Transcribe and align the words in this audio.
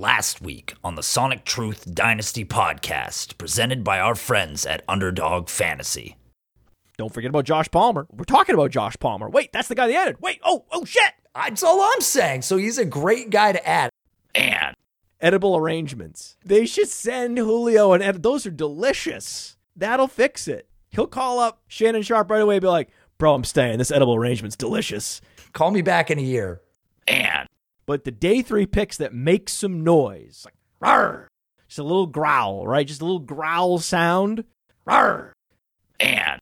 Last 0.00 0.40
week 0.40 0.72
on 0.82 0.94
the 0.94 1.02
Sonic 1.02 1.44
Truth 1.44 1.94
Dynasty 1.94 2.42
podcast, 2.42 3.36
presented 3.36 3.84
by 3.84 4.00
our 4.00 4.14
friends 4.14 4.64
at 4.64 4.82
Underdog 4.88 5.50
Fantasy. 5.50 6.16
Don't 6.96 7.12
forget 7.12 7.28
about 7.28 7.44
Josh 7.44 7.70
Palmer. 7.70 8.06
We're 8.10 8.24
talking 8.24 8.54
about 8.54 8.70
Josh 8.70 8.96
Palmer. 8.98 9.28
Wait, 9.28 9.52
that's 9.52 9.68
the 9.68 9.74
guy 9.74 9.88
they 9.88 9.96
added. 9.96 10.16
Wait, 10.18 10.40
oh, 10.42 10.64
oh 10.72 10.86
shit. 10.86 11.12
That's 11.34 11.62
all 11.62 11.82
I'm 11.82 12.00
saying. 12.00 12.40
So 12.40 12.56
he's 12.56 12.78
a 12.78 12.86
great 12.86 13.28
guy 13.28 13.52
to 13.52 13.68
add. 13.68 13.90
And 14.34 14.74
Edible 15.20 15.54
arrangements. 15.54 16.38
They 16.46 16.64
should 16.64 16.88
send 16.88 17.36
Julio 17.36 17.92
and 17.92 18.02
Ed- 18.02 18.22
those 18.22 18.46
are 18.46 18.50
delicious. 18.50 19.58
That'll 19.76 20.08
fix 20.08 20.48
it. 20.48 20.66
He'll 20.88 21.08
call 21.08 21.40
up 21.40 21.60
Shannon 21.68 22.00
Sharpe 22.00 22.30
right 22.30 22.40
away 22.40 22.54
and 22.54 22.62
be 22.62 22.68
like, 22.68 22.88
bro, 23.18 23.34
I'm 23.34 23.44
staying. 23.44 23.76
This 23.76 23.90
edible 23.90 24.14
arrangement's 24.14 24.56
delicious. 24.56 25.20
call 25.52 25.70
me 25.70 25.82
back 25.82 26.10
in 26.10 26.18
a 26.18 26.22
year. 26.22 26.62
And 27.06 27.46
But 27.90 28.04
the 28.04 28.12
day 28.12 28.40
three 28.40 28.66
picks 28.66 28.98
that 28.98 29.12
make 29.12 29.48
some 29.48 29.82
noise, 29.82 30.44
like, 30.44 30.54
rawr, 30.80 31.26
just 31.66 31.80
a 31.80 31.82
little 31.82 32.06
growl, 32.06 32.64
right? 32.64 32.86
Just 32.86 33.00
a 33.00 33.04
little 33.04 33.18
growl 33.18 33.80
sound. 33.80 34.44
Rawr. 34.86 35.32
and 35.98 36.40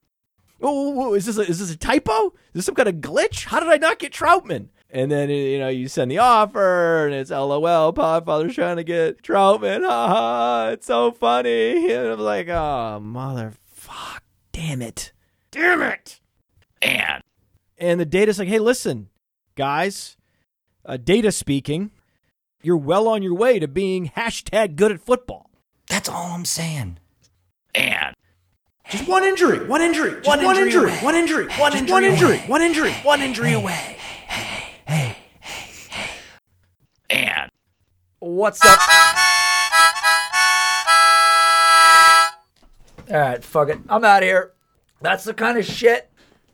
Oh, 0.60 1.14
is 1.14 1.24
this 1.24 1.38
a, 1.38 1.40
is 1.40 1.60
this 1.60 1.70
a 1.70 1.76
typo? 1.78 2.34
Is 2.48 2.52
this 2.52 2.66
some 2.66 2.74
kind 2.74 2.90
of 2.90 2.96
glitch? 2.96 3.46
How 3.46 3.60
did 3.60 3.70
I 3.70 3.78
not 3.78 3.98
get 3.98 4.12
Troutman? 4.12 4.68
And 4.90 5.10
then 5.10 5.30
you 5.30 5.58
know 5.58 5.70
you 5.70 5.88
send 5.88 6.10
the 6.10 6.18
offer, 6.18 7.06
and 7.06 7.14
it's 7.14 7.30
LOL. 7.30 7.94
Podfather's 7.94 8.54
trying 8.54 8.76
to 8.76 8.84
get 8.84 9.22
Troutman. 9.22 9.88
Ha 9.88 10.08
ha! 10.08 10.68
It's 10.72 10.86
so 10.86 11.12
funny. 11.12 11.90
And 11.94 12.08
I'm 12.08 12.20
like, 12.20 12.48
oh 12.50 13.00
mother, 13.00 13.54
fuck, 13.72 14.22
damn 14.52 14.82
it, 14.82 15.12
damn 15.50 15.80
it. 15.80 16.20
and 16.82 17.22
And 17.78 17.98
the 17.98 18.04
data's 18.04 18.38
like, 18.38 18.48
hey, 18.48 18.58
listen, 18.58 19.08
guys, 19.56 20.17
uh, 20.88 20.96
data 20.96 21.30
speaking, 21.30 21.92
you're 22.62 22.76
well 22.76 23.06
on 23.06 23.22
your 23.22 23.34
way 23.34 23.58
to 23.60 23.68
being 23.68 24.08
hashtag 24.16 24.74
good 24.74 24.90
at 24.90 25.00
football. 25.00 25.50
that's 25.86 26.08
all 26.08 26.32
I'm 26.32 26.44
saying. 26.44 26.98
And 27.74 28.16
Just 28.90 29.06
one 29.06 29.22
injury, 29.22 29.64
one 29.66 29.82
injury, 29.82 30.12
just 30.22 30.26
one, 30.26 30.40
injury 30.40 30.62
injury, 30.64 30.90
one 30.96 31.14
injury, 31.14 31.46
one 31.60 31.74
injury, 31.74 31.98
one 31.98 32.02
one 32.02 32.04
injury, 32.04 32.38
one 32.48 32.62
injury, 32.62 32.92
one 33.04 33.20
injury 33.22 33.52
away. 33.52 33.96
Hey, 34.26 34.74
hey, 34.86 35.16
hey, 35.40 36.10
and 37.10 37.50
what's 38.18 38.64
up? 38.64 38.78
All 43.10 43.16
right, 43.16 43.42
fuck 43.44 43.68
it. 43.70 43.78
I'm 43.88 44.04
out 44.04 44.22
of 44.22 44.26
here. 44.26 44.52
That's 45.00 45.24
the 45.24 45.32
kind 45.34 45.56
of 45.58 45.64
shit. 45.64 46.10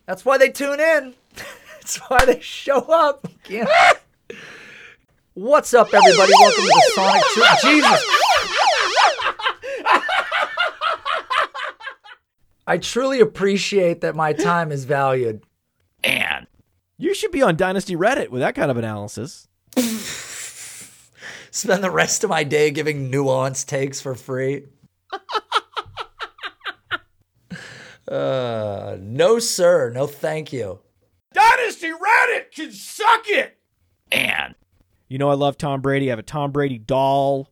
That's 0.07 0.25
why 0.25 0.39
they 0.39 0.51
tune 0.51 0.79
in. 0.79 1.15
That's 1.81 1.97
why 2.09 2.25
they 2.27 2.41
show 2.41 2.81
up. 2.81 3.27
Can't- 4.29 4.41
What's 5.35 5.75
up, 5.75 5.89
everybody? 5.93 6.33
Welcome 6.41 6.63
to 6.65 6.69
the 6.69 6.93
Sonic 6.95 7.23
Truth. 7.33 7.61
Jesus. 7.63 8.05
I 12.67 12.79
truly 12.79 13.21
appreciate 13.21 14.01
that 14.03 14.15
my 14.17 14.33
time 14.33 14.73
is 14.73 14.85
valued. 14.85 15.43
And 16.03 16.47
You 16.99 17.15
should 17.15 17.33
be 17.33 17.43
on 17.43 17.57
Dynasty 17.57 17.97
Reddit 17.97 18.29
with 18.31 18.41
that 18.41 18.55
kind 18.55 18.71
of 18.71 18.77
analysis. 18.77 19.49
spend 21.51 21.83
the 21.85 21.91
rest 21.91 22.23
of 22.25 22.31
my 22.31 22.45
day 22.45 22.71
giving 22.71 23.11
nuanced 23.11 23.67
takes 23.67 24.01
for 24.01 24.15
free. 24.15 24.67
uh, 28.09 28.97
no, 29.01 29.39
sir. 29.41 29.91
No, 29.91 30.07
thank 30.07 30.53
you. 30.53 30.79
Dynasty 31.33 31.91
Reddit 31.91 32.53
can 32.55 32.71
suck 32.73 33.25
it. 33.29 33.59
And 34.15 34.55
You 35.09 35.19
know, 35.19 35.29
I 35.29 35.35
love 35.35 35.59
Tom 35.59 35.81
Brady. 35.81 36.09
I 36.09 36.11
have 36.11 36.19
a 36.19 36.23
Tom 36.23 36.53
Brady 36.53 36.79
doll. 36.79 37.51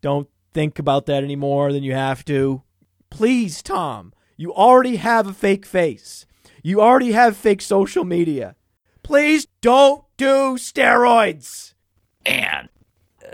Don't 0.00 0.28
think 0.52 0.78
about 0.78 1.06
that 1.06 1.24
any 1.24 1.36
more 1.36 1.72
than 1.72 1.82
you 1.82 1.92
have 1.94 2.24
to. 2.26 2.62
Please, 3.10 3.62
Tom, 3.62 4.12
you 4.36 4.52
already 4.52 4.96
have 4.96 5.26
a 5.26 5.32
fake 5.32 5.66
face. 5.66 6.26
You 6.62 6.80
already 6.80 7.12
have 7.12 7.36
fake 7.36 7.62
social 7.62 8.04
media. 8.04 8.54
Please 9.02 9.46
don't 9.60 10.04
do 10.16 10.56
steroids. 10.58 11.72
and 12.26 12.68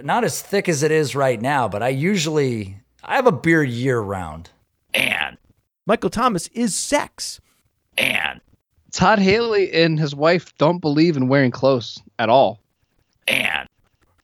not 0.02 0.24
as 0.24 0.40
thick 0.42 0.68
as 0.68 0.82
it 0.82 0.90
is 0.90 1.14
right 1.16 1.40
now, 1.40 1.68
but 1.68 1.82
I 1.82 1.88
usually 1.88 2.80
I 3.02 3.16
have 3.16 3.26
a 3.26 3.32
beard 3.32 3.68
year 3.68 4.00
round. 4.00 4.50
And 4.92 5.36
Michael 5.86 6.10
Thomas 6.10 6.48
is 6.48 6.74
sex. 6.74 7.40
and 7.98 8.40
Todd 8.94 9.18
Haley 9.18 9.72
and 9.72 9.98
his 9.98 10.14
wife 10.14 10.56
don't 10.56 10.78
believe 10.78 11.16
in 11.16 11.26
wearing 11.26 11.50
clothes 11.50 12.00
at 12.20 12.28
all. 12.28 12.60
and 13.26 13.68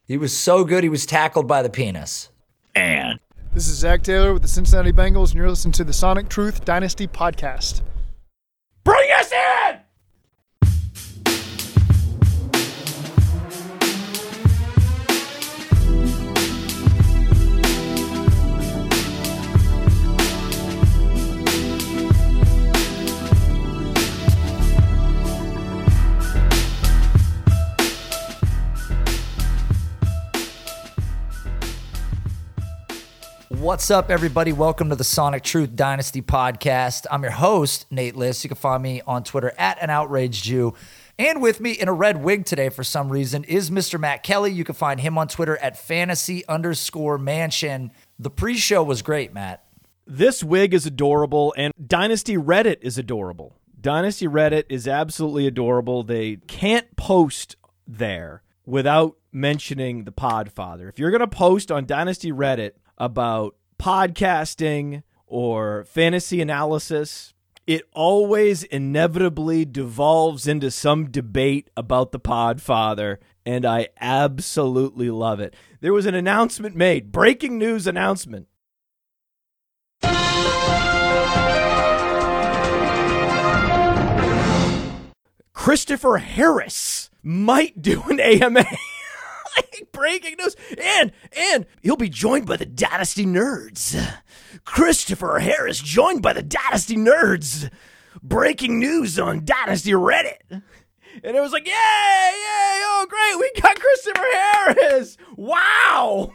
he 0.07 0.17
was 0.17 0.37
so 0.37 0.63
good 0.65 0.85
he 0.85 0.89
was 0.89 1.07
tackled 1.07 1.49
by 1.49 1.61
the 1.61 1.69
penis. 1.71 2.31
And 2.77 3.19
This 3.53 3.67
is 3.67 3.79
Zac 3.79 4.03
Taylor 4.03 4.33
with 4.33 4.43
the 4.43 4.49
Cincinnati 4.49 4.93
Bengals, 4.93 5.31
and 5.31 5.39
you're 5.39 5.51
listening 5.51 5.73
to 5.73 5.83
the 5.85 5.93
Sonic 5.93 6.29
Truth 6.29 6.65
Dynasty 6.65 7.09
podcast. 7.09 7.83
Bring 8.85 9.11
us 9.19 9.20
What's 33.61 33.91
up, 33.91 34.11
everybody? 34.11 34.55
Welcome 34.55 34.89
to 34.89 34.97
the 34.97 35.05
Sonic 35.05 35.43
Truth 35.43 35.77
Dynasty 35.77 36.23
podcast. 36.23 37.05
I'm 37.11 37.23
your 37.23 37.33
host, 37.33 37.85
Nate 37.91 38.17
Liss. 38.17 38.43
You 38.43 38.49
can 38.49 38.57
find 38.57 38.83
me 38.83 39.03
on 39.07 39.23
Twitter 39.23 39.53
at 39.59 39.77
an 39.83 39.91
outraged 39.91 40.45
Jew. 40.45 40.73
And 41.19 41.43
with 41.43 41.61
me 41.61 41.73
in 41.73 41.87
a 41.87 41.93
red 41.93 42.25
wig 42.25 42.47
today 42.47 42.71
for 42.71 42.83
some 42.83 43.11
reason 43.11 43.45
is 43.45 43.69
Mr. 43.69 44.01
Matt 44.01 44.23
Kelley. 44.23 44.51
You 44.51 44.65
can 44.65 44.75
find 44.75 44.99
him 44.99 45.19
on 45.19 45.29
Twitter 45.29 45.59
at 45.59 45.77
fantasy 45.77 46.43
underscore 46.49 47.19
mansion. 47.19 47.91
The 48.19 48.31
pre 48.31 48.57
show 48.57 48.83
was 48.83 49.03
great, 49.03 49.35
Matt. 49.35 49.63
This 50.07 50.43
wig 50.43 50.73
is 50.73 50.87
adorable, 50.87 51.53
and 51.55 51.75
Dynasty 51.87 52.39
Reddit 52.39 52.79
is 52.81 52.97
adorable. 52.97 53.59
Dynasty 53.79 54.27
Reddit 54.27 54.65
is 54.71 54.89
absolutely 54.89 55.47
adorable. 55.47 56.03
They 56.03 56.37
can't 56.47 56.97
post 56.97 57.57
there 57.87 58.41
without 58.65 59.19
mentioning 59.33 60.05
the 60.05 60.13
Podfather. 60.13 60.89
If 60.89 60.99
you're 60.99 61.11
going 61.11 61.21
to 61.21 61.27
post 61.27 61.71
on 61.71 61.85
Dynasty 61.85 62.33
Reddit 62.33 62.73
about 63.01 63.57
podcasting 63.79 65.03
or 65.27 65.85
fantasy 65.85 66.41
analysis, 66.41 67.33
it 67.67 67.83
always 67.93 68.63
inevitably 68.65 69.65
devolves 69.65 70.47
into 70.47 70.71
some 70.71 71.11
debate 71.11 71.71
about 71.77 72.13
the 72.13 72.21
Podfather, 72.21 73.17
and 73.47 73.65
I 73.65 73.89
absolutely 74.01 75.11
love 75.11 75.41
it. 75.41 75.55
There 75.81 75.93
was 75.95 76.05
an 76.05 76.15
announcement 76.15 76.77
made, 76.77 77.11
breaking 77.11 77.59
news 77.59 77.87
announcement. 77.87 78.49
Christopher 85.53 86.19
Harris 86.19 87.11
might 87.23 87.81
do 87.81 88.03
an 88.09 88.21
AMA. 88.21 88.65
Breaking 89.93 90.37
news, 90.39 90.57
and 90.81 91.13
and 91.37 91.67
he'll 91.83 91.97
be 91.97 92.09
joined 92.09 92.47
by 92.47 92.57
the 92.57 92.67
Dynasty 92.67 93.27
Nerds. 93.27 93.99
Christopher 94.65 95.39
Harris 95.41 95.81
joined 95.81 96.23
by 96.23 96.33
the 96.33 96.43
Dynasty 96.43 96.97
Nerds. 96.97 97.71
Breaking 98.23 98.79
news 98.79 99.19
on 99.19 99.45
Dynasty 99.45 99.93
Reddit. 99.93 100.39
And 100.51 101.37
it 101.37 101.41
was 101.41 101.53
like, 101.53 101.67
yay, 101.67 101.73
yay, 101.73 101.75
oh 101.77 103.07
great, 103.09 103.39
we 103.39 103.61
got 103.61 103.79
Christopher 103.79 104.27
Harris. 104.33 105.17
Wow. 105.37 106.33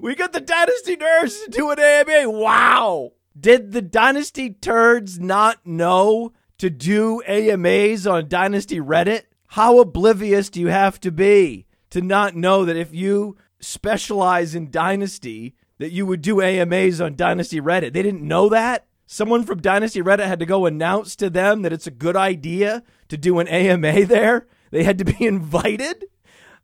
We 0.00 0.14
got 0.14 0.32
the 0.32 0.40
Dynasty 0.40 0.96
Nerds 0.96 1.44
to 1.44 1.50
do 1.50 1.70
an 1.70 1.78
AMA. 1.78 2.30
Wow. 2.30 3.12
Did 3.38 3.72
the 3.72 3.82
Dynasty 3.82 4.50
Turds 4.50 5.18
not 5.18 5.66
know 5.66 6.32
to 6.58 6.70
do 6.70 7.22
AMAs 7.26 8.06
on 8.06 8.28
Dynasty 8.28 8.80
Reddit? 8.80 9.22
How 9.48 9.78
oblivious 9.78 10.50
do 10.50 10.60
you 10.60 10.68
have 10.68 10.98
to 11.00 11.12
be 11.12 11.65
to 11.96 12.02
not 12.02 12.36
know 12.36 12.66
that 12.66 12.76
if 12.76 12.92
you 12.92 13.38
specialize 13.58 14.54
in 14.54 14.70
Dynasty, 14.70 15.54
that 15.78 15.92
you 15.92 16.04
would 16.04 16.20
do 16.20 16.42
AMAs 16.42 17.00
on 17.00 17.16
Dynasty 17.16 17.58
Reddit. 17.58 17.94
They 17.94 18.02
didn't 18.02 18.20
know 18.20 18.50
that. 18.50 18.86
Someone 19.06 19.44
from 19.44 19.62
Dynasty 19.62 20.02
Reddit 20.02 20.26
had 20.26 20.40
to 20.40 20.44
go 20.44 20.66
announce 20.66 21.16
to 21.16 21.30
them 21.30 21.62
that 21.62 21.72
it's 21.72 21.86
a 21.86 21.90
good 21.90 22.14
idea 22.14 22.82
to 23.08 23.16
do 23.16 23.38
an 23.38 23.48
AMA 23.48 24.04
there. 24.04 24.46
They 24.70 24.84
had 24.84 24.98
to 24.98 25.06
be 25.06 25.24
invited. 25.24 26.04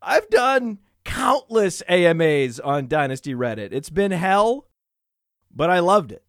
I've 0.02 0.28
done 0.28 0.80
countless 1.02 1.82
AMAs 1.88 2.60
on 2.60 2.86
Dynasty 2.86 3.32
Reddit. 3.32 3.72
It's 3.72 3.88
been 3.88 4.10
hell, 4.10 4.66
but 5.50 5.70
I 5.70 5.78
loved 5.78 6.12
it. 6.12 6.24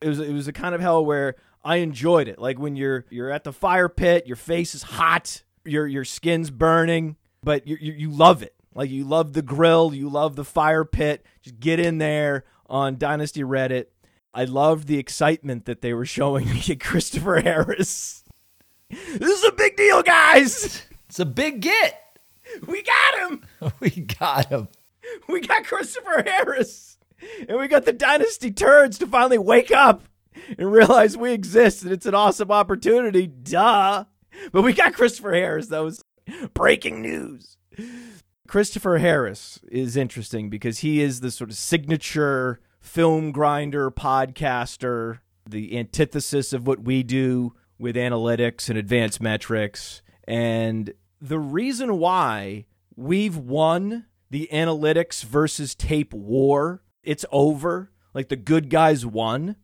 It 0.00 0.08
was 0.08 0.18
it 0.18 0.32
was 0.32 0.48
a 0.48 0.52
kind 0.54 0.74
of 0.74 0.80
hell 0.80 1.04
where 1.04 1.34
I 1.62 1.76
enjoyed 1.76 2.26
it. 2.26 2.38
Like 2.38 2.58
when 2.58 2.74
you're 2.74 3.04
you're 3.10 3.30
at 3.30 3.44
the 3.44 3.52
fire 3.52 3.90
pit, 3.90 4.26
your 4.26 4.36
face 4.36 4.74
is 4.74 4.82
hot, 4.82 5.42
your 5.66 5.86
your 5.86 6.06
skin's 6.06 6.50
burning, 6.50 7.16
but 7.46 7.64
you 7.66 7.78
you, 7.80 7.92
you 7.92 8.10
love 8.10 8.42
it. 8.42 8.54
Like 8.74 8.90
you 8.90 9.04
love 9.04 9.32
the 9.32 9.40
grill, 9.40 9.94
you 9.94 10.10
love 10.10 10.34
the 10.34 10.44
fire 10.44 10.84
pit. 10.84 11.24
Just 11.42 11.60
get 11.60 11.78
in 11.78 11.96
there 11.98 12.44
on 12.66 12.98
Dynasty 12.98 13.42
Reddit. 13.42 13.86
I 14.34 14.44
loved 14.44 14.88
the 14.88 14.98
excitement 14.98 15.64
that 15.64 15.80
they 15.80 15.94
were 15.94 16.04
showing 16.04 16.46
me 16.52 16.62
at 16.68 16.80
Christopher 16.80 17.40
Harris. 17.40 18.24
This 18.90 19.30
is 19.30 19.44
a 19.44 19.52
big 19.52 19.76
deal, 19.76 20.02
guys. 20.02 20.82
It's 21.08 21.20
a 21.20 21.24
big 21.24 21.60
get. 21.60 22.18
We 22.66 22.82
got 22.82 23.30
him. 23.30 23.42
We 23.80 23.90
got 23.90 24.46
him. 24.46 24.68
We 25.28 25.40
got 25.40 25.64
Christopher 25.64 26.24
Harris. 26.26 26.98
And 27.48 27.58
we 27.58 27.68
got 27.68 27.84
the 27.84 27.92
Dynasty 27.92 28.50
turds 28.50 28.98
to 28.98 29.06
finally 29.06 29.38
wake 29.38 29.70
up 29.70 30.02
and 30.58 30.70
realize 30.70 31.16
we 31.16 31.32
exist 31.32 31.84
and 31.84 31.92
it's 31.92 32.06
an 32.06 32.14
awesome 32.14 32.50
opportunity. 32.50 33.26
Duh. 33.28 34.04
But 34.52 34.62
we 34.62 34.72
got 34.72 34.94
Christopher 34.94 35.32
Harris. 35.32 35.68
That 35.68 35.80
was 35.80 36.02
breaking 36.54 37.02
news. 37.02 37.56
Christopher 38.46 38.98
Harris 38.98 39.60
is 39.70 39.96
interesting 39.96 40.48
because 40.48 40.78
he 40.78 41.02
is 41.02 41.20
the 41.20 41.30
sort 41.30 41.50
of 41.50 41.56
signature 41.56 42.60
film 42.80 43.32
grinder 43.32 43.90
podcaster, 43.90 45.18
the 45.48 45.76
antithesis 45.76 46.52
of 46.52 46.66
what 46.66 46.82
we 46.82 47.02
do 47.02 47.54
with 47.78 47.96
analytics 47.96 48.68
and 48.68 48.78
advanced 48.78 49.20
metrics. 49.20 50.02
And 50.26 50.92
the 51.20 51.38
reason 51.38 51.98
why 51.98 52.66
we've 52.94 53.36
won 53.36 54.06
the 54.30 54.48
analytics 54.52 55.24
versus 55.24 55.74
tape 55.74 56.14
war, 56.14 56.82
it's 57.02 57.24
over. 57.30 57.90
Like 58.14 58.28
the 58.28 58.36
good 58.36 58.70
guys 58.70 59.04
won. 59.04 59.56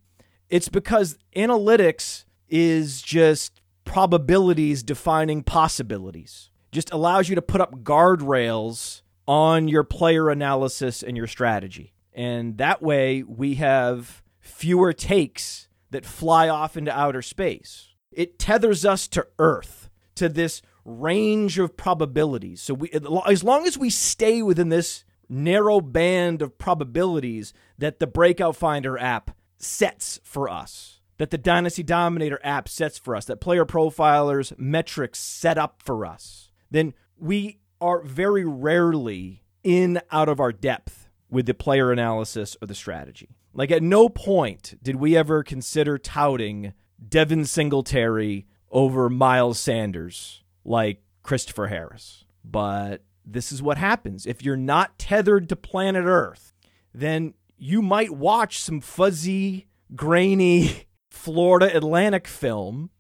It's 0.51 0.69
because 0.69 1.17
analytics 1.35 2.25
is 2.49 3.01
just 3.01 3.63
probabilities 3.85 4.83
defining 4.83 5.43
possibilities. 5.43 6.51
Just 6.73 6.93
allows 6.93 7.29
you 7.29 7.35
to 7.35 7.43
put 7.43 7.61
up 7.61 7.83
guardrails 7.83 9.03
on 9.29 9.69
your 9.69 9.85
player 9.85 10.31
analysis 10.31 11.03
and 11.03 11.17
your 11.17 11.27
strategy. 11.27 11.93
And 12.13 12.59
that 12.59 12.83
way 12.83 13.23
we 13.23 13.55
have 13.57 14.23
fewer 14.41 14.93
takes 14.93 15.69
that 15.91 16.05
fly 16.05 16.49
off 16.49 16.77
into 16.77 16.97
outer 16.97 17.23
space. 17.23 17.89
It 18.11 18.39
tethers 18.39 18.85
us 18.85 19.07
to 19.09 19.27
Earth, 19.39 19.91
to 20.17 20.29
this 20.29 20.63
range 20.85 21.59
of 21.59 21.77
probabilities. 21.77 22.61
So 22.61 22.75
we 22.75 22.91
as 22.91 23.45
long 23.45 23.67
as 23.67 23.79
we 23.79 23.89
stay 23.89 24.43
within 24.43 24.69
this 24.69 25.05
narrow 25.29 25.81
band 25.81 26.43
of 26.43 26.59
probabilities 26.59 27.55
that 27.79 27.99
the 28.01 28.07
Breakout 28.07 28.57
Finder 28.57 28.99
app 28.99 29.31
sets 29.59 30.21
for 30.25 30.49
us, 30.49 31.01
that 31.19 31.31
the 31.31 31.39
Dynasty 31.39 31.83
Dominator 31.83 32.41
app 32.43 32.69
sets 32.69 32.99
for 32.99 33.15
us, 33.15 33.25
that 33.27 33.41
player 33.41 33.65
profilers 33.65 34.59
metrics 34.59 35.19
set 35.21 35.57
up 35.57 35.81
for 35.83 36.05
us, 36.05 36.51
then 36.73 36.95
we 37.19 37.61
are 37.81 38.03
very 38.03 38.45
rarely 38.45 39.43
in 39.63 40.01
out 40.11 40.29
of 40.29 40.41
our 40.41 40.53
depth 40.53 41.09
with 41.31 41.47
the 41.47 41.55
player 41.55 41.93
analysis 41.93 42.57
or 42.61 42.67
the 42.67 42.75
strategy. 42.75 43.37
Like 43.55 43.71
at 43.71 43.83
no 43.83 44.09
point 44.09 44.79
did 44.83 44.97
we 44.97 45.17
ever 45.17 45.43
consider 45.43 45.99
touting 45.99 46.73
Devin 47.09 47.45
Singletary 47.45 48.47
over 48.71 49.09
Miles 49.09 49.59
Sanders 49.59 50.43
like 50.65 51.03
Christopher 51.23 51.69
Harris. 51.69 52.25
But 52.45 53.03
this 53.25 53.53
is 53.53 53.63
what 53.63 53.79
happens. 53.79 54.27
If 54.27 54.43
you're 54.43 54.57
not 54.57 54.99
tethered 54.99 55.49
to 55.49 55.57
planet 55.57 56.05
Earth, 56.05 56.55
then 56.95 57.35
you 57.57 57.83
might 57.83 58.11
watch 58.11 58.59
some 58.59 58.81
fuzzy, 58.81 59.69
grainy 59.95 60.87
Florida 61.11 61.75
Atlantic 61.77 62.27
film 62.27 62.91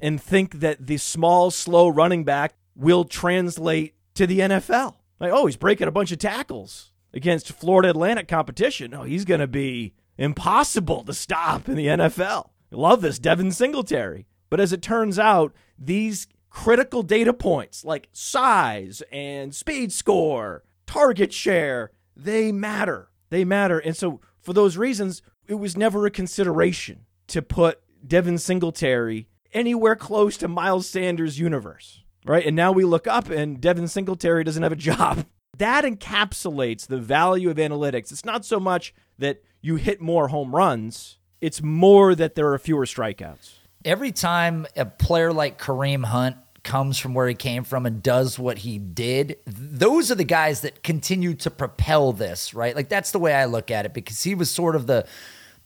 and 0.00 0.20
think 0.20 0.60
that 0.60 0.86
the 0.86 0.96
small, 0.96 1.50
slow 1.50 1.88
running 1.88 2.24
back 2.24 2.54
will 2.76 3.04
translate 3.04 3.94
to 4.14 4.26
the 4.26 4.40
NFL. 4.40 4.96
Like, 5.18 5.32
oh, 5.32 5.46
he's 5.46 5.56
breaking 5.56 5.88
a 5.88 5.92
bunch 5.92 6.12
of 6.12 6.18
tackles 6.18 6.92
against 7.12 7.52
Florida 7.52 7.90
Atlantic 7.90 8.28
competition. 8.28 8.94
Oh, 8.94 9.02
he's 9.02 9.24
going 9.24 9.40
to 9.40 9.46
be 9.46 9.94
impossible 10.18 11.04
to 11.04 11.14
stop 11.14 11.68
in 11.68 11.76
the 11.76 11.86
NFL. 11.86 12.50
I 12.72 12.76
love 12.76 13.00
this, 13.00 13.18
Devin 13.18 13.52
Singletary. 13.52 14.26
But 14.50 14.60
as 14.60 14.72
it 14.72 14.82
turns 14.82 15.18
out, 15.18 15.52
these 15.78 16.28
critical 16.50 17.02
data 17.02 17.32
points 17.32 17.84
like 17.84 18.08
size 18.12 19.02
and 19.10 19.54
speed 19.54 19.92
score, 19.92 20.64
target 20.86 21.32
share, 21.32 21.90
they 22.14 22.52
matter. 22.52 23.10
They 23.30 23.44
matter. 23.44 23.78
And 23.78 23.96
so, 23.96 24.20
for 24.40 24.52
those 24.52 24.76
reasons, 24.76 25.22
it 25.48 25.54
was 25.54 25.76
never 25.76 26.06
a 26.06 26.10
consideration 26.10 27.06
to 27.28 27.42
put 27.42 27.80
Devin 28.06 28.38
Singletary 28.38 29.28
anywhere 29.52 29.96
close 29.96 30.36
to 30.36 30.48
Miles 30.48 30.88
Sanders' 30.88 31.38
universe, 31.38 32.04
right? 32.26 32.44
And 32.44 32.56
now 32.56 32.72
we 32.72 32.84
look 32.84 33.06
up 33.06 33.30
and 33.30 33.60
Devin 33.60 33.88
Singletary 33.88 34.44
doesn't 34.44 34.62
have 34.62 34.72
a 34.72 34.76
job. 34.76 35.24
That 35.58 35.84
encapsulates 35.84 36.86
the 36.86 36.98
value 36.98 37.48
of 37.48 37.56
analytics. 37.56 38.12
It's 38.12 38.26
not 38.26 38.44
so 38.44 38.60
much 38.60 38.94
that 39.18 39.42
you 39.62 39.76
hit 39.76 40.02
more 40.02 40.28
home 40.28 40.54
runs, 40.54 41.16
it's 41.40 41.62
more 41.62 42.14
that 42.14 42.34
there 42.34 42.52
are 42.52 42.58
fewer 42.58 42.84
strikeouts. 42.84 43.54
Every 43.82 44.12
time 44.12 44.66
a 44.76 44.84
player 44.84 45.32
like 45.32 45.58
Kareem 45.58 46.04
Hunt 46.04 46.36
comes 46.62 46.98
from 46.98 47.14
where 47.14 47.28
he 47.28 47.34
came 47.34 47.64
from 47.64 47.86
and 47.86 48.02
does 48.02 48.38
what 48.38 48.58
he 48.58 48.78
did, 48.78 49.38
those 49.46 50.10
are 50.10 50.16
the 50.16 50.24
guys 50.24 50.60
that 50.60 50.82
continue 50.82 51.32
to 51.36 51.50
propel 51.50 52.12
this, 52.12 52.52
right? 52.52 52.76
Like 52.76 52.90
that's 52.90 53.12
the 53.12 53.18
way 53.18 53.32
I 53.32 53.46
look 53.46 53.70
at 53.70 53.86
it 53.86 53.94
because 53.94 54.22
he 54.22 54.34
was 54.34 54.50
sort 54.50 54.76
of 54.76 54.86
the 54.86 55.06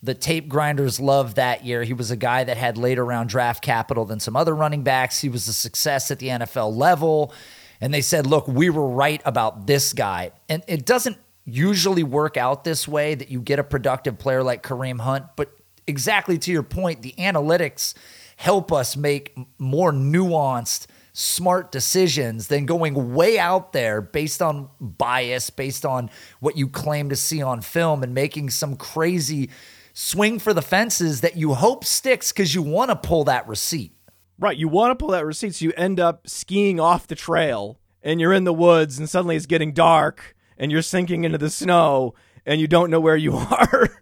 the 0.03 0.13
tape 0.13 0.49
grinders 0.49 0.99
love 0.99 1.35
that 1.35 1.63
year. 1.63 1.83
He 1.83 1.93
was 1.93 2.09
a 2.11 2.15
guy 2.15 2.43
that 2.43 2.57
had 2.57 2.77
later 2.77 3.05
round 3.05 3.29
draft 3.29 3.63
capital 3.63 4.05
than 4.05 4.19
some 4.19 4.35
other 4.35 4.55
running 4.55 4.83
backs. 4.83 5.21
He 5.21 5.29
was 5.29 5.47
a 5.47 5.53
success 5.53 6.09
at 6.09 6.19
the 6.19 6.27
NFL 6.29 6.75
level. 6.75 7.33
And 7.79 7.93
they 7.93 8.01
said, 8.01 8.25
look, 8.25 8.47
we 8.47 8.69
were 8.69 8.87
right 8.87 9.21
about 9.25 9.67
this 9.67 9.93
guy. 9.93 10.31
And 10.49 10.63
it 10.67 10.85
doesn't 10.85 11.17
usually 11.45 12.03
work 12.03 12.37
out 12.37 12.63
this 12.63 12.87
way 12.87 13.15
that 13.15 13.29
you 13.29 13.41
get 13.41 13.59
a 13.59 13.63
productive 13.63 14.17
player 14.17 14.43
like 14.43 14.63
Kareem 14.63 15.01
Hunt. 15.01 15.25
But 15.35 15.51
exactly 15.87 16.37
to 16.39 16.51
your 16.51 16.63
point, 16.63 17.01
the 17.01 17.13
analytics 17.17 17.93
help 18.37 18.71
us 18.71 18.95
make 18.95 19.35
more 19.59 19.91
nuanced, 19.91 20.87
smart 21.13 21.71
decisions 21.71 22.47
than 22.47 22.65
going 22.65 23.13
way 23.13 23.37
out 23.37 23.73
there 23.73 24.01
based 24.01 24.41
on 24.41 24.69
bias, 24.79 25.49
based 25.51 25.85
on 25.85 26.09
what 26.39 26.57
you 26.57 26.67
claim 26.67 27.09
to 27.09 27.15
see 27.15 27.41
on 27.41 27.61
film, 27.61 28.01
and 28.01 28.15
making 28.15 28.49
some 28.49 28.75
crazy 28.75 29.49
swing 29.93 30.39
for 30.39 30.53
the 30.53 30.61
fences 30.61 31.21
that 31.21 31.35
you 31.37 31.53
hope 31.53 31.83
sticks 31.83 32.31
because 32.31 32.55
you 32.55 32.61
want 32.61 32.89
to 32.89 32.95
pull 32.95 33.23
that 33.25 33.47
receipt. 33.47 33.93
Right. 34.39 34.57
You 34.57 34.67
want 34.67 34.91
to 34.91 34.95
pull 34.95 35.11
that 35.11 35.25
receipt 35.25 35.55
so 35.55 35.65
you 35.65 35.73
end 35.77 35.99
up 35.99 36.27
skiing 36.27 36.79
off 36.79 37.07
the 37.07 37.15
trail 37.15 37.79
and 38.01 38.19
you're 38.19 38.33
in 38.33 38.43
the 38.43 38.53
woods 38.53 38.97
and 38.97 39.07
suddenly 39.09 39.35
it's 39.35 39.45
getting 39.45 39.71
dark 39.71 40.35
and 40.57 40.71
you're 40.71 40.81
sinking 40.81 41.23
into 41.23 41.37
the 41.37 41.49
snow 41.49 42.15
and 42.45 42.59
you 42.59 42.67
don't 42.67 42.89
know 42.89 42.99
where 42.99 43.15
you 43.15 43.35
are. 43.37 44.01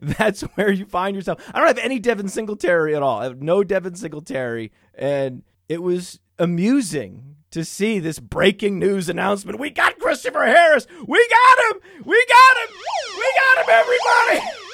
That's 0.00 0.42
where 0.42 0.70
you 0.70 0.86
find 0.86 1.14
yourself. 1.14 1.42
I 1.54 1.58
don't 1.58 1.68
have 1.68 1.78
any 1.78 1.98
Devin 1.98 2.28
Singletary 2.28 2.94
at 2.94 3.02
all. 3.02 3.20
I 3.20 3.24
have 3.24 3.40
no 3.40 3.64
Devin 3.64 3.94
Singletary. 3.94 4.72
And 4.94 5.42
it 5.68 5.82
was 5.82 6.20
amusing 6.38 7.36
to 7.50 7.64
see 7.64 7.98
this 7.98 8.18
breaking 8.18 8.78
news 8.78 9.08
announcement. 9.08 9.58
We 9.58 9.70
got 9.70 9.98
Christopher 9.98 10.44
Harris. 10.44 10.86
We 11.06 11.28
got 11.28 11.74
him. 11.74 11.80
We 12.04 12.26
got 12.26 12.68
him. 12.68 12.76
We 13.16 13.34
got 13.36 13.64
him, 13.64 13.70
everybody. 13.70 14.67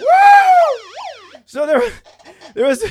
Woo! 0.00 1.40
So 1.46 1.66
there, 1.66 1.82
there 2.54 2.66
was 2.66 2.84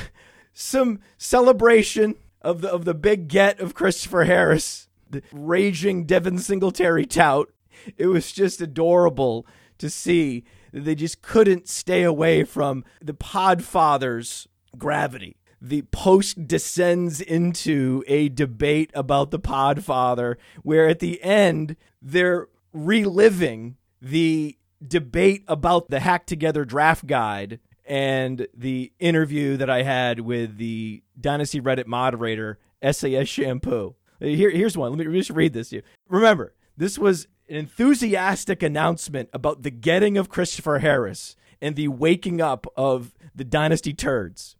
some 0.52 1.00
celebration 1.16 2.16
of 2.42 2.60
the 2.60 2.70
of 2.70 2.84
the 2.84 2.94
big 2.94 3.28
get 3.28 3.60
of 3.60 3.74
Christopher 3.74 4.24
Harris, 4.24 4.88
the 5.08 5.22
raging 5.32 6.04
Devin 6.04 6.38
Singletary 6.38 7.06
tout. 7.06 7.50
It 7.96 8.06
was 8.06 8.32
just 8.32 8.60
adorable 8.60 9.46
to 9.78 9.88
see 9.88 10.44
that 10.72 10.84
they 10.84 10.94
just 10.94 11.22
couldn't 11.22 11.68
stay 11.68 12.02
away 12.02 12.44
from 12.44 12.84
the 13.00 13.14
Podfather's 13.14 14.46
gravity. 14.76 15.36
The 15.62 15.82
post 15.82 16.46
descends 16.46 17.20
into 17.20 18.02
a 18.06 18.28
debate 18.28 18.90
about 18.94 19.30
the 19.30 19.40
Podfather, 19.40 20.36
where 20.62 20.88
at 20.88 21.00
the 21.00 21.22
end 21.22 21.76
they're 22.00 22.48
reliving 22.72 23.76
the 24.00 24.56
debate 24.86 25.44
about 25.48 25.90
the 25.90 26.00
hack 26.00 26.26
together 26.26 26.64
draft 26.64 27.06
guide 27.06 27.60
and 27.84 28.46
the 28.54 28.92
interview 28.98 29.56
that 29.56 29.68
I 29.68 29.82
had 29.82 30.20
with 30.20 30.58
the 30.58 31.02
Dynasty 31.20 31.60
Reddit 31.60 31.86
moderator, 31.86 32.58
SAS 32.82 33.28
Shampoo. 33.28 33.96
Here, 34.20 34.50
here's 34.50 34.76
one. 34.76 34.96
Let 34.96 35.06
me 35.06 35.18
just 35.18 35.30
read 35.30 35.52
this 35.52 35.70
to 35.70 35.76
you. 35.76 35.82
Remember, 36.08 36.54
this 36.76 36.98
was 36.98 37.26
an 37.48 37.56
enthusiastic 37.56 38.62
announcement 38.62 39.28
about 39.32 39.62
the 39.62 39.70
getting 39.70 40.16
of 40.16 40.28
Christopher 40.28 40.78
Harris 40.78 41.36
and 41.60 41.74
the 41.74 41.88
waking 41.88 42.40
up 42.40 42.66
of 42.76 43.12
the 43.34 43.44
Dynasty 43.44 43.92
turds. 43.92 44.56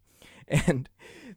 And 0.47 0.89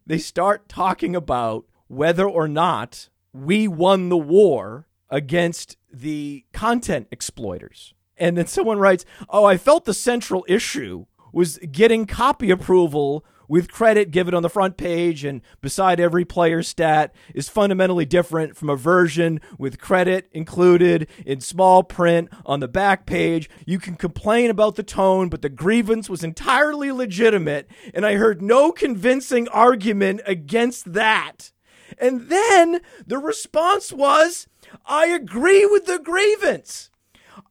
they 0.05 0.19
start 0.19 0.69
talking 0.69 1.15
about 1.15 1.67
whether 1.87 2.29
or 2.29 2.49
not 2.49 3.09
we 3.33 3.69
won 3.69 4.09
the 4.09 4.17
war 4.17 4.89
against 5.11 5.77
the 5.93 6.45
content 6.53 7.07
exploiters. 7.13 7.94
And 8.17 8.37
then 8.37 8.47
someone 8.47 8.79
writes, 8.79 9.05
Oh, 9.29 9.45
I 9.45 9.57
felt 9.57 9.85
the 9.85 9.95
central 9.95 10.45
issue 10.49 11.07
was 11.33 11.59
getting 11.59 12.07
copy 12.07 12.51
approval 12.51 13.25
with 13.49 13.71
credit 13.71 14.11
given 14.11 14.35
on 14.35 14.43
the 14.43 14.49
front 14.49 14.77
page 14.77 15.25
and 15.25 15.43
beside 15.61 16.01
every 16.01 16.25
player 16.25 16.63
stat 16.63 17.15
is 17.35 17.49
fundamentally 17.49 18.05
different 18.05 18.57
from 18.57 18.71
a 18.71 18.77
version 18.77 19.41
with 19.59 19.81
credit 19.81 20.29
included 20.33 21.09
in 21.27 21.41
small 21.41 21.83
print 21.83 22.29
on 22.47 22.61
the 22.61 22.69
back 22.69 23.07
page. 23.07 23.51
You 23.67 23.79
can 23.79 23.97
complain 23.97 24.51
about 24.51 24.77
the 24.77 24.83
tone, 24.83 25.29
but 25.29 25.43
the 25.43 25.49
grievance 25.49 26.09
was 26.09 26.25
entirely 26.25 26.91
legitimate, 26.93 27.69
and 27.93 28.07
I 28.07 28.15
heard 28.15 28.41
no 28.41 28.73
convincing 28.73 29.49
argument 29.49 30.23
against 30.27 30.93
that. 30.93 31.53
And 31.99 32.29
then 32.29 32.81
the 33.07 33.19
response 33.19 33.93
was, 33.93 34.49
I 34.87 35.07
agree 35.07 35.67
with 35.67 35.87
the 35.87 35.99
grievance. 35.99 36.91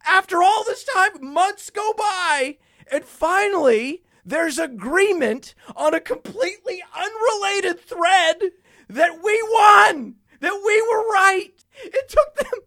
After 0.05 0.41
all 0.43 0.63
this 0.63 0.83
time, 0.83 1.33
months 1.33 1.69
go 1.69 1.93
by, 1.98 2.57
and 2.91 3.05
finally, 3.05 4.03
there's 4.25 4.60
agreement 4.60 5.53
on 5.75 5.93
a 5.93 6.00
completely 6.00 6.83
unrelated 6.95 7.79
thread 7.79 8.51
that 8.89 9.24
we 9.24 9.41
won, 9.51 10.15
that 10.39 10.62
we 10.65 10.81
were 10.81 11.07
right. 11.13 11.53
It 11.83 12.10
took 12.10 12.36
them 12.36 12.60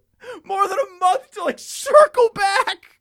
more 0.44 0.66
than 0.66 0.78
a 0.78 0.98
month 0.98 1.30
to 1.32 1.44
like 1.44 1.58
circle 1.58 2.30
back 2.34 3.00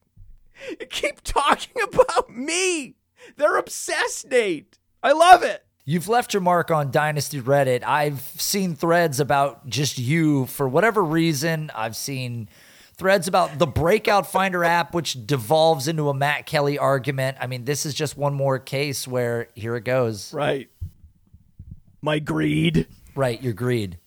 and 0.79 0.89
keep 0.89 1.21
talking 1.21 1.81
about 1.81 2.29
me. 2.29 2.95
They're 3.37 3.57
obsessed, 3.57 4.29
Nate. 4.29 4.77
I 5.01 5.13
love 5.13 5.43
it. 5.43 5.65
You've 5.87 6.07
left 6.07 6.33
your 6.33 6.41
mark 6.41 6.71
on 6.71 6.89
Dynasty 6.89 7.39
Reddit. 7.39 7.83
I've 7.83 8.21
seen 8.21 8.75
threads 8.75 9.19
about 9.19 9.67
just 9.67 9.99
you 9.99 10.47
for 10.47 10.67
whatever 10.67 11.03
reason. 11.03 11.71
I've 11.75 11.95
seen 11.95 12.49
threads 12.97 13.27
about 13.27 13.59
the 13.59 13.67
Breakout 13.67 14.25
Finder 14.27 14.63
app, 14.63 14.93
which 14.93 15.25
devolves 15.25 15.87
into 15.87 16.09
a 16.09 16.13
Matt 16.13 16.45
Kelley 16.45 16.77
argument. 16.77 17.37
I 17.39 17.47
mean, 17.47 17.65
this 17.65 17.85
is 17.85 17.93
just 17.93 18.17
one 18.17 18.33
more 18.33 18.57
case 18.59 19.07
where 19.07 19.49
here 19.53 19.75
it 19.75 19.83
goes. 19.83 20.33
Right. 20.33 20.69
My 22.01 22.19
greed. 22.19 22.87
Right, 23.15 23.41
your 23.41 23.53
greed. 23.53 23.99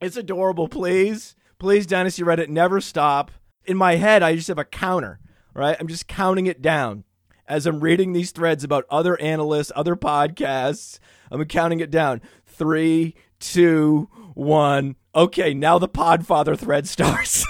It's 0.00 0.16
adorable. 0.16 0.68
Please, 0.68 1.34
please, 1.58 1.84
Dynasty 1.84 2.22
Reddit, 2.22 2.48
never 2.48 2.80
stop. 2.80 3.32
In 3.64 3.76
my 3.76 3.96
head, 3.96 4.22
I 4.22 4.36
just 4.36 4.48
have 4.48 4.58
a 4.58 4.64
counter, 4.64 5.18
right? 5.54 5.76
I'm 5.78 5.88
just 5.88 6.06
counting 6.06 6.46
it 6.46 6.62
down 6.62 7.02
as 7.48 7.66
I'm 7.66 7.80
reading 7.80 8.12
these 8.12 8.30
threads 8.30 8.62
about 8.62 8.84
other 8.90 9.20
analysts, 9.20 9.72
other 9.74 9.96
podcasts. 9.96 11.00
I'm 11.32 11.44
counting 11.46 11.80
it 11.80 11.90
down. 11.90 12.22
Three, 12.46 13.16
two, 13.40 14.08
one. 14.34 14.94
Okay, 15.18 15.52
now 15.52 15.78
the 15.80 15.88
Podfather 15.88 16.56
thread 16.56 16.86
starts. 16.86 17.44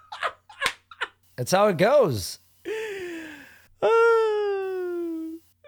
That's 1.36 1.52
how 1.52 1.66
it 1.66 1.76
goes. 1.76 2.38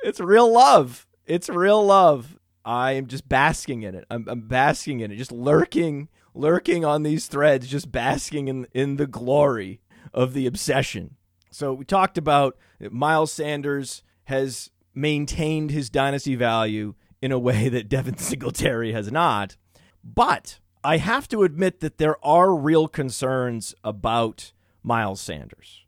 it's 0.03 0.19
real 0.19 0.51
love. 0.51 1.07
It's 1.27 1.51
real 1.51 1.85
love. 1.85 2.39
I 2.65 2.93
am 2.93 3.07
just 3.07 3.29
basking 3.29 3.83
in 3.83 3.95
it. 3.95 4.07
I'm, 4.11 4.27
I'm 4.27 4.49
basking 4.49 5.01
in 5.01 5.13
it, 5.13 5.17
just 5.17 5.31
lurking, 5.31 6.09
lurking 6.33 6.87
on 6.87 7.03
these 7.03 7.27
threads, 7.27 7.69
just 7.69 7.93
basking 7.93 8.49
in 8.49 8.67
in 8.73 8.97
the 8.97 9.07
glory 9.07 9.83
of 10.15 10.33
the 10.33 10.47
obsession. 10.47 11.17
So 11.51 11.75
we 11.75 11.85
talked 11.85 12.17
about 12.17 12.57
Miles 12.81 13.31
Sanders 13.31 14.03
has 14.25 14.71
maintained 14.95 15.71
his 15.71 15.91
dynasty 15.91 16.35
value 16.35 16.95
in 17.21 17.31
a 17.31 17.39
way 17.39 17.69
that 17.69 17.91
Devin 17.91 18.17
Singletary 18.17 18.93
has 18.93 19.13
not. 19.13 19.59
But 20.03 20.59
I 20.85 20.97
have 20.97 21.29
to 21.29 21.45
admit 21.45 21.79
that 21.81 21.99
there 21.99 22.17
are 22.25 22.55
real 22.55 22.89
concerns 22.89 23.73
about 23.85 24.53
Miles 24.83 25.21
Sanders. 25.21 25.85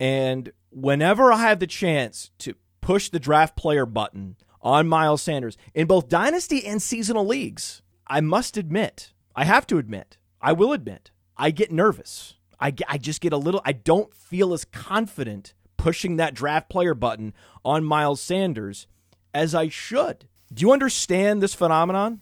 And 0.00 0.52
whenever 0.70 1.32
I 1.32 1.36
have 1.36 1.60
the 1.60 1.68
chance 1.68 2.30
to 2.38 2.54
push 2.80 3.10
the 3.10 3.20
draft 3.20 3.54
player 3.54 3.86
button 3.86 4.36
on 4.60 4.88
Miles 4.88 5.22
Sanders 5.22 5.56
in 5.72 5.86
both 5.86 6.08
dynasty 6.08 6.66
and 6.66 6.82
seasonal 6.82 7.26
leagues, 7.26 7.82
I 8.08 8.20
must 8.20 8.56
admit, 8.56 9.12
I 9.36 9.44
have 9.44 9.68
to 9.68 9.78
admit, 9.78 10.16
I 10.40 10.52
will 10.52 10.72
admit, 10.72 11.12
I 11.36 11.52
get 11.52 11.70
nervous. 11.70 12.34
I, 12.58 12.74
I 12.88 12.98
just 12.98 13.20
get 13.20 13.32
a 13.32 13.38
little, 13.38 13.62
I 13.64 13.72
don't 13.72 14.12
feel 14.12 14.52
as 14.52 14.64
confident 14.64 15.54
pushing 15.76 16.16
that 16.16 16.34
draft 16.34 16.68
player 16.68 16.94
button 16.94 17.34
on 17.64 17.84
Miles 17.84 18.20
Sanders 18.20 18.88
as 19.32 19.54
I 19.54 19.68
should. 19.68 20.26
Do 20.52 20.62
you 20.62 20.72
understand 20.72 21.42
this 21.42 21.54
phenomenon? 21.54 22.20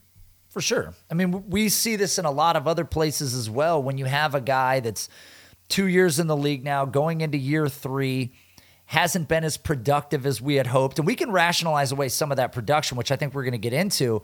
For 0.49 0.61
sure. 0.61 0.95
I 1.11 1.15
mean, 1.15 1.49
we 1.49 1.69
see 1.69 1.97
this 1.97 2.19
in 2.19 2.25
a 2.25 2.31
lot 2.31 2.57
of 2.57 2.67
other 2.67 2.85
places 2.85 3.35
as 3.35 3.49
well. 3.51 3.83
When 3.83 3.99
you 3.99 4.07
have 4.07 4.35
a 4.35 4.41
guy 4.41 4.81
that's 4.81 5.09
two 5.69 5.87
years 5.87 6.19
in 6.19 6.27
the 6.27 6.37
league 6.37 6.65
now, 6.65 6.85
going 6.85 7.21
into 7.21 7.39
year 7.39 7.69
three, 7.69 8.33
hasn't 8.87 9.29
been 9.29 9.45
as 9.45 9.59
productive 9.59 10.25
as 10.25 10.41
we 10.41 10.55
had 10.55 10.67
hoped. 10.67 10.99
And 10.99 11.07
we 11.07 11.15
can 11.15 11.31
rationalize 11.31 11.93
away 11.93 12.09
some 12.09 12.31
of 12.31 12.39
that 12.39 12.53
production, 12.53 12.97
which 12.97 13.13
I 13.13 13.17
think 13.17 13.35
we're 13.35 13.43
going 13.43 13.53
to 13.53 13.59
get 13.59 13.75
into. 13.75 14.23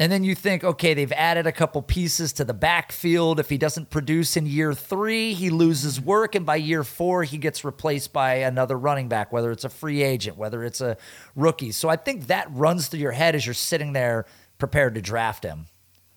And 0.00 0.12
then 0.12 0.22
you 0.22 0.36
think, 0.36 0.62
okay, 0.62 0.94
they've 0.94 1.10
added 1.12 1.48
a 1.48 1.52
couple 1.52 1.82
pieces 1.82 2.32
to 2.34 2.44
the 2.44 2.54
backfield. 2.54 3.40
If 3.40 3.48
he 3.48 3.58
doesn't 3.58 3.90
produce 3.90 4.36
in 4.36 4.46
year 4.46 4.72
three, 4.72 5.34
he 5.34 5.50
loses 5.50 6.00
work. 6.00 6.36
And 6.36 6.46
by 6.46 6.56
year 6.56 6.84
four, 6.84 7.24
he 7.24 7.36
gets 7.36 7.64
replaced 7.64 8.12
by 8.12 8.34
another 8.34 8.78
running 8.78 9.08
back, 9.08 9.32
whether 9.32 9.50
it's 9.50 9.64
a 9.64 9.68
free 9.68 10.02
agent, 10.02 10.36
whether 10.36 10.62
it's 10.62 10.80
a 10.80 10.96
rookie. 11.34 11.72
So 11.72 11.88
I 11.88 11.96
think 11.96 12.28
that 12.28 12.46
runs 12.52 12.86
through 12.86 13.00
your 13.00 13.12
head 13.12 13.34
as 13.34 13.44
you're 13.44 13.54
sitting 13.54 13.92
there 13.92 14.24
prepared 14.58 14.94
to 14.94 15.02
draft 15.02 15.42
him. 15.42 15.66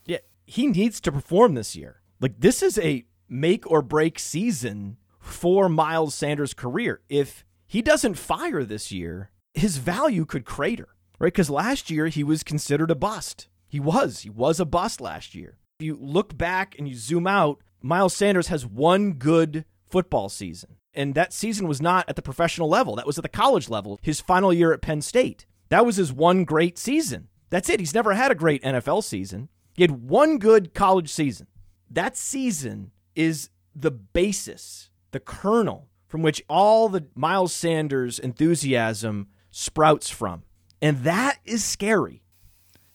Yeah, 0.06 0.20
he 0.46 0.68
needs 0.68 1.02
to 1.02 1.12
perform 1.12 1.56
this 1.56 1.76
year. 1.76 2.02
Like, 2.20 2.40
this 2.40 2.62
is 2.62 2.78
a 2.78 3.06
make 3.28 3.70
or 3.70 3.82
break 3.82 4.20
season 4.20 4.98
for 5.20 5.70
Miles 5.70 6.14
Sanders' 6.14 6.54
career. 6.54 7.02
If 7.10 7.44
he 7.66 7.82
doesn't 7.82 8.16
fire 8.16 8.64
this 8.64 8.92
year, 8.92 9.32
his 9.56 9.78
value 9.78 10.26
could 10.26 10.46
crater, 10.46 10.90
right? 11.18 11.34
Because 11.34 11.50
last 11.50 11.90
year 11.90 12.08
he 12.08 12.24
was 12.24 12.44
considered 12.44 12.92
a 12.92 12.96
bust. 12.96 13.48
He 13.72 13.80
was. 13.80 14.20
He 14.20 14.30
was 14.30 14.60
a 14.60 14.66
bust 14.66 15.00
last 15.00 15.34
year. 15.34 15.58
If 15.80 15.86
you 15.86 15.98
look 15.98 16.38
back 16.38 16.76
and 16.78 16.90
you 16.90 16.94
zoom 16.94 17.26
out, 17.26 17.62
Miles 17.82 18.14
Sanders 18.14 18.48
has 18.48 18.66
one 18.66 19.14
good 19.14 19.64
football 19.90 20.28
season. 20.28 20.76
And 20.94 21.16
that 21.16 21.32
season 21.32 21.70
was 21.70 21.82
not 21.82 22.04
at 22.10 22.18
the 22.18 22.22
professional 22.22 22.68
level. 22.68 22.98
That 22.98 23.08
was 23.08 23.18
at 23.18 23.22
the 23.22 23.30
college 23.30 23.70
level. 23.70 23.98
His 24.02 24.20
final 24.20 24.52
year 24.52 24.74
at 24.74 24.82
Penn 24.82 25.02
State. 25.02 25.46
That 25.70 25.86
was 25.86 25.96
his 25.96 26.12
one 26.12 26.44
great 26.44 26.78
season. 26.78 27.30
That's 27.50 27.70
it. 27.70 27.80
He's 27.80 27.94
never 27.94 28.14
had 28.14 28.30
a 28.30 28.36
great 28.36 28.62
NFL 28.62 29.06
season. 29.06 29.48
He 29.74 29.84
had 29.84 30.10
one 30.10 30.38
good 30.38 30.74
college 30.74 31.10
season. 31.10 31.48
That 31.90 32.18
season 32.18 32.92
is 33.16 33.52
the 33.74 33.92
basis, 33.92 34.90
the 35.12 35.22
kernel 35.22 35.88
from 36.10 36.24
which 36.24 36.44
all 36.50 36.90
the 36.90 37.08
Miles 37.16 37.54
Sanders 37.54 38.20
enthusiasm 38.20 39.30
sprouts 39.50 40.10
from. 40.10 40.44
And 40.82 41.06
that 41.06 41.40
is 41.46 41.64
scary. 41.64 42.22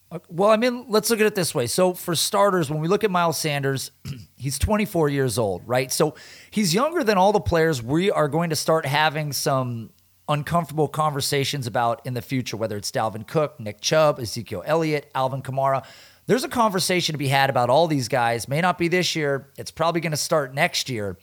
Uh, 0.09 0.19
well, 0.29 0.49
I 0.49 0.55
mean, 0.55 0.85
let's 0.87 1.09
look 1.09 1.19
at 1.19 1.25
it 1.25 1.35
this 1.35 1.53
way. 1.53 1.67
So, 1.67 1.93
for 1.93 2.15
starters, 2.15 2.69
when 2.69 2.79
we 2.79 2.87
look 2.87 3.03
at 3.03 3.11
Miles 3.11 3.37
Sanders, 3.37 3.91
he's 4.37 4.57
24 4.57 5.09
years 5.09 5.37
old, 5.37 5.67
right? 5.67 5.91
So, 5.91 6.15
he's 6.49 6.73
younger 6.73 7.03
than 7.03 7.17
all 7.17 7.33
the 7.33 7.41
players 7.41 7.83
we 7.83 8.09
are 8.09 8.29
going 8.29 8.49
to 8.51 8.55
start 8.55 8.85
having 8.85 9.33
some 9.33 9.89
uncomfortable 10.29 10.87
conversations 10.87 11.67
about 11.67 12.05
in 12.05 12.13
the 12.13 12.21
future, 12.21 12.55
whether 12.55 12.77
it's 12.77 12.91
Dalvin 12.91 13.27
Cook, 13.27 13.59
Nick 13.59 13.81
Chubb, 13.81 14.19
Ezekiel 14.19 14.63
Elliott, 14.65 15.11
Alvin 15.13 15.41
Kamara. 15.41 15.85
There's 16.25 16.43
a 16.43 16.49
conversation 16.49 17.13
to 17.13 17.17
be 17.17 17.29
had 17.29 17.49
about 17.49 17.69
all 17.69 17.87
these 17.87 18.09
guys. 18.09 18.49
May 18.49 18.59
not 18.59 18.77
be 18.77 18.89
this 18.89 19.15
year, 19.15 19.49
it's 19.57 19.71
probably 19.71 20.01
going 20.01 20.11
to 20.11 20.17
start 20.17 20.53
next 20.53 20.89
year. 20.89 21.17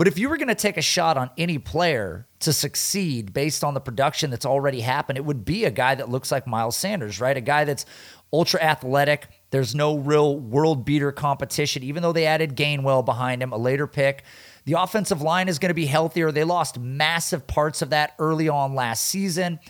But 0.00 0.08
if 0.08 0.18
you 0.18 0.30
were 0.30 0.38
going 0.38 0.48
to 0.48 0.54
take 0.54 0.78
a 0.78 0.80
shot 0.80 1.18
on 1.18 1.28
any 1.36 1.58
player 1.58 2.26
to 2.38 2.54
succeed 2.54 3.34
based 3.34 3.62
on 3.62 3.74
the 3.74 3.82
production 3.82 4.30
that's 4.30 4.46
already 4.46 4.80
happened, 4.80 5.18
it 5.18 5.26
would 5.26 5.44
be 5.44 5.66
a 5.66 5.70
guy 5.70 5.94
that 5.94 6.08
looks 6.08 6.32
like 6.32 6.46
Miles 6.46 6.74
Sanders, 6.74 7.20
right? 7.20 7.36
A 7.36 7.42
guy 7.42 7.66
that's 7.66 7.84
ultra 8.32 8.62
athletic. 8.62 9.28
There's 9.50 9.74
no 9.74 9.98
real 9.98 10.38
world 10.38 10.86
beater 10.86 11.12
competition, 11.12 11.82
even 11.82 12.02
though 12.02 12.14
they 12.14 12.24
added 12.24 12.56
Gainwell 12.56 13.04
behind 13.04 13.42
him, 13.42 13.52
a 13.52 13.58
later 13.58 13.86
pick. 13.86 14.24
The 14.64 14.80
offensive 14.80 15.20
line 15.20 15.50
is 15.50 15.58
going 15.58 15.68
to 15.68 15.74
be 15.74 15.84
healthier. 15.84 16.32
They 16.32 16.44
lost 16.44 16.78
massive 16.78 17.46
parts 17.46 17.82
of 17.82 17.90
that 17.90 18.14
early 18.18 18.48
on 18.48 18.74
last 18.74 19.04
season. 19.04 19.60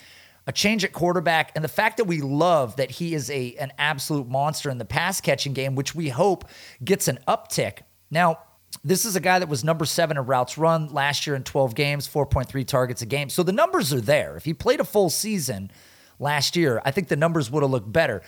A 0.47 0.53
change 0.53 0.85
at 0.85 0.93
quarterback, 0.93 1.51
and 1.57 1.65
the 1.65 1.69
fact 1.69 1.97
that 1.97 2.05
we 2.05 2.21
love 2.21 2.77
that 2.77 2.93
he 2.93 3.15
is 3.15 3.31
a 3.31 3.57
an 3.57 3.73
absolute 3.79 4.29
monster 4.29 4.71
in 4.71 4.79
the 4.79 4.85
pass 4.85 5.21
catching 5.21 5.55
game, 5.55 5.75
which 5.75 5.93
we 5.93 6.09
hope 6.09 6.45
gets 6.85 7.09
an 7.09 7.19
uptick. 7.27 7.81
Now, 8.13 8.39
this 8.85 9.05
is 9.05 9.17
a 9.17 9.21
guy 9.21 9.39
that 9.39 9.49
was 9.49 9.65
number 9.65 9.85
seven 9.85 10.17
in 10.17 10.25
routes 10.25 10.57
run 10.57 10.89
last 10.89 11.27
year 11.27 11.37
in 11.37 11.43
12 11.43 11.75
games, 11.75 12.09
4.3 12.09 12.67
targets 12.67 13.03
a 13.03 13.07
game. 13.07 13.29
So 13.29 13.43
the 13.43 13.53
numbers 13.53 13.93
are 13.93 14.01
there. 14.01 14.37
If 14.37 14.45
he 14.45 14.55
played 14.55 14.81
a 14.81 14.85
full 14.85 15.11
season 15.11 15.71
last 16.19 16.57
year, 16.57 16.81
I 16.85 16.91
think 16.91 17.09
the 17.09 17.17
numbers 17.17 17.51
would 17.51 17.63
have 17.63 17.71
looked 17.71 17.93
better. 17.93 18.23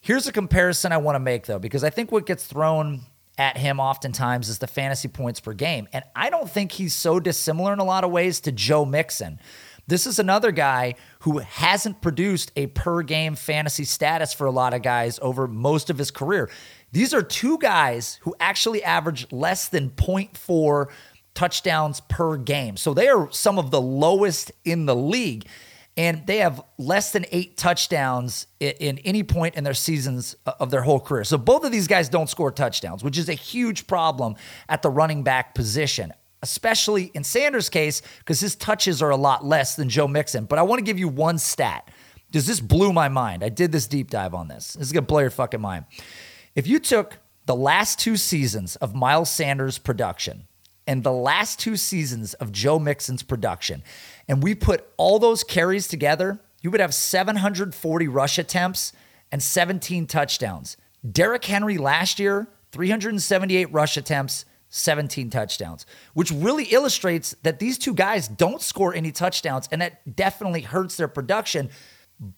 Here's 0.00 0.26
a 0.26 0.32
comparison 0.32 0.92
I 0.92 0.98
want 0.98 1.16
to 1.16 1.20
make 1.20 1.46
though, 1.46 1.58
because 1.58 1.84
I 1.84 1.90
think 1.90 2.12
what 2.12 2.26
gets 2.26 2.44
thrown 2.44 3.02
at 3.38 3.56
him 3.56 3.80
oftentimes 3.80 4.48
is 4.48 4.58
the 4.58 4.66
fantasy 4.66 5.08
points 5.08 5.40
per 5.40 5.54
game. 5.54 5.88
And 5.92 6.04
I 6.14 6.30
don't 6.30 6.50
think 6.50 6.72
he's 6.72 6.94
so 6.94 7.18
dissimilar 7.18 7.72
in 7.72 7.78
a 7.78 7.84
lot 7.84 8.04
of 8.04 8.10
ways 8.10 8.40
to 8.40 8.52
Joe 8.52 8.84
Mixon. 8.84 9.40
This 9.86 10.06
is 10.06 10.18
another 10.18 10.50
guy 10.50 10.94
who 11.20 11.38
hasn't 11.38 12.00
produced 12.00 12.52
a 12.56 12.68
per 12.68 13.02
game 13.02 13.34
fantasy 13.34 13.84
status 13.84 14.32
for 14.32 14.46
a 14.46 14.50
lot 14.50 14.72
of 14.72 14.82
guys 14.82 15.18
over 15.20 15.46
most 15.46 15.90
of 15.90 15.98
his 15.98 16.10
career. 16.10 16.50
These 16.94 17.12
are 17.12 17.22
two 17.22 17.58
guys 17.58 18.20
who 18.22 18.36
actually 18.38 18.84
average 18.84 19.26
less 19.32 19.68
than 19.68 19.90
0.4 19.90 20.86
touchdowns 21.34 22.00
per 22.02 22.36
game. 22.36 22.76
So 22.76 22.94
they 22.94 23.08
are 23.08 23.28
some 23.32 23.58
of 23.58 23.72
the 23.72 23.80
lowest 23.80 24.52
in 24.64 24.86
the 24.86 24.94
league. 24.94 25.48
And 25.96 26.24
they 26.24 26.38
have 26.38 26.62
less 26.78 27.10
than 27.10 27.26
eight 27.32 27.56
touchdowns 27.56 28.46
in, 28.60 28.98
any 28.98 29.24
point 29.24 29.56
in 29.56 29.64
their 29.64 29.74
seasons 29.74 30.36
uh, 30.46 30.52
of 30.60 30.70
their 30.70 30.82
whole 30.82 31.00
career. 31.00 31.24
So 31.24 31.36
both 31.36 31.64
of 31.64 31.72
these 31.72 31.88
guys 31.88 32.08
don't 32.08 32.28
score 32.28 32.52
touchdowns, 32.52 33.02
which 33.02 33.18
is 33.18 33.28
a 33.28 33.34
huge 33.34 33.88
problem 33.88 34.36
at 34.68 34.82
the 34.82 34.90
running 34.90 35.22
back 35.22 35.54
position 35.54 36.12
especially 36.42 37.04
in 37.14 37.24
Sanders' 37.24 37.70
case, 37.70 38.02
because 38.18 38.38
his 38.38 38.54
touches 38.54 39.00
are 39.00 39.08
a 39.08 39.16
lot 39.16 39.46
less 39.46 39.76
than 39.76 39.88
Joe 39.88 40.06
Mixon. 40.06 40.44
But 40.44 40.58
I 40.58 40.62
want 40.62 40.78
to 40.78 40.84
give 40.84 40.98
you 40.98 41.08
one 41.08 41.38
stat 41.38 41.90
because 42.26 42.46
this 42.46 42.60
blew 42.60 42.92
my 42.92 43.08
mind. 43.08 43.42
I 43.42 43.48
did 43.48 43.72
this 43.72 43.86
deep 43.86 44.10
dive 44.10 44.34
on 44.34 44.48
this. 44.48 44.74
This 44.74 44.88
is 44.88 44.92
going 44.92 45.04
to 45.04 45.08
blow 45.08 45.20
your 45.20 45.30
fucking 45.30 45.62
mind. 45.62 45.86
If 46.54 46.68
you 46.68 46.78
took 46.78 47.18
the 47.46 47.56
last 47.56 47.98
two 47.98 48.16
seasons 48.16 48.76
of 48.76 48.94
Miles 48.94 49.28
Sanders' 49.28 49.78
production 49.78 50.46
and 50.86 51.02
the 51.02 51.12
last 51.12 51.58
two 51.58 51.76
seasons 51.76 52.34
of 52.34 52.52
Joe 52.52 52.78
Mixon's 52.78 53.24
production, 53.24 53.82
and 54.28 54.40
we 54.40 54.54
put 54.54 54.86
all 54.96 55.18
those 55.18 55.42
carries 55.42 55.88
together, 55.88 56.38
you 56.62 56.70
would 56.70 56.80
have 56.80 56.94
740 56.94 58.06
rush 58.08 58.38
attempts 58.38 58.92
and 59.32 59.42
17 59.42 60.06
touchdowns. 60.06 60.76
Derrick 61.10 61.44
Henry 61.44 61.76
last 61.76 62.20
year, 62.20 62.46
378 62.70 63.72
rush 63.72 63.96
attempts, 63.96 64.44
17 64.68 65.30
touchdowns, 65.30 65.86
which 66.14 66.30
really 66.30 66.64
illustrates 66.64 67.34
that 67.42 67.58
these 67.58 67.78
two 67.78 67.94
guys 67.94 68.28
don't 68.28 68.62
score 68.62 68.94
any 68.94 69.10
touchdowns, 69.10 69.68
and 69.72 69.82
that 69.82 70.16
definitely 70.16 70.62
hurts 70.62 70.96
their 70.96 71.08
production. 71.08 71.68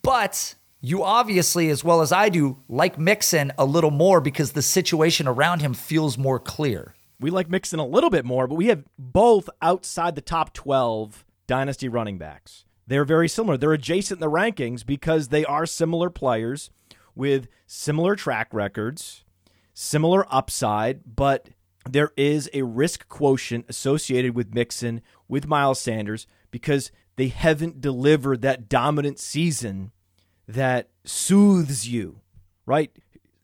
But 0.03 0.55
you 0.81 1.03
obviously, 1.03 1.71
as 1.71 1.83
well 1.83 2.01
as 2.01 2.13
I 2.13 2.29
do, 2.29 2.59
like 2.69 2.99
Mixon 2.99 3.53
a 3.59 3.65
little 3.65 3.91
more 3.91 4.21
because 4.21 4.53
the 4.53 4.63
situation 4.63 5.27
around 5.27 5.61
him 5.61 5.75
feels 5.75 6.19
more 6.19 6.39
clear. 6.39 6.95
We 7.19 7.31
like 7.31 7.49
Mixon 7.49 7.81
a 7.81 7.87
little 7.87 8.11
bit 8.11 8.25
more, 8.25 8.47
but 8.47 8.57
we 8.57 8.67
have 8.67 8.85
both 8.99 9.49
outside 9.63 10.15
the 10.15 10.21
top 10.21 10.53
12 10.53 11.25
dynasty 11.47 11.89
running 11.89 12.19
backs. 12.19 12.65
They're 12.87 13.05
very 13.05 13.29
similar. 13.29 13.57
They're 13.57 13.73
adjacent 13.73 14.19
in 14.19 14.21
the 14.21 14.31
rankings 14.31 14.85
because 14.85 15.29
they 15.29 15.45
are 15.45 15.67
similar 15.67 16.11
players 16.11 16.71
with 17.15 17.49
similar 17.67 18.15
track 18.15 18.49
records, 18.53 19.25
similar 19.73 20.27
upside, 20.33 21.17
but 21.17 21.49
there 21.89 22.13
is 22.17 22.51
a 22.53 22.63
risk 22.63 23.09
quotient 23.09 23.65
associated 23.69 24.37
with 24.37 24.55
Mixon, 24.55 25.01
with 25.27 25.47
Miles 25.47 25.81
Sanders, 25.81 26.27
because 26.51 26.93
they 27.17 27.29
haven't 27.29 27.81
delivered 27.81 28.43
that 28.43 28.69
dominant 28.69 29.19
season 29.19 29.91
that 30.49 30.89
soothes 31.05 31.89
you, 31.89 32.21
right? 32.65 32.91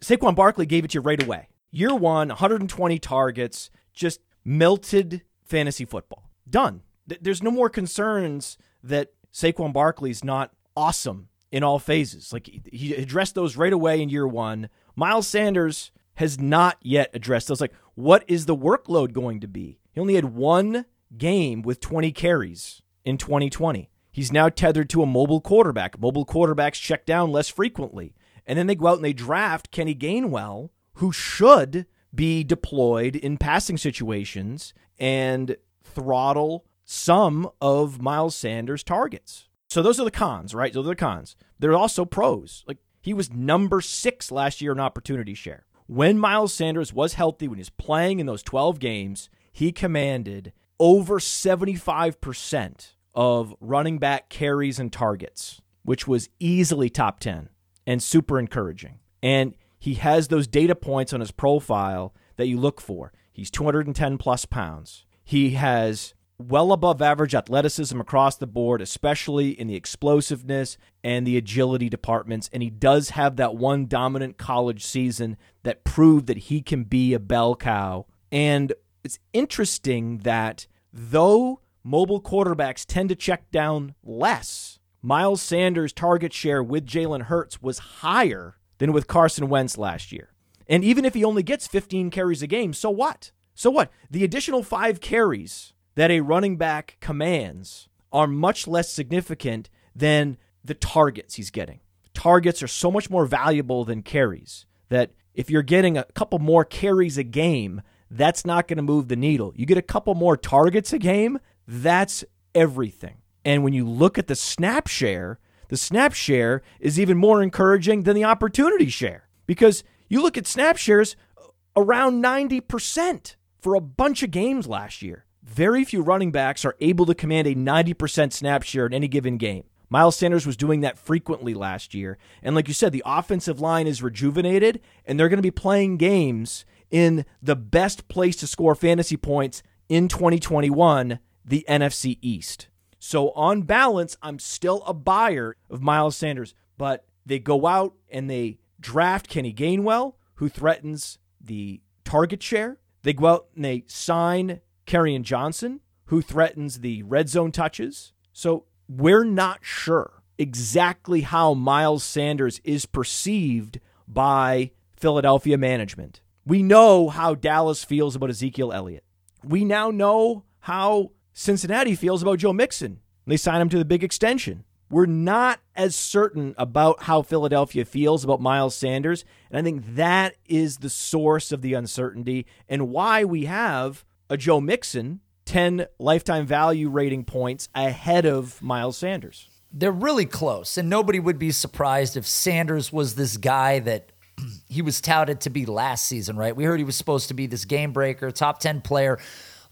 Saquon 0.00 0.34
Barkley 0.34 0.66
gave 0.66 0.84
it 0.84 0.90
to 0.92 0.98
you 0.98 1.02
right 1.02 1.22
away. 1.22 1.48
Year 1.70 1.94
one, 1.94 2.28
120 2.28 2.98
targets, 2.98 3.70
just 3.94 4.20
melted 4.44 5.22
fantasy 5.44 5.84
football. 5.84 6.30
Done. 6.48 6.82
There's 7.06 7.42
no 7.42 7.50
more 7.50 7.68
concerns 7.68 8.58
that 8.82 9.12
Saquon 9.32 9.72
Barkley's 9.72 10.22
not 10.24 10.52
awesome 10.76 11.28
in 11.50 11.62
all 11.62 11.78
phases. 11.78 12.32
Like 12.32 12.48
he 12.72 12.94
addressed 12.94 13.34
those 13.34 13.56
right 13.56 13.72
away 13.72 14.00
in 14.00 14.08
year 14.08 14.26
one. 14.26 14.68
Miles 14.96 15.28
Sanders 15.28 15.90
has 16.14 16.38
not 16.38 16.78
yet 16.82 17.10
addressed 17.14 17.48
those. 17.48 17.60
Like, 17.60 17.72
what 17.94 18.24
is 18.28 18.46
the 18.46 18.56
workload 18.56 19.12
going 19.12 19.40
to 19.40 19.48
be? 19.48 19.78
He 19.92 20.00
only 20.00 20.14
had 20.14 20.26
one 20.26 20.86
game 21.16 21.62
with 21.62 21.80
20 21.80 22.12
carries 22.12 22.82
in 23.04 23.18
2020. 23.18 23.90
He's 24.12 24.30
now 24.30 24.48
tethered 24.48 24.90
to 24.90 25.02
a 25.02 25.06
mobile 25.06 25.40
quarterback. 25.40 25.98
Mobile 25.98 26.26
quarterbacks 26.26 26.80
check 26.80 27.04
down 27.04 27.32
less 27.32 27.48
frequently. 27.48 28.14
And 28.46 28.58
then 28.58 28.66
they 28.66 28.74
go 28.74 28.88
out 28.88 28.96
and 28.96 29.04
they 29.04 29.12
draft 29.12 29.70
Kenny 29.70 29.94
Gainwell, 29.94 30.70
who 30.94 31.10
should 31.10 31.86
be 32.14 32.44
deployed 32.44 33.16
in 33.16 33.38
passing 33.38 33.78
situations 33.78 34.74
and 34.98 35.56
throttle 35.82 36.66
some 36.84 37.48
of 37.60 38.02
Miles 38.02 38.36
Sanders' 38.36 38.84
targets. 38.84 39.48
So 39.70 39.82
those 39.82 39.98
are 39.98 40.04
the 40.04 40.10
cons, 40.10 40.54
right? 40.54 40.72
Those 40.72 40.86
are 40.86 40.90
the 40.90 40.96
cons. 40.96 41.34
There 41.58 41.70
are 41.70 41.76
also 41.76 42.04
pros. 42.04 42.64
Like 42.68 42.78
he 43.00 43.14
was 43.14 43.32
number 43.32 43.80
six 43.80 44.30
last 44.30 44.60
year 44.60 44.72
in 44.72 44.80
opportunity 44.80 45.34
share 45.34 45.64
when 45.92 46.18
Miles 46.18 46.54
Sanders 46.54 46.92
was 46.92 47.14
healthy, 47.14 47.46
when 47.48 47.58
he 47.58 47.60
was 47.60 47.68
playing 47.68 48.18
in 48.18 48.26
those 48.26 48.42
12 48.42 48.78
games, 48.78 49.28
he 49.52 49.72
commanded 49.72 50.52
over 50.80 51.18
75% 51.18 52.92
of 53.14 53.54
running 53.60 53.98
back 53.98 54.28
carries 54.28 54.78
and 54.78 54.92
targets, 54.92 55.60
which 55.82 56.06
was 56.06 56.28
easily 56.38 56.88
top 56.88 57.20
10 57.20 57.48
and 57.86 58.02
super 58.02 58.38
encouraging. 58.38 58.98
And 59.22 59.54
he 59.78 59.94
has 59.94 60.28
those 60.28 60.46
data 60.46 60.74
points 60.74 61.12
on 61.12 61.20
his 61.20 61.30
profile 61.30 62.14
that 62.36 62.46
you 62.46 62.58
look 62.58 62.80
for. 62.80 63.12
He's 63.32 63.50
210 63.50 64.18
plus 64.18 64.44
pounds. 64.44 65.06
He 65.24 65.50
has 65.50 66.14
well 66.38 66.72
above 66.72 67.00
average 67.00 67.34
athleticism 67.34 68.00
across 68.00 68.36
the 68.36 68.46
board, 68.46 68.80
especially 68.80 69.50
in 69.50 69.68
the 69.68 69.76
explosiveness 69.76 70.76
and 71.02 71.26
the 71.26 71.36
agility 71.36 71.88
departments. 71.88 72.50
And 72.52 72.62
he 72.62 72.70
does 72.70 73.10
have 73.10 73.36
that 73.36 73.54
one 73.54 73.86
dominant 73.86 74.38
college 74.38 74.84
season 74.84 75.36
that 75.62 75.84
proved 75.84 76.26
that 76.26 76.38
he 76.38 76.62
can 76.62 76.84
be 76.84 77.14
a 77.14 77.20
bell 77.20 77.54
cow. 77.54 78.06
And 78.30 78.72
it's 79.04 79.18
interesting 79.32 80.18
that 80.18 80.66
though 80.92 81.60
mobile 81.84 82.20
quarterbacks 82.20 82.84
tend 82.86 83.08
to 83.08 83.16
check 83.16 83.50
down 83.50 83.94
less, 84.02 84.78
Miles 85.00 85.42
Sanders' 85.42 85.92
target 85.92 86.32
share 86.32 86.62
with 86.62 86.86
Jalen 86.86 87.22
Hurts 87.22 87.60
was 87.60 87.78
higher 87.78 88.56
than 88.78 88.92
with 88.92 89.08
Carson 89.08 89.48
Wentz 89.48 89.76
last 89.76 90.12
year. 90.12 90.32
And 90.68 90.84
even 90.84 91.04
if 91.04 91.14
he 91.14 91.24
only 91.24 91.42
gets 91.42 91.66
15 91.66 92.10
carries 92.10 92.42
a 92.42 92.46
game, 92.46 92.72
so 92.72 92.88
what? 92.90 93.32
So 93.54 93.70
what? 93.70 93.90
The 94.10 94.24
additional 94.24 94.62
five 94.62 95.00
carries 95.00 95.72
that 95.94 96.10
a 96.10 96.20
running 96.20 96.56
back 96.56 96.96
commands 97.00 97.88
are 98.12 98.26
much 98.26 98.66
less 98.66 98.90
significant 98.90 99.68
than 99.94 100.38
the 100.64 100.74
targets 100.74 101.34
he's 101.34 101.50
getting. 101.50 101.80
Targets 102.14 102.62
are 102.62 102.68
so 102.68 102.90
much 102.90 103.10
more 103.10 103.26
valuable 103.26 103.84
than 103.84 104.02
carries 104.02 104.66
that 104.88 105.10
if 105.34 105.50
you're 105.50 105.62
getting 105.62 105.96
a 105.96 106.04
couple 106.14 106.38
more 106.38 106.64
carries 106.64 107.18
a 107.18 107.24
game, 107.24 107.82
that's 108.10 108.44
not 108.44 108.68
going 108.68 108.76
to 108.76 108.82
move 108.82 109.08
the 109.08 109.16
needle. 109.16 109.52
You 109.56 109.66
get 109.66 109.78
a 109.78 109.82
couple 109.82 110.14
more 110.14 110.36
targets 110.36 110.92
a 110.92 110.98
game, 110.98 111.38
that's 111.66 112.24
everything. 112.54 113.18
And 113.44 113.64
when 113.64 113.72
you 113.72 113.88
look 113.88 114.18
at 114.18 114.26
the 114.26 114.36
snap 114.36 114.86
share, 114.86 115.38
the 115.68 115.76
snap 115.76 116.12
share 116.12 116.62
is 116.80 117.00
even 117.00 117.16
more 117.16 117.42
encouraging 117.42 118.02
than 118.02 118.14
the 118.14 118.24
opportunity 118.24 118.88
share 118.88 119.28
because 119.46 119.84
you 120.08 120.22
look 120.22 120.36
at 120.36 120.46
snap 120.46 120.76
shares 120.76 121.16
uh, 121.36 121.46
around 121.76 122.22
90% 122.22 123.36
for 123.58 123.74
a 123.74 123.80
bunch 123.80 124.22
of 124.22 124.30
games 124.30 124.66
last 124.66 125.02
year. 125.02 125.24
Very 125.42 125.84
few 125.84 126.02
running 126.02 126.30
backs 126.30 126.64
are 126.64 126.76
able 126.80 127.06
to 127.06 127.14
command 127.14 127.46
a 127.46 127.54
90% 127.54 128.32
snap 128.32 128.62
share 128.62 128.86
in 128.86 128.94
any 128.94 129.08
given 129.08 129.38
game. 129.38 129.64
Miles 129.88 130.16
Sanders 130.16 130.46
was 130.46 130.56
doing 130.56 130.80
that 130.80 130.98
frequently 130.98 131.52
last 131.52 131.92
year. 131.92 132.16
And 132.42 132.54
like 132.54 132.66
you 132.66 132.72
said, 132.72 132.92
the 132.92 133.02
offensive 133.04 133.60
line 133.60 133.86
is 133.86 134.02
rejuvenated, 134.02 134.80
and 135.04 135.18
they're 135.18 135.28
going 135.28 135.36
to 135.36 135.42
be 135.42 135.50
playing 135.50 135.98
games 135.98 136.64
in 136.90 137.26
the 137.42 137.56
best 137.56 138.08
place 138.08 138.36
to 138.36 138.46
score 138.46 138.74
fantasy 138.74 139.16
points 139.16 139.62
in 139.88 140.08
2021, 140.08 141.18
the 141.44 141.64
NFC 141.68 142.18
East. 142.20 142.68
So, 142.98 143.30
on 143.30 143.62
balance, 143.62 144.16
I'm 144.22 144.38
still 144.38 144.82
a 144.86 144.94
buyer 144.94 145.56
of 145.68 145.82
Miles 145.82 146.16
Sanders, 146.16 146.54
but 146.78 147.04
they 147.26 147.38
go 147.38 147.66
out 147.66 147.94
and 148.10 148.30
they 148.30 148.58
draft 148.78 149.28
Kenny 149.28 149.52
Gainwell, 149.52 150.14
who 150.34 150.48
threatens 150.48 151.18
the 151.40 151.80
target 152.04 152.42
share. 152.42 152.78
They 153.02 153.12
go 153.12 153.26
out 153.26 153.46
and 153.56 153.64
they 153.64 153.84
sign 153.86 154.60
Kerryon 154.86 155.22
Johnson, 155.22 155.80
who 156.06 156.22
threatens 156.22 156.80
the 156.80 157.02
red 157.02 157.28
zone 157.28 157.52
touches. 157.52 158.12
So 158.32 158.66
we're 158.88 159.24
not 159.24 159.60
sure 159.62 160.22
exactly 160.38 161.22
how 161.22 161.54
Miles 161.54 162.04
Sanders 162.04 162.60
is 162.64 162.86
perceived 162.86 163.80
by 164.06 164.70
Philadelphia 164.96 165.58
management. 165.58 166.20
We 166.44 166.62
know 166.62 167.08
how 167.08 167.34
Dallas 167.34 167.84
feels 167.84 168.16
about 168.16 168.30
Ezekiel 168.30 168.72
Elliott. 168.72 169.04
We 169.44 169.64
now 169.64 169.90
know 169.90 170.44
how 170.60 171.12
Cincinnati 171.32 171.94
feels 171.94 172.22
about 172.22 172.38
Joe 172.38 172.52
Mixon. 172.52 173.00
They 173.26 173.36
sign 173.36 173.60
him 173.60 173.68
to 173.70 173.78
the 173.78 173.84
big 173.84 174.04
extension. 174.04 174.64
We're 174.90 175.06
not 175.06 175.60
as 175.74 175.96
certain 175.96 176.54
about 176.58 177.04
how 177.04 177.22
Philadelphia 177.22 177.86
feels 177.86 178.24
about 178.24 178.42
Miles 178.42 178.74
Sanders. 178.74 179.24
And 179.50 179.58
I 179.58 179.62
think 179.62 179.94
that 179.94 180.34
is 180.46 180.78
the 180.78 180.90
source 180.90 181.50
of 181.50 181.62
the 181.62 181.72
uncertainty 181.72 182.46
and 182.68 182.90
why 182.90 183.24
we 183.24 183.46
have 183.46 184.04
a 184.28 184.36
Joe 184.36 184.60
Mixon 184.60 185.20
10 185.46 185.86
lifetime 185.98 186.46
value 186.46 186.88
rating 186.88 187.24
points 187.24 187.68
ahead 187.74 188.26
of 188.26 188.60
Miles 188.62 188.98
Sanders. 188.98 189.48
They're 189.72 189.90
really 189.90 190.26
close, 190.26 190.76
and 190.76 190.90
nobody 190.90 191.18
would 191.18 191.38
be 191.38 191.50
surprised 191.50 192.16
if 192.16 192.26
Sanders 192.26 192.92
was 192.92 193.14
this 193.14 193.38
guy 193.38 193.78
that 193.80 194.12
he 194.68 194.82
was 194.82 195.00
touted 195.00 195.40
to 195.42 195.50
be 195.50 195.64
last 195.64 196.04
season, 196.04 196.36
right? 196.36 196.54
We 196.54 196.64
heard 196.64 196.78
he 196.78 196.84
was 196.84 196.96
supposed 196.96 197.28
to 197.28 197.34
be 197.34 197.46
this 197.46 197.64
game 197.64 197.92
breaker, 197.92 198.30
top 198.30 198.60
10 198.60 198.82
player, 198.82 199.18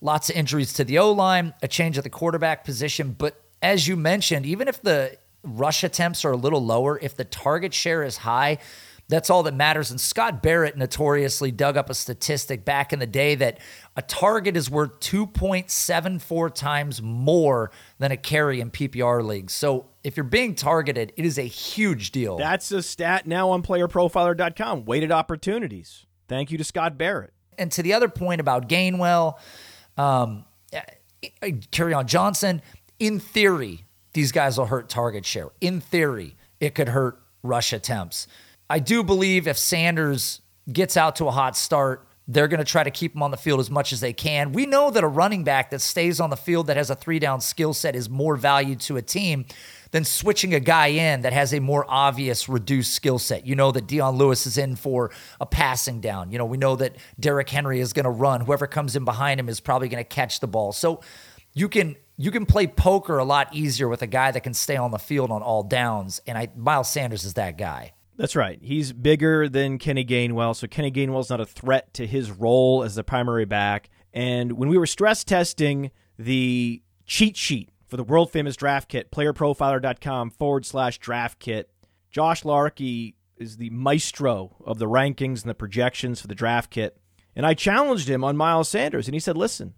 lots 0.01 0.31
of 0.31 0.37
injuries 0.37 0.73
to 0.75 0.85
the 0.85 0.99
O 0.99 1.13
line, 1.13 1.55
a 1.63 1.69
change 1.69 1.99
at 1.99 2.05
the 2.05 2.11
quarterback 2.11 2.65
position. 2.65 3.15
But 3.17 3.43
as 3.63 3.87
you 3.87 3.97
mentioned, 3.97 4.47
even 4.47 4.69
if 4.69 4.81
the 4.83 5.17
rush 5.43 5.85
attempts 5.85 6.25
are 6.25 6.33
a 6.33 6.37
little 6.37 6.65
lower, 6.65 6.99
if 6.99 7.17
the 7.17 7.25
target 7.25 7.75
share 7.75 8.03
is 8.03 8.19
high, 8.19 8.59
that's 9.09 9.29
all 9.29 9.43
that 9.43 9.55
matters. 9.55 9.91
And 9.91 10.01
Scott 10.01 10.43
Barrett 10.43 10.77
notoriously 10.77 11.51
dug 11.51 11.77
up 11.77 11.91
a 11.91 11.95
statistic 11.95 12.65
back 12.65 12.93
in 12.93 13.01
the 13.01 13.07
day 13.07 13.35
that 13.35 13.59
a 13.97 14.03
target 14.03 14.57
is 14.57 14.71
worth 14.71 15.01
2.74 15.01 16.55
times 16.55 17.03
more 17.03 17.73
than 17.99 18.13
a 18.13 18.17
carry 18.17 18.61
in 18.61 18.71
PPR 18.71 19.25
leagues. 19.25 19.53
So 19.53 19.87
if 20.05 20.17
you're 20.17 20.25
being 20.25 20.55
targeted, 20.55 21.13
it 21.17 21.25
is 21.25 21.39
a 21.39 21.43
huge 21.43 22.13
deal. 22.13 22.37
That's 22.37 22.71
a 22.71 22.83
stat 22.83 23.27
now 23.27 23.51
on 23.51 23.63
playerprofiler.com. 23.63 24.85
Weighted 24.85 25.11
opportunities. 25.11 26.07
Thank 26.29 26.53
you 26.53 26.59
to 26.59 26.65
Scott 26.65 26.97
Barrett. 26.97 27.33
And 27.59 27.73
to 27.73 27.83
the 27.83 27.93
other 27.93 28.09
point 28.09 28.41
about 28.41 28.69
Gainwell, 28.69 29.39
um, 29.97 30.45
Kerryon 31.43 32.07
Johnson, 32.07 32.63
in 32.99 33.21
theory, 33.21 33.85
these 34.13 34.33
guys 34.33 34.59
will 34.59 34.67
hurt 34.67 34.89
target 34.89 35.25
share. 35.25 35.51
In 35.61 35.81
theory, 35.81 36.37
it 36.59 36.75
could 36.75 36.89
hurt 36.89 37.21
rush 37.43 37.73
attempts. 37.73 38.27
I 38.69 38.79
do 38.79 39.03
believe 39.03 39.47
if 39.49 39.59
Sanders 39.59 40.41
gets 40.73 40.97
out 40.97 41.17
to 41.17 41.27
a 41.27 41.31
hot 41.31 41.57
start, 41.57 42.07
they're 42.33 42.47
going 42.47 42.59
to 42.59 42.65
try 42.65 42.85
to 42.85 42.91
keep 42.93 43.15
him 43.15 43.23
on 43.25 43.33
the 43.33 43.37
field 43.37 43.59
as 43.59 43.71
much 43.71 43.93
as 43.93 43.99
they 43.99 44.13
can. 44.13 44.53
We 44.53 44.65
know 44.65 44.91
that 44.93 45.03
a 45.03 45.09
running 45.09 45.43
back 45.43 45.71
that 45.71 45.81
stays 45.81 46.21
on 46.21 46.31
the 46.31 46.37
field 46.37 46.69
that 46.69 46.77
has 46.77 46.89
a 46.89 46.95
three 46.95 47.19
down 47.19 47.41
skill 47.41 47.75
set 47.75 47.97
is 47.97 48.09
more 48.09 48.37
valued 48.37 48.79
to 48.83 48.97
a 48.97 49.03
team 49.03 49.47
than 49.91 50.05
switching 50.05 50.55
a 50.55 50.61
guy 50.61 50.87
in 50.89 51.23
that 51.23 51.33
has 51.33 51.53
a 51.53 51.59
more 51.59 51.85
obvious 51.89 52.49
reduced 52.49 52.95
skill 52.95 53.19
set. 53.19 53.47
You 53.47 53.57
know 53.57 53.73
that 53.73 53.89
Dion 53.89 54.17
Lewis 54.17 54.47
is 54.47 54.59
in 54.59 54.77
for 54.77 55.11
a 55.41 55.47
passing 55.47 56.01
down. 56.01 56.31
You 56.31 56.39
know, 56.39 56.45
we 56.45 56.57
know 56.57 56.77
that 56.77 56.95
Derrick 57.19 57.51
Henry 57.51 57.81
is 57.81 57.93
going 57.93 58.05
to 58.05 58.11
run. 58.11 58.43
Whoever 58.43 58.69
comes 58.69 58.95
in 58.95 59.05
behind 59.05 59.41
him 59.41 59.49
is 59.49 59.59
probably 59.59 59.89
going 59.89 60.03
to 60.03 60.09
catch 60.09 60.39
the 60.39 60.47
ball. 60.47 60.71
So 60.71 61.01
you 61.53 61.69
can 61.69 61.97
you 62.17 62.31
can 62.31 62.47
play 62.47 62.69
poker 62.69 63.19
a 63.19 63.25
lot 63.25 63.53
easier 63.53 63.89
with 63.89 64.03
a 64.03 64.07
guy 64.07 64.31
that 64.31 64.45
can 64.45 64.55
stay 64.55 64.77
on 64.77 64.93
the 64.93 64.99
field 64.99 65.33
on 65.33 65.43
all 65.43 65.65
downs. 65.65 66.21
And 66.29 66.39
I 66.39 66.49
Miles 66.55 66.89
Sanders 66.89 67.25
is 67.25 67.35
that 67.35 67.59
guy. 67.59 67.93
That's 68.21 68.37
right. 68.37 68.59
He's 68.61 68.93
bigger 68.93 69.49
than 69.49 69.79
Kenny 69.79 70.05
Gainwell, 70.05 70.55
so 70.55 70.67
Kenny 70.67 70.93
Gainwell's 70.93 71.31
not 71.31 71.41
a 71.41 71.47
threat 71.47 71.95
to 71.95 72.07
his 72.07 72.31
role 72.31 72.83
as 72.83 72.95
the 72.95 73.03
primary 73.03 73.47
back. 73.47 73.89
And 74.13 74.53
when 74.53 74.69
we 74.69 74.77
were 74.77 74.85
stress 74.87 75.25
testing 75.25 75.91
the 76.19 76.83
cheat 77.07 77.39
sheet 77.39 77.71
for 77.87 77.97
the 77.97 78.05
world 78.05 78.31
famous 78.31 78.57
draft 78.57 78.91
kit, 78.91 79.11
playerprofiler.com 79.11 80.33
forward 80.33 80.67
slash 80.67 80.99
draft 80.99 81.39
kit, 81.39 81.71
Josh 82.11 82.45
Larky 82.45 83.15
is 83.39 83.57
the 83.57 83.71
maestro 83.71 84.55
of 84.67 84.79
the 84.79 84.87
rankings 84.87 85.41
and 85.41 85.49
the 85.49 85.55
projections 85.55 86.21
for 86.21 86.27
the 86.27 86.35
draft 86.35 86.69
kit. 86.71 86.99
And 87.35 87.47
I 87.47 87.55
challenged 87.55 88.11
him 88.11 88.23
on 88.23 88.37
Miles 88.37 88.69
Sanders, 88.69 89.09
and 89.09 89.15
he 89.15 89.21
said, 89.21 89.39
listen, 89.39 89.73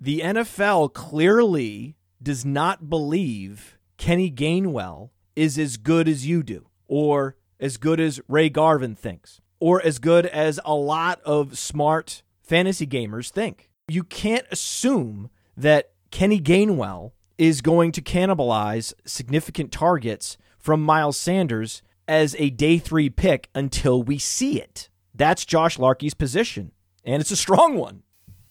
the 0.00 0.22
NFL 0.24 0.92
clearly 0.92 1.94
does 2.20 2.44
not 2.44 2.90
believe 2.90 3.78
Kenny 3.96 4.28
Gainwell 4.28 5.10
is 5.36 5.56
as 5.56 5.76
good 5.76 6.08
as 6.08 6.26
you 6.26 6.42
do, 6.42 6.66
or 6.88 7.36
as 7.60 7.76
good 7.76 8.00
as 8.00 8.20
Ray 8.28 8.48
Garvin 8.48 8.94
thinks, 8.94 9.40
or 9.60 9.84
as 9.84 9.98
good 9.98 10.26
as 10.26 10.60
a 10.64 10.74
lot 10.74 11.20
of 11.24 11.58
smart 11.58 12.22
fantasy 12.42 12.86
gamers 12.86 13.30
think. 13.30 13.70
You 13.88 14.04
can't 14.04 14.46
assume 14.50 15.30
that 15.56 15.90
Kenny 16.10 16.40
Gainwell 16.40 17.12
is 17.38 17.60
going 17.60 17.92
to 17.92 18.02
cannibalize 18.02 18.92
significant 19.04 19.72
targets 19.72 20.36
from 20.58 20.82
Miles 20.82 21.16
Sanders 21.16 21.82
as 22.08 22.34
a 22.38 22.50
day 22.50 22.78
three 22.78 23.10
pick 23.10 23.48
until 23.54 24.02
we 24.02 24.18
see 24.18 24.60
it. 24.60 24.88
That's 25.14 25.44
Josh 25.44 25.78
Larky's 25.78 26.14
position, 26.14 26.72
and 27.04 27.20
it's 27.20 27.30
a 27.30 27.36
strong 27.36 27.76
one. 27.76 28.02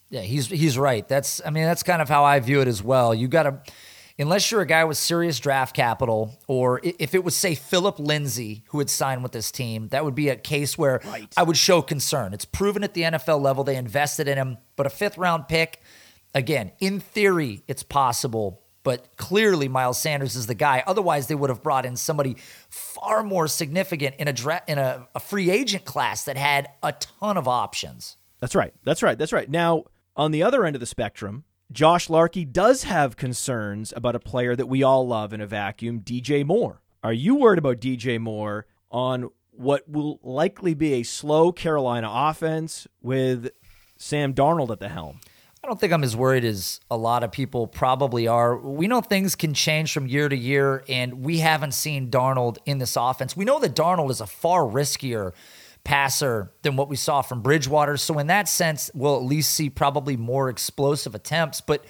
Yeah, 0.09 0.21
he's 0.21 0.47
he's 0.47 0.77
right. 0.77 1.07
That's 1.07 1.41
I 1.45 1.49
mean 1.49 1.63
that's 1.63 1.83
kind 1.83 2.01
of 2.01 2.09
how 2.09 2.23
I 2.23 2.39
view 2.39 2.61
it 2.61 2.67
as 2.67 2.81
well. 2.81 3.13
You 3.13 3.27
got 3.27 3.43
to 3.43 3.61
unless 4.17 4.51
you're 4.51 4.61
a 4.61 4.65
guy 4.65 4.83
with 4.83 4.97
serious 4.97 5.39
draft 5.39 5.75
capital, 5.75 6.37
or 6.47 6.79
if 6.83 7.13
it 7.13 7.23
was, 7.23 7.35
say, 7.35 7.55
Philip 7.55 7.99
Lindsay 7.99 8.63
who 8.69 8.79
had 8.79 8.89
signed 8.89 9.23
with 9.23 9.31
this 9.31 9.51
team, 9.51 9.89
that 9.89 10.05
would 10.05 10.15
be 10.15 10.29
a 10.29 10.35
case 10.35 10.77
where 10.77 11.01
right. 11.05 11.31
I 11.35 11.43
would 11.43 11.57
show 11.57 11.81
concern. 11.81 12.33
It's 12.33 12.45
proven 12.45 12.83
at 12.83 12.93
the 12.93 13.01
NFL 13.03 13.41
level 13.41 13.63
they 13.63 13.75
invested 13.75 14.27
in 14.27 14.37
him, 14.37 14.57
but 14.75 14.85
a 14.85 14.89
fifth 14.89 15.17
round 15.17 15.47
pick, 15.47 15.81
again, 16.33 16.71
in 16.79 16.99
theory, 16.99 17.63
it's 17.67 17.83
possible. 17.83 18.61
But 18.83 19.17
clearly, 19.17 19.67
Miles 19.67 19.99
Sanders 19.99 20.35
is 20.35 20.45
the 20.45 20.53
guy. 20.53 20.83
Otherwise, 20.85 21.25
they 21.25 21.33
would 21.33 21.49
have 21.49 21.63
brought 21.63 21.87
in 21.87 21.95
somebody 21.95 22.35
far 22.69 23.23
more 23.23 23.47
significant 23.47 24.15
in 24.19 24.27
a 24.27 24.33
dra- 24.33 24.61
in 24.67 24.77
a, 24.77 25.07
a 25.15 25.19
free 25.19 25.49
agent 25.49 25.85
class 25.85 26.25
that 26.25 26.37
had 26.37 26.69
a 26.83 26.91
ton 26.91 27.35
of 27.35 27.47
options. 27.47 28.15
That's 28.41 28.53
right. 28.53 28.75
That's 28.83 29.01
right. 29.01 29.17
That's 29.17 29.33
right. 29.33 29.49
Now, 29.49 29.85
on 30.15 30.29
the 30.29 30.43
other 30.43 30.65
end 30.65 30.75
of 30.75 30.81
the 30.81 30.85
spectrum, 30.85 31.45
Josh 31.71 32.09
Larky 32.09 32.45
does 32.45 32.83
have 32.83 33.17
concerns 33.17 33.91
about 33.95 34.15
a 34.15 34.19
player 34.19 34.55
that 34.55 34.67
we 34.67 34.83
all 34.83 35.07
love 35.07 35.33
in 35.33 35.41
a 35.41 35.47
vacuum, 35.47 36.01
DJ 36.01 36.45
Moore. 36.45 36.81
Are 37.03 37.13
you 37.13 37.35
worried 37.35 37.59
about 37.59 37.79
DJ 37.79 38.19
Moore 38.19 38.67
on 38.91 39.29
what 39.51 39.89
will 39.89 40.19
likely 40.21 40.73
be 40.73 40.93
a 40.93 41.03
slow 41.03 41.51
Carolina 41.51 42.09
offense 42.11 42.87
with 43.01 43.49
Sam 43.97 44.33
Darnold 44.33 44.69
at 44.69 44.79
the 44.79 44.89
helm? 44.89 45.19
I 45.63 45.67
don't 45.67 45.79
think 45.79 45.93
I'm 45.93 46.03
as 46.03 46.15
worried 46.15 46.45
as 46.45 46.79
a 46.91 46.97
lot 46.97 47.23
of 47.23 47.31
people 47.31 47.65
probably 47.65 48.27
are. 48.27 48.55
We 48.55 48.87
know 48.87 49.01
things 49.01 49.35
can 49.35 49.55
change 49.55 49.91
from 49.91 50.05
year 50.05 50.29
to 50.29 50.37
year, 50.37 50.83
and 50.87 51.23
we 51.25 51.39
haven't 51.39 51.73
seen 51.73 52.11
Darnold 52.11 52.57
in 52.67 52.77
this 52.77 52.95
offense. 52.95 53.35
We 53.35 53.45
know 53.45 53.59
that 53.59 53.75
Darnold 53.75 54.11
is 54.11 54.21
a 54.21 54.27
far 54.27 54.61
riskier 54.61 55.31
passer 55.85 56.51
than 56.63 56.75
what 56.75 56.89
we 56.89 56.97
saw 56.97 57.21
from 57.21 57.41
Bridgewater. 57.41 57.95
So 57.95 58.19
in 58.19 58.27
that 58.27 58.49
sense, 58.49 58.91
we'll 58.93 59.15
at 59.15 59.23
least 59.23 59.53
see 59.53 59.69
probably 59.69 60.17
more 60.17 60.49
explosive 60.49 61.15
attempts. 61.15 61.61
But 61.61 61.85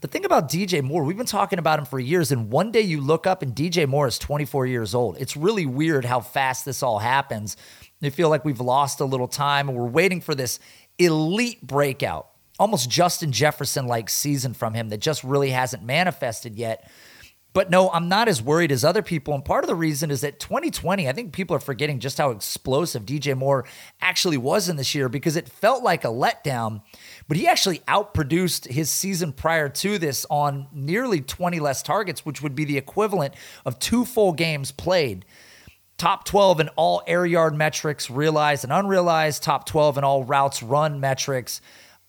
the 0.00 0.08
thing 0.08 0.24
about 0.24 0.50
DJ 0.50 0.82
Moore, 0.82 1.04
we've 1.04 1.16
been 1.16 1.26
talking 1.26 1.60
about 1.60 1.78
him 1.78 1.84
for 1.84 2.00
years, 2.00 2.32
and 2.32 2.50
one 2.50 2.72
day 2.72 2.80
you 2.80 3.00
look 3.00 3.26
up 3.26 3.42
and 3.42 3.54
DJ 3.54 3.86
Moore 3.86 4.08
is 4.08 4.18
24 4.18 4.66
years 4.66 4.94
old. 4.94 5.18
It's 5.20 5.36
really 5.36 5.66
weird 5.66 6.04
how 6.04 6.20
fast 6.20 6.64
this 6.64 6.82
all 6.82 6.98
happens. 6.98 7.56
I 8.02 8.10
feel 8.10 8.28
like 8.28 8.44
we've 8.44 8.60
lost 8.60 9.00
a 9.00 9.04
little 9.04 9.28
time 9.28 9.68
and 9.68 9.78
we're 9.78 9.86
waiting 9.86 10.20
for 10.20 10.34
this 10.34 10.58
elite 10.98 11.66
breakout, 11.66 12.28
almost 12.58 12.90
Justin 12.90 13.32
Jefferson 13.32 13.86
like 13.86 14.10
season 14.10 14.52
from 14.52 14.74
him 14.74 14.88
that 14.88 14.98
just 14.98 15.24
really 15.24 15.50
hasn't 15.50 15.82
manifested 15.82 16.56
yet. 16.56 16.90
But 17.54 17.70
no, 17.70 17.88
I'm 17.90 18.08
not 18.08 18.26
as 18.26 18.42
worried 18.42 18.72
as 18.72 18.84
other 18.84 19.00
people. 19.00 19.32
And 19.32 19.44
part 19.44 19.62
of 19.62 19.68
the 19.68 19.76
reason 19.76 20.10
is 20.10 20.22
that 20.22 20.40
2020, 20.40 21.08
I 21.08 21.12
think 21.12 21.32
people 21.32 21.54
are 21.54 21.60
forgetting 21.60 22.00
just 22.00 22.18
how 22.18 22.30
explosive 22.30 23.06
DJ 23.06 23.36
Moore 23.36 23.64
actually 24.00 24.36
was 24.36 24.68
in 24.68 24.74
this 24.76 24.92
year 24.92 25.08
because 25.08 25.36
it 25.36 25.48
felt 25.48 25.84
like 25.84 26.04
a 26.04 26.08
letdown. 26.08 26.82
But 27.28 27.36
he 27.36 27.46
actually 27.46 27.78
outproduced 27.86 28.66
his 28.66 28.90
season 28.90 29.32
prior 29.32 29.68
to 29.68 29.98
this 29.98 30.26
on 30.28 30.66
nearly 30.72 31.20
20 31.20 31.60
less 31.60 31.80
targets, 31.80 32.26
which 32.26 32.42
would 32.42 32.56
be 32.56 32.64
the 32.64 32.76
equivalent 32.76 33.34
of 33.64 33.78
two 33.78 34.04
full 34.04 34.32
games 34.32 34.72
played. 34.72 35.24
Top 35.96 36.24
12 36.24 36.58
in 36.58 36.68
all 36.70 37.04
air 37.06 37.24
yard 37.24 37.54
metrics, 37.54 38.10
realized 38.10 38.64
and 38.64 38.72
unrealized, 38.72 39.44
top 39.44 39.64
12 39.64 39.98
in 39.98 40.02
all 40.02 40.24
routes 40.24 40.60
run 40.60 40.98
metrics. 40.98 41.60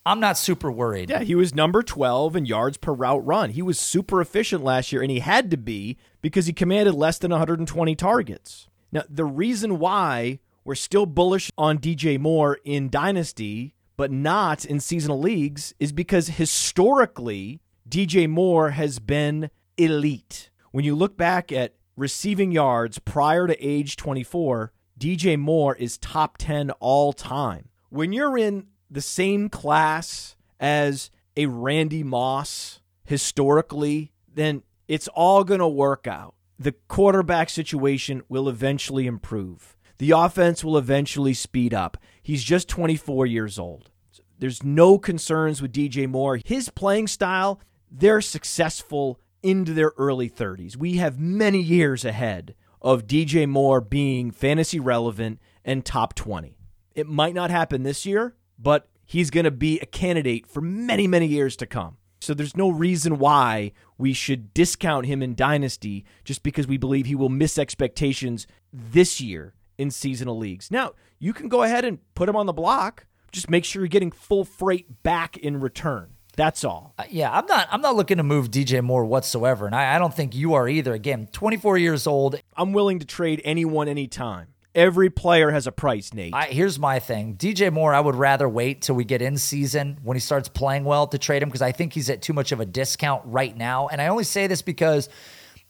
I'm 0.06 0.20
not 0.20 0.38
super 0.38 0.72
worried. 0.72 1.10
Yeah, 1.10 1.24
he 1.24 1.34
was 1.34 1.56
number 1.56 1.82
12 1.82 2.36
in 2.36 2.46
yards 2.46 2.78
per 2.78 2.94
route 2.94 3.26
run. 3.26 3.50
He 3.50 3.63
was 3.63 3.80
super 3.80 4.22
efficient 4.22 4.63
last 4.63 4.91
year, 4.91 5.02
and 5.02 5.10
he 5.10 5.20
had 5.20 5.50
to 5.50 5.58
be 5.58 5.98
because 6.22 6.46
he 6.46 6.54
commanded 6.54 6.94
less 6.94 7.18
than 7.18 7.32
120 7.32 7.96
targets. 7.96 8.68
Now, 8.91 9.04
the 9.10 9.26
reason 9.26 9.80
why 9.80 10.39
we're 10.63 10.76
still 10.76 11.08
bullish 11.08 11.52
on 11.58 11.80
DJ 11.80 12.20
Moore 12.20 12.60
in 12.63 12.89
Dynasty, 12.89 13.74
but 13.98 14.12
not 14.12 14.63
in 14.63 14.80
seasonal 14.80 15.20
leagues, 15.20 15.74
is 15.80 15.91
because 15.91 16.28
historically, 16.28 17.62
DJ 17.89 18.30
Moore 18.30 18.72
has 18.72 19.00
been 19.00 19.50
elite. 19.76 20.52
When 20.72 20.86
you 20.86 20.94
look 20.94 21.18
back 21.18 21.52
at 21.52 21.74
receiving 21.98 22.52
yards 22.52 23.00
prior 23.00 23.48
to 23.48 23.60
age 23.60 23.96
24, 23.96 24.72
DJ 25.00 25.38
Moore 25.39 25.76
is 25.76 25.98
top 25.98 26.38
10 26.38 26.70
all 26.80 27.12
time. 27.12 27.70
When 27.89 28.13
you're 28.13 28.38
in 28.38 28.68
the 28.96 29.02
same 29.02 29.50
class 29.50 30.36
as 30.60 31.12
a 31.38 31.46
Randy 31.46 32.02
Moss 32.02 32.80
historically, 33.04 34.14
then 34.34 34.64
it's 34.88 35.10
all 35.10 35.44
going 35.44 35.60
to 35.60 35.68
work 35.68 36.08
out. 36.08 36.34
The 36.58 36.72
quarterback 36.88 37.50
situation 37.50 38.24
will 38.30 38.48
eventually 38.48 39.06
improve. 39.06 39.76
The 39.98 40.12
offense 40.12 40.64
will 40.64 40.78
eventually 40.78 41.34
speed 41.34 41.74
up. 41.74 41.98
He's 42.24 42.44
just 42.44 42.70
24 42.70 43.26
years 43.26 43.60
old. 43.60 43.92
There's 44.40 44.64
no 44.64 44.98
concerns 44.98 45.62
with 45.62 45.74
DJ 45.74 46.08
Moore. 46.10 46.40
His 46.44 46.70
playing 46.70 47.08
style, 47.08 47.60
they're 47.92 48.22
successful 48.22 49.20
into 49.44 49.74
their 49.74 49.92
early 49.98 50.30
30s. 50.30 50.76
We 50.78 50.96
have 50.98 51.20
many 51.20 51.62
years 51.62 52.04
ahead 52.04 52.56
of 52.82 53.08
DJ 53.08 53.48
Moore 53.48 53.82
being 53.82 54.32
fantasy 54.32 54.80
relevant 54.80 55.40
and 55.64 55.86
top 55.86 56.16
20. 56.16 56.58
It 56.94 57.08
might 57.08 57.34
not 57.34 57.52
happen 57.52 57.84
this 57.84 58.06
year, 58.06 58.36
but 58.58 58.88
he's 59.06 59.30
going 59.30 59.44
to 59.44 59.52
be 59.52 59.80
a 59.80 59.86
candidate 59.86 60.48
for 60.48 60.62
many, 60.62 61.08
many 61.08 61.28
years 61.28 61.56
to 61.58 61.65
come. 61.65 61.98
So 62.22 62.34
there's 62.34 62.58
no 62.58 62.70
reason 62.70 63.20
why 63.20 63.72
we 63.98 64.13
should 64.13 64.54
discount 64.54 65.06
him 65.06 65.22
in 65.22 65.36
Dynasty 65.36 66.06
just 66.24 66.44
because 66.44 66.68
we 66.68 66.78
believe 66.78 67.06
he 67.06 67.15
will 67.15 67.30
miss 67.30 67.58
expectations 67.58 68.48
this 68.74 69.22
year 69.22 69.54
in 69.78 69.91
seasonal 69.91 70.38
leagues. 70.38 70.72
Now, 70.72 70.94
you 71.20 71.34
can 71.34 71.50
go 71.50 71.63
ahead 71.63 71.86
and 71.86 72.00
put 72.15 72.28
him 72.28 72.36
on 72.36 72.46
the 72.46 72.54
block. 72.54 73.06
Just 73.32 73.50
make 73.50 73.65
sure 73.65 73.82
you're 73.82 73.89
getting 73.89 74.12
full 74.12 74.46
freight 74.46 75.04
back 75.04 75.38
in 75.38 75.60
return. 75.60 76.15
That's 76.36 76.63
all. 76.63 76.94
Uh, 76.98 77.04
yeah, 77.10 77.32
I'm 77.32 77.46
not. 77.46 77.68
I'm 77.72 77.82
not 77.82 77.96
looking 77.96 78.18
to 78.18 78.24
move 78.24 78.52
DJ 78.52 78.82
Moore 78.82 79.06
whatsoever, 79.06 79.65
and 79.65 79.76
I, 79.76 79.96
I 79.96 80.00
don't 80.00 80.13
think 80.13 80.36
you 80.36 80.54
are 80.54 80.68
either. 80.68 80.94
Again, 80.94 81.28
24 81.32 81.78
years 81.78 82.08
old. 82.08 82.41
I'm 82.58 82.74
willing 82.74 83.00
to 83.00 83.06
trade 83.06 83.41
anyone 83.46 83.88
anytime. 83.88 84.48
Every 84.76 85.10
player 85.10 85.52
has 85.52 85.68
a 85.68 85.72
price, 85.72 86.14
Nate. 86.14 86.34
I, 86.36 86.48
here's 86.48 86.78
my 86.78 87.00
thing. 87.00 87.38
DJ 87.38 87.72
Moore, 87.72 87.94
I 87.94 88.02
would 88.02 88.16
rather 88.16 88.48
wait 88.48 88.82
till 88.82 88.96
we 88.96 89.06
get 89.06 89.22
in 89.22 89.38
season 89.38 89.98
when 90.04 90.16
he 90.16 90.20
starts 90.22 90.50
playing 90.50 90.84
well 90.84 91.08
to 91.08 91.18
trade 91.18 91.42
him 91.42 91.48
because 91.48 91.62
I 91.62 91.72
think 91.72 91.94
he's 91.94 92.10
at 92.10 92.22
too 92.22 92.34
much 92.34 92.52
of 92.52 92.60
a 92.60 92.66
discount 92.66 93.24
right 93.26 93.56
now. 93.56 93.88
And 93.88 94.02
I 94.02 94.08
only 94.08 94.26
say 94.26 94.48
this 94.48 94.62
because 94.62 95.08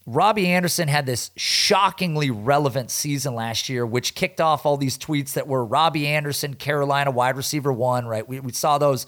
Robbie 0.07 0.47
Anderson 0.47 0.87
had 0.87 1.05
this 1.05 1.29
shockingly 1.35 2.31
relevant 2.31 2.89
season 2.89 3.35
last 3.35 3.69
year, 3.69 3.85
which 3.85 4.15
kicked 4.15 4.41
off 4.41 4.65
all 4.65 4.75
these 4.75 4.97
tweets 4.97 5.33
that 5.33 5.47
were 5.47 5.63
Robbie 5.63 6.07
Anderson, 6.07 6.55
Carolina 6.55 7.11
wide 7.11 7.37
receiver 7.37 7.71
one, 7.71 8.07
right? 8.07 8.27
We, 8.27 8.39
we 8.39 8.53
saw 8.53 8.79
those 8.79 9.05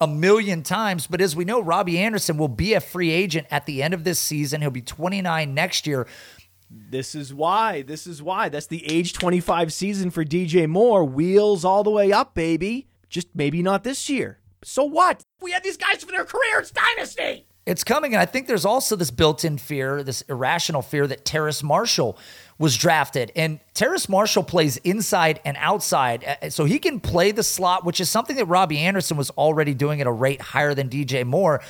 a 0.00 0.06
million 0.06 0.62
times. 0.62 1.06
But 1.06 1.20
as 1.20 1.34
we 1.34 1.44
know, 1.44 1.60
Robbie 1.60 1.98
Anderson 1.98 2.38
will 2.38 2.48
be 2.48 2.74
a 2.74 2.80
free 2.80 3.10
agent 3.10 3.46
at 3.50 3.66
the 3.66 3.82
end 3.82 3.94
of 3.94 4.04
this 4.04 4.18
season. 4.18 4.60
He'll 4.60 4.70
be 4.70 4.82
29 4.82 5.54
next 5.54 5.86
year. 5.86 6.06
This 6.70 7.14
is 7.14 7.32
why. 7.32 7.82
This 7.82 8.06
is 8.06 8.22
why. 8.22 8.48
That's 8.48 8.66
the 8.66 8.86
age 8.90 9.12
25 9.12 9.72
season 9.72 10.10
for 10.10 10.24
DJ 10.24 10.68
Moore. 10.68 11.04
Wheels 11.04 11.64
all 11.64 11.82
the 11.82 11.90
way 11.90 12.12
up, 12.12 12.34
baby. 12.34 12.88
Just 13.08 13.28
maybe 13.34 13.62
not 13.62 13.84
this 13.84 14.10
year. 14.10 14.38
So 14.62 14.84
what? 14.84 15.22
We 15.40 15.52
had 15.52 15.62
these 15.62 15.76
guys 15.76 16.04
for 16.04 16.10
their 16.10 16.24
career. 16.24 16.60
It's 16.60 16.70
dynasty. 16.70 17.46
It's 17.64 17.84
coming. 17.84 18.14
And 18.14 18.20
I 18.20 18.24
think 18.24 18.46
there's 18.46 18.64
also 18.64 18.96
this 18.96 19.10
built 19.10 19.44
in 19.44 19.58
fear, 19.58 20.02
this 20.02 20.22
irrational 20.22 20.80
fear 20.80 21.06
that 21.06 21.26
Terrace 21.26 21.62
Marshall 21.62 22.18
was 22.58 22.76
drafted. 22.76 23.30
And 23.36 23.60
Terrace 23.74 24.08
Marshall 24.08 24.42
plays 24.42 24.78
inside 24.78 25.40
and 25.44 25.54
outside. 25.60 26.38
Uh, 26.42 26.48
so 26.48 26.64
he 26.64 26.78
can 26.78 26.98
play 26.98 27.30
the 27.30 27.42
slot, 27.42 27.84
which 27.84 28.00
is 28.00 28.08
something 28.08 28.36
that 28.36 28.46
Robbie 28.46 28.78
Anderson 28.78 29.18
was 29.18 29.30
already 29.30 29.74
doing 29.74 30.00
at 30.00 30.06
a 30.06 30.12
rate 30.12 30.40
higher 30.40 30.74
than 30.74 30.88
DJ 30.88 31.26
Moore. 31.26 31.60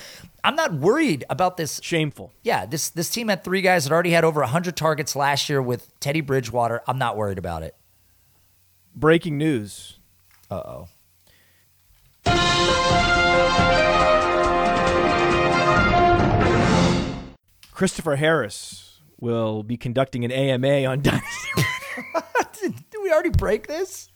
I'm 0.45 0.55
not 0.55 0.75
worried 0.75 1.25
about 1.29 1.57
this. 1.57 1.81
Shameful. 1.83 2.33
Yeah, 2.43 2.65
this 2.67 2.91
this 2.91 3.11
team 3.11 3.29
had 3.29 3.43
three 3.45 3.61
guys 3.61 3.85
that 3.85 3.93
already 3.93 4.11
had 4.11 4.25
over 4.25 4.41
100 4.41 4.77
targets 4.77 5.17
last 5.17 5.49
year 5.49 5.61
with 5.61 5.99
Teddy 6.01 6.21
Bridgewater. 6.21 6.83
I'm 6.87 6.99
not 6.99 7.17
worried 7.17 7.39
about 7.39 7.63
it. 7.63 7.75
Breaking 8.95 9.37
news. 9.39 9.99
Uh 10.51 10.55
oh. 10.55 10.89
Christopher 17.73 18.17
Harris 18.17 19.01
will 19.21 19.63
be 19.63 19.77
conducting 19.77 20.25
an 20.25 20.33
AMA 20.33 20.85
on 20.85 21.01
Dynasty. 21.03 21.51
Did 22.61 22.75
we 23.03 23.13
already 23.13 23.31
break 23.31 23.67
this? 23.69 24.11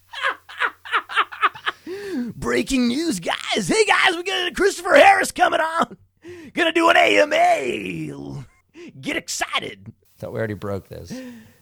Breaking 2.34 2.88
news, 2.88 3.20
guys. 3.20 3.68
Hey, 3.68 3.84
guys, 3.84 4.16
we 4.16 4.22
got 4.24 4.54
Christopher 4.54 4.94
Harris 4.94 5.30
coming 5.30 5.60
on. 5.60 5.96
Gonna 6.52 6.72
do 6.72 6.88
an 6.88 6.96
AMA. 6.96 8.44
Get 9.00 9.16
excited. 9.16 9.92
Thought 10.18 10.32
we 10.32 10.38
already 10.38 10.54
broke 10.54 10.88
this. 10.88 11.12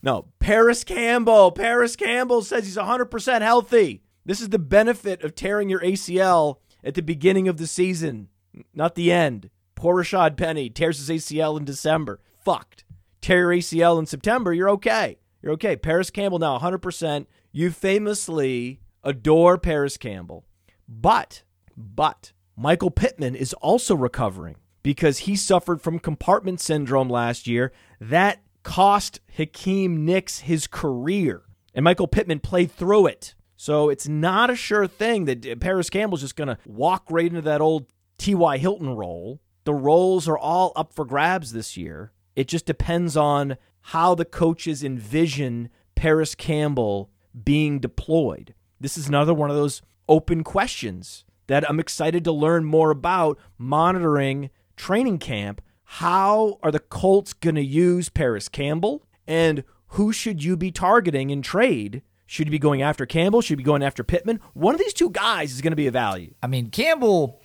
No, 0.03 0.27
Parris 0.39 0.85
Campbell. 0.85 1.53
Parris 1.53 1.97
Campbell 1.97 2.43
says 2.43 2.65
he's 2.65 2.77
100% 2.77 3.43
healthy. 3.43 4.03
This 4.25 4.41
is 4.41 4.51
the 4.51 4.59
benefit 4.59 5.23
of 5.23 5.35
tearing 5.35 5.69
your 5.69 5.81
ACL 5.81 6.57
at 6.85 6.95
the 6.95 7.03
beginning 7.03 7.49
of 7.49 7.57
the 7.57 7.67
season, 7.67 8.29
not 8.75 8.95
the 8.95 9.13
end. 9.13 9.51
Poor 9.75 10.03
Rashad 10.03 10.37
Penny 10.37 10.69
tears 10.69 10.99
his 10.99 11.09
ACL 11.09 11.59
in 11.59 11.65
December. 11.65 12.21
Fucked. 12.39 12.85
Tear 13.21 13.53
your 13.53 13.61
ACL 13.61 13.99
in 13.99 14.07
September, 14.07 14.53
you're 14.53 14.71
okay. 14.71 15.19
You're 15.43 15.53
okay. 15.53 15.77
Parris 15.77 16.11
Campbell 16.11 16.39
now 16.39 16.59
100%. 16.59 17.27
You 17.53 17.71
famously 17.71 18.81
adore 19.03 19.59
Parris 19.59 19.97
Campbell. 19.97 20.45
But, 20.89 21.43
but, 21.77 22.33
Michael 22.57 22.91
Pittman 22.91 23.35
is 23.35 23.53
also 23.55 23.95
recovering 23.95 24.57
because 24.83 25.19
he 25.19 25.37
suffered 25.37 25.81
from 25.81 25.99
compartment 25.99 26.61
syndrome 26.61 27.09
last 27.09 27.47
year. 27.47 27.73
That 28.01 28.43
cost 28.63 29.21
Hakeem 29.37 30.05
Nicks 30.05 30.41
his 30.41 30.67
career. 30.67 31.43
And 31.75 31.85
Michael 31.85 32.09
Pittman 32.09 32.41
played 32.41 32.73
through 32.73 33.07
it. 33.07 33.35
So 33.57 33.91
it's 33.91 34.09
not 34.09 34.51
a 34.51 34.57
sure 34.57 34.87
thing 34.87 35.27
that 35.27 35.61
Parris 35.61 35.91
Campbell's 35.91 36.23
just 36.23 36.37
going 36.37 36.49
to 36.49 36.59
walk 36.67 37.05
right 37.11 37.27
into 37.27 37.43
that 37.43 37.61
old 37.61 37.87
T.Y. 38.19 38.59
Hilton 38.59 38.91
role. 38.91 39.41
The 39.65 39.75
roles 39.75 40.27
are 40.29 40.39
all 40.39 40.73
up 40.75 40.93
for 40.93 41.05
grabs 41.05 41.53
this 41.53 41.77
year. 41.77 42.13
It 42.35 42.49
just 42.49 42.65
depends 42.65 43.17
on 43.17 43.57
how 43.83 44.15
the 44.15 44.25
coaches 44.25 44.83
envision 44.83 45.69
Parris 45.95 46.35
Campbell 46.35 47.11
being 47.45 47.81
deployed. 47.81 48.55
This 48.81 48.97
is 48.97 49.09
another 49.09 49.35
one 49.35 49.51
of 49.51 49.57
those 49.57 49.83
open 50.09 50.43
questions 50.43 51.25
that 51.51 51.69
I'm 51.69 51.81
excited 51.81 52.23
to 52.23 52.33
learn 52.33 52.65
more 52.65 52.93
about 52.93 53.37
monitoring 53.59 54.51
training 54.77 55.19
camp. 55.19 55.61
How 55.83 56.61
are 56.63 56.71
the 56.71 56.79
Colts 56.79 57.33
going 57.33 57.57
to 57.57 57.65
use 57.65 58.09
Parris 58.09 58.49
Campbell? 58.49 59.03
And 59.27 59.65
who 59.89 60.13
should 60.13 60.45
you 60.45 60.57
be 60.57 60.71
targeting 60.71 61.31
in 61.31 61.43
trade? 61.43 62.03
Should 62.25 62.47
you 62.47 62.53
be 62.53 62.61
going 62.61 62.83
after 62.83 63.05
Campbell? 63.05 63.41
Should 63.41 63.51
you 63.51 63.57
be 63.57 63.63
going 63.65 63.83
after 63.83 64.05
Pittman? 64.05 64.39
One 64.53 64.77
of 64.77 64.79
these 64.79 64.95
two 64.95 65.11
guys 65.11 65.51
is 65.51 65.61
going 65.61 65.73
to 65.73 65.77
be 65.77 65.89
a 65.89 65.91
value. 65.91 66.35
I 66.41 66.47
mean, 66.47 66.71
Campbell 66.71 67.43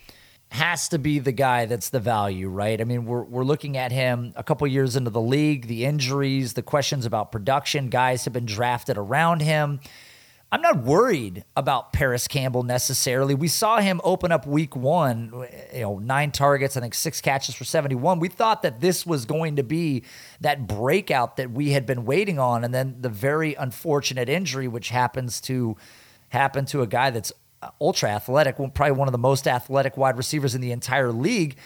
has 0.49 0.87
to 0.89 0.99
be 0.99 1.17
the 1.17 1.31
guy 1.31 1.65
that's 1.65 1.89
the 1.89 1.99
value, 1.99 2.47
right? 2.47 2.79
I 2.79 2.83
mean, 2.83 3.05
we're, 3.05 3.23
we're 3.23 3.43
looking 3.43 3.75
at 3.75 3.91
him 3.91 4.33
a 4.35 4.43
couple 4.43 4.67
years 4.67 4.95
into 4.95 5.09
the 5.09 5.19
league, 5.19 5.65
the 5.65 5.83
injuries, 5.83 6.53
the 6.53 6.61
questions 6.61 7.07
about 7.07 7.31
production. 7.31 7.89
Guys 7.89 8.25
have 8.25 8.33
been 8.33 8.45
drafted 8.45 8.99
around 8.99 9.41
him. 9.41 9.79
I'm 10.51 10.61
not 10.61 10.83
worried 10.83 11.43
about 11.57 11.91
Parris 11.91 12.27
Campbell 12.27 12.63
necessarily. 12.63 13.33
We 13.33 13.47
saw 13.47 13.79
him 13.79 13.99
open 14.03 14.31
up 14.31 14.45
week 14.45 14.75
one, 14.75 15.47
you 15.73 15.81
know, 15.81 15.97
nine 15.99 16.31
targets, 16.31 16.77
I 16.77 16.81
think 16.81 16.93
six 16.93 17.19
catches 17.19 17.55
for 17.55 17.63
71. 17.63 18.19
We 18.19 18.29
thought 18.29 18.61
that 18.61 18.79
this 18.79 19.05
was 19.05 19.25
going 19.25 19.55
to 19.57 19.63
be 19.63 20.03
that 20.41 20.67
breakout 20.67 21.37
that 21.37 21.51
we 21.51 21.71
had 21.71 21.85
been 21.85 22.05
waiting 22.05 22.39
on. 22.39 22.63
And 22.63 22.73
then 22.73 22.97
the 23.01 23.09
very 23.09 23.55
unfortunate 23.55 24.29
injury, 24.29 24.67
which 24.67 24.89
happens 24.89 25.41
to 25.41 25.75
happen 26.29 26.65
to 26.67 26.81
a 26.83 26.87
guy 26.87 27.09
that's 27.09 27.33
ultra 27.81 28.09
athletic, 28.11 28.55
probably 28.57 28.91
one 28.91 29.07
of 29.07 29.13
the 29.13 29.17
most 29.17 29.47
athletic 29.47 29.97
wide 29.97 30.15
receivers 30.15 30.53
in 30.55 30.61
the 30.61 30.71
entire 30.71 31.11
league. 31.11 31.57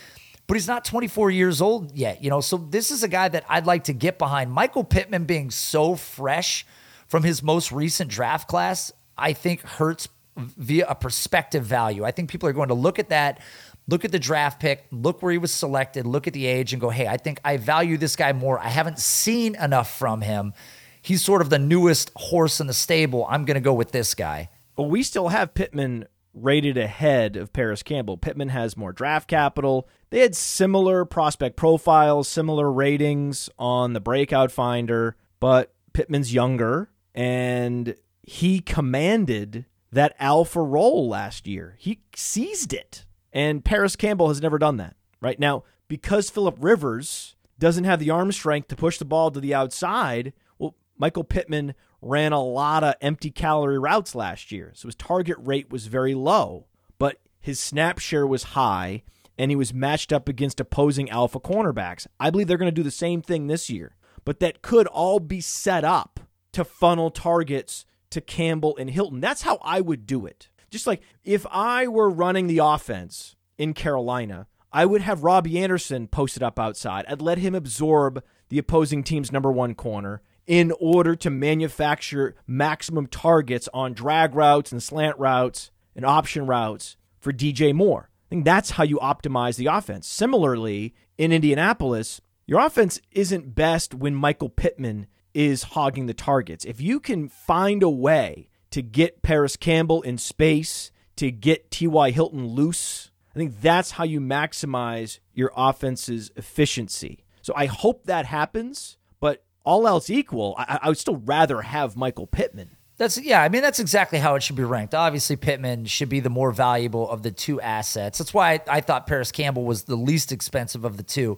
But 0.48 0.56
he's 0.56 0.68
not 0.68 0.84
24 0.84 1.30
years 1.30 1.62
old 1.62 1.96
yet, 1.96 2.24
you 2.24 2.30
know. 2.32 2.42
So 2.42 2.58
this 2.58 2.90
is 2.90 3.04
a 3.04 3.08
guy 3.08 3.28
that 3.28 3.44
I'd 3.48 3.68
like 3.68 3.84
to 3.84 3.94
get 3.94 4.18
behind. 4.18 4.52
Michael 4.52 4.84
Pittman 4.84 5.26
being 5.26 5.52
so 5.52 5.96
fresh 5.96 6.66
from 7.10 7.24
his 7.24 7.44
most 7.44 7.72
recent 7.72 8.10
draft 8.10 8.48
class, 8.48 8.92
I 9.18 9.34
think 9.34 9.62
hurts 9.62 10.08
via 10.38 10.86
a 10.88 10.96
perspective 10.96 11.66
value. 11.66 12.06
I 12.06 12.12
think 12.12 12.30
people 12.30 12.48
are 12.48 12.54
going 12.54 12.70
to 12.70 12.74
look 12.74 13.00
at 13.00 13.10
that, 13.10 13.42
look 13.88 14.06
at 14.06 14.12
the 14.12 14.20
draft 14.20 14.62
pick, 14.62 14.86
look 14.92 15.22
where 15.22 15.32
he 15.32 15.38
was 15.38 15.52
selected, 15.52 16.06
look 16.06 16.28
at 16.28 16.34
the 16.34 16.46
age, 16.46 16.72
and 16.72 16.80
go, 16.80 16.90
hey, 16.90 17.08
I 17.08 17.18
think 17.18 17.42
I 17.44 17.58
value 17.58 17.98
this 17.98 18.16
guy 18.16 18.32
more. 18.32 18.60
I 18.60 18.70
haven't 18.70 19.00
seen 19.00 19.56
enough 19.56 19.98
from 19.98 20.22
him. 20.22 20.54
He's 21.02 21.24
sort 21.24 21.42
of 21.42 21.50
the 21.50 21.60
newest 21.60 22.12
horse 22.16 22.62
in 22.62 22.68
the 22.68 22.74
stable. 22.74 23.26
I'm 23.30 23.46
going 23.46 23.56
to 23.56 23.62
go 23.62 23.74
with 23.74 23.92
this 23.92 24.14
guy. 24.14 24.50
But 24.76 24.84
we 24.84 25.04
still 25.04 25.30
have 25.30 25.54
Pittman 25.54 26.08
rated 26.34 26.78
ahead 26.78 27.36
of 27.36 27.52
Parris 27.52 27.84
Campbell. 27.84 28.18
Pittman 28.18 28.50
has 28.50 28.78
more 28.78 28.94
draft 28.94 29.28
capital. 29.28 29.90
They 30.10 30.20
had 30.20 30.36
similar 30.36 31.06
prospect 31.06 31.56
profiles, 31.56 32.28
similar 32.28 32.72
ratings 32.72 33.50
on 33.58 33.94
the 33.94 34.00
breakout 34.00 34.52
finder, 34.52 35.18
but 35.40 35.74
Pittman's 35.94 36.34
younger 36.34 36.90
and 37.14 37.96
he 38.24 38.60
commanded 38.60 39.66
that 39.92 40.16
alpha 40.20 40.62
role 40.62 41.10
last 41.10 41.48
year. 41.48 41.76
He 41.80 42.02
seized 42.16 42.74
it. 42.74 43.06
And 43.32 43.64
Parris 43.64 43.96
Campbell 43.96 44.28
has 44.30 44.42
never 44.42 44.58
done 44.58 44.78
that. 44.78 44.96
Right 45.22 45.40
now, 45.40 45.64
because 45.88 46.30
Philip 46.30 46.56
Rivers 46.60 47.36
doesn't 47.58 47.84
have 47.84 48.00
the 48.00 48.10
arm 48.10 48.32
strength 48.32 48.70
to 48.70 48.76
push 48.76 48.98
the 48.98 49.06
ball 49.06 49.32
to 49.32 49.40
the 49.40 49.54
outside, 49.54 50.34
well, 50.58 50.76
Michael 50.98 51.24
Pittman 51.24 51.74
ran 52.02 52.32
a 52.32 52.42
lot 52.42 52.84
of 52.84 52.96
empty 53.02 53.32
calorie 53.32 53.80
routes 53.80 54.16
last 54.16 54.52
year. 54.52 54.72
So 54.76 54.88
his 54.88 54.96
target 54.96 55.38
rate 55.40 55.70
was 55.70 55.88
very 55.88 56.16
low, 56.16 56.68
but 56.98 57.18
his 57.42 57.60
snap 57.60 58.00
share 58.00 58.26
was 58.26 58.44
high 58.44 59.04
and 59.38 59.52
he 59.52 59.56
was 59.56 59.74
matched 59.74 60.14
up 60.14 60.30
against 60.30 60.60
opposing 60.60 61.10
alpha 61.10 61.40
cornerbacks. 61.40 62.08
I 62.20 62.30
believe 62.30 62.48
they're 62.48 62.58
going 62.58 62.72
to 62.74 62.76
do 62.76 62.84
the 62.84 62.92
same 62.92 63.22
thing 63.22 63.48
this 63.48 63.70
year, 63.70 63.96
but 64.24 64.40
that 64.40 64.62
could 64.62 64.88
all 64.88 65.20
be 65.20 65.42
set 65.42 65.84
up 65.84 66.19
to 66.60 66.66
funnel 66.66 67.10
targets 67.10 67.86
to 68.10 68.20
Campbell 68.20 68.76
and 68.78 68.90
Hilton. 68.90 69.22
That's 69.22 69.44
how 69.44 69.60
I 69.62 69.80
would 69.80 70.06
do 70.06 70.26
it. 70.26 70.50
Just 70.70 70.86
like 70.86 71.02
if 71.24 71.46
I 71.50 71.88
were 71.88 72.10
running 72.10 72.48
the 72.48 72.58
offense 72.58 73.38
in 73.58 73.74
Carolina, 73.74 74.46
I 74.74 74.86
would 74.86 75.02
have 75.02 75.24
Robbie 75.24 75.58
Anderson 75.58 76.08
posted 76.08 76.44
up 76.44 76.60
outside. 76.60 77.06
I'd 77.08 77.22
let 77.22 77.38
him 77.38 77.56
absorb 77.56 78.22
the 78.50 78.58
opposing 78.58 79.04
team's 79.04 79.32
number 79.32 79.50
one 79.50 79.74
corner 79.74 80.22
in 80.48 80.74
order 80.82 81.16
to 81.16 81.30
manufacture 81.30 82.36
maximum 82.46 83.08
targets 83.08 83.70
on 83.74 83.94
drag 83.94 84.36
routes 84.36 84.74
and 84.74 84.84
slant 84.84 85.18
routes 85.18 85.72
and 85.96 86.06
option 86.06 86.46
routes 86.46 86.98
for 87.20 87.32
DJ 87.32 87.74
Moore. 87.74 88.10
I 88.28 88.30
think 88.30 88.44
that's 88.44 88.72
how 88.72 88.84
you 88.84 88.98
optimize 88.98 89.56
the 89.56 89.68
offense. 89.68 90.08
Similarly, 90.08 90.94
in 91.18 91.32
Indianapolis, 91.32 92.20
your 92.46 92.60
offense 92.60 93.00
isn't 93.12 93.56
best 93.56 93.96
when 93.96 94.14
Michael 94.14 94.50
Pittman 94.50 95.08
is 95.40 95.64
hogging 95.64 96.06
the 96.06 96.14
targets. 96.14 96.66
If 96.66 96.82
you 96.82 97.00
can 97.00 97.30
find 97.30 97.82
a 97.82 97.90
way 97.90 98.50
to 98.72 98.82
get 98.82 99.22
Parris 99.22 99.56
Campbell 99.56 100.02
in 100.02 100.18
space, 100.18 100.92
to 101.16 101.32
get 101.32 101.72
T.Y. 101.72 102.12
Hilton 102.12 102.46
loose, 102.46 103.12
I 103.34 103.40
think 103.40 103.62
that's 103.62 103.92
how 103.92 104.04
you 104.04 104.20
maximize 104.20 105.20
your 105.34 105.54
offense's 105.56 106.30
efficiency. 106.36 107.24
So 107.42 107.54
I 107.56 107.68
hope 107.68 108.04
that 108.04 108.26
happens, 108.26 108.98
but 109.22 109.46
all 109.64 109.88
else 109.88 110.10
equal, 110.10 110.56
I, 110.58 110.80
I 110.82 110.90
would 110.90 110.98
still 110.98 111.22
rather 111.24 111.62
have 111.62 111.96
Michael 111.96 112.28
Pittman. 112.28 112.72
That's 112.98 113.18
yeah, 113.18 113.42
I 113.42 113.48
mean 113.48 113.62
that's 113.62 113.80
exactly 113.80 114.20
how 114.20 114.36
it 114.36 114.44
should 114.44 114.58
be 114.58 114.66
ranked. 114.66 114.94
Obviously, 114.94 115.38
Pittman 115.38 115.86
should 115.86 116.10
be 116.10 116.20
the 116.20 116.30
more 116.30 116.52
valuable 116.52 117.10
of 117.10 117.24
the 117.24 117.32
two 117.32 117.62
assets. 117.62 118.18
That's 118.18 118.34
why 118.34 118.56
I, 118.56 118.62
I 118.68 118.82
thought 118.82 119.08
Parris 119.08 119.32
Campbell 119.32 119.64
was 119.64 119.84
the 119.84 119.96
least 119.96 120.34
expensive 120.34 120.84
of 120.84 120.98
the 120.98 121.04
two. 121.04 121.38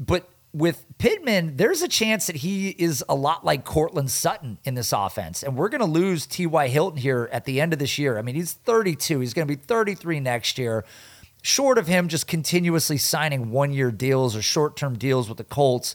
But 0.00 0.28
with 0.52 0.84
Pittman, 0.98 1.56
there's 1.56 1.80
a 1.80 1.88
chance 1.88 2.26
that 2.26 2.36
he 2.36 2.70
is 2.70 3.02
a 3.08 3.14
lot 3.14 3.44
like 3.44 3.64
Courtland 3.64 4.10
Sutton 4.10 4.58
in 4.64 4.74
this 4.74 4.92
offense. 4.92 5.42
And 5.42 5.56
we're 5.56 5.70
going 5.70 5.80
to 5.80 5.86
lose 5.86 6.26
T.Y. 6.26 6.68
Hilton 6.68 6.98
here 6.98 7.28
at 7.32 7.44
the 7.46 7.60
end 7.60 7.72
of 7.72 7.78
this 7.78 7.98
year. 7.98 8.18
I 8.18 8.22
mean, 8.22 8.34
he's 8.34 8.52
32, 8.52 9.20
he's 9.20 9.32
going 9.32 9.48
to 9.48 9.56
be 9.56 9.60
33 9.60 10.20
next 10.20 10.58
year. 10.58 10.84
Short 11.42 11.78
of 11.78 11.86
him 11.86 12.08
just 12.08 12.26
continuously 12.26 12.98
signing 12.98 13.50
one 13.50 13.72
year 13.72 13.90
deals 13.90 14.36
or 14.36 14.42
short 14.42 14.76
term 14.76 14.96
deals 14.96 15.28
with 15.28 15.38
the 15.38 15.44
Colts, 15.44 15.94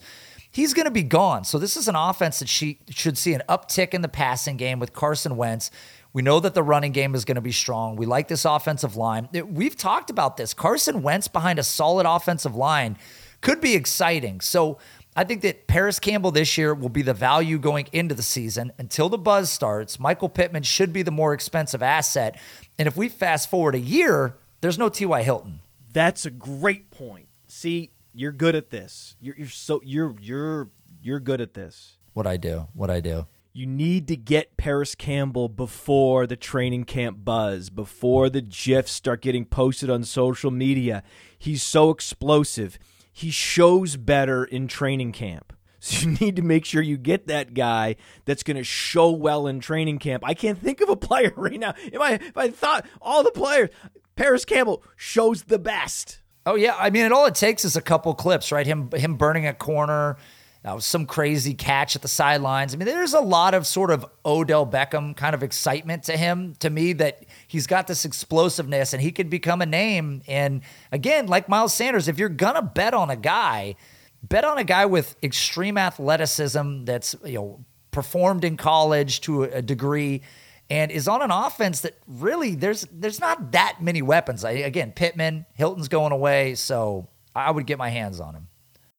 he's 0.50 0.74
going 0.74 0.86
to 0.86 0.92
be 0.92 1.04
gone. 1.04 1.46
So, 1.46 1.58
this 1.58 1.78
is 1.78 1.88
an 1.88 1.96
offense 1.96 2.40
that 2.40 2.50
she 2.50 2.80
should 2.90 3.18
see 3.18 3.34
an 3.34 3.44
uptick 3.48 3.94
in 3.94 4.02
the 4.02 4.10
passing 4.10 4.58
game 4.58 4.80
with 4.80 4.92
Carson 4.92 5.38
Wentz. 5.38 5.72
We 6.12 6.22
know 6.22 6.40
that 6.42 6.54
the 6.54 6.64
running 6.64 6.92
game 6.92 7.16
is 7.16 7.24
going 7.24 7.36
to 7.36 7.42
be 7.42 7.52
strong. 7.52 7.96
We 7.96 8.06
like 8.06 8.28
this 8.28 8.44
offensive 8.44 8.98
line. 8.98 9.30
We've 9.32 9.78
talked 9.78 10.10
about 10.10 10.36
this. 10.36 10.54
Carson 10.54 11.02
Wentz 11.02 11.28
behind 11.28 11.60
a 11.60 11.64
solid 11.64 12.06
offensive 12.06 12.56
line 12.56 12.98
could 13.42 13.62
be 13.62 13.76
exciting. 13.76 14.42
So 14.42 14.78
I 15.16 15.24
think 15.24 15.42
that 15.42 15.66
Parris 15.66 16.00
Campbell 16.00 16.32
this 16.32 16.58
year 16.58 16.76
will 16.76 16.90
be 16.90 17.02
the 17.02 17.14
value 17.14 17.58
going 17.58 17.88
into 17.92 18.14
the 18.14 18.22
season 18.22 18.72
until 18.78 19.10
the 19.10 19.18
buzz 19.18 19.52
starts. 19.52 20.00
Michael 20.00 20.30
Pittman 20.30 20.62
should 20.62 20.94
be 20.94 21.02
the 21.02 21.12
more 21.12 21.34
expensive 21.34 21.82
asset. 21.82 22.40
And 22.78 22.88
if 22.88 22.96
we 22.96 23.10
fast 23.10 23.50
forward 23.50 23.74
a 23.74 23.80
year, 23.80 24.38
there's 24.62 24.78
no 24.78 24.90
T.Y. 24.90 25.24
Hilton. 25.24 25.62
That's 25.92 26.26
a 26.26 26.30
great 26.30 26.92
point. 26.92 27.30
See, 27.48 27.92
you're 28.14 28.32
good 28.32 28.54
at 28.54 28.70
this. 28.70 29.16
You're, 29.20 29.36
you're 29.38 29.48
so 29.48 29.82
you're 29.84 30.16
you're 30.22 30.70
you're 31.02 31.20
good 31.20 31.42
at 31.42 31.56
this. 31.56 31.98
What 32.14 32.28
I 32.28 32.38
do, 32.38 32.68
what 32.74 32.90
I 32.90 33.00
do. 33.00 33.26
You 33.54 33.66
need 33.66 34.08
to 34.10 34.16
get 34.16 34.56
Parris 34.56 34.94
Campbell 34.94 35.50
before 35.50 36.28
the 36.28 36.36
training 36.36 36.84
camp 36.84 37.26
buzz, 37.26 37.72
before 37.72 38.30
the 38.30 38.42
GIFs 38.42 38.92
start 38.92 39.22
getting 39.22 39.46
posted 39.46 39.90
on 39.90 40.04
social 40.04 40.52
media. 40.52 41.02
He's 41.40 41.64
so 41.64 41.90
explosive 41.90 42.78
he 43.18 43.32
shows 43.32 43.98
better 43.98 44.46
in 44.46 44.68
training 44.68 45.12
camp. 45.12 45.54
So 45.80 46.08
you 46.08 46.18
need 46.20 46.36
to 46.38 46.42
make 46.42 46.66
sure 46.66 46.82
you 46.82 46.98
get 46.98 47.28
that 47.28 47.54
guy 47.54 47.98
that's 48.26 48.42
going 48.42 48.58
to 48.58 48.64
show 48.64 49.12
well 49.12 49.46
in 49.46 49.60
training 49.60 50.00
camp. 50.00 50.24
I 50.26 50.34
can't 50.34 50.58
think 50.58 50.82
of 50.82 50.90
a 50.90 50.96
player 51.08 51.32
right 51.36 51.60
now. 51.60 51.76
If 51.78 52.02
I, 52.02 52.14
if 52.14 52.36
I 52.36 52.50
thought 52.50 52.86
all 53.00 53.24
the 53.24 53.32
players, 53.32 53.70
Parris 54.16 54.44
Campbell 54.44 54.84
shows 54.96 55.44
the 55.44 55.60
best. 55.60 56.20
Oh 56.48 56.56
yeah, 56.56 56.76
I 56.78 56.90
mean, 56.90 57.06
it 57.06 57.12
all 57.12 57.28
it 57.28 57.36
takes 57.36 57.64
is 57.64 57.76
a 57.76 57.82
couple 57.82 58.14
clips, 58.16 58.52
right? 58.52 58.66
Him 58.66 58.90
him 58.92 59.16
burning 59.18 59.46
a 59.46 59.54
corner, 59.54 60.18
uh, 60.66 60.80
some 60.80 61.06
crazy 61.06 61.54
catch 61.54 61.96
at 61.96 62.02
the 62.02 62.08
sidelines. 62.08 62.74
I 62.74 62.78
mean, 62.78 62.88
there's 62.88 63.14
a 63.14 63.22
lot 63.22 63.54
of 63.54 63.66
sort 63.66 63.92
of 63.92 64.06
Odell 64.26 64.66
Beckham 64.66 65.16
kind 65.16 65.34
of 65.34 65.44
excitement 65.44 66.04
to 66.04 66.18
him, 66.18 66.56
to 66.60 66.70
me, 66.70 66.94
that 66.94 67.24
he's 67.48 67.68
got 67.68 67.88
this 67.88 68.06
explosiveness 68.06 68.94
and 68.94 69.02
he 69.02 69.12
could 69.12 69.30
become 69.30 69.62
a 69.62 69.66
name. 69.66 70.22
And 70.28 70.62
again, 70.92 71.28
like 71.28 71.48
Miles 71.48 71.74
Sanders, 71.74 72.08
if 72.08 72.20
you're 72.20 72.30
gonna 72.30 72.62
bet 72.62 72.94
on 72.94 73.10
a 73.10 73.16
guy, 73.16 73.76
bet 74.24 74.44
on 74.44 74.58
a 74.58 74.64
guy 74.64 74.86
with 74.86 75.16
extreme 75.24 75.78
athleticism 75.78 76.86
that's 76.86 77.16
you 77.24 77.36
know 77.36 77.66
performed 77.92 78.44
in 78.44 78.58
college 78.58 79.22
to 79.22 79.44
a 79.44 79.62
degree 79.62 80.22
and 80.70 80.92
is 80.92 81.08
on 81.08 81.22
an 81.22 81.32
offense 81.32 81.82
that 81.82 81.98
really 82.08 82.56
there's 82.56 82.86
there's 82.92 83.20
not 83.20 83.52
that 83.52 83.78
many 83.82 84.02
weapons. 84.02 84.44
I, 84.44 84.52
again, 84.52 84.92
Pittman, 84.92 85.46
Hilton's 85.54 85.88
going 85.88 86.12
away, 86.12 86.56
so 86.56 87.08
I 87.36 87.52
would 87.52 87.66
get 87.66 87.78
my 87.78 87.90
hands 87.90 88.20
on 88.20 88.36
him 88.36 88.48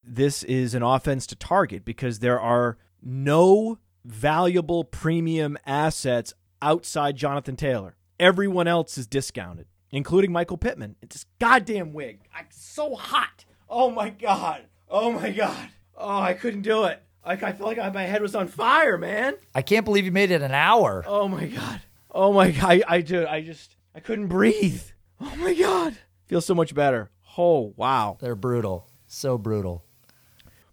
this 0.09 0.43
is 0.43 0.73
an 0.73 0.83
offense 0.83 1.27
to 1.27 1.35
target 1.35 1.85
because 1.85 2.19
there 2.19 2.39
are 2.39 2.77
no 3.01 3.77
valuable 4.03 4.83
premium 4.83 5.57
assets 5.65 6.33
outside 6.61 7.15
Jonathan 7.15 7.55
Taylor. 7.55 7.95
Everyone 8.19 8.67
else 8.67 8.97
is 8.97 9.07
discounted, 9.07 9.67
including 9.91 10.31
Michael 10.31 10.57
Pittman. 10.57 10.95
It's 11.01 11.15
this 11.15 11.25
goddamn 11.39 11.93
wig. 11.93 12.21
I'm 12.35 12.47
so 12.49 12.95
hot. 12.95 13.45
Oh 13.69 13.91
my 13.91 14.09
god. 14.09 14.63
Oh 14.89 15.11
my 15.11 15.31
god. 15.31 15.69
Oh, 15.95 16.19
I 16.19 16.33
couldn't 16.33 16.63
do 16.63 16.85
it. 16.85 17.01
Like 17.25 17.43
I 17.43 17.51
feel 17.51 17.67
like 17.67 17.93
my 17.93 18.03
head 18.03 18.21
was 18.21 18.35
on 18.35 18.47
fire, 18.47 18.97
man. 18.97 19.35
I 19.53 19.61
can't 19.61 19.85
believe 19.85 20.05
you 20.05 20.11
made 20.11 20.31
it 20.31 20.41
an 20.41 20.53
hour. 20.53 21.03
Oh 21.05 21.27
my 21.27 21.45
god. 21.45 21.81
Oh 22.09 22.33
my 22.33 22.51
god. 22.51 22.63
I, 22.63 22.83
I, 22.87 23.01
do, 23.01 23.27
I 23.27 23.41
just 23.41 23.75
I 23.93 23.99
couldn't 23.99 24.27
breathe. 24.27 24.81
Oh 25.21 25.35
my 25.35 25.53
god. 25.53 25.97
Feels 26.25 26.45
so 26.45 26.55
much 26.55 26.73
better. 26.73 27.11
Oh 27.37 27.73
wow. 27.75 28.17
They're 28.19 28.35
brutal. 28.35 28.87
So 29.05 29.37
brutal. 29.37 29.85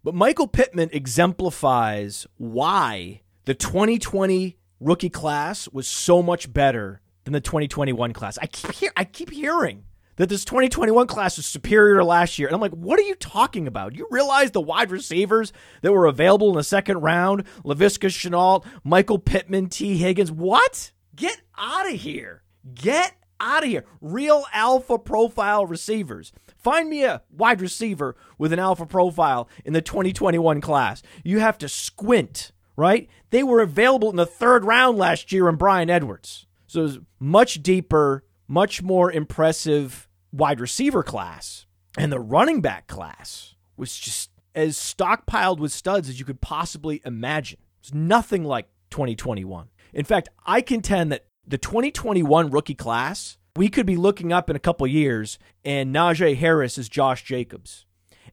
But 0.06 0.14
Michael 0.14 0.46
Pittman 0.46 0.90
exemplifies 0.92 2.28
why 2.36 3.22
the 3.44 3.54
2020 3.54 4.56
rookie 4.78 5.10
class 5.10 5.68
was 5.72 5.88
so 5.88 6.22
much 6.22 6.52
better 6.52 7.00
than 7.24 7.32
the 7.32 7.40
2021 7.40 8.12
class. 8.12 8.38
I 8.40 8.46
keep 8.46 8.70
hear- 8.70 8.92
I 8.96 9.02
keep 9.02 9.30
hearing 9.30 9.82
that 10.14 10.28
this 10.28 10.44
2021 10.44 11.08
class 11.08 11.38
is 11.38 11.46
superior 11.46 11.96
to 11.96 12.04
last 12.04 12.38
year. 12.38 12.46
And 12.46 12.54
I'm 12.54 12.60
like, 12.60 12.70
what 12.70 13.00
are 13.00 13.02
you 13.02 13.16
talking 13.16 13.66
about? 13.66 13.96
You 13.96 14.06
realize 14.08 14.52
the 14.52 14.60
wide 14.60 14.92
receivers 14.92 15.52
that 15.82 15.90
were 15.90 16.06
available 16.06 16.50
in 16.50 16.54
the 16.54 16.62
second 16.62 16.98
round, 16.98 17.42
Laviska 17.64 18.08
Shenault, 18.08 18.64
Michael 18.84 19.18
Pittman, 19.18 19.68
Tee 19.68 19.96
Higgins. 19.96 20.30
What? 20.30 20.92
Get 21.16 21.40
out 21.58 21.92
of 21.92 22.00
here. 22.00 22.44
Get 22.76 23.15
out 23.40 23.62
of 23.62 23.68
here. 23.68 23.84
Real 24.00 24.44
alpha 24.52 24.98
profile 24.98 25.66
receivers. 25.66 26.32
Find 26.56 26.88
me 26.88 27.04
a 27.04 27.22
wide 27.30 27.60
receiver 27.60 28.16
with 28.38 28.52
an 28.52 28.58
alpha 28.58 28.86
profile 28.86 29.48
in 29.64 29.72
the 29.72 29.82
2021 29.82 30.60
class. 30.60 31.02
You 31.24 31.38
have 31.38 31.58
to 31.58 31.68
squint, 31.68 32.52
right? 32.76 33.08
They 33.30 33.42
were 33.42 33.60
available 33.60 34.10
in 34.10 34.16
the 34.16 34.26
third 34.26 34.64
round 34.64 34.98
last 34.98 35.32
year 35.32 35.48
in 35.48 35.56
Bryan 35.56 35.90
Edwards. 35.90 36.46
So 36.66 36.80
it 36.80 36.84
was 36.84 36.98
much 37.20 37.62
deeper, 37.62 38.24
much 38.48 38.82
more 38.82 39.12
impressive 39.12 40.08
wide 40.32 40.60
receiver 40.60 41.02
class. 41.02 41.66
And 41.98 42.12
the 42.12 42.20
running 42.20 42.60
back 42.60 42.86
class 42.86 43.54
was 43.76 43.96
just 43.96 44.30
as 44.54 44.76
stockpiled 44.76 45.58
with 45.58 45.72
studs 45.72 46.08
as 46.08 46.18
you 46.18 46.24
could 46.24 46.40
possibly 46.40 47.00
imagine. 47.04 47.60
It's 47.80 47.94
nothing 47.94 48.44
like 48.44 48.66
2021. 48.90 49.68
In 49.92 50.04
fact, 50.04 50.28
I 50.44 50.60
contend 50.60 51.12
that 51.12 51.26
the 51.46 51.58
2021 51.58 52.50
rookie 52.50 52.74
class 52.74 53.38
we 53.56 53.68
could 53.70 53.86
be 53.86 53.96
looking 53.96 54.32
up 54.32 54.50
in 54.50 54.56
a 54.56 54.60
couple 54.60 54.86
years 54.86 55.38
and 55.64 55.94
Najee 55.94 56.36
Harris 56.36 56.76
is 56.76 56.88
Josh 56.88 57.24
Jacobs 57.24 57.86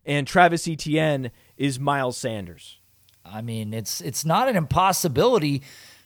and 0.06 0.28
Travis 0.28 0.68
Etienne 0.68 1.32
is 1.58 1.80
Miles 1.80 2.18
Sanders. 2.18 2.80
I 3.26 3.42
mean, 3.42 3.74
it's 3.74 4.02
it's 4.02 4.26
not 4.26 4.50
an 4.50 4.56
impossibility, 4.56 5.64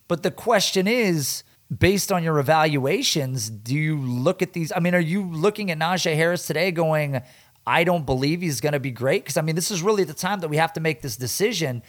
but 0.08 0.24
the 0.24 0.32
question 0.32 0.88
is 0.88 1.44
based 1.76 2.12
on 2.12 2.24
your 2.24 2.40
evaluations, 2.40 3.50
do 3.50 3.76
you 3.76 3.98
look 3.98 4.42
at 4.42 4.54
these? 4.54 4.72
I 4.76 4.80
mean, 4.80 4.96
are 4.96 5.00
you 5.00 5.24
looking 5.24 5.72
at 5.72 5.78
Najee 5.78 6.16
Harris 6.16 6.46
today 6.46 6.72
going, 6.72 7.22
I 7.66 7.84
don't 7.84 8.06
believe 8.06 8.42
he's 8.42 8.62
going 8.62 8.74
to 8.74 8.80
be 8.80 8.92
great? 8.92 9.24
Because, 9.24 9.38
I 9.38 9.42
mean, 9.42 9.56
this 9.56 9.72
is 9.72 9.82
really 9.82 10.04
the 10.04 10.14
time 10.14 10.40
that 10.42 10.48
we 10.48 10.58
have 10.58 10.74
to 10.74 10.80
make 10.80 11.02
this 11.02 11.18
decision. 11.18 11.84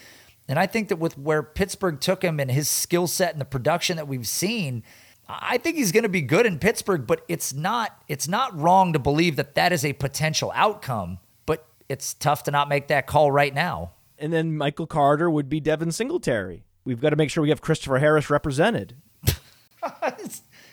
And 0.48 0.58
I 0.58 0.66
think 0.66 0.88
that 0.88 0.96
with 0.96 1.16
where 1.18 1.42
Pittsburgh 1.42 2.00
took 2.00 2.24
him 2.24 2.40
and 2.40 2.50
his 2.50 2.68
skill 2.68 3.06
set 3.06 3.32
and 3.32 3.40
the 3.40 3.44
production 3.44 3.96
that 3.98 4.08
we've 4.08 4.26
seen, 4.26 4.82
I 5.28 5.58
think 5.58 5.76
he's 5.76 5.92
going 5.92 6.04
to 6.04 6.08
be 6.08 6.22
good 6.22 6.46
in 6.46 6.58
Pittsburgh, 6.58 7.06
but 7.06 7.22
it's 7.28 7.52
not 7.52 8.02
it's 8.08 8.26
not 8.26 8.58
wrong 8.58 8.94
to 8.94 8.98
believe 8.98 9.36
that 9.36 9.54
that 9.56 9.72
is 9.72 9.84
a 9.84 9.92
potential 9.92 10.50
outcome. 10.54 11.18
But 11.44 11.66
it's 11.88 12.14
tough 12.14 12.44
to 12.44 12.50
not 12.50 12.68
make 12.68 12.88
that 12.88 13.06
call 13.06 13.30
right 13.30 13.54
now. 13.54 13.92
And 14.18 14.32
then 14.32 14.56
Michael 14.56 14.86
Carter 14.86 15.30
would 15.30 15.48
be 15.48 15.60
Devin 15.60 15.92
Singletary. 15.92 16.64
We've 16.84 17.00
got 17.00 17.10
to 17.10 17.16
make 17.16 17.30
sure 17.30 17.42
we 17.42 17.50
have 17.50 17.60
Christopher 17.60 17.98
Harris 17.98 18.30
represented. 18.30 18.96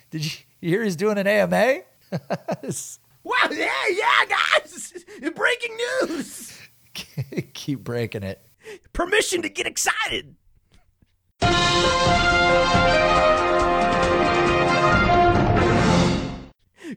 Did 0.09 0.23
you 0.23 0.32
hear 0.61 0.84
he's 0.84 0.95
doing 0.95 1.17
an 1.17 1.27
AMA? 1.27 1.82
wow! 2.11 3.36
Yeah, 3.51 3.69
yeah, 3.89 4.25
guys! 4.30 4.93
Breaking 5.36 5.77
news. 6.07 6.57
Keep 7.53 7.84
breaking 7.84 8.23
it. 8.23 8.41
Permission 8.93 9.41
to 9.41 9.49
get 9.49 9.67
excited. 9.67 10.36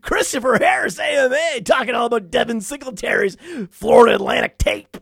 Christopher 0.02 0.58
Harris, 0.60 0.98
AMA, 0.98 1.60
talking 1.64 1.94
all 1.94 2.06
about 2.06 2.30
Devin 2.30 2.60
Singletary's 2.60 3.36
Florida 3.70 4.14
Atlantic 4.16 4.58
tape. 4.58 4.96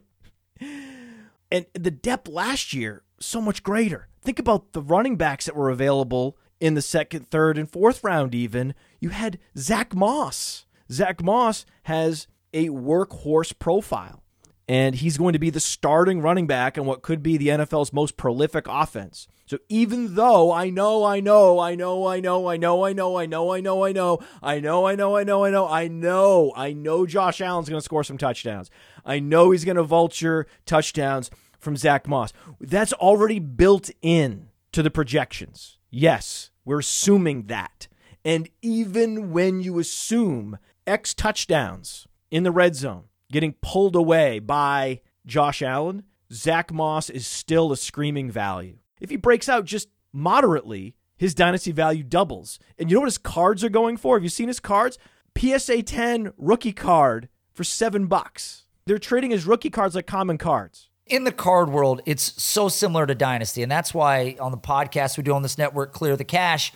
And 1.51 1.67
the 1.75 1.91
depth 1.91 2.29
last 2.29 2.73
year, 2.73 3.03
so 3.21 3.41
much 3.41 3.63
greater. 3.63 4.09
Think 4.23 4.39
about 4.39 4.73
the 4.73 4.83
running 4.83 5.17
backs 5.17 5.47
that 5.47 5.57
were 5.57 5.71
available 5.71 6.37
in 6.61 6.75
the 6.75 6.83
second, 6.83 7.31
third, 7.31 7.57
and 7.59 7.71
fourth 7.71 8.03
round, 8.03 8.35
even. 8.35 8.75
You 9.01 9.11
had 9.11 9.39
Zach 9.57 9.95
Moss. 9.95 10.67
Zach 10.91 11.23
Moss 11.23 11.65
has 11.85 12.27
a 12.53 12.69
workhorse 12.69 13.57
profile. 13.59 14.23
and 14.69 14.97
he's 14.97 15.17
going 15.17 15.33
to 15.33 15.39
be 15.39 15.51
the 15.51 15.61
starting 15.61 16.21
running 16.21 16.47
back 16.49 16.77
in 16.77 16.85
what 16.85 17.03
could 17.03 17.23
be 17.23 17.37
the 17.37 17.49
NFL's 17.49 17.93
most 17.93 18.17
prolific 18.17 18.67
offense. 18.69 19.29
So 19.49 19.59
even 19.69 20.17
though 20.17 20.51
I 20.51 20.71
know, 20.71 21.05
I 21.05 21.21
know, 21.21 21.61
I 21.61 21.77
know, 21.77 22.09
I 22.09 22.19
know, 22.19 22.49
I 22.49 22.57
know, 22.57 22.85
I 22.85 22.93
know, 22.93 23.17
I 23.17 23.27
know, 23.27 23.53
I 23.53 23.61
know, 23.61 23.83
I 23.85 23.93
know, 23.93 24.21
I 24.43 24.59
know, 24.59 24.87
I 24.87 24.95
know, 24.95 25.17
I 25.17 25.23
know, 25.23 25.45
I 25.45 25.49
know, 25.51 25.69
I 25.69 25.89
know, 25.89 26.53
I 26.57 26.73
know 26.73 27.07
Josh 27.07 27.41
Allen's 27.41 27.69
going 27.69 27.79
to 27.79 27.85
score 27.85 28.03
some 28.03 28.19
touchdowns. 28.19 28.73
I 29.05 29.21
know 29.21 29.53
he's 29.53 29.65
going 29.65 29.77
to 29.77 29.85
vulture 29.85 30.49
touchdowns 30.65 31.31
from 31.61 31.77
Zach 31.77 32.09
Moss. 32.09 32.33
That's 32.61 32.93
already 32.95 33.39
built 33.39 33.89
in 34.03 34.49
to 34.73 34.83
the 34.83 34.91
projections. 34.91 35.79
Yes, 35.91 36.51
we're 36.65 36.81
assuming 36.81 37.45
that. 37.45 37.87
And 38.25 38.49
even 38.63 39.31
when 39.31 39.61
you 39.61 39.79
assume 39.79 40.59
X 40.89 41.15
touchdowns 41.15 42.09
in 42.33 42.43
the 42.43 42.51
red 42.51 42.75
zone 42.75 43.05
getting 43.31 43.55
pulled 43.63 43.95
away 43.95 44.41
by 44.41 45.03
Josh 45.25 45.63
Allen, 45.63 46.03
Zach 46.33 46.73
Moss 46.73 47.09
is 47.09 47.29
still 47.29 47.71
a 47.71 47.77
screaming 47.77 48.29
value. 48.29 48.79
If 49.01 49.11
he 49.11 49.17
breaks 49.17 49.49
out 49.49 49.65
just 49.65 49.89
moderately, 50.13 50.95
his 51.17 51.35
dynasty 51.35 51.73
value 51.73 52.03
doubles. 52.03 52.59
And 52.79 52.91
you 52.91 52.95
know 52.97 53.01
what 53.01 53.07
his 53.07 53.19
cards 53.19 53.63
are 53.65 53.69
going 53.69 53.97
for? 53.97 54.17
Have 54.17 54.23
you 54.23 54.29
seen 54.29 54.49
his 54.49 54.61
cards? 54.61 54.99
PSA 55.39 55.83
10 55.83 56.33
rookie 56.39 56.73
card 56.73 57.29
for 57.53 57.65
seven 57.65 58.07
bucks. 58.07 58.65
They're 58.87 58.99
trading 58.99 59.31
his 59.31 59.47
rookie 59.47 59.71
cards 59.71 59.95
like 59.95 60.07
common 60.07 60.39
cards. 60.39 60.89
in 61.07 61.25
the 61.25 61.33
card 61.33 61.69
world, 61.71 62.01
it's 62.05 62.43
so 62.43 62.69
similar 62.69 63.07
to 63.07 63.15
Dynasty. 63.15 63.63
And 63.63 63.71
that's 63.71 63.95
why 63.95 64.37
on 64.41 64.51
the 64.51 64.59
podcast 64.59 65.17
we 65.17 65.23
do 65.23 65.33
on 65.35 65.43
this 65.43 65.57
network, 65.57 65.93
Clear 65.93 66.17
the 66.17 66.25
Cash, 66.25 66.73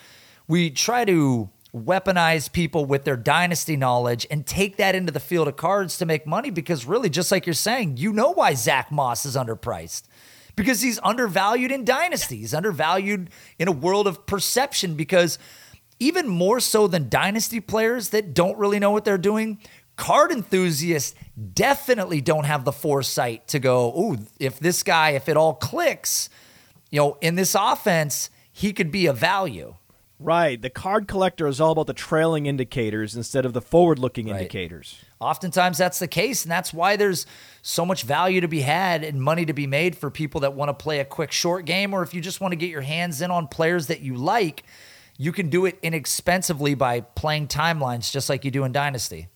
we 0.46 0.70
try 0.70 1.04
to 1.04 1.50
weaponize 1.74 2.50
people 2.52 2.84
with 2.84 3.04
their 3.04 3.16
Dynasty 3.16 3.76
knowledge 3.76 4.26
and 4.30 4.46
take 4.46 4.76
that 4.76 4.94
into 4.94 5.12
the 5.12 5.20
field 5.20 5.48
of 5.48 5.56
cards 5.56 5.98
to 5.98 6.06
make 6.06 6.26
money 6.26 6.50
because, 6.50 6.84
really, 6.84 7.08
just 7.08 7.32
like 7.32 7.46
you're 7.46 7.54
saying, 7.54 7.96
you 7.96 8.12
know 8.12 8.30
why 8.30 8.54
Zach 8.54 8.90
Moss 8.92 9.24
is 9.24 9.36
underpriced. 9.36 10.02
Because 10.56 10.80
he's 10.80 10.98
undervalued 11.02 11.72
in 11.72 11.84
Dynasty. 11.84 12.38
He's 12.38 12.54
undervalued 12.54 13.30
in 13.58 13.68
a 13.68 13.72
world 13.72 14.06
of 14.06 14.26
perception 14.26 14.94
because 14.94 15.38
even 15.98 16.28
more 16.28 16.60
so 16.60 16.86
than 16.86 17.08
Dynasty 17.08 17.60
players 17.60 18.08
that 18.10 18.34
don't 18.34 18.58
really 18.58 18.78
know 18.78 18.90
what 18.90 19.04
they're 19.04 19.18
doing, 19.18 19.58
card 19.96 20.32
enthusiasts 20.32 21.14
definitely 21.52 22.20
don't 22.20 22.44
have 22.44 22.64
the 22.64 22.72
foresight 22.72 23.46
to 23.48 23.58
go, 23.58 23.92
oh, 23.94 24.16
if 24.38 24.58
this 24.58 24.82
guy, 24.82 25.10
if 25.10 25.28
it 25.28 25.36
all 25.36 25.54
clicks, 25.54 26.30
you 26.90 26.98
know, 26.98 27.18
in 27.20 27.34
this 27.34 27.54
offense, 27.54 28.30
he 28.50 28.72
could 28.72 28.90
be 28.90 29.06
a 29.06 29.12
value. 29.12 29.74
Right. 30.22 30.60
The 30.60 30.68
card 30.68 31.08
collector 31.08 31.46
is 31.46 31.62
all 31.62 31.72
about 31.72 31.86
the 31.86 31.94
trailing 31.94 32.44
indicators 32.44 33.16
instead 33.16 33.46
of 33.46 33.54
the 33.54 33.62
forward 33.62 33.98
looking 33.98 34.26
Right. 34.28 34.40
indicators. 34.42 34.96
Oftentimes 35.18 35.78
that's 35.78 35.98
the 35.98 36.06
case, 36.08 36.44
and 36.44 36.52
that's 36.52 36.74
why 36.74 36.96
there's 36.96 37.24
so 37.62 37.86
much 37.86 38.02
value 38.02 38.42
to 38.42 38.48
be 38.48 38.60
had 38.60 39.02
and 39.02 39.22
money 39.22 39.46
to 39.46 39.54
be 39.54 39.66
made 39.66 39.96
for 39.96 40.10
people 40.10 40.42
that 40.42 40.52
want 40.52 40.68
to 40.68 40.74
play 40.74 40.98
a 41.00 41.06
quick 41.06 41.32
short 41.32 41.64
game, 41.64 41.94
or 41.94 42.02
if 42.02 42.12
you 42.12 42.20
just 42.20 42.38
want 42.40 42.52
to 42.52 42.56
get 42.56 42.68
your 42.68 42.82
hands 42.82 43.22
in 43.22 43.30
on 43.30 43.48
players 43.48 43.86
that 43.86 44.00
you 44.00 44.14
like, 44.14 44.62
you 45.16 45.32
can 45.32 45.48
do 45.48 45.64
it 45.64 45.78
inexpensively 45.82 46.74
by 46.74 47.00
playing 47.00 47.46
timelines 47.48 48.10
just 48.12 48.28
like 48.28 48.44
you 48.44 48.50
do 48.50 48.64
in 48.64 48.72
Dynasty. 48.72 49.28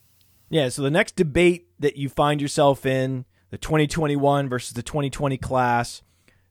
Yeah, 0.50 0.68
so 0.68 0.82
the 0.82 0.90
next 0.90 1.16
debate 1.16 1.66
that 1.78 1.96
you 1.96 2.10
find 2.10 2.42
yourself 2.42 2.84
in, 2.84 3.24
the 3.50 3.58
2021 3.58 4.48
versus 4.50 4.74
the 4.74 4.82
2020 4.82 5.38
class, 5.38 6.02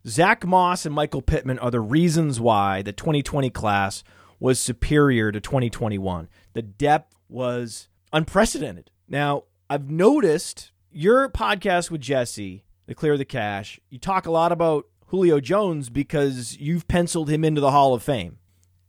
Zach 0.07 0.45
Moss 0.45 0.85
and 0.85 0.93
Michael 0.93 1.21
Pittman 1.21 1.59
are 1.59 1.71
the 1.71 1.79
reasons 1.79 2.39
why 2.39 2.81
the 2.81 2.91
2020 2.91 3.49
class 3.51 4.03
was 4.43 4.59
superior 4.59 5.31
to 5.31 5.39
2021. 5.39 6.27
The 6.51 6.61
depth 6.61 7.15
was 7.29 7.87
unprecedented. 8.11 8.91
Now, 9.07 9.45
I've 9.69 9.89
noticed 9.89 10.73
your 10.91 11.29
podcast 11.29 11.89
with 11.89 12.01
Jesse, 12.01 12.65
The 12.85 12.93
Clear 12.93 13.17
the 13.17 13.23
Cash, 13.23 13.79
you 13.89 13.99
talk 13.99 14.25
a 14.25 14.31
lot 14.31 14.51
about 14.51 14.87
Julio 15.07 15.39
Jones 15.39 15.89
because 15.89 16.57
you've 16.57 16.89
penciled 16.89 17.29
him 17.29 17.45
into 17.45 17.61
the 17.61 17.71
Hall 17.71 17.93
of 17.93 18.03
Fame. 18.03 18.39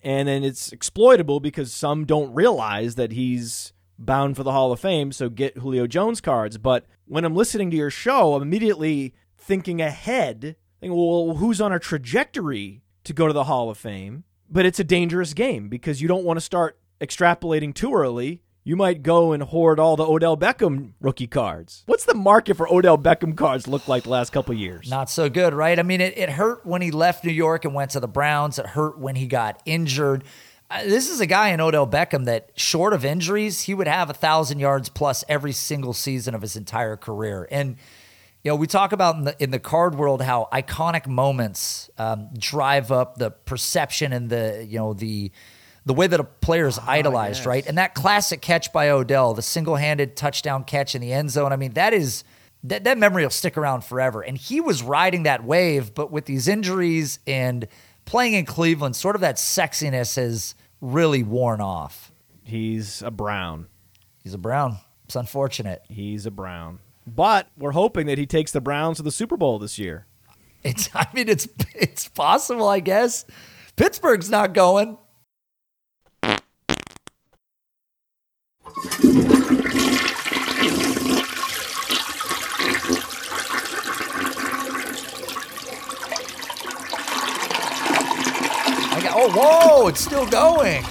And 0.03 0.27
then 0.27 0.43
it's 0.43 0.73
exploitable 0.73 1.39
because 1.39 1.73
some 1.73 2.05
don't 2.05 2.35
realize 2.35 2.97
that 2.97 3.13
he's 3.13 3.73
bound 3.97 4.37
for 4.37 4.43
the 4.43 4.51
Hall 4.51 4.73
of 4.73 4.81
Fame, 4.81 5.13
so 5.13 5.29
get 5.29 5.59
Julio 5.59 5.87
Jones 5.87 6.21
cards. 6.21 6.59
But 6.59 6.85
when 7.05 7.25
I'm 7.25 7.37
listening 7.37 7.71
to 7.71 7.77
your 7.77 7.91
show, 7.91 8.35
I'm 8.35 8.43
immediately 8.43 9.15
thinking 9.39 9.81
ahead, 9.81 10.57
thinking, 10.81 10.99
well, 10.99 11.37
who's 11.37 11.61
on 11.61 11.73
a 11.73 11.79
trajectory 11.79 12.83
to 13.05 13.13
go 13.13 13.29
to 13.29 13.33
the 13.33 13.45
Hall 13.45 13.71
of 13.71 13.79
Fame? 13.79 14.25
But 14.55 14.65
it's 14.65 14.79
a 14.79 14.85
dangerous 14.85 15.35
game 15.35 15.69
because 15.69 16.01
you 16.01 16.07
don't 16.07 16.25
want 16.25 16.37
to 16.37 16.41
start 16.41 16.79
extrapolating 17.01 17.75
too 17.75 17.93
early. 17.93 18.41
You 18.63 18.77
might 18.77 19.03
go 19.03 19.33
and 19.33 19.43
hoard 19.43 19.81
all 19.81 19.97
the 19.97 20.07
Odell 20.07 20.37
Beckham 20.37 20.93
rookie 21.01 21.27
cards. 21.27 21.83
What's 21.87 22.05
the 22.05 22.15
market 22.15 22.57
for 22.57 22.73
Odell 22.73 22.97
Beckham 22.97 23.37
cards 23.37 23.67
look 23.67 23.89
like 23.89 24.05
the 24.05 24.11
last 24.11 24.31
couple 24.31 24.55
years? 24.55 24.89
Not 24.89 25.11
so 25.11 25.29
good, 25.29 25.55
right? 25.55 25.77
I 25.77 25.83
mean, 25.83 26.01
it, 26.01 26.17
it 26.17 26.31
hurt 26.31 26.65
when 26.65 26.83
he 26.83 26.93
left 26.93 27.25
New 27.25 27.33
York 27.33 27.65
and 27.65 27.75
went 27.75 27.91
to 27.91 28.01
the 28.01 28.07
Browns. 28.07 28.61
It 28.61 28.67
hurt 28.67 28.97
when 28.97 29.17
he 29.17 29.27
got 29.27 29.61
injured. 29.67 30.23
Uh, 30.71 30.85
this 30.85 31.11
is 31.11 31.21
a 31.21 31.27
guy 31.27 31.49
in 31.49 31.61
Odell 31.61 31.87
Beckham 31.87 32.25
that, 32.25 32.51
short 32.55 32.95
of 32.95 33.05
injuries, 33.05 33.63
he 33.63 33.75
would 33.75 33.89
have 33.89 34.09
a 34.09 34.15
thousand 34.15 34.61
yards 34.61 34.89
plus 34.89 35.25
every 35.29 35.53
single 35.53 35.93
season 35.93 36.33
of 36.33 36.43
his 36.43 36.55
entire 36.55 36.97
career. 36.97 37.49
And 37.51 37.77
you 38.45 38.51
know, 38.51 38.57
we 38.57 38.67
talk 38.67 38.93
about 38.93 39.17
in 39.17 39.25
the 39.25 39.43
in 39.43 39.51
the 39.51 39.59
card 39.59 39.95
world 39.95 40.21
how 40.21 40.49
iconic 40.53 41.07
moments 41.07 41.89
um, 41.97 42.29
drive 42.39 42.93
up 42.93 43.17
the 43.17 43.31
perception 43.31 44.13
and 44.13 44.29
the 44.29 44.67
you 44.69 44.79
know 44.79 44.93
the 44.93 45.33
the 45.87 45.95
way 45.95 46.07
that 46.07 46.21
a 46.21 46.25
player 46.25 46.67
is 46.67 46.79
idolized, 46.79 47.45
right? 47.47 47.67
And 47.67 47.77
that 47.79 47.95
classic 47.95 48.41
catch 48.41 48.73
by 48.73 48.89
Odell, 48.89 49.35
the 49.35 49.43
single-handed 49.43 50.17
touchdown 50.17 50.65
catch 50.65 50.95
in 50.95 51.03
the 51.03 51.13
end 51.13 51.31
zone. 51.31 51.53
I 51.53 51.57
mean, 51.57 51.73
that 51.73 51.93
is 51.93 52.25
that 52.65 52.85
that 52.85 52.99
memory 52.99 53.23
will 53.23 53.31
stick 53.31 53.57
around 53.57 53.83
forever. 53.85 54.23
And 54.23 54.37
he 54.37 54.61
was 54.61 54.83
riding 54.83 55.23
that 55.25 55.43
wave, 55.45 55.95
but 55.95 56.11
with 56.11 56.27
these 56.27 56.47
injuries 56.47 57.19
and 57.27 57.67
playing 58.05 58.35
in 58.35 58.45
Cleveland, 58.45 58.95
sort 58.97 59.15
of 59.15 59.21
that 59.23 59.37
sexiness 59.37 60.17
has 60.17 60.55
really 60.81 61.23
worn 61.23 61.61
off. 61.61 62.13
He's 62.43 63.01
a 63.01 63.11
Brown. 63.11 63.69
He's 64.23 64.35
a 64.35 64.39
Brown. 64.39 64.79
It's 65.07 65.17
unfortunate. 65.17 65.83
He's 65.89 66.27
a 66.27 66.31
Brown. 66.31 66.79
But 67.07 67.49
we're 67.57 67.73
hoping 67.73 68.07
that 68.07 68.19
he 68.19 68.27
takes 68.27 68.53
the 68.53 68.61
Browns 68.61 68.97
to 68.97 69.03
the 69.03 69.13
Super 69.13 69.37
Bowl 69.37 69.59
this 69.59 69.79
year. 69.79 70.07
It's 70.63 70.89
I 70.95 71.07
mean 71.13 71.29
it's 71.29 71.47
it's 71.75 72.09
possible, 72.09 72.69
I 72.69 72.81
guess. 72.81 73.27
Pittsburgh's 73.77 74.31
not 74.31 74.55
going. 74.55 74.97
I 88.87 89.01
got, 89.03 89.13
oh, 89.17 89.31
whoa, 89.35 89.89
it's 89.89 90.01
still 90.01 90.27
going. 90.27 90.85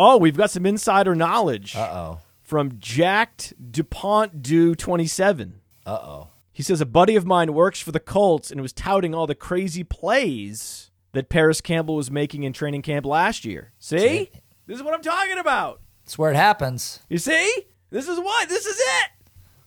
Oh, 0.00 0.16
we've 0.16 0.36
got 0.36 0.50
some 0.50 0.64
insider 0.64 1.14
knowledge 1.14 1.74
Uh 1.74 1.80
oh. 1.92 2.20
from 2.42 2.78
Jacked 2.78 3.52
DuPont 3.72 4.42
Do 4.42 4.74
27. 4.74 5.60
Uh 5.84 5.90
oh. 5.90 6.28
He 6.52 6.62
says 6.62 6.80
a 6.80 6.86
buddy 6.86 7.16
of 7.16 7.26
mine 7.26 7.52
works 7.52 7.80
for 7.80 7.92
the 7.92 8.00
Colts 8.00 8.50
and 8.50 8.60
was 8.60 8.72
touting 8.72 9.14
all 9.14 9.26
the 9.26 9.34
crazy 9.34 9.84
plays 9.84 10.90
that 11.12 11.28
Parris 11.28 11.60
Campbell 11.60 11.96
was 11.96 12.10
making 12.10 12.42
in 12.44 12.52
training 12.52 12.82
camp 12.82 13.06
last 13.06 13.44
year. 13.44 13.72
See? 13.78 13.98
See? 13.98 14.30
This 14.66 14.76
is 14.76 14.82
what 14.82 14.94
I'm 14.94 15.02
talking 15.02 15.38
about. 15.38 15.80
It's 16.04 16.18
where 16.18 16.30
it 16.30 16.36
happens. 16.36 17.00
You 17.08 17.18
see? 17.18 17.52
This 17.90 18.06
is 18.08 18.18
what? 18.18 18.48
This 18.48 18.66
is 18.66 18.76
it. 18.78 19.10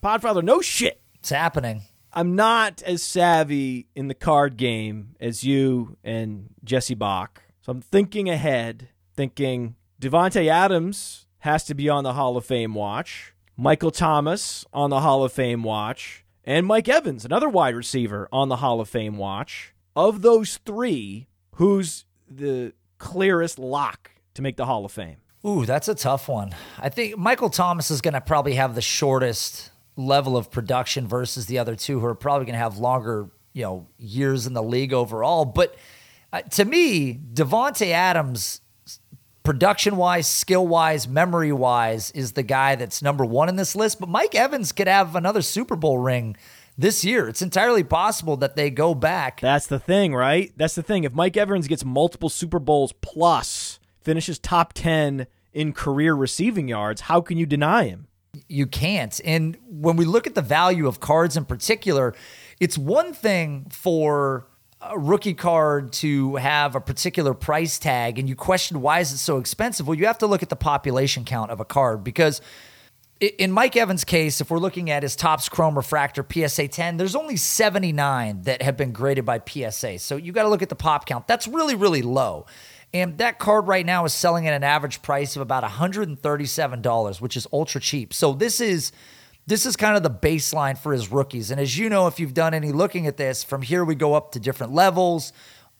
Podfather, 0.03 0.43
no 0.43 0.61
shit. 0.61 1.01
It's 1.15 1.29
happening. 1.29 1.81
I'm 2.13 2.35
not 2.35 2.81
as 2.83 3.01
savvy 3.03 3.87
in 3.95 4.07
the 4.07 4.13
card 4.13 4.57
game 4.57 5.15
as 5.19 5.43
you 5.43 5.97
and 6.03 6.49
Jesse 6.63 6.93
Bach. 6.95 7.41
So 7.61 7.71
I'm 7.71 7.81
thinking 7.81 8.29
ahead, 8.29 8.89
thinking 9.15 9.75
Davante 10.01 10.47
Adams 10.47 11.27
has 11.41 11.63
to 11.65 11.75
be 11.75 11.87
on 11.87 12.03
the 12.03 12.13
Hall 12.13 12.35
of 12.35 12.43
Fame 12.43 12.73
watch, 12.73 13.35
Michael 13.55 13.91
Thomas 13.91 14.65
on 14.73 14.89
the 14.89 15.01
Hall 15.01 15.23
of 15.23 15.31
Fame 15.31 15.61
watch, 15.61 16.25
and 16.43 16.65
Mike 16.65 16.89
Evans, 16.89 17.23
another 17.23 17.47
wide 17.47 17.75
receiver, 17.75 18.27
on 18.31 18.49
the 18.49 18.55
Hall 18.55 18.81
of 18.81 18.89
Fame 18.89 19.19
watch. 19.19 19.75
Of 19.95 20.23
those 20.23 20.57
three, 20.65 21.27
who's 21.57 22.05
the 22.27 22.73
clearest 22.97 23.59
lock 23.59 24.09
to 24.33 24.41
make 24.41 24.57
the 24.57 24.65
Hall 24.65 24.85
of 24.85 24.91
Fame? 24.91 25.17
Ooh, 25.45 25.67
that's 25.67 25.87
a 25.87 25.93
tough 25.93 26.27
one. 26.27 26.55
I 26.79 26.89
think 26.89 27.15
Michael 27.19 27.51
Thomas 27.51 27.91
is 27.91 28.01
going 28.01 28.15
to 28.15 28.21
probably 28.21 28.55
have 28.55 28.73
the 28.73 28.81
shortest 28.81 29.69
level 29.95 30.35
of 30.35 30.49
production 30.49 31.07
versus 31.07 31.45
the 31.45 31.59
other 31.59 31.75
two 31.75 31.99
who 31.99 32.07
are 32.07 32.15
probably 32.15 32.45
going 32.45 32.53
to 32.53 32.59
have 32.59 32.79
longer, 32.79 33.29
you 33.53 33.61
know, 33.61 33.87
years 33.99 34.47
in 34.47 34.53
the 34.53 34.63
league 34.63 34.93
overall. 34.93 35.45
But 35.45 35.75
uh, 36.33 36.41
to 36.41 36.65
me, 36.65 37.19
Davante 37.33 37.91
Adams, 37.91 38.60
production 39.43 39.97
wise, 39.97 40.27
skill 40.27 40.67
wise, 40.67 41.07
memory 41.07 41.51
wise, 41.51 42.11
is 42.11 42.33
the 42.33 42.43
guy 42.43 42.75
that's 42.75 43.01
number 43.01 43.25
one 43.25 43.49
in 43.49 43.55
this 43.55 43.75
list. 43.75 43.99
But 43.99 44.09
Mike 44.09 44.35
Evans 44.35 44.71
could 44.71 44.87
have 44.87 45.15
another 45.15 45.41
Super 45.41 45.75
Bowl 45.75 45.97
ring 45.97 46.35
this 46.77 47.03
year. 47.03 47.27
It's 47.27 47.41
entirely 47.41 47.83
possible 47.83 48.37
that 48.37 48.55
they 48.55 48.69
go 48.69 48.93
back. 48.93 49.41
That's 49.41 49.67
the 49.67 49.79
thing, 49.79 50.13
right? 50.13 50.51
That's 50.57 50.75
the 50.75 50.83
thing. 50.83 51.03
If 51.03 51.13
Mike 51.13 51.37
Evans 51.37 51.67
gets 51.67 51.85
multiple 51.85 52.29
Super 52.29 52.59
Bowls 52.59 52.93
plus, 53.01 53.79
finishes 54.01 54.39
top 54.39 54.73
10 54.73 55.27
in 55.53 55.73
career 55.73 56.13
receiving 56.13 56.67
yards. 56.67 57.01
How 57.01 57.21
can 57.21 57.37
you 57.37 57.45
deny 57.45 57.85
him? 57.85 58.07
You 58.47 58.65
can't. 58.65 59.19
And 59.25 59.57
when 59.67 59.97
we 59.97 60.05
look 60.05 60.25
at 60.25 60.35
the 60.35 60.41
value 60.41 60.87
of 60.87 60.99
cards 60.99 61.35
in 61.35 61.45
particular, 61.45 62.15
it's 62.59 62.77
one 62.77 63.13
thing 63.13 63.67
for 63.69 64.47
a 64.81 64.97
rookie 64.97 65.33
card 65.33 65.93
to 65.93 66.35
have 66.37 66.75
a 66.75 66.81
particular 66.81 67.33
price 67.33 67.77
tag 67.77 68.17
and 68.17 68.27
you 68.27 68.35
question 68.35 68.81
why 68.81 68.99
is 68.99 69.11
it 69.11 69.17
so 69.17 69.37
expensive? 69.37 69.87
Well, 69.87 69.97
you 69.97 70.07
have 70.07 70.17
to 70.19 70.27
look 70.27 70.41
at 70.41 70.49
the 70.49 70.55
population 70.55 71.23
count 71.23 71.51
of 71.51 71.59
a 71.59 71.65
card 71.65 72.03
because 72.03 72.41
in 73.19 73.51
Mike 73.51 73.75
Evans' 73.75 74.03
case, 74.03 74.41
if 74.41 74.49
we're 74.49 74.57
looking 74.57 74.89
at 74.89 75.03
his 75.03 75.15
Topps 75.15 75.47
Chrome 75.47 75.75
Refractor 75.75 76.25
PSA 76.27 76.69
10, 76.69 76.97
there's 76.97 77.15
only 77.15 77.37
79 77.37 78.41
that 78.43 78.63
have 78.63 78.75
been 78.75 78.91
graded 78.91 79.25
by 79.25 79.39
PSA. 79.39 79.99
So 79.99 80.15
you 80.15 80.31
got 80.31 80.43
to 80.43 80.49
look 80.49 80.63
at 80.63 80.69
the 80.69 80.75
pop 80.75 81.05
count. 81.05 81.27
That's 81.27 81.47
really, 81.47 81.75
really 81.75 82.01
low. 82.01 82.47
And 82.93 83.19
that 83.19 83.37
card 83.37 83.67
right 83.67 83.85
now 83.85 84.05
is 84.05 84.13
selling 84.13 84.47
at 84.47 84.53
an 84.53 84.63
average 84.63 85.03
price 85.03 85.35
of 85.35 85.43
about 85.43 85.63
$137, 85.63 87.21
which 87.21 87.37
is 87.37 87.47
ultra 87.53 87.79
cheap. 87.79 88.13
So 88.13 88.33
this 88.33 88.59
is 88.59 88.91
this 89.47 89.65
is 89.65 89.75
kind 89.75 89.97
of 89.97 90.03
the 90.03 90.09
baseline 90.09 90.77
for 90.77 90.93
his 90.93 91.11
rookies. 91.11 91.51
And 91.51 91.59
as 91.59 91.77
you 91.77 91.89
know, 91.89 92.07
if 92.07 92.19
you've 92.19 92.33
done 92.33 92.53
any 92.53 92.71
looking 92.71 93.07
at 93.07 93.17
this, 93.17 93.43
from 93.43 93.61
here 93.61 93.83
we 93.83 93.95
go 93.95 94.13
up 94.13 94.31
to 94.33 94.39
different 94.39 94.73
levels, 94.73 95.33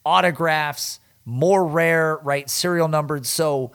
autographs, 0.06 1.00
more 1.26 1.66
rare, 1.66 2.18
right? 2.24 2.50
Serial 2.50 2.88
numbered. 2.88 3.26
So 3.26 3.72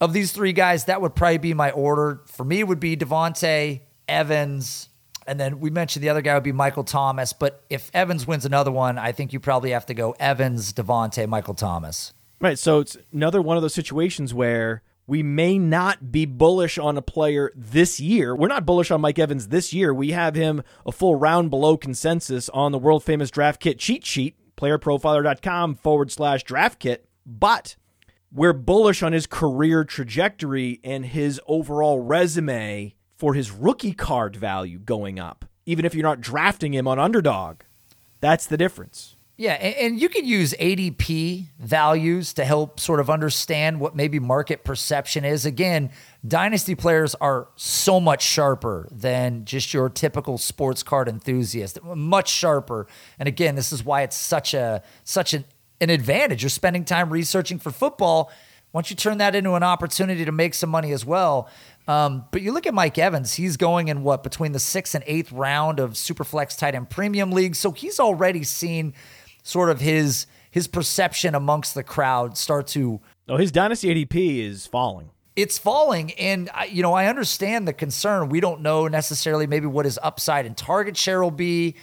of 0.00 0.12
these 0.12 0.32
three 0.32 0.52
guys, 0.52 0.86
that 0.86 1.00
would 1.00 1.14
probably 1.14 1.38
be 1.38 1.54
my 1.54 1.70
order. 1.70 2.22
For 2.26 2.44
me, 2.44 2.64
would 2.64 2.80
be 2.80 2.96
Davante, 2.96 3.82
Evans, 4.08 4.88
and 5.26 5.38
then 5.38 5.60
we 5.60 5.70
mentioned 5.70 6.02
the 6.02 6.08
other 6.08 6.22
guy 6.22 6.34
would 6.34 6.42
be 6.42 6.52
Michael 6.52 6.84
Thomas. 6.84 7.32
But 7.32 7.64
if 7.70 7.90
Evans 7.94 8.26
wins 8.26 8.44
another 8.44 8.72
one, 8.72 8.98
I 8.98 9.12
think 9.12 9.32
you 9.32 9.40
probably 9.40 9.70
have 9.70 9.86
to 9.86 9.94
go 9.94 10.14
Evans, 10.18 10.72
Davante, 10.72 11.28
Michael 11.28 11.54
Thomas. 11.54 12.12
Right. 12.40 12.58
So 12.58 12.80
it's 12.80 12.96
another 13.12 13.40
one 13.40 13.56
of 13.56 13.62
those 13.62 13.74
situations 13.74 14.34
where 14.34 14.82
we 15.12 15.22
may 15.22 15.58
not 15.58 16.10
be 16.10 16.24
bullish 16.24 16.78
on 16.78 16.96
a 16.96 17.02
player 17.02 17.52
this 17.54 18.00
year. 18.00 18.34
We're 18.34 18.48
not 18.48 18.64
bullish 18.64 18.90
on 18.90 19.02
Mike 19.02 19.18
Evans 19.18 19.48
this 19.48 19.70
year. 19.74 19.92
We 19.92 20.12
have 20.12 20.34
him 20.34 20.62
a 20.86 20.90
full 20.90 21.16
round 21.16 21.50
below 21.50 21.76
consensus 21.76 22.48
on 22.48 22.72
the 22.72 22.78
world 22.78 23.04
famous 23.04 23.30
draft 23.30 23.60
kit 23.60 23.78
cheat 23.78 24.06
sheet, 24.06 24.36
playerprofiler.com 24.56 25.74
forward 25.74 26.10
slash 26.10 26.44
draft 26.44 26.78
kit. 26.78 27.06
But 27.26 27.76
we're 28.32 28.54
bullish 28.54 29.02
on 29.02 29.12
his 29.12 29.26
career 29.26 29.84
trajectory 29.84 30.80
and 30.82 31.04
his 31.04 31.38
overall 31.46 32.00
resume 32.00 32.94
for 33.14 33.34
his 33.34 33.50
rookie 33.50 33.92
card 33.92 34.34
value 34.34 34.78
going 34.78 35.18
up, 35.20 35.44
even 35.66 35.84
if 35.84 35.94
you're 35.94 36.02
not 36.02 36.22
drafting 36.22 36.72
him 36.72 36.88
on 36.88 36.98
underdog. 36.98 37.60
That's 38.22 38.46
the 38.46 38.56
difference. 38.56 39.16
Yeah, 39.38 39.54
and, 39.54 40.00
you 40.00 40.08
can 40.08 40.26
use 40.26 40.52
ADP 40.60 41.46
values 41.58 42.34
to 42.34 42.44
help 42.44 42.78
sort 42.78 43.00
of 43.00 43.08
understand 43.08 43.80
what 43.80 43.96
maybe 43.96 44.20
market 44.20 44.62
perception 44.62 45.24
is. 45.24 45.46
Again, 45.46 45.90
dynasty 46.26 46.74
players 46.74 47.14
are 47.16 47.48
so 47.56 47.98
much 47.98 48.22
sharper 48.22 48.88
than 48.92 49.46
just 49.46 49.72
your 49.72 49.88
typical 49.88 50.36
sports 50.36 50.82
card 50.82 51.08
enthusiast. 51.08 51.82
Much 51.82 52.28
sharper. 52.28 52.86
And 53.18 53.26
again, 53.26 53.54
this 53.54 53.72
is 53.72 53.82
why 53.82 54.02
it's 54.02 54.16
such 54.16 54.52
a 54.52 54.82
such 55.02 55.32
an 55.32 55.44
an 55.80 55.90
advantage. 55.90 56.42
You're 56.42 56.50
spending 56.50 56.84
time 56.84 57.10
researching 57.10 57.58
for 57.58 57.70
football. 57.70 58.30
Once 58.72 58.88
you 58.88 58.96
turn 58.96 59.18
that 59.18 59.34
into 59.34 59.52
an 59.54 59.62
opportunity 59.62 60.24
to 60.24 60.32
make 60.32 60.54
some 60.54 60.70
money 60.70 60.92
as 60.92 61.04
well. 61.04 61.48
Um, 61.88 62.24
but 62.30 62.42
you 62.42 62.52
look 62.52 62.66
at 62.66 62.72
Mike 62.72 62.96
Evans, 62.96 63.34
he's 63.34 63.56
going 63.56 63.88
in 63.88 64.02
what 64.02 64.22
between 64.22 64.52
the 64.52 64.58
sixth 64.58 64.94
and 64.94 65.02
eighth 65.06 65.32
round 65.32 65.80
of 65.80 65.92
Superflex 65.92 66.56
tight 66.56 66.74
end 66.74 66.88
premium 66.88 67.32
league. 67.32 67.56
So 67.56 67.72
he's 67.72 67.98
already 67.98 68.44
seen 68.44 68.94
sort 69.42 69.70
of 69.70 69.80
his 69.80 70.26
his 70.50 70.66
perception 70.68 71.34
amongst 71.34 71.74
the 71.74 71.82
crowd 71.82 72.36
start 72.36 72.66
to. 72.68 73.00
Oh, 73.28 73.36
his 73.36 73.52
dynasty 73.52 73.94
ADP 73.94 74.38
is 74.38 74.66
falling. 74.66 75.10
It's 75.34 75.56
falling, 75.56 76.12
and 76.12 76.50
you 76.68 76.82
know 76.82 76.92
I 76.92 77.06
understand 77.06 77.66
the 77.66 77.72
concern. 77.72 78.28
We 78.28 78.40
don't 78.40 78.60
know 78.60 78.88
necessarily 78.88 79.46
maybe 79.46 79.66
what 79.66 79.84
his 79.86 79.98
upside 80.02 80.46
and 80.46 80.56
target 80.56 80.96
share 80.96 81.22
will 81.22 81.30
be 81.30 81.76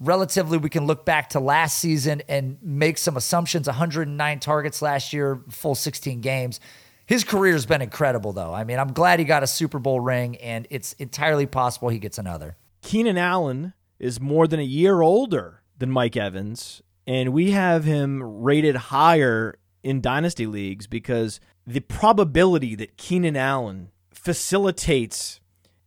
relatively 0.00 0.58
we 0.58 0.68
can 0.68 0.86
look 0.86 1.04
back 1.04 1.30
to 1.30 1.40
last 1.40 1.78
season 1.78 2.22
and 2.28 2.58
make 2.62 2.98
some 2.98 3.16
assumptions 3.16 3.66
109 3.66 4.40
targets 4.40 4.82
last 4.82 5.12
year 5.12 5.40
full 5.50 5.74
16 5.74 6.20
games 6.20 6.60
his 7.06 7.22
career 7.22 7.52
has 7.52 7.64
been 7.64 7.80
incredible 7.80 8.32
though 8.32 8.52
i 8.52 8.64
mean 8.64 8.78
i'm 8.78 8.92
glad 8.92 9.18
he 9.18 9.24
got 9.24 9.42
a 9.42 9.46
super 9.46 9.78
bowl 9.78 10.00
ring 10.00 10.36
and 10.38 10.66
it's 10.70 10.94
entirely 10.94 11.46
possible 11.46 11.88
he 11.88 11.98
gets 11.98 12.18
another 12.18 12.56
keenan 12.82 13.16
allen 13.16 13.72
is 13.98 14.20
more 14.20 14.48
than 14.48 14.58
a 14.58 14.64
year 14.64 15.00
older 15.00 15.62
than 15.78 15.90
mike 15.90 16.16
evans 16.16 16.82
and 17.06 17.32
we 17.32 17.50
have 17.50 17.84
him 17.84 18.22
rated 18.22 18.76
higher 18.76 19.58
in 19.82 20.00
dynasty 20.00 20.46
leagues 20.46 20.86
because 20.86 21.40
the 21.66 21.80
probability 21.80 22.74
that 22.74 22.96
keenan 22.96 23.36
allen 23.36 23.90
facilitates 24.10 25.40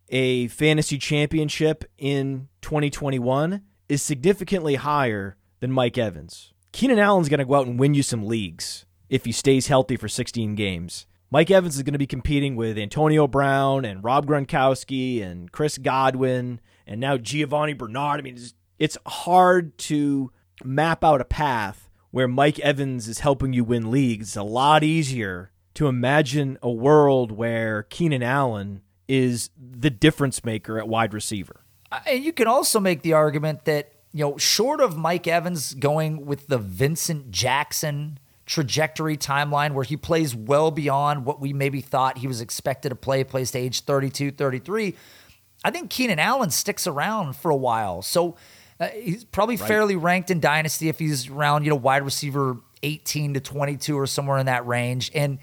a 0.09 0.47
fantasy 0.47 0.97
championship 0.97 1.84
in 1.97 2.47
2021 2.61 3.61
is 3.89 4.01
significantly 4.01 4.76
higher 4.76 5.36
than 5.59 5.72
Mike 5.72 5.97
Evans. 5.97 6.53
Keenan 6.72 6.99
Allen's 6.99 7.30
going 7.30 7.39
to 7.39 7.45
go 7.45 7.55
out 7.55 7.68
and 7.68 7.80
win 7.80 7.93
you 7.93 8.03
some 8.03 8.26
leagues 8.26 8.86
if 9.09 9.26
he 9.26 9.32
stays 9.32 9.68
healthy 9.68 9.95
for 9.95 10.07
16 10.07 10.55
games. 10.55 11.07
Mike 11.30 11.51
Evans 11.51 11.76
is 11.76 11.84
going 11.84 11.93
to 11.93 11.99
be 11.99 12.07
competing 12.07 12.55
with 12.55 12.78
Antonio 12.78 13.28
Brown 13.28 13.84
and 13.84 14.03
Rob 14.03 14.28
Gronkowski 14.28 15.22
and 15.22 15.51
Chris 15.51 15.78
Godwin 15.78 16.61
and 16.86 17.01
now 17.01 17.18
Giovani 17.18 17.74
Bernard. 17.74 18.20
I 18.20 18.24
mean, 18.24 18.36
it's, 18.36 18.53
it's 18.80 18.97
hard 19.05 19.78
to 19.80 20.32
map 20.64 21.03
out 21.03 21.22
a 21.22 21.26
path 21.26 21.89
where 22.12 22.28
Mike 22.28 22.60
Evans 22.60 23.08
is 23.08 23.20
helping 23.20 23.53
you 23.53 23.64
win 23.64 23.91
leagues. 23.91 24.30
It's 24.30 24.38
a 24.38 24.43
lot 24.43 24.84
easier 24.84 25.51
to 25.76 25.88
imagine 25.88 26.58
a 26.64 26.72
world 26.72 27.32
where 27.32 27.84
Keenan 27.84 28.24
Allen 28.24 28.82
is 29.08 29.49
the 29.58 29.89
difference 29.89 30.43
maker 30.43 30.80
at 30.80 30.88
wide 30.88 31.14
receiver. 31.14 31.62
And 32.05 32.24
you 32.24 32.34
can 32.34 32.47
also 32.47 32.80
make 32.80 33.01
the 33.01 33.14
argument 33.14 33.66
that, 33.66 33.93
you 34.12 34.26
know, 34.26 34.38
short 34.38 34.82
of 34.82 34.97
Mike 34.97 35.28
Evans 35.28 35.74
going 35.74 36.26
with 36.26 36.47
the 36.47 36.58
Vincent 36.58 37.32
Jackson 37.32 38.20
trajectory 38.45 39.18
timeline 39.18 39.74
where 39.74 39.84
he 39.84 39.97
plays 39.97 40.34
well 40.34 40.72
beyond 40.72 41.26
what 41.26 41.39
we 41.39 41.53
maybe 41.53 41.82
thought 41.82 42.18
he 42.18 42.28
was 42.28 42.41
expected 42.41 42.89
to 42.89 42.95
play, 42.95 43.24
plays 43.24 43.51
to 43.51 43.60
age 43.60 43.82
32, 43.82 44.32
33, 44.32 44.95
I 45.64 45.72
think 45.72 45.89
Keenan 45.89 46.20
Allen 46.20 46.49
sticks 46.49 46.88
around 46.88 47.36
for 47.36 47.51
a 47.51 47.55
while. 47.55 48.01
So 48.01 48.36
uh, 48.80 48.88
he's 48.89 49.23
probably 49.23 49.57
right. 49.57 49.67
fairly 49.67 49.95
ranked 49.95 50.30
in 50.30 50.39
Dynasty 50.39 50.89
if 50.89 50.99
he's 50.99 51.30
around, 51.30 51.63
you 51.63 51.69
know, 51.69 51.75
wide 51.75 52.03
receiver 52.03 52.57
18 52.84 53.34
to 53.34 53.39
22 53.39 53.97
or 53.97 54.05
somewhere 54.05 54.38
in 54.38 54.45
that 54.45 54.65
range. 54.67 55.11
And 55.15 55.39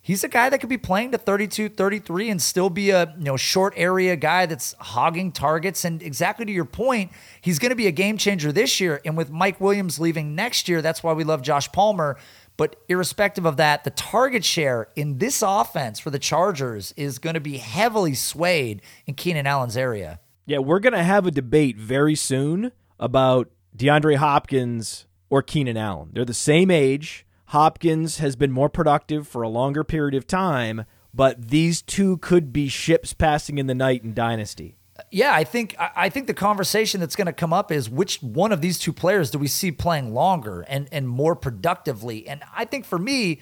he's 0.00 0.24
a 0.24 0.28
guy 0.28 0.50
that 0.50 0.58
could 0.58 0.68
be 0.68 0.78
playing 0.78 1.12
to 1.12 1.18
32, 1.18 1.70
33 1.70 2.30
and 2.30 2.42
still 2.42 2.68
be 2.68 2.90
a 2.90 3.14
you 3.16 3.24
know 3.24 3.36
short 3.36 3.72
area 3.76 4.16
guy 4.16 4.46
that's 4.46 4.74
hogging 4.78 5.32
targets. 5.32 5.84
And 5.84 6.02
exactly 6.02 6.44
to 6.44 6.52
your 6.52 6.64
point, 6.64 7.12
he's 7.40 7.58
going 7.58 7.70
to 7.70 7.76
be 7.76 7.86
a 7.86 7.92
game 7.92 8.18
changer 8.18 8.52
this 8.52 8.80
year. 8.80 9.00
And 9.04 9.16
with 9.16 9.30
Mike 9.30 9.60
Williams 9.60 10.00
leaving 10.00 10.34
next 10.34 10.68
year, 10.68 10.82
that's 10.82 11.02
why 11.02 11.12
we 11.12 11.24
love 11.24 11.42
Josh 11.42 11.70
Palmer. 11.72 12.18
But 12.58 12.76
irrespective 12.88 13.46
of 13.46 13.56
that, 13.56 13.84
the 13.84 13.90
target 13.90 14.44
share 14.44 14.88
in 14.94 15.18
this 15.18 15.42
offense 15.42 15.98
for 15.98 16.10
the 16.10 16.18
Chargers 16.18 16.92
is 16.98 17.18
going 17.18 17.34
to 17.34 17.40
be 17.40 17.56
heavily 17.56 18.14
swayed 18.14 18.82
in 19.06 19.14
Keenan 19.14 19.46
Allen's 19.46 19.76
area. 19.76 20.20
Yeah, 20.44 20.58
we're 20.58 20.80
going 20.80 20.92
to 20.92 21.02
have 21.02 21.26
a 21.26 21.30
debate 21.30 21.76
very 21.76 22.14
soon 22.14 22.72
about 22.98 23.50
DeAndre 23.76 24.16
Hopkins 24.16 25.06
or 25.30 25.42
Keenan 25.42 25.76
Allen. 25.76 26.10
They're 26.12 26.24
the 26.24 26.34
same 26.34 26.70
age. 26.70 27.24
Hopkins 27.46 28.18
has 28.18 28.34
been 28.34 28.50
more 28.50 28.68
productive 28.68 29.28
for 29.28 29.42
a 29.42 29.48
longer 29.48 29.84
period 29.84 30.14
of 30.14 30.26
time, 30.26 30.84
but 31.14 31.48
these 31.48 31.82
two 31.82 32.16
could 32.18 32.52
be 32.52 32.68
ships 32.68 33.12
passing 33.12 33.58
in 33.58 33.66
the 33.66 33.74
night 33.74 34.02
in 34.02 34.14
Dynasty. 34.14 34.76
Yeah, 35.10 35.34
I 35.34 35.44
think 35.44 35.74
I 35.78 36.08
think 36.08 36.26
the 36.26 36.34
conversation 36.34 37.00
that's 37.00 37.16
going 37.16 37.26
to 37.26 37.32
come 37.32 37.52
up 37.52 37.72
is 37.72 37.88
which 37.88 38.22
one 38.22 38.52
of 38.52 38.60
these 38.60 38.78
two 38.78 38.92
players 38.92 39.30
do 39.30 39.38
we 39.38 39.48
see 39.48 39.72
playing 39.72 40.14
longer 40.14 40.62
and 40.68 40.88
and 40.92 41.08
more 41.08 41.34
productively? 41.34 42.26
And 42.28 42.42
I 42.54 42.64
think 42.64 42.84
for 42.84 42.98
me, 42.98 43.40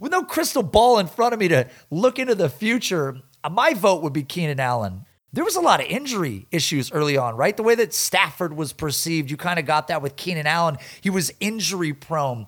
with 0.00 0.12
no 0.12 0.22
crystal 0.22 0.62
ball 0.62 0.98
in 0.98 1.06
front 1.06 1.32
of 1.32 1.40
me 1.40 1.48
to 1.48 1.68
look 1.90 2.18
into 2.18 2.34
the 2.34 2.48
future, 2.48 3.20
my 3.50 3.74
vote 3.74 4.02
would 4.02 4.12
be 4.12 4.22
Keenan 4.22 4.60
Allen. 4.60 5.04
There 5.36 5.44
was 5.44 5.54
a 5.54 5.60
lot 5.60 5.80
of 5.80 5.86
injury 5.88 6.46
issues 6.50 6.90
early 6.92 7.18
on, 7.18 7.36
right? 7.36 7.54
The 7.54 7.62
way 7.62 7.74
that 7.74 7.92
Stafford 7.92 8.56
was 8.56 8.72
perceived, 8.72 9.30
you 9.30 9.36
kind 9.36 9.58
of 9.58 9.66
got 9.66 9.88
that 9.88 10.00
with 10.00 10.16
Keenan 10.16 10.46
Allen. 10.46 10.78
He 11.02 11.10
was 11.10 11.30
injury 11.40 11.92
prone. 11.92 12.46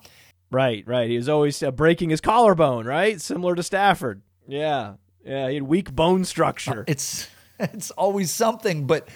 Right, 0.51 0.85
right. 0.87 1.11
He 1.11 1.19
was 1.19 1.29
always 1.29 1.63
uh, 1.63 1.71
breaking 1.71 2.09
his 2.09 2.23
collarbone, 2.23 2.87
right? 2.87 3.21
Similar 3.21 3.57
to 3.57 3.63
Stafford. 3.63 4.23
Yeah, 4.47 4.95
yeah. 5.23 5.49
He 5.49 5.57
had 5.57 5.65
weak 5.65 5.95
bone 5.95 6.25
structure. 6.25 6.81
Uh, 6.81 6.85
it's 6.87 7.29
it's 7.61 7.91
always 7.91 8.31
something, 8.31 8.87
but 8.87 9.07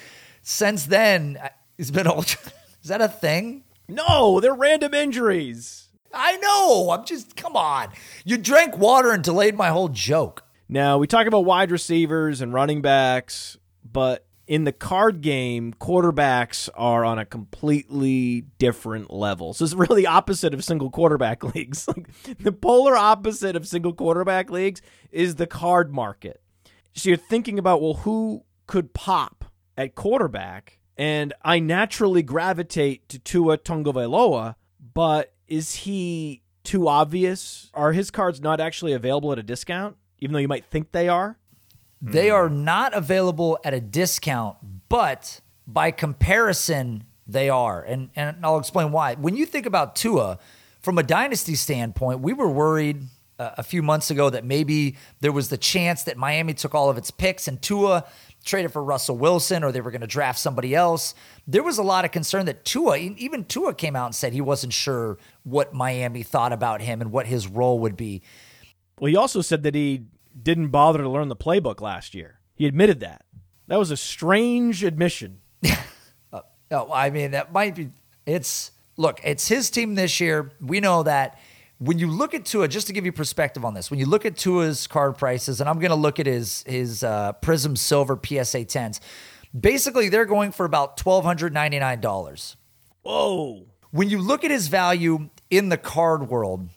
since 0.43 0.85
then, 0.85 1.39
uh, 1.41 1.49
he's 1.75 1.89
been 1.89 2.05
all. 2.05 2.19
Is 2.83 2.89
that 2.89 3.01
a 3.01 3.07
thing? 3.07 3.63
No, 3.89 4.39
they're 4.39 4.53
random 4.53 4.93
injuries. 4.93 5.87
I 6.13 6.37
know. 6.37 6.91
I'm 6.91 7.05
just 7.05 7.35
come 7.35 7.55
on. 7.55 7.87
You 8.23 8.37
drank 8.37 8.77
water 8.77 9.09
and 9.09 9.23
delayed 9.23 9.55
my 9.55 9.69
whole 9.69 9.89
joke. 9.89 10.43
Now 10.69 10.99
we 10.99 11.07
talk 11.07 11.25
about 11.25 11.45
wide 11.45 11.71
receivers 11.71 12.39
and 12.39 12.53
running 12.53 12.83
backs, 12.83 13.57
but 13.93 14.25
in 14.45 14.65
the 14.65 14.71
card 14.71 15.21
game, 15.21 15.73
quarterbacks 15.79 16.67
are 16.75 17.05
on 17.05 17.17
a 17.17 17.25
completely 17.25 18.41
different 18.57 19.11
level. 19.11 19.53
So 19.53 19.63
it's 19.63 19.73
really 19.73 20.05
opposite 20.05 20.53
of 20.53 20.63
single 20.63 20.89
quarterback 20.89 21.43
leagues. 21.55 21.87
The 22.39 22.51
polar 22.51 22.95
opposite 22.95 23.55
of 23.55 23.67
single 23.67 23.93
quarterback 23.93 24.49
leagues 24.49 24.81
is 25.11 25.35
the 25.35 25.47
card 25.47 25.93
market. 25.93 26.41
So 26.93 27.09
you're 27.09 27.17
thinking 27.17 27.57
about, 27.57 27.81
well, 27.81 27.93
who 27.95 28.43
could 28.67 28.93
pop 28.93 29.45
at 29.77 29.95
quarterback? 29.95 30.79
And 30.97 31.33
I 31.41 31.59
naturally 31.59 32.21
gravitate 32.21 33.09
to 33.09 33.19
Tua 33.19 33.57
Tagovailoa, 33.57 34.55
but 34.93 35.33
is 35.47 35.75
he 35.75 36.43
too 36.63 36.87
obvious? 36.87 37.71
Are 37.73 37.93
his 37.93 38.11
cards 38.11 38.41
not 38.41 38.59
actually 38.59 38.93
available 38.93 39.31
at 39.31 39.39
a 39.39 39.43
discount, 39.43 39.97
even 40.19 40.33
though 40.33 40.39
you 40.39 40.47
might 40.47 40.65
think 40.65 40.91
they 40.91 41.09
are? 41.09 41.37
They 42.11 42.29
are 42.29 42.49
not 42.49 42.93
available 42.93 43.57
at 43.63 43.73
a 43.73 43.79
discount, 43.79 44.57
but 44.89 45.39
by 45.65 45.91
comparison, 45.91 47.05
they 47.25 47.49
are. 47.49 47.81
And, 47.81 48.09
and 48.15 48.37
I'll 48.43 48.57
explain 48.57 48.91
why. 48.91 49.15
When 49.15 49.37
you 49.37 49.45
think 49.45 49.65
about 49.65 49.95
Tua, 49.95 50.37
from 50.81 50.97
a 50.97 51.03
dynasty 51.03 51.55
standpoint, 51.55 52.19
we 52.19 52.33
were 52.33 52.49
worried 52.49 53.03
uh, 53.39 53.51
a 53.57 53.63
few 53.63 53.81
months 53.81 54.11
ago 54.11 54.29
that 54.29 54.43
maybe 54.43 54.97
there 55.21 55.31
was 55.31 55.47
the 55.47 55.57
chance 55.57 56.03
that 56.03 56.17
Miami 56.17 56.53
took 56.53 56.75
all 56.75 56.89
of 56.89 56.97
its 56.97 57.09
picks 57.09 57.47
and 57.47 57.61
Tua 57.61 58.03
traded 58.43 58.73
for 58.73 58.83
Russell 58.83 59.17
Wilson 59.17 59.63
or 59.63 59.71
they 59.71 59.79
were 59.79 59.91
going 59.91 60.01
to 60.01 60.07
draft 60.07 60.39
somebody 60.39 60.75
else. 60.75 61.15
There 61.47 61.63
was 61.63 61.77
a 61.77 61.83
lot 61.83 62.03
of 62.03 62.11
concern 62.11 62.45
that 62.47 62.65
Tua, 62.65 62.97
even 62.97 63.45
Tua 63.45 63.73
came 63.73 63.95
out 63.95 64.07
and 64.07 64.15
said 64.15 64.33
he 64.33 64.41
wasn't 64.41 64.73
sure 64.73 65.17
what 65.43 65.73
Miami 65.73 66.21
thought 66.21 66.51
about 66.51 66.81
him 66.81 66.99
and 66.99 67.13
what 67.13 67.27
his 67.27 67.47
role 67.47 67.79
would 67.79 67.95
be. 67.95 68.21
Well, 68.99 69.09
he 69.09 69.15
also 69.15 69.41
said 69.41 69.63
that 69.63 69.73
he 69.73 70.03
didn't 70.41 70.69
bother 70.69 70.99
to 70.99 71.09
learn 71.09 71.27
the 71.29 71.35
playbook 71.35 71.81
last 71.81 72.13
year. 72.13 72.39
He 72.55 72.65
admitted 72.65 72.99
that. 73.01 73.25
That 73.67 73.79
was 73.79 73.91
a 73.91 73.97
strange 73.97 74.83
admission. 74.83 75.39
No, 76.71 76.89
I 76.93 77.09
mean 77.09 77.31
that 77.31 77.51
might 77.51 77.75
be. 77.75 77.89
It's 78.25 78.71
look, 78.97 79.19
it's 79.23 79.47
his 79.47 79.69
team 79.69 79.95
this 79.95 80.19
year. 80.19 80.51
We 80.61 80.79
know 80.79 81.03
that. 81.03 81.39
When 81.79 81.99
you 81.99 82.07
look 82.07 82.33
at 82.33 82.45
Tua, 82.45 82.69
just 82.69 82.87
to 82.87 82.93
give 82.93 83.03
you 83.03 83.11
perspective 83.11 83.65
on 83.65 83.73
this, 83.73 83.91
when 83.91 83.99
you 83.99 84.05
look 84.05 84.25
at 84.25 84.37
Tua's 84.37 84.87
card 84.87 85.17
prices, 85.17 85.59
and 85.59 85.69
I'm 85.69 85.79
going 85.79 85.89
to 85.89 85.95
look 85.95 86.19
at 86.19 86.25
his 86.25 86.63
his 86.65 87.03
uh, 87.03 87.33
Prizm 87.41 87.77
Silver 87.77 88.15
PSA 88.15 88.65
10s, 88.65 88.99
basically 89.57 90.07
they're 90.07 90.25
going 90.25 90.51
for 90.51 90.65
about 90.65 90.97
twelve 90.97 91.25
hundred 91.25 91.53
ninety 91.53 91.79
nine 91.79 91.99
dollars. 91.99 92.55
Whoa. 93.01 93.65
When 93.91 94.09
you 94.09 94.19
look 94.19 94.43
at 94.43 94.51
his 94.51 94.69
value 94.69 95.29
in 95.49 95.69
the 95.69 95.77
card 95.77 96.29
world, 96.29 96.69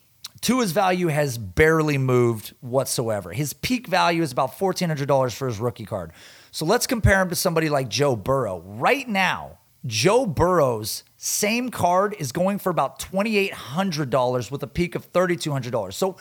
Tua's 0.47 0.71
value 0.71 1.09
has 1.09 1.39
barely 1.39 1.99
moved 1.99 2.55
whatsoever. 2.61 3.33
His 3.33 3.53
peak 3.53 3.89
value 3.89 4.23
is 4.23 4.31
about 4.31 4.57
$1,400 4.57 5.35
for 5.35 5.49
his 5.49 5.59
rookie 5.59 5.85
card. 5.85 6.13
So 6.53 6.65
let's 6.65 6.87
compare 6.87 7.21
him 7.21 7.31
to 7.31 7.35
somebody 7.35 7.69
like 7.69 7.89
Joe 7.89 8.15
Burrow. 8.15 8.63
Right 8.65 9.09
now, 9.09 9.59
Joe 9.87 10.25
Burrow's 10.25 11.03
same 11.17 11.71
card 11.71 12.15
is 12.21 12.31
going 12.31 12.61
for 12.61 12.71
about 12.71 13.01
$2,800 13.01 14.53
with 14.53 14.63
a 14.63 14.69
peak 14.69 14.95
of 14.95 15.13
$3,200. 15.13 15.95
So 15.95 16.17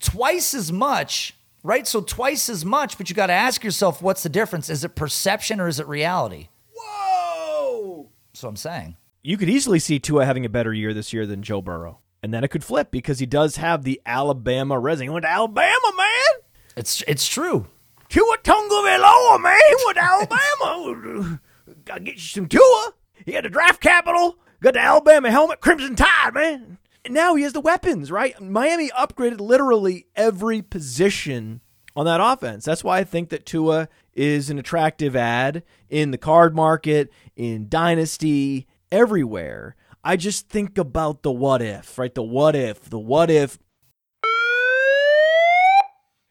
twice 0.00 0.52
as 0.52 0.70
much, 0.70 1.34
right? 1.62 1.86
So 1.86 2.02
twice 2.02 2.50
as 2.50 2.66
much, 2.66 2.98
but 2.98 3.08
you 3.08 3.16
got 3.16 3.28
to 3.28 3.32
ask 3.32 3.64
yourself 3.64 4.02
what's 4.02 4.22
the 4.22 4.28
difference? 4.28 4.68
Is 4.68 4.84
it 4.84 4.96
perception 4.96 5.60
or 5.60 5.66
is 5.66 5.80
it 5.80 5.88
reality? 5.88 6.48
Whoa. 6.76 8.10
That's 8.34 8.42
what 8.42 8.50
I'm 8.50 8.56
saying. 8.56 8.96
You 9.22 9.38
could 9.38 9.48
easily 9.48 9.78
see 9.78 9.98
Tua 9.98 10.26
having 10.26 10.44
a 10.44 10.50
better 10.50 10.74
year 10.74 10.92
this 10.92 11.14
year 11.14 11.24
than 11.24 11.42
Joe 11.42 11.62
Burrow. 11.62 12.01
And 12.22 12.32
then 12.32 12.44
it 12.44 12.48
could 12.48 12.64
flip 12.64 12.90
because 12.90 13.18
he 13.18 13.26
does 13.26 13.56
have 13.56 13.82
the 13.82 14.00
Alabama 14.06 14.78
resume. 14.78 15.06
He 15.06 15.10
went 15.10 15.24
to 15.24 15.30
Alabama, 15.30 15.92
man. 15.96 16.42
It's 16.76 17.02
it's 17.08 17.26
true. 17.26 17.66
Tua 18.08 18.36
Tagovailoa, 18.44 19.40
man. 19.42 19.58
He 19.68 19.84
went 19.84 19.96
to 19.96 20.04
Alabama. 20.04 21.40
Gotta 21.84 22.00
get 22.00 22.14
you 22.14 22.20
some 22.20 22.46
Tua. 22.46 22.92
He 23.24 23.32
had 23.32 23.44
the 23.44 23.48
draft 23.48 23.80
capital. 23.80 24.36
Got 24.60 24.74
the 24.74 24.80
Alabama 24.80 25.30
helmet, 25.30 25.60
Crimson 25.60 25.96
Tide, 25.96 26.34
man. 26.34 26.78
And 27.04 27.14
now 27.14 27.34
he 27.34 27.42
has 27.42 27.52
the 27.52 27.60
weapons, 27.60 28.12
right? 28.12 28.40
Miami 28.40 28.90
upgraded 28.90 29.40
literally 29.40 30.06
every 30.14 30.62
position 30.62 31.60
on 31.96 32.06
that 32.06 32.20
offense. 32.20 32.64
That's 32.64 32.84
why 32.84 32.98
I 32.98 33.04
think 33.04 33.30
that 33.30 33.44
Tua 33.44 33.88
is 34.14 34.50
an 34.50 34.58
attractive 34.58 35.16
ad 35.16 35.64
in 35.90 36.12
the 36.12 36.18
card 36.18 36.54
market, 36.54 37.12
in 37.34 37.68
Dynasty, 37.68 38.68
everywhere. 38.92 39.74
I 40.04 40.16
just 40.16 40.48
think 40.48 40.78
about 40.78 41.22
the 41.22 41.30
what 41.30 41.62
if, 41.62 41.96
right? 41.98 42.12
The 42.14 42.22
what 42.22 42.56
if, 42.56 42.88
the 42.90 42.98
what 42.98 43.30
if. 43.30 43.58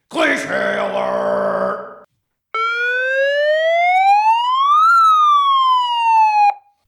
Cliche 0.09 0.77
alert! 0.77 2.05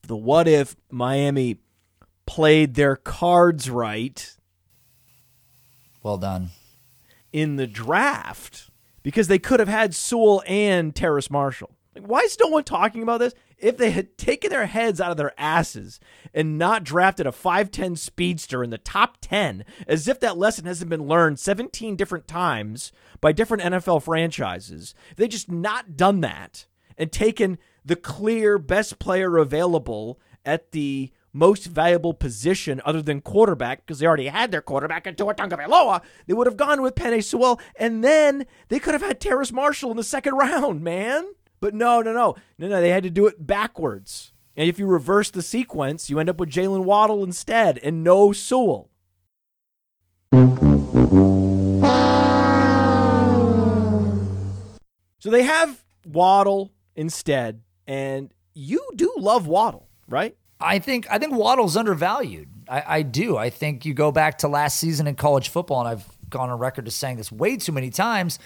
The 0.08 0.18
what 0.18 0.48
if 0.48 0.76
Miami 0.92 1.60
played 2.26 2.76
their 2.76 2.96
cards 2.98 3.70
right 3.70 4.36
Well 6.02 6.18
done. 6.18 6.50
in 7.32 7.56
the 7.56 7.68
draft 7.68 8.70
because 9.02 9.28
they 9.30 9.40
could 9.40 9.60
have 9.62 9.70
had 9.70 9.96
Sewell 9.96 10.44
and 10.46 10.94
Terrace 10.96 11.30
Marshall. 11.30 11.72
Like, 11.96 12.08
why 12.08 12.20
is 12.22 12.38
no 12.39 12.48
one 12.48 12.64
talking 12.64 13.04
about 13.04 13.20
this? 13.20 13.34
If 13.58 13.78
they 13.78 13.91
had 13.91 14.18
taken 14.18 14.50
their 14.50 14.66
heads 14.66 15.00
out 15.00 15.12
of 15.12 15.18
their 15.18 15.34
asses 15.39 16.00
and 16.34 16.58
not 16.58 16.84
drafted 16.84 17.28
a 17.28 17.32
5'10 17.32 17.98
speedster 17.98 18.64
in 18.64 18.72
the 18.72 18.78
top 18.78 19.18
10, 19.22 19.64
as 19.88 20.08
if 20.08 20.20
that 20.20 20.38
lesson 20.38 20.66
hasn't 20.66 20.89
been 20.89 21.08
learned 21.08 21.39
17 21.39 21.96
different 21.96 22.28
times 22.28 22.91
by 23.22 23.32
different 23.32 23.64
NFL 23.64 24.04
franchises, 24.04 24.94
if 25.12 25.18
they 25.18 25.28
just 25.28 25.50
not 25.50 25.96
done 25.96 26.22
that 26.22 26.66
and 26.98 27.12
taken 27.12 27.58
the 27.86 27.96
clear 27.96 28.58
best 28.58 29.00
player 29.00 29.38
available 29.38 30.20
at 30.46 30.72
the 30.72 31.12
most 31.34 31.66
valuable 31.66 32.14
position 32.14 32.82
other 32.86 33.02
than 33.02 33.20
quarterback 33.20 33.86
because 33.86 34.00
they 34.00 34.06
already 34.06 34.28
had 34.28 34.52
their 34.52 34.62
quarterback 34.62 35.08
in 35.08 35.16
Tua 35.16 35.34
Tagovailoa. 35.34 36.02
They 36.28 36.34
would 36.34 36.48
have 36.48 36.58
gone 36.58 36.82
with 36.82 36.96
Penei 36.96 37.24
Sewell, 37.24 37.60
and 37.76 38.04
then 38.04 38.46
they 38.70 38.80
could 38.80 38.94
have 38.94 39.02
had 39.02 39.20
Terrace 39.20 39.52
Marshall 39.52 39.91
in 39.91 39.98
the 39.98 40.04
second 40.04 40.34
round, 40.38 40.82
man. 40.82 41.26
But 41.64 41.74
no, 41.74 42.01
no, 42.01 42.11
no, 42.11 42.36
no, 42.57 42.68
no. 42.68 42.82
They 42.82 42.89
had 42.89 43.03
to 43.03 43.09
do 43.09 43.26
it 43.26 43.47
backwards. 43.47 44.34
And 44.57 44.68
if 44.68 44.78
you 44.78 44.86
reverse 44.86 45.32
the 45.32 45.41
sequence, 45.41 46.09
you 46.09 46.20
end 46.20 46.30
up 46.30 46.38
with 46.38 46.49
Jaylen 46.49 46.84
Waddle 46.84 47.24
instead, 47.24 47.78
and 47.78 48.03
no 48.03 48.34
Sewell. 48.34 48.89
So 55.20 55.30
they 55.30 55.43
have 55.43 55.82
Waddle 56.05 56.74
instead, 56.97 57.61
and 57.88 58.34
you 58.53 58.86
do 58.97 59.14
love 59.16 59.47
Waddle, 59.47 59.88
right? 60.09 60.36
I 60.59 60.80
think 60.80 61.07
I 61.09 61.18
think 61.18 61.34
Waddle's 61.34 61.78
undervalued. 61.78 62.49
I, 62.68 62.84
I 62.86 63.01
do. 63.03 63.38
I 63.38 63.49
think 63.49 63.86
you 63.86 63.93
go 63.93 64.11
back 64.11 64.39
to 64.39 64.49
last 64.49 64.80
season 64.80 65.07
in 65.07 65.16
college 65.16 65.47
football, 65.47 65.80
and 65.80 65.88
I've 65.88 66.30
gone 66.30 66.49
on 66.49 66.59
record 66.59 66.84
to 66.84 66.91
saying 66.91 67.16
this 67.16 67.32
way 67.32 67.55
too 67.55 67.72
many 67.72 67.89
times. 67.89 68.38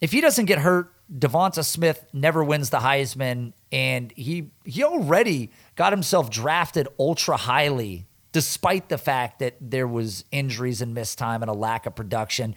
If 0.00 0.10
he 0.10 0.20
doesn't 0.20 0.46
get 0.46 0.58
hurt, 0.58 0.92
Devonta 1.12 1.64
Smith 1.64 2.04
never 2.12 2.42
wins 2.42 2.70
the 2.70 2.78
Heisman, 2.78 3.52
and 3.70 4.12
he 4.16 4.50
he 4.64 4.82
already 4.82 5.50
got 5.76 5.92
himself 5.92 6.30
drafted 6.30 6.88
ultra 6.98 7.36
highly, 7.36 8.06
despite 8.32 8.88
the 8.88 8.98
fact 8.98 9.38
that 9.38 9.56
there 9.60 9.86
was 9.86 10.24
injuries 10.32 10.82
and 10.82 10.94
missed 10.94 11.18
time 11.18 11.42
and 11.42 11.50
a 11.50 11.54
lack 11.54 11.86
of 11.86 11.94
production. 11.94 12.54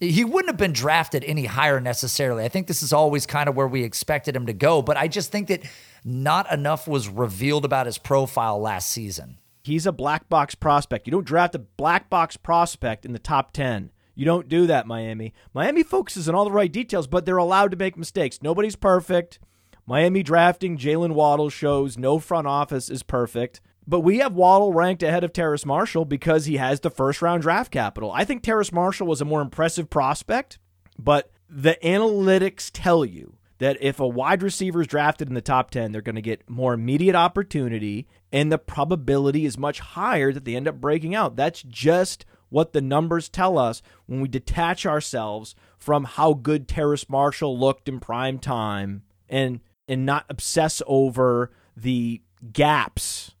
He 0.00 0.24
wouldn't 0.24 0.48
have 0.48 0.56
been 0.56 0.72
drafted 0.72 1.22
any 1.22 1.44
higher 1.44 1.80
necessarily. 1.80 2.44
I 2.44 2.48
think 2.48 2.66
this 2.66 2.82
is 2.82 2.92
always 2.92 3.24
kind 3.24 3.48
of 3.48 3.54
where 3.54 3.68
we 3.68 3.84
expected 3.84 4.34
him 4.34 4.46
to 4.46 4.52
go, 4.52 4.82
but 4.82 4.96
I 4.96 5.06
just 5.06 5.30
think 5.30 5.46
that 5.48 5.62
not 6.04 6.50
enough 6.50 6.88
was 6.88 7.08
revealed 7.08 7.64
about 7.64 7.86
his 7.86 7.98
profile 7.98 8.58
last 8.58 8.90
season. 8.90 9.38
He's 9.62 9.86
a 9.86 9.92
black 9.92 10.28
box 10.28 10.56
prospect. 10.56 11.06
You 11.06 11.12
don't 11.12 11.24
draft 11.24 11.54
a 11.54 11.60
black 11.60 12.10
box 12.10 12.36
prospect 12.36 13.04
in 13.04 13.12
the 13.12 13.20
top 13.20 13.52
10. 13.52 13.92
You 14.14 14.24
don't 14.24 14.48
do 14.48 14.66
that, 14.66 14.86
Miami. 14.86 15.32
Miami 15.54 15.82
focuses 15.82 16.28
on 16.28 16.34
all 16.34 16.44
the 16.44 16.50
right 16.52 16.70
details, 16.70 17.06
but 17.06 17.24
they're 17.24 17.36
allowed 17.36 17.70
to 17.70 17.76
make 17.76 17.96
mistakes. 17.96 18.42
Nobody's 18.42 18.76
perfect. 18.76 19.38
Miami 19.86 20.22
drafting 20.22 20.78
Jaylen 20.78 21.12
Waddle 21.12 21.50
shows 21.50 21.98
no 21.98 22.18
front 22.18 22.46
office 22.46 22.90
is 22.90 23.02
perfect. 23.02 23.60
But 23.86 24.00
we 24.00 24.18
have 24.18 24.34
Waddle 24.34 24.72
ranked 24.72 25.02
ahead 25.02 25.24
of 25.24 25.32
Terrace 25.32 25.66
Marshall 25.66 26.04
because 26.04 26.44
he 26.44 26.56
has 26.56 26.80
the 26.80 26.90
first 26.90 27.20
round 27.20 27.42
draft 27.42 27.72
capital. 27.72 28.12
I 28.12 28.24
think 28.24 28.42
Terrace 28.42 28.70
Marshall 28.70 29.08
was 29.08 29.20
a 29.20 29.24
more 29.24 29.40
impressive 29.40 29.90
prospect, 29.90 30.58
but 30.98 31.30
the 31.48 31.76
analytics 31.82 32.70
tell 32.72 33.04
you 33.04 33.36
that 33.58 33.76
if 33.80 33.98
a 33.98 34.06
wide 34.06 34.42
receiver 34.42 34.80
is 34.80 34.86
drafted 34.86 35.28
in 35.28 35.34
the 35.34 35.40
top 35.40 35.70
10, 35.70 35.92
they're 35.92 36.00
going 36.00 36.16
to 36.16 36.22
get 36.22 36.48
more 36.48 36.74
immediate 36.74 37.14
opportunity, 37.14 38.06
and 38.32 38.50
the 38.50 38.58
probability 38.58 39.44
is 39.44 39.58
much 39.58 39.80
higher 39.80 40.32
that 40.32 40.44
they 40.44 40.56
end 40.56 40.68
up 40.68 40.80
breaking 40.80 41.14
out. 41.14 41.36
That's 41.36 41.62
just 41.62 42.24
what 42.52 42.72
the 42.72 42.80
numbers 42.80 43.28
tell 43.28 43.58
us 43.58 43.82
when 44.06 44.20
we 44.20 44.28
detach 44.28 44.86
ourselves 44.86 45.54
from 45.78 46.04
how 46.04 46.34
good 46.34 46.68
Terrace 46.68 47.08
Marshall 47.08 47.58
looked 47.58 47.88
in 47.88 47.98
prime 47.98 48.38
time 48.38 49.02
and 49.28 49.60
and 49.88 50.06
not 50.06 50.26
obsess 50.28 50.80
over 50.86 51.50
the 51.76 52.22
gaps 52.52 53.32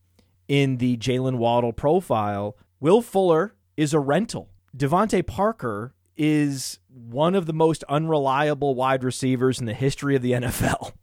in 0.48 0.78
the 0.78 0.96
Jaylen 0.96 1.36
Waddle 1.36 1.72
profile. 1.72 2.56
Will 2.80 3.00
Fuller 3.00 3.54
is 3.76 3.94
a 3.94 4.00
rental. 4.00 4.48
DeVante 4.76 5.24
Parker 5.26 5.94
is 6.16 6.78
one 6.88 7.34
of 7.34 7.46
the 7.46 7.52
most 7.52 7.84
unreliable 7.88 8.74
wide 8.74 9.04
receivers 9.04 9.60
in 9.60 9.66
the 9.66 9.74
history 9.74 10.16
of 10.16 10.22
the 10.22 10.32
NFL. 10.32 10.92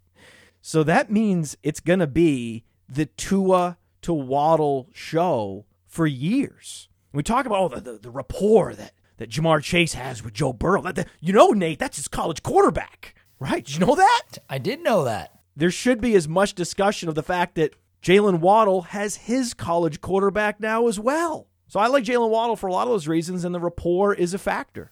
So 0.62 0.84
that 0.84 1.10
means 1.10 1.56
it's 1.64 1.80
going 1.80 2.00
to 2.00 2.06
be 2.06 2.66
the 2.90 3.06
Tua 3.06 3.78
to 4.02 4.14
Waddle 4.14 4.90
show 4.94 5.66
for 5.88 6.06
years. 6.06 6.89
We 7.14 7.24
talk 7.24 7.46
about 7.46 7.60
oh, 7.74 7.76
the, 7.76 7.82
the, 7.94 7.98
the 8.00 8.12
rapport 8.12 8.74
that, 8.76 8.94
that 9.18 9.30
Ja'Marr 9.30 9.64
Chase 9.64 9.94
has 9.94 10.24
with 10.24 10.34
Joe 10.34 10.54
Burrow. 10.54 10.82
That, 10.82 10.96
that- 10.96 11.08
you 11.20 11.34
know, 11.34 11.50
Nate, 11.50 11.80
that's 11.80 11.98
his 11.98 12.08
college 12.08 12.44
quarterback, 12.44 13.16
right? 13.40 13.66
Did 13.66 13.76
you 13.80 13.86
know 13.86 13.96
that? 13.96 14.24
I 14.50 14.58
did 14.58 14.84
know 14.84 15.04
that. 15.06 15.34
There 15.56 15.72
should 15.72 16.00
be 16.02 16.16
as 16.16 16.28
much 16.28 16.54
discussion 16.54 17.10
of 17.10 17.16
the 17.16 17.24
fact 17.24 17.56
that 17.56 17.74
Jaylen 18.04 18.40
Waddle 18.40 18.84
has 18.84 19.16
his 19.18 19.54
college 19.54 20.00
quarterback 20.02 20.60
now 20.60 20.88
as 20.88 21.00
well. 21.00 21.48
So 21.68 21.80
I 21.80 21.88
like 21.88 22.04
Jaylen 22.06 22.30
Waddle 22.30 22.56
for 22.56 22.68
a 22.68 22.72
lot 22.72 22.84
of 22.88 22.90
those 22.94 23.08
reasons, 23.08 23.44
and 23.44 23.54
the 23.54 23.60
rapport 23.60 24.14
is 24.14 24.34
a 24.34 24.38
factor. 24.40 24.92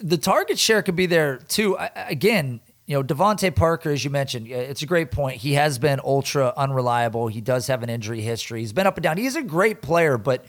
the 0.00 0.16
target 0.18 0.58
share 0.58 0.82
could 0.82 0.96
be 0.96 1.06
there 1.06 1.38
too. 1.38 1.76
I- 1.78 1.90
Again, 2.08 2.60
you 2.86 2.94
know, 2.96 3.02
DeVante 3.02 3.54
Parker, 3.56 3.90
as 3.90 4.04
you 4.04 4.10
mentioned, 4.10 4.46
uh, 4.52 4.56
it's 4.56 4.82
a 4.82 4.86
great 4.86 5.10
point. 5.10 5.38
He 5.38 5.54
has 5.54 5.78
been 5.78 6.00
ultra 6.04 6.52
unreliable. 6.56 7.28
He 7.28 7.40
does 7.40 7.66
have 7.68 7.82
an 7.82 7.88
injury 7.88 8.20
history. 8.20 8.60
He's 8.60 8.74
been 8.74 8.86
up 8.86 8.96
and 8.98 9.02
down. 9.02 9.16
He's 9.16 9.36
a 9.36 9.42
great 9.42 9.80
player, 9.80 10.18
but 10.18 10.44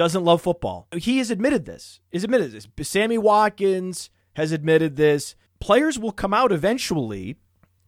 doesn't 0.00 0.24
love 0.24 0.40
football. 0.40 0.88
He 0.96 1.18
has 1.18 1.30
admitted 1.30 1.66
this. 1.66 2.00
He's 2.10 2.24
admitted 2.24 2.52
this. 2.52 2.66
Sammy 2.88 3.18
Watkins 3.18 4.08
has 4.32 4.50
admitted 4.50 4.96
this. 4.96 5.34
Players 5.60 5.98
will 5.98 6.10
come 6.10 6.32
out 6.32 6.52
eventually 6.52 7.36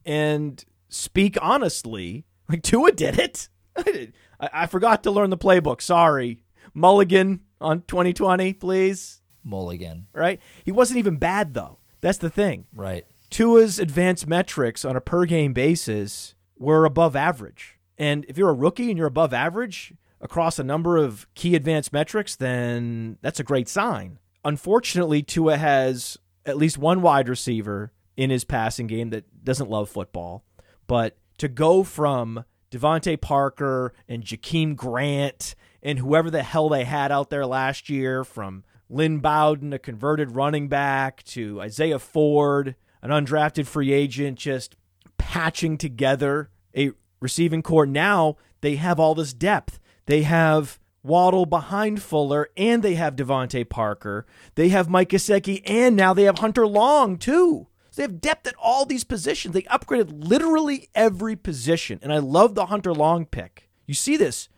and 0.05 0.63
speak 0.91 1.39
honestly. 1.41 2.27
Like 2.51 2.63
Tua 2.63 2.93
did 2.93 3.19
it. 3.19 3.49
I, 3.79 4.11
I 4.53 4.67
forgot 4.67 5.05
to 5.05 5.11
learn 5.11 5.31
the 5.31 5.39
playbook. 5.39 5.81
Sorry. 5.81 6.45
Mulligan 6.75 7.41
on 7.63 7.81
2020, 7.89 8.53
please. 8.55 9.23
Mulligan, 9.43 10.09
Right? 10.13 10.39
He 10.63 10.71
wasn't 10.73 10.99
even 10.99 11.17
bad, 11.17 11.55
though. 11.55 11.79
That's 12.03 12.19
the 12.19 12.29
thing. 12.29 12.67
right? 12.75 13.07
Tua's 13.31 13.79
advanced 13.79 14.27
metrics 14.27 14.85
on 14.85 14.97
a 14.97 15.01
per 15.01 15.25
game 15.25 15.55
basis 15.55 16.35
were 16.59 16.85
above 16.85 17.17
average. 17.17 17.79
And 17.97 18.27
if 18.29 18.37
you're 18.37 18.51
a 18.51 18.55
rookie 18.55 18.91
and 18.91 18.99
you're 18.99 19.07
above 19.07 19.33
average 19.33 19.95
across 20.23 20.59
a 20.59 20.65
number 20.65 20.97
of 20.97 21.27
key 21.35 21.55
advanced 21.55 21.93
metrics, 21.93 22.37
then 22.37 23.19
that's 23.21 23.41
a 23.41 23.45
great 23.45 23.69
sign. 23.69 24.19
Unfortunately, 24.45 25.23
Tua 25.23 25.57
has 25.57 26.17
at 26.47 26.57
least 26.57 26.79
one 26.79 27.03
wide 27.03 27.29
receiver 27.29 27.93
in 28.17 28.31
his 28.31 28.45
passing 28.45 28.87
game 28.87 29.11
that 29.11 29.45
doesn't 29.45 29.71
love 29.71 29.91
football. 29.91 30.45
But 30.87 31.19
to 31.39 31.49
go 31.49 31.83
from 31.83 32.45
DeVante 32.71 33.21
Parker 33.21 33.93
and 34.09 34.25
Jakeem 34.25 34.77
Grant 34.77 35.55
and 35.83 35.99
whoever 35.99 36.31
the 36.31 36.43
hell 36.43 36.69
they 36.69 36.85
had 36.85 37.11
out 37.11 37.31
there 37.31 37.47
last 37.47 37.91
year, 37.91 38.25
from 38.25 38.65
Lynn 38.89 39.19
Bowden, 39.19 39.73
a 39.73 39.79
converted 39.79 40.37
running 40.37 40.69
back, 40.69 41.23
to 41.25 41.61
Isaiah 41.61 41.99
Ford, 41.99 42.77
an 43.03 43.11
undrafted 43.11 43.67
free 43.67 43.93
agent, 43.93 44.39
just 44.39 44.77
patching 45.19 45.79
together 45.79 46.51
a 46.77 46.93
receiving 47.21 47.63
core. 47.63 47.87
Now 47.87 48.37
they 48.61 48.77
have 48.77 49.01
all 49.01 49.15
this 49.15 49.33
depth. 49.33 49.81
They 50.07 50.23
have 50.23 50.79
Waddle 51.03 51.47
behind 51.47 52.03
Fuller, 52.03 52.49
and 52.57 52.83
they 52.83 52.95
have 52.95 53.17
DeVante 53.17 53.69
Parker. 53.69 54.27
They 54.55 54.69
have 54.69 54.89
Mike 54.89 55.11
Gesicki, 55.11 55.63
and 55.65 55.97
now 55.97 56.15
they 56.15 56.25
have 56.25 56.39
Hunter 56.39 56.67
Long 56.67 57.17
too. 57.17 57.67
So 57.91 57.97
they 57.97 58.03
have 58.05 58.21
depth 58.21 58.47
at 58.47 58.55
all 58.59 58.87
these 58.87 59.05
positions. 59.05 59.53
They 59.53 59.63
upgraded 59.63 60.11
literally 60.13 60.89
every 60.95 61.37
position, 61.37 61.99
and 62.03 62.13
I 62.13 62.19
love 62.19 62.55
the 62.55 62.67
Hunter 62.67 62.95
Long 62.95 63.27
pick. 63.27 63.69
You 63.87 63.95
see 63.95 64.17
this 64.17 64.49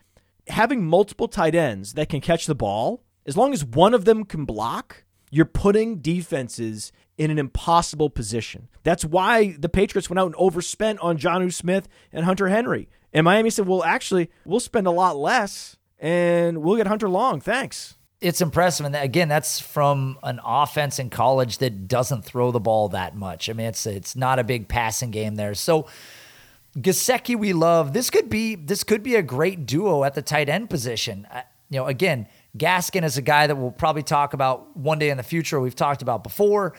having 0.49 0.85
multiple 0.85 1.29
tight 1.29 1.55
ends 1.55 1.95
that 1.95 2.09
can 2.09 2.21
catch 2.21 2.47
the 2.47 2.55
ball. 2.55 3.03
As 3.27 3.37
long 3.37 3.55
as 3.55 3.65
one 3.65 3.95
of 3.95 4.05
them 4.05 4.25
can 4.25 4.45
block, 4.45 5.05
you're 5.31 5.47
putting 5.47 5.99
defenses 5.99 6.93
in 7.17 7.31
an 7.31 7.39
impossible 7.39 8.11
position. 8.11 8.69
That's 8.83 9.05
why 9.05 9.57
the 9.59 9.69
Patriots 9.69 10.11
went 10.11 10.19
out 10.19 10.27
and 10.27 10.35
overspent 10.37 11.01
on 11.01 11.17
Jonnu 11.17 11.53
Smith 11.53 11.89
and 12.13 12.25
Hunter 12.25 12.49
Henry. 12.49 12.89
And 13.15 13.25
Miami 13.25 13.49
said, 13.49 13.67
well, 13.67 13.85
actually, 13.85 14.29
we'll 14.45 14.61
spend 14.61 14.87
a 14.87 14.91
lot 14.91 15.17
less 15.17 15.77
and 16.01 16.59
we'll 16.59 16.77
get 16.77 16.89
Hunter 16.89 17.09
Long. 17.09 17.41
Thanks. 17.41 17.95
It's 18.21 18.41
impressive, 18.41 18.87
and 18.87 18.97
again, 18.97 19.29
that's 19.29 19.61
from 19.61 20.19
an 20.23 20.41
offense 20.43 20.99
in 20.99 21.11
college 21.11 21.59
that 21.59 21.87
doesn't 21.87 22.25
throw 22.25 22.53
the 22.53 22.61
ball 22.61 22.89
that 22.89 23.15
much. 23.15 23.51
I 23.51 23.53
mean, 23.53 23.67
it's 23.67 23.85
it's 23.85 24.17
not 24.17 24.39
a 24.39 24.45
big 24.45 24.67
passing 24.67 25.11
game 25.11 25.35
there. 25.35 25.55
So 25.55 25.87
Gesicki, 26.75 27.37
we 27.37 27.53
love. 27.53 27.93
This 27.93 28.09
could 28.09 28.31
be 28.31 28.55
this 28.55 28.83
could 28.83 29.03
be 29.03 29.15
a 29.17 29.23
great 29.23 29.67
duo 29.67 30.05
at 30.05 30.15
the 30.15 30.23
tight 30.23 30.49
end 30.49 30.71
position. 30.71 31.27
Uh, 31.31 31.43
you 31.69 31.79
know, 31.79 31.87
again, 31.87 32.27
Gaskin 32.57 33.05
is 33.05 33.19
a 33.19 33.23
guy 33.23 33.47
that 33.47 33.57
we'll 33.57 33.73
probably 33.73 34.03
talk 34.03 34.33
about 34.33 34.75
one 34.75 34.99
day 34.99 35.11
in 35.11 35.19
the 35.19 35.23
future. 35.23 35.61
We've 35.61 35.77
talked 35.77 36.01
about 36.01 36.23
before. 36.23 36.73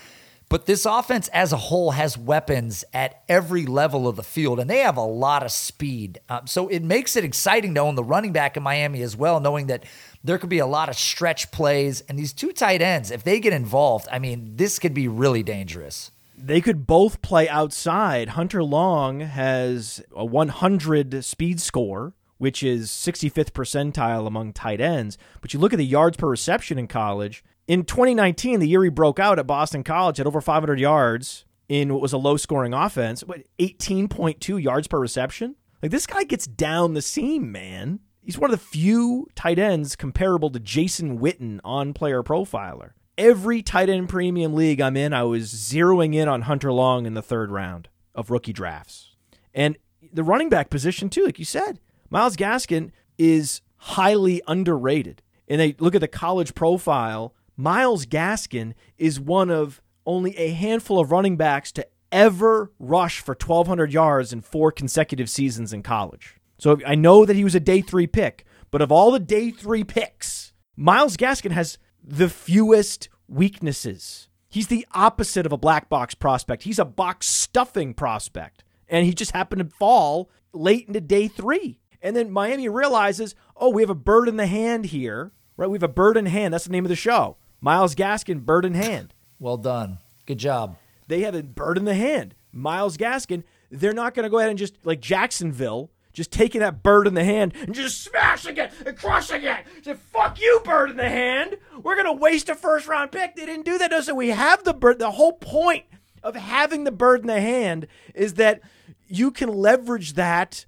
But 0.56 0.68
this 0.68 0.86
offense 0.86 1.28
as 1.34 1.52
a 1.52 1.58
whole 1.58 1.92
has 1.92 2.18
weapons 2.18 2.86
at 2.94 3.24
every 3.28 3.66
level 3.66 4.08
of 4.08 4.16
the 4.16 4.24
field, 4.24 4.58
and 4.58 4.70
they 4.70 4.80
have 4.80 4.96
a 4.96 5.02
lot 5.02 5.44
of 5.44 5.52
speed. 5.52 6.22
Um, 6.30 6.48
so 6.48 6.70
it 6.70 6.82
makes 6.82 7.18
it 7.18 7.26
exciting 7.26 7.76
to 7.76 7.82
own 7.82 7.96
the 7.96 8.06
running 8.06 8.32
back 8.32 8.56
in 8.56 8.64
Miami 8.64 9.02
as 9.02 9.18
well, 9.18 9.42
knowing 9.42 9.68
that 9.68 9.84
there 10.24 10.38
could 10.38 10.50
be 10.50 10.60
a 10.60 10.66
lot 10.66 10.88
of 10.88 10.96
stretch 10.96 11.52
plays. 11.52 12.00
And 12.08 12.18
these 12.18 12.32
two 12.32 12.54
tight 12.54 12.82
ends, 12.82 13.12
if 13.12 13.22
they 13.22 13.42
get 13.42 13.52
involved, 13.52 14.08
I 14.10 14.18
mean, 14.18 14.56
this 14.56 14.80
could 14.80 14.94
be 14.94 15.10
really 15.10 15.44
dangerous. 15.44 16.12
They 16.38 16.62
could 16.62 16.88
both 16.88 17.22
play 17.22 17.50
outside. 17.50 18.30
Hunter 18.30 18.64
Long 18.64 19.20
has 19.20 20.02
a 20.16 20.24
100 20.24 21.26
speed 21.26 21.60
score, 21.60 22.14
which 22.38 22.64
is 22.64 22.92
65th 22.92 23.52
percentile 23.52 24.26
among 24.26 24.54
tight 24.54 24.80
ends. 24.80 25.18
But 25.42 25.54
you 25.54 25.60
look 25.60 25.74
at 25.74 25.80
the 25.80 25.86
yards 25.86 26.16
per 26.16 26.30
reception 26.30 26.80
in 26.80 26.88
college. 26.88 27.44
In 27.68 27.84
2019, 27.84 28.60
the 28.60 28.68
year 28.68 28.84
he 28.84 28.90
broke 28.90 29.20
out 29.20 29.40
at 29.40 29.48
Boston 29.48 29.84
College 29.84 30.20
at 30.20 30.28
over 30.28 30.40
500 30.40 30.80
yards 30.80 31.46
in 31.68 31.92
what 31.92 32.02
was 32.02 32.14
a 32.14 32.18
low 32.18 32.38
scoring 32.38 32.74
offense, 32.74 33.24
but 33.24 33.44
18.2 33.60 34.62
yards 34.62 34.88
per 34.88 35.00
reception. 35.00 35.56
Like 35.82 35.92
this 35.92 36.08
guy 36.08 36.24
gets 36.24 36.46
down 36.46 36.94
the 36.94 37.02
seam, 37.02 37.52
man. 37.52 38.00
He's 38.22 38.38
one 38.40 38.52
of 38.52 38.60
the 38.60 38.66
few 38.66 39.28
tight 39.36 39.60
ends 39.60 39.96
comparable 39.96 40.50
to 40.50 40.60
Jason 40.60 41.20
Witten 41.20 41.60
on 41.64 41.94
Player 41.94 42.24
Profiler. 42.24 42.92
Every 43.18 43.62
tight 43.62 43.88
end 43.88 44.10
premium 44.10 44.56
league 44.56 44.82
I'm 44.82 44.98
in, 44.98 45.14
I 45.14 45.24
was 45.24 45.54
zeroing 45.54 46.16
in 46.16 46.28
on 46.28 46.44
Hunter 46.44 46.74
Long 46.74 47.06
in 47.06 47.14
the 47.14 47.22
third 47.22 47.52
round 47.52 47.88
of 48.16 48.32
rookie 48.32 48.52
drafts. 48.52 49.16
And 49.54 49.78
the 50.12 50.24
running 50.24 50.50
back 50.50 50.72
position, 50.72 51.10
too, 51.10 51.26
like 51.26 51.40
you 51.40 51.46
said, 51.46 51.80
Myles 52.10 52.36
Gaskin 52.36 52.92
is 53.18 53.62
highly 53.78 54.42
underrated. 54.48 55.22
And 55.48 55.62
they 55.62 55.76
look 55.78 55.94
at 55.94 56.02
the 56.02 56.08
college 56.08 56.56
profile. 56.56 57.35
Myles 57.58 58.06
Gaskin 58.06 58.74
is 58.98 59.20
one 59.20 59.50
of 59.50 59.82
only 60.06 60.38
a 60.38 60.52
handful 60.52 61.00
of 61.00 61.12
running 61.12 61.38
backs 61.38 61.72
to 61.74 61.88
ever 62.12 62.72
rush 62.80 63.20
for 63.20 63.32
1,200 63.34 63.92
yards 63.92 64.32
in 64.32 64.42
four 64.42 64.72
consecutive 64.72 65.30
seasons 65.30 65.74
in 65.74 65.84
college. 65.84 66.36
So 66.58 66.80
I 66.86 66.96
know 66.96 67.26
that 67.26 67.36
he 67.36 67.44
was 67.44 67.56
a 67.56 67.60
day 67.60 67.82
three 67.82 68.08
pick, 68.08 68.46
but 68.72 68.82
of 68.82 68.92
all 68.92 69.12
the 69.12 69.20
day 69.20 69.52
three 69.52 69.84
picks, 69.84 70.54
Myles 70.76 71.18
Gaskin 71.18 71.52
has 71.52 71.78
the 72.04 72.30
fewest 72.30 73.10
weaknesses. 73.28 74.30
He's 74.48 74.68
the 74.68 74.86
opposite 74.94 75.46
of 75.46 75.52
a 75.52 75.58
black 75.58 75.90
box 75.90 76.16
prospect. 76.16 76.64
He's 76.64 76.80
a 76.80 76.86
box 76.86 77.28
stuffing 77.28 77.94
prospect. 77.94 78.64
And 78.88 79.06
he 79.06 79.14
just 79.14 79.32
happened 79.32 79.60
to 79.60 79.76
fall 79.78 80.30
late 80.54 80.88
into 80.88 81.02
day 81.02 81.28
three. 81.28 81.80
And 82.02 82.16
then 82.16 82.32
Miami 82.32 82.70
realizes, 82.70 83.36
oh, 83.58 83.70
we 83.70 83.82
have 83.82 83.90
a 83.90 83.96
bird 83.96 84.30
in 84.30 84.38
the 84.38 84.46
hand 84.46 84.86
here, 84.88 85.34
right? 85.58 85.70
We 85.70 85.76
have 85.76 85.84
a 85.84 85.88
bird 85.88 86.18
in 86.18 86.28
hand. 86.28 86.54
That's 86.54 86.66
the 86.66 86.72
name 86.72 86.86
of 86.86 86.90
the 86.90 86.96
show. 86.96 87.38
Myles 87.66 87.96
Gaskin, 87.96 88.46
bird 88.46 88.64
in 88.64 88.76
hand. 88.76 89.16
Well 89.40 89.58
done. 89.58 89.98
Good 90.28 90.38
job. 90.38 90.78
They 91.08 91.22
have 91.22 91.34
a 91.34 91.42
bird 91.42 91.80
in 91.80 91.86
the 91.86 91.96
hand. 91.96 92.36
Myles 92.52 92.96
Gaskin, 92.96 93.42
they're 93.72 93.92
not 93.92 94.14
going 94.14 94.26
to 94.26 94.30
go 94.30 94.38
ahead 94.38 94.52
and 94.52 94.60
just, 94.60 94.76
like 94.86 95.02
Jacksonville, 95.02 95.90
just 96.14 96.30
taking 96.32 96.62
that 96.62 96.84
bird 96.84 97.08
in 97.08 97.16
the 97.16 97.24
hand 97.24 97.54
and 97.56 97.74
just 97.74 98.04
smashing 98.04 98.58
it 98.58 98.72
and 98.86 98.96
crushing 98.96 99.42
it. 99.42 99.66
Say, 99.82 99.96
fuck 99.96 100.40
you, 100.40 100.62
bird 100.64 100.92
in 100.92 100.98
the 100.98 101.10
hand. 101.10 101.58
We're 101.82 101.96
going 101.96 102.06
to 102.06 102.22
waste 102.22 102.50
a 102.50 102.56
first 102.56 102.88
round 102.88 103.12
pick. 103.12 103.36
They 103.36 103.48
didn't 103.48 103.66
do 103.66 103.80
that. 103.80 104.04
So 104.04 104.14
we 104.14 104.30
have 104.30 104.64
the 104.64 104.76
bird. 104.76 105.00
The 105.00 105.10
whole 105.10 105.34
point 105.34 105.86
of 106.22 106.36
having 106.36 106.84
the 106.84 106.92
bird 106.92 107.22
in 107.22 107.28
the 107.28 107.42
hand 107.42 107.88
is 108.14 108.36
that 108.36 108.62
you 109.08 109.32
can 109.32 109.50
leverage 109.50 110.14
that 110.14 110.68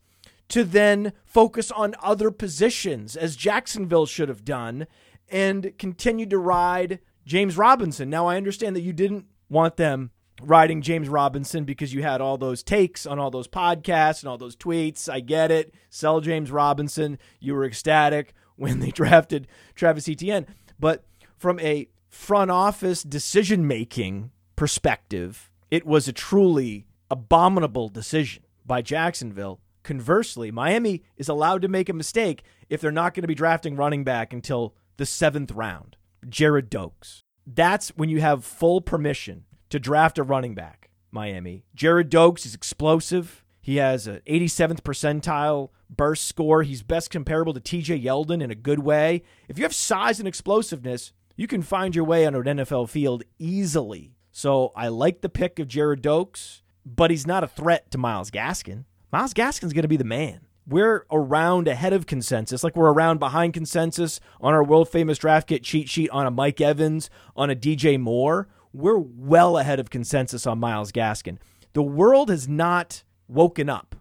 to 0.49 0.63
then 0.63 1.13
focus 1.25 1.69
on 1.69 1.93
other 2.01 2.31
positions, 2.31 3.15
as 3.15 3.35
Jacksonville 3.35 4.07
should 4.07 4.29
have 4.29 4.43
done, 4.43 4.87
and 5.29 5.73
continued 5.77 6.29
to 6.29 6.37
ride 6.37 6.99
James 7.25 7.57
Robinson. 7.57 8.09
Now, 8.09 8.27
I 8.27 8.37
understand 8.37 8.75
that 8.75 8.81
you 8.81 8.93
didn't 8.93 9.25
want 9.49 9.77
them 9.77 10.11
riding 10.41 10.81
James 10.81 11.09
Robinson 11.09 11.65
because 11.65 11.93
you 11.93 12.03
had 12.03 12.21
all 12.21 12.37
those 12.37 12.63
takes 12.63 13.05
on 13.05 13.19
all 13.19 13.31
those 13.31 13.47
podcasts 13.47 14.21
and 14.21 14.29
all 14.29 14.37
those 14.37 14.55
tweets. 14.55 15.11
I 15.11 15.19
get 15.19 15.51
it. 15.51 15.73
Sell 15.89 16.21
James 16.21 16.51
Robinson. 16.51 17.17
You 17.39 17.55
were 17.55 17.65
ecstatic 17.65 18.33
when 18.55 18.79
they 18.79 18.91
drafted 18.91 19.47
Travis 19.75 20.09
Etienne. 20.09 20.47
But 20.79 21.05
from 21.37 21.59
a 21.59 21.89
front 22.09 22.51
office 22.51 23.03
decision 23.03 23.67
making 23.67 24.31
perspective, 24.55 25.51
it 25.69 25.85
was 25.85 26.07
a 26.07 26.13
truly 26.13 26.87
abominable 27.09 27.89
decision 27.89 28.43
by 28.65 28.81
Jacksonville. 28.81 29.59
Conversely, 29.83 30.51
Miami 30.51 31.03
is 31.15 31.29
allowed 31.29 31.61
to 31.61 31.67
make 31.67 31.87
a 31.89 31.93
mistake 31.93 32.43
if 32.69 32.81
they're 32.81 32.91
not 32.91 33.13
going 33.13 33.21
to 33.21 33.27
be 33.27 33.35
drafting 33.35 33.75
running 33.75 34.03
back 34.03 34.33
until 34.33 34.75
the 34.97 35.05
seventh 35.05 35.51
round. 35.51 35.95
Gerrid 36.25 36.69
Doaks. 36.69 37.23
That's 37.45 37.89
when 37.89 38.09
you 38.09 38.19
have 38.19 38.43
full 38.43 38.81
permission 38.81 39.45
to 39.69 39.79
draft 39.79 40.17
a 40.17 40.23
running 40.23 40.55
back, 40.55 40.89
Miami. 41.11 41.63
Gerrid 41.75 42.09
Doaks 42.09 42.45
is 42.45 42.53
explosive. 42.53 43.43
He 43.61 43.77
has 43.77 44.07
an 44.07 44.21
87th 44.27 44.81
percentile 44.81 45.69
burst 45.89 46.25
score. 46.25 46.63
He's 46.63 46.83
best 46.83 47.09
comparable 47.09 47.53
to 47.53 47.59
TJ 47.59 48.03
Yeldon 48.03 48.41
in 48.41 48.51
a 48.51 48.55
good 48.55 48.79
way. 48.79 49.23
If 49.47 49.57
you 49.57 49.63
have 49.63 49.75
size 49.75 50.19
and 50.19 50.27
explosiveness, 50.27 51.13
you 51.35 51.47
can 51.47 51.61
find 51.61 51.95
your 51.95 52.05
way 52.05 52.25
on 52.25 52.35
an 52.35 52.43
NFL 52.43 52.89
field 52.89 53.23
easily. 53.39 54.15
So 54.31 54.71
I 54.75 54.87
like 54.87 55.21
the 55.21 55.29
pick 55.29 55.59
of 55.59 55.67
Gerrid 55.67 56.01
Doaks, 56.01 56.61
but 56.85 57.11
he's 57.11 57.27
not 57.27 57.43
a 57.43 57.47
threat 57.47 57.91
to 57.91 57.97
Myles 57.97 58.31
Gaskin. 58.31 58.85
Myles 59.11 59.33
Gaskin's 59.33 59.73
going 59.73 59.83
to 59.83 59.87
be 59.87 59.97
the 59.97 60.03
man. 60.03 60.46
We're 60.67 61.05
around 61.09 61.67
ahead 61.67 61.93
of 61.93 62.05
consensus, 62.05 62.63
like 62.63 62.75
we're 62.75 62.91
around 62.91 63.19
behind 63.19 63.53
consensus 63.53 64.19
on 64.41 64.53
our 64.53 64.63
world 64.63 64.89
famous 64.89 65.17
draft 65.17 65.47
kit 65.47 65.63
cheat 65.63 65.87
sheet 65.87 66.09
on 66.09 66.25
a 66.25 66.31
Mike 66.31 66.59
Evans, 66.59 67.09
on 67.35 67.49
a 67.49 67.55
DJ 67.55 67.99
Moore. 67.99 68.49
We're 68.73 68.97
well 68.97 69.57
ahead 69.57 69.79
of 69.79 69.89
consensus 69.89 70.45
on 70.45 70.59
Myles 70.59 70.91
Gaskin. 70.91 71.37
The 71.73 71.83
world 71.83 72.29
has 72.29 72.47
not 72.47 73.03
woken 73.27 73.69
up 73.69 73.95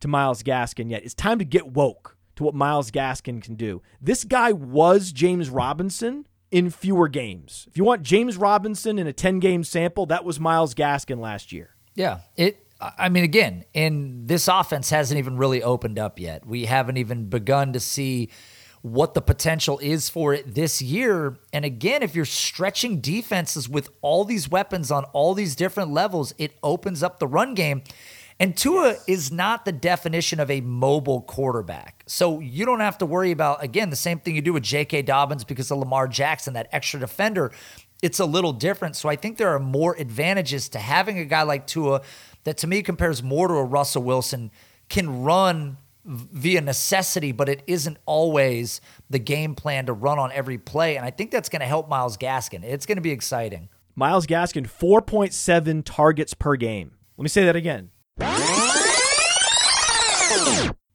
to 0.00 0.08
Myles 0.08 0.42
Gaskin 0.42 0.90
yet. 0.90 1.04
It's 1.04 1.14
time 1.14 1.38
to 1.38 1.44
get 1.44 1.68
woke 1.68 2.16
to 2.36 2.44
what 2.44 2.54
Myles 2.54 2.90
Gaskin 2.90 3.42
can 3.42 3.54
do. 3.54 3.82
This 4.00 4.24
guy 4.24 4.52
was 4.52 5.12
James 5.12 5.48
Robinson 5.48 6.26
in 6.50 6.70
fewer 6.70 7.08
games. 7.08 7.66
If 7.70 7.76
you 7.76 7.84
want 7.84 8.02
James 8.02 8.36
Robinson 8.36 8.98
in 8.98 9.06
a 9.06 9.12
10 9.12 9.38
game 9.38 9.64
sample, 9.64 10.06
that 10.06 10.24
was 10.24 10.40
Myles 10.40 10.74
Gaskin 10.74 11.18
last 11.18 11.52
year. 11.52 11.76
Yeah, 11.94 12.20
it. 12.36 12.66
I 12.80 13.08
mean, 13.10 13.24
again, 13.24 13.64
and 13.74 14.26
this 14.26 14.48
offense 14.48 14.90
hasn't 14.90 15.18
even 15.18 15.36
really 15.36 15.62
opened 15.62 15.98
up 15.98 16.18
yet. 16.18 16.46
We 16.46 16.64
haven't 16.64 16.96
even 16.96 17.28
begun 17.28 17.74
to 17.74 17.80
see 17.80 18.30
what 18.82 19.12
the 19.12 19.20
potential 19.20 19.78
is 19.80 20.08
for 20.08 20.32
it 20.32 20.54
this 20.54 20.80
year. 20.80 21.38
And 21.52 21.64
again, 21.64 22.02
if 22.02 22.14
you're 22.14 22.24
stretching 22.24 23.00
defenses 23.00 23.68
with 23.68 23.90
all 24.00 24.24
these 24.24 24.48
weapons 24.48 24.90
on 24.90 25.04
all 25.12 25.34
these 25.34 25.54
different 25.54 25.90
levels, 25.90 26.32
it 26.38 26.52
opens 26.62 27.02
up 27.02 27.18
the 27.18 27.26
run 27.26 27.54
game. 27.54 27.82
And 28.38 28.56
Tua 28.56 28.96
is 29.06 29.30
not 29.30 29.66
the 29.66 29.72
definition 29.72 30.40
of 30.40 30.50
a 30.50 30.62
mobile 30.62 31.20
quarterback. 31.20 32.04
So 32.06 32.40
you 32.40 32.64
don't 32.64 32.80
have 32.80 32.96
to 32.98 33.06
worry 33.06 33.32
about, 33.32 33.62
again, 33.62 33.90
the 33.90 33.96
same 33.96 34.18
thing 34.18 34.34
you 34.34 34.40
do 34.40 34.54
with 34.54 34.62
J.K. 34.62 35.02
Dobbins 35.02 35.44
because 35.44 35.70
of 35.70 35.76
Lamar 35.76 36.08
Jackson, 36.08 36.54
that 36.54 36.68
extra 36.72 36.98
defender. 36.98 37.52
It's 38.02 38.18
a 38.18 38.24
little 38.24 38.54
different. 38.54 38.96
So 38.96 39.10
I 39.10 39.16
think 39.16 39.36
there 39.36 39.50
are 39.50 39.58
more 39.58 39.94
advantages 39.98 40.70
to 40.70 40.78
having 40.78 41.18
a 41.18 41.26
guy 41.26 41.42
like 41.42 41.66
Tua 41.66 42.00
that 42.44 42.56
to 42.58 42.66
me 42.66 42.82
compares 42.82 43.22
more 43.22 43.48
to 43.48 43.54
a 43.54 43.64
Russell 43.64 44.02
Wilson, 44.02 44.50
can 44.88 45.22
run 45.22 45.78
via 46.04 46.60
necessity, 46.60 47.32
but 47.32 47.48
it 47.48 47.62
isn't 47.66 47.98
always 48.06 48.80
the 49.08 49.18
game 49.18 49.54
plan 49.54 49.86
to 49.86 49.92
run 49.92 50.18
on 50.18 50.32
every 50.32 50.58
play. 50.58 50.96
And 50.96 51.04
I 51.04 51.10
think 51.10 51.30
that's 51.30 51.48
going 51.48 51.60
to 51.60 51.66
help 51.66 51.88
Myles 51.88 52.16
Gaskin. 52.16 52.64
It's 52.64 52.86
going 52.86 52.96
to 52.96 53.02
be 53.02 53.10
exciting. 53.10 53.68
Myles 53.94 54.26
Gaskin, 54.26 54.68
4.7 54.68 55.82
targets 55.84 56.34
per 56.34 56.56
game. 56.56 56.92
Let 57.16 57.22
me 57.22 57.28
say 57.28 57.44
that 57.44 57.56
again. 57.56 57.90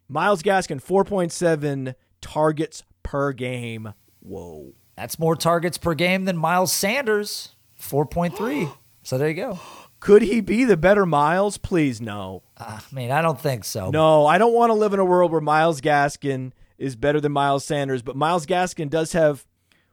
Myles 0.08 0.42
Gaskin, 0.42 0.84
4.7 0.84 1.94
targets 2.22 2.84
per 3.04 3.32
game. 3.32 3.94
Whoa. 4.22 4.74
That's 4.96 5.20
more 5.20 5.36
targets 5.36 5.78
per 5.78 5.94
game 5.94 6.26
than 6.26 6.38
Miles 6.38 6.72
Sanders, 6.72 7.56
4.3. 7.80 8.74
so 9.04 9.18
there 9.18 9.28
you 9.28 9.36
go. 9.36 9.60
Could 10.06 10.22
he 10.22 10.40
be 10.40 10.66
the 10.66 10.78
better 10.78 11.04
Miles? 11.04 11.58
Please, 11.58 12.00
no. 12.00 12.44
Uh, 12.56 12.80
I 12.80 12.96
mean, 12.96 13.10
I 13.10 13.24
don't 13.24 13.42
think 13.42 13.64
so. 13.64 13.90
No, 13.90 14.28
I 14.28 14.38
don't 14.38 14.54
want 14.54 14.70
to 14.70 14.76
live 14.76 14.94
in 14.94 15.00
a 15.00 15.04
world 15.04 15.32
where 15.32 15.42
Myles 15.42 15.82
Gaskin 15.82 16.52
is 16.78 16.96
better 16.96 17.20
than 17.20 17.32
Miles 17.32 17.66
Sanders, 17.66 18.04
but 18.04 18.16
Myles 18.16 18.46
Gaskin 18.46 18.88
does 18.88 19.14
have 19.14 19.48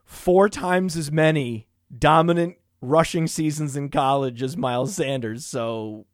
four 0.05 0.49
times 0.49 0.95
as 0.95 1.11
many 1.11 1.67
dominant 1.97 2.57
rushing 2.79 3.25
seasons 3.25 3.75
in 3.75 3.89
college 3.89 4.43
as 4.43 4.55
Miles 4.55 4.93
Sanders. 4.93 5.47
So 5.47 6.05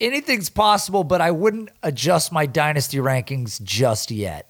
anything's 0.00 0.50
possible, 0.50 1.04
but 1.04 1.20
I 1.20 1.30
wouldn't 1.30 1.70
adjust 1.84 2.32
my 2.32 2.44
dynasty 2.44 2.98
rankings 2.98 3.62
just 3.62 4.10
yet. 4.10 4.49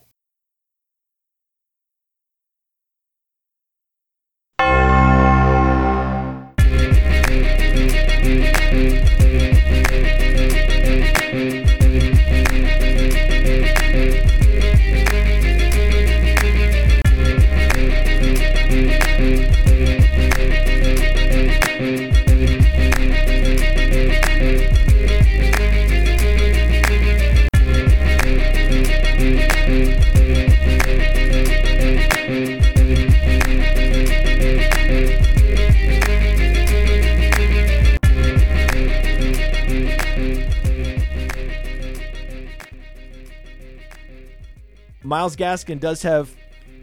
Myles 45.10 45.34
Gaskin 45.34 45.80
does 45.80 46.02
have 46.04 46.32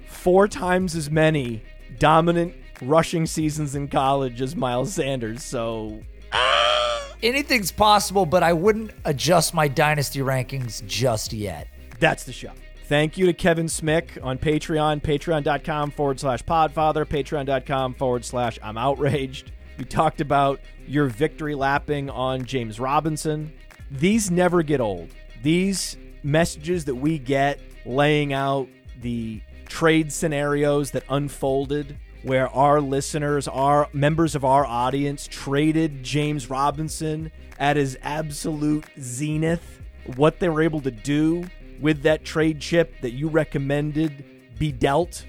four 0.05 0.49
times 0.49 0.97
as 0.97 1.09
many 1.09 1.63
dominant 1.97 2.53
rushing 2.81 3.25
seasons 3.25 3.73
in 3.73 3.87
college 3.87 4.41
as 4.41 4.53
Miles 4.53 4.93
Sanders. 4.93 5.41
So 5.43 6.01
anything's 7.23 7.71
possible, 7.71 8.25
but 8.25 8.43
I 8.43 8.51
wouldn't 8.51 8.91
adjust 9.05 9.53
my 9.53 9.69
dynasty 9.69 10.19
rankings 10.19 10.85
just 10.85 11.31
yet. 11.31 11.69
That's 12.01 12.25
the 12.25 12.33
show. 12.33 12.51
Thank 12.87 13.17
you 13.17 13.27
to 13.27 13.33
Kevin 13.33 13.67
Smick 13.67 14.21
on 14.21 14.37
Patreon, 14.37 15.01
patreon.com 15.01 15.91
forward 15.91 16.19
slash 16.19 16.43
podfather, 16.43 17.05
patreon.com 17.05 17.93
forward 17.93 18.25
slash 18.25 18.59
I'm 18.61 18.77
outraged. 18.77 19.53
We 19.77 19.85
talked 19.85 20.19
about 20.19 20.59
your 20.85 21.05
victory 21.05 21.55
lapping 21.55 22.09
on 22.09 22.43
James 22.43 22.77
Robinson. 22.77 23.53
These 23.89 24.29
never 24.29 24.63
get 24.63 24.81
old. 24.81 25.11
These 25.43 25.95
messages 26.27 26.85
that 26.85 26.95
we 26.95 27.17
get 27.17 27.59
laying 27.85 28.33
out 28.33 28.67
the 29.01 29.41
trade 29.67 30.11
scenarios 30.11 30.91
that 30.91 31.03
unfolded 31.09 31.97
where 32.23 32.49
our 32.49 32.81
listeners, 32.81 33.47
our 33.47 33.87
members 33.93 34.35
of 34.35 34.43
our 34.43 34.65
audience, 34.65 35.27
traded 35.31 36.03
James 36.03 36.49
Robinson 36.49 37.31
at 37.57 37.77
his 37.77 37.97
absolute 38.01 38.85
zenith, 38.99 39.81
what 40.15 40.39
they 40.39 40.49
were 40.49 40.61
able 40.61 40.81
to 40.81 40.91
do 40.91 41.45
with 41.79 42.01
that 42.01 42.25
trade 42.25 42.59
chip 42.59 42.99
that 43.01 43.11
you 43.11 43.29
recommended 43.29 44.25
be 44.57 44.71
dealt. 44.71 45.25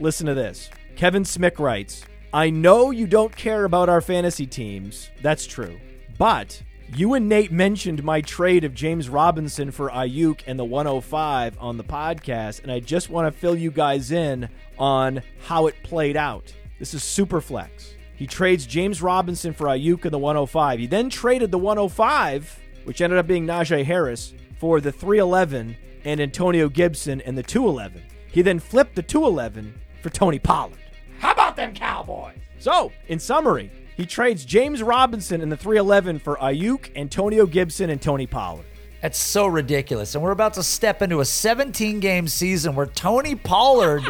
Listen 0.00 0.26
to 0.26 0.34
this. 0.34 0.70
Kevin 0.96 1.22
Smick 1.22 1.58
writes, 1.58 2.02
I 2.32 2.50
know 2.50 2.90
you 2.90 3.06
don't 3.06 3.34
care 3.36 3.64
about 3.64 3.88
our 3.88 4.00
fantasy 4.00 4.46
teams. 4.46 5.10
That's 5.22 5.46
true. 5.46 5.78
But 6.18 6.60
you 6.92 7.14
and 7.14 7.28
Nate 7.28 7.50
mentioned 7.52 8.04
my 8.04 8.20
trade 8.20 8.64
of 8.64 8.74
James 8.74 9.08
Robinson 9.08 9.70
for 9.70 9.90
Aiyuk 9.90 10.40
and 10.46 10.58
the 10.58 10.64
105 10.64 11.56
on 11.58 11.76
the 11.76 11.84
podcast, 11.84 12.62
and 12.62 12.70
I 12.70 12.80
just 12.80 13.10
want 13.10 13.32
to 13.32 13.38
fill 13.38 13.56
you 13.56 13.70
guys 13.70 14.12
in 14.12 14.48
on 14.78 15.22
how 15.46 15.66
it 15.66 15.74
played 15.82 16.16
out. 16.16 16.52
This 16.78 16.94
is 16.94 17.02
Superflex. 17.02 17.94
He 18.16 18.26
trades 18.26 18.66
James 18.66 19.02
Robinson 19.02 19.52
for 19.52 19.66
Aiyuk 19.66 20.04
and 20.04 20.12
the 20.12 20.18
105. 20.18 20.78
He 20.78 20.86
then 20.86 21.10
traded 21.10 21.50
the 21.50 21.58
105, 21.58 22.60
which 22.84 23.00
ended 23.00 23.18
up 23.18 23.26
being 23.26 23.46
Najee 23.46 23.84
Harris, 23.84 24.34
for 24.58 24.80
the 24.80 24.92
311 24.92 25.76
and 26.04 26.20
Antonio 26.20 26.68
Gibson 26.68 27.20
and 27.22 27.36
the 27.36 27.42
211. 27.42 28.02
He 28.28 28.42
then 28.42 28.58
flipped 28.58 28.94
the 28.94 29.02
211 29.02 29.74
for 30.02 30.10
Tony 30.10 30.38
Pollard. 30.38 30.78
How 31.18 31.32
about 31.32 31.56
them 31.56 31.74
Cowboys? 31.74 32.36
So, 32.58 32.92
in 33.08 33.18
summary, 33.18 33.70
he 33.96 34.06
trades 34.06 34.44
James 34.44 34.82
Robinson 34.82 35.40
in 35.40 35.48
the 35.48 35.56
311 35.56 36.18
for 36.18 36.36
Aiyuk, 36.36 36.90
Antonio 36.96 37.46
Gibson, 37.46 37.90
and 37.90 38.00
Tony 38.00 38.26
Pollard. 38.26 38.64
That's 39.02 39.18
so 39.18 39.46
ridiculous. 39.46 40.14
And 40.14 40.24
we're 40.24 40.30
about 40.30 40.54
to 40.54 40.62
step 40.62 41.02
into 41.02 41.20
a 41.20 41.24
17 41.24 42.00
game 42.00 42.26
season 42.26 42.74
where 42.74 42.86
Tony 42.86 43.34
Pollard 43.34 44.02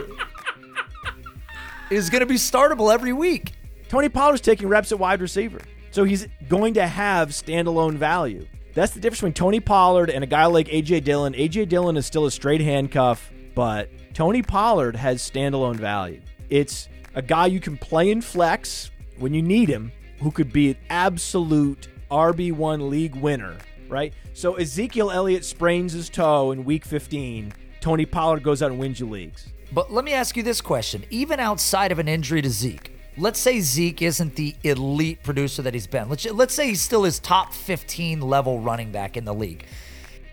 is 1.90 2.10
going 2.10 2.20
to 2.20 2.26
be 2.26 2.36
startable 2.36 2.92
every 2.92 3.12
week. 3.12 3.52
Tony 3.88 4.08
Pollard's 4.08 4.40
taking 4.40 4.68
reps 4.68 4.92
at 4.92 4.98
wide 4.98 5.20
receiver. 5.20 5.60
So 5.90 6.04
he's 6.04 6.26
going 6.48 6.74
to 6.74 6.86
have 6.86 7.30
standalone 7.30 7.94
value. 7.94 8.46
That's 8.74 8.92
the 8.92 9.00
difference 9.00 9.20
between 9.20 9.34
Tony 9.34 9.60
Pollard 9.60 10.10
and 10.10 10.24
a 10.24 10.26
guy 10.26 10.46
like 10.46 10.68
A.J. 10.72 11.00
Dillon. 11.00 11.34
A.J. 11.36 11.66
Dillon 11.66 11.96
is 11.96 12.06
still 12.06 12.26
a 12.26 12.30
straight 12.30 12.60
handcuff, 12.60 13.30
but 13.54 13.90
Tony 14.14 14.42
Pollard 14.42 14.96
has 14.96 15.22
standalone 15.22 15.76
value. 15.76 16.20
It's 16.50 16.88
a 17.14 17.22
guy 17.22 17.46
you 17.46 17.60
can 17.60 17.76
play 17.76 18.10
in 18.10 18.20
flex 18.20 18.90
when 19.18 19.34
you 19.34 19.42
need 19.42 19.68
him, 19.68 19.92
who 20.20 20.30
could 20.30 20.52
be 20.52 20.70
an 20.70 20.76
absolute 20.90 21.88
RB1 22.10 22.88
league 22.88 23.14
winner, 23.14 23.56
right? 23.88 24.12
So 24.32 24.54
Ezekiel 24.54 25.10
Elliott 25.10 25.44
sprains 25.44 25.92
his 25.92 26.08
toe 26.08 26.52
in 26.52 26.64
week 26.64 26.84
15. 26.84 27.52
Tony 27.80 28.06
Pollard 28.06 28.42
goes 28.42 28.62
out 28.62 28.70
and 28.70 28.80
wins 28.80 29.00
you 29.00 29.08
leagues. 29.08 29.48
But 29.72 29.92
let 29.92 30.04
me 30.04 30.12
ask 30.12 30.36
you 30.36 30.42
this 30.42 30.60
question 30.60 31.04
even 31.10 31.40
outside 31.40 31.92
of 31.92 31.98
an 31.98 32.08
injury 32.08 32.42
to 32.42 32.50
Zeke, 32.50 32.92
let's 33.16 33.38
say 33.38 33.60
Zeke 33.60 34.02
isn't 34.02 34.36
the 34.36 34.54
elite 34.62 35.22
producer 35.22 35.62
that 35.62 35.74
he's 35.74 35.86
been. 35.86 36.08
Let's 36.08 36.24
let's 36.26 36.54
say 36.54 36.68
he's 36.68 36.80
still 36.80 37.04
his 37.04 37.18
top 37.18 37.52
15 37.52 38.20
level 38.20 38.60
running 38.60 38.92
back 38.92 39.16
in 39.16 39.24
the 39.24 39.34
league. 39.34 39.64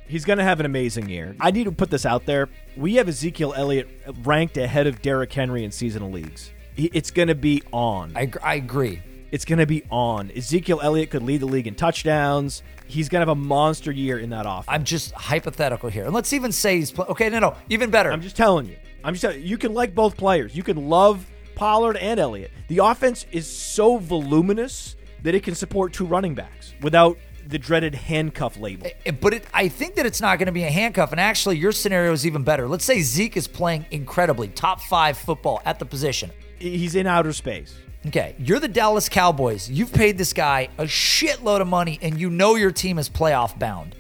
He's 0.08 0.26
going 0.26 0.40
to 0.40 0.44
have 0.44 0.60
an 0.60 0.66
amazing 0.66 1.10
year. 1.10 1.36
I 1.40 1.52
need 1.52 1.64
to 1.64 1.72
put 1.72 1.90
this 1.90 2.06
out 2.06 2.26
there. 2.26 2.50
We 2.76 2.96
have 2.96 3.08
Ezekiel 3.08 3.54
Elliott 3.56 3.88
ranked 4.24 4.58
ahead 4.58 4.86
of 4.86 5.02
Derrick 5.02 5.32
Henry 5.32 5.64
in 5.64 5.72
seasonal 5.72 6.12
leagues. 6.12 6.52
It's 6.78 7.12
going 7.12 7.28
to 7.28 7.36
be 7.36 7.64
on. 7.72 8.14
I, 8.16 8.32
I 8.42 8.56
agree. 8.56 9.02
It's 9.32 9.46
going 9.46 9.60
to 9.60 9.66
be 9.66 9.84
on. 9.90 10.32
Ezekiel 10.36 10.82
Elliott 10.84 11.10
could 11.10 11.24
lead 11.24 11.42
the 11.42 11.46
league 11.46 11.68
in 11.68 11.76
touchdowns. 11.76 12.64
He's 12.86 13.08
going 13.08 13.20
to 13.22 13.28
have 13.28 13.38
a 13.38 13.40
monster 13.40 13.92
year 13.92 14.20
in 14.20 14.30
that 14.32 14.46
offense. 14.46 14.66
I'm 14.68 14.84
just 14.84 15.14
hypothetical 15.14 15.90
here. 15.90 16.06
And 16.06 16.14
let's 16.14 16.34
even 16.34 16.52
say 16.52 16.78
he's 16.78 16.92
play- 16.92 17.06
okay. 17.08 17.30
No, 17.30 17.40
no, 17.40 17.56
even 17.70 17.90
better. 17.90 18.12
I'm 18.12 18.22
just 18.22 18.36
telling 18.36 18.68
you. 18.68 18.76
I'm 19.04 19.14
just 19.14 19.22
telling 19.22 19.40
you. 19.40 19.48
You 19.48 19.58
can 19.58 19.74
like 19.74 19.96
both 19.96 20.18
players. 20.18 20.56
You 20.56 20.64
can 20.64 20.90
love 20.90 21.26
Pollard 21.56 21.96
and 21.98 22.20
Elliott. 22.20 22.52
The 22.68 22.80
offense 22.80 23.26
is 23.32 23.48
so 23.48 23.98
voluminous 23.98 24.98
that 25.24 25.34
it 25.34 25.44
can 25.44 25.56
support 25.56 25.94
two 25.94 26.06
running 26.06 26.36
backs 26.36 26.74
without 26.82 27.18
the 27.48 27.58
dreaded 27.58 27.96
handcuff 27.96 28.58
label. 28.58 28.90
But 29.22 29.34
it, 29.34 29.46
I 29.54 29.68
think 29.68 29.96
that 29.96 30.06
it's 30.06 30.22
not 30.22 30.40
going 30.40 30.48
to 30.48 30.52
be 30.52 30.64
a 30.64 30.70
handcuff. 30.72 31.12
And 31.12 31.20
actually, 31.22 31.58
your 31.58 31.72
scenario 31.72 32.12
is 32.12 32.26
even 32.26 32.44
better. 32.44 32.68
Let's 32.68 32.86
say 32.86 33.02
Zeke 33.02 33.38
is 33.38 33.48
playing 33.48 33.86
incredibly, 33.92 34.50
top 34.50 34.82
five 34.82 35.18
football 35.18 35.62
at 35.66 35.80
the 35.80 35.86
position. 35.86 36.32
He's 36.62 36.96
in 36.96 37.08
outer 37.08 37.34
space. 37.34 37.76
Okay, 38.08 38.36
you're 38.40 38.60
the 38.60 38.68
Dallas 38.68 39.10
Cowboys. 39.10 39.70
You've 39.70 39.94
paid 39.94 40.18
this 40.18 40.34
guy 40.34 40.70
a 40.78 40.86
shitload 40.86 41.62
of 41.62 41.68
money, 41.68 42.00
and 42.02 42.20
you 42.20 42.30
know 42.30 42.56
your 42.56 42.72
team 42.72 42.98
is 42.98 43.10
playoff 43.10 43.58
bound. 43.60 43.96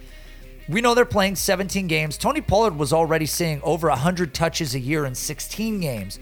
We 0.68 0.82
know 0.82 0.96
they're 0.96 1.06
playing 1.06 1.36
17 1.36 1.88
games. 1.88 2.18
Tony 2.18 2.42
Pollard 2.42 2.78
was 2.78 2.94
already 2.94 3.26
seeing 3.26 3.62
over 3.62 3.90
100 3.90 4.34
touches 4.34 4.74
a 4.74 4.80
year 4.80 5.06
in 5.06 5.14
16 5.14 5.80
games. 5.82 6.20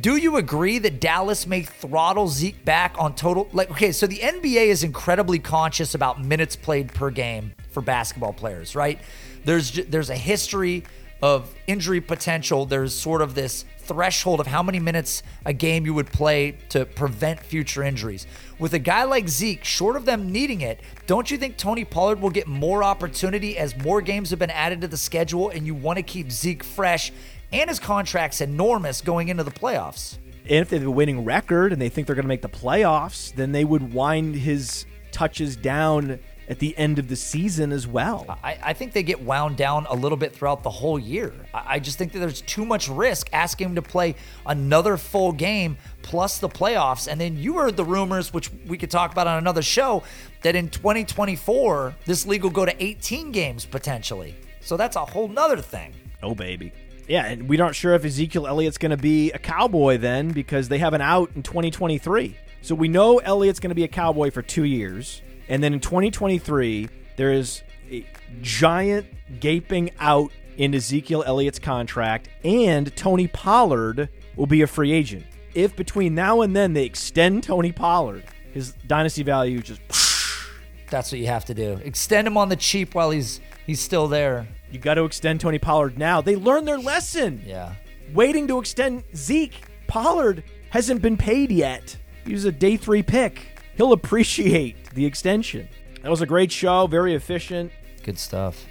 Do 0.00 0.16
you 0.16 0.36
agree 0.36 0.78
that 0.78 1.00
Dallas 1.00 1.48
may 1.48 1.62
throttle 1.62 2.28
Zeke 2.28 2.64
back 2.64 2.94
on 2.96 3.16
total? 3.16 3.48
Like, 3.52 3.72
okay, 3.72 3.90
so 3.90 4.06
the 4.06 4.18
NBA 4.18 4.66
is 4.66 4.84
incredibly 4.84 5.40
conscious 5.40 5.96
about 5.96 6.22
minutes 6.22 6.54
played 6.54 6.92
per 6.94 7.10
game 7.10 7.52
for 7.70 7.80
basketball 7.80 8.32
players, 8.32 8.76
right? 8.76 9.00
There's 9.44 9.72
there's 9.72 10.10
a 10.10 10.16
history 10.16 10.84
of 11.22 11.54
injury 11.66 12.00
potential. 12.00 12.66
There's 12.66 12.94
sort 12.94 13.22
of 13.22 13.34
this 13.34 13.64
threshold 13.78 14.40
of 14.40 14.46
how 14.46 14.62
many 14.62 14.78
minutes 14.78 15.22
a 15.44 15.52
game 15.52 15.84
you 15.84 15.92
would 15.94 16.06
play 16.06 16.56
to 16.68 16.84
prevent 16.84 17.40
future 17.40 17.82
injuries. 17.82 18.26
With 18.58 18.74
a 18.74 18.78
guy 18.78 19.04
like 19.04 19.28
Zeke, 19.28 19.64
short 19.64 19.96
of 19.96 20.04
them 20.04 20.30
needing 20.30 20.60
it, 20.60 20.80
don't 21.06 21.30
you 21.30 21.36
think 21.36 21.56
Tony 21.56 21.84
Pollard 21.84 22.20
will 22.20 22.30
get 22.30 22.46
more 22.46 22.84
opportunity 22.84 23.58
as 23.58 23.76
more 23.78 24.00
games 24.00 24.30
have 24.30 24.38
been 24.38 24.50
added 24.50 24.80
to 24.82 24.88
the 24.88 24.96
schedule 24.96 25.50
and 25.50 25.66
you 25.66 25.74
want 25.74 25.96
to 25.96 26.02
keep 26.02 26.30
Zeke 26.30 26.62
fresh 26.62 27.12
and 27.52 27.68
his 27.68 27.80
contract's 27.80 28.40
enormous 28.40 29.00
going 29.00 29.28
into 29.28 29.42
the 29.42 29.50
playoffs? 29.50 30.18
And 30.44 30.58
if 30.58 30.68
they 30.68 30.78
have 30.78 30.86
a 30.86 30.90
winning 30.90 31.24
record 31.24 31.72
and 31.72 31.80
they 31.80 31.88
think 31.88 32.06
they're 32.06 32.16
going 32.16 32.24
to 32.24 32.28
make 32.28 32.42
the 32.42 32.48
playoffs, 32.48 33.34
then 33.34 33.52
they 33.52 33.64
would 33.64 33.92
wind 33.92 34.36
his 34.36 34.86
touches 35.10 35.56
down 35.56 36.18
at 36.50 36.58
the 36.58 36.76
end 36.76 36.98
of 36.98 37.06
the 37.06 37.14
season 37.14 37.70
as 37.70 37.86
well. 37.86 38.26
I, 38.42 38.58
I 38.60 38.72
think 38.72 38.92
they 38.92 39.04
get 39.04 39.22
wound 39.22 39.56
down 39.56 39.86
a 39.88 39.94
little 39.94 40.18
bit 40.18 40.34
throughout 40.34 40.64
the 40.64 40.70
whole 40.70 40.98
year. 40.98 41.32
I, 41.54 41.76
I 41.76 41.78
just 41.78 41.96
think 41.96 42.12
that 42.12 42.18
there's 42.18 42.40
too 42.42 42.66
much 42.66 42.88
risk 42.88 43.30
asking 43.32 43.68
him 43.68 43.74
to 43.76 43.82
play 43.82 44.16
another 44.44 44.96
full 44.96 45.30
game 45.30 45.78
plus 46.02 46.38
the 46.38 46.48
playoffs. 46.48 47.06
And 47.06 47.20
then 47.20 47.38
you 47.38 47.54
heard 47.54 47.76
the 47.76 47.84
rumors, 47.84 48.34
which 48.34 48.50
we 48.66 48.76
could 48.76 48.90
talk 48.90 49.12
about 49.12 49.28
on 49.28 49.38
another 49.38 49.62
show, 49.62 50.02
that 50.42 50.56
in 50.56 50.68
2024, 50.68 51.94
this 52.04 52.26
league 52.26 52.42
will 52.42 52.50
go 52.50 52.66
to 52.66 52.84
18 52.84 53.30
games 53.30 53.64
potentially. 53.64 54.34
So 54.60 54.76
that's 54.76 54.96
a 54.96 55.04
whole 55.04 55.28
nother 55.28 55.58
thing. 55.58 55.94
Oh, 56.20 56.34
baby. 56.34 56.72
Yeah, 57.06 57.26
and 57.26 57.48
we 57.48 57.60
aren't 57.60 57.76
sure 57.76 57.94
if 57.94 58.04
Ezekiel 58.04 58.46
Elliott's 58.46 58.78
going 58.78 58.90
to 58.90 58.96
be 58.96 59.30
a 59.32 59.38
Cowboy 59.38 59.98
then 59.98 60.32
because 60.32 60.68
they 60.68 60.78
have 60.78 60.94
an 60.94 61.00
out 61.00 61.30
in 61.36 61.42
2023. 61.42 62.36
So 62.62 62.74
we 62.74 62.88
know 62.88 63.18
Elliott's 63.18 63.60
going 63.60 63.70
to 63.70 63.74
be 63.74 63.84
a 63.84 63.88
Cowboy 63.88 64.30
for 64.30 64.42
two 64.42 64.64
years. 64.64 65.22
And 65.50 65.62
then 65.62 65.74
in 65.74 65.80
2023, 65.80 66.88
there 67.16 67.32
is 67.32 67.62
a 67.90 68.06
giant 68.40 69.06
gaping 69.40 69.90
out 69.98 70.32
in 70.56 70.74
Ezekiel 70.74 71.24
Elliott's 71.26 71.58
contract, 71.58 72.28
and 72.44 72.94
Tony 72.96 73.26
Pollard 73.26 74.08
will 74.36 74.46
be 74.46 74.62
a 74.62 74.66
free 74.66 74.92
agent. 74.92 75.26
If 75.54 75.74
between 75.74 76.14
now 76.14 76.42
and 76.42 76.54
then 76.54 76.72
they 76.72 76.84
extend 76.84 77.42
Tony 77.42 77.72
Pollard, 77.72 78.22
his 78.52 78.74
dynasty 78.86 79.24
value 79.24 79.60
just 79.60 79.80
That's 80.90 81.12
what 81.12 81.20
you 81.20 81.26
have 81.26 81.44
to 81.46 81.54
do. 81.54 81.80
Extend 81.84 82.26
him 82.26 82.36
on 82.36 82.48
the 82.48 82.56
cheap 82.56 82.94
while 82.94 83.10
he's 83.10 83.40
he's 83.66 83.80
still 83.80 84.06
there. 84.08 84.46
you 84.70 84.78
got 84.78 84.94
to 84.94 85.04
extend 85.04 85.40
Tony 85.40 85.58
Pollard 85.58 85.98
now. 85.98 86.20
They 86.20 86.36
learned 86.36 86.66
their 86.68 86.78
lesson. 86.78 87.42
Yeah. 87.44 87.74
waiting 88.12 88.46
to 88.48 88.58
extend 88.58 89.04
Zeke. 89.16 89.64
Pollard 89.88 90.44
hasn't 90.70 91.02
been 91.02 91.16
paid 91.16 91.50
yet. 91.50 91.96
He 92.24 92.32
was 92.32 92.44
a 92.44 92.52
day 92.52 92.76
three 92.76 93.02
pick. 93.02 93.59
He'll 93.80 93.94
appreciate 93.94 94.90
the 94.90 95.06
extension. 95.06 95.66
That 96.02 96.10
was 96.10 96.20
a 96.20 96.26
great 96.26 96.52
show, 96.52 96.86
very 96.86 97.14
efficient. 97.14 97.72
Good 98.02 98.18
stuff. 98.18 98.66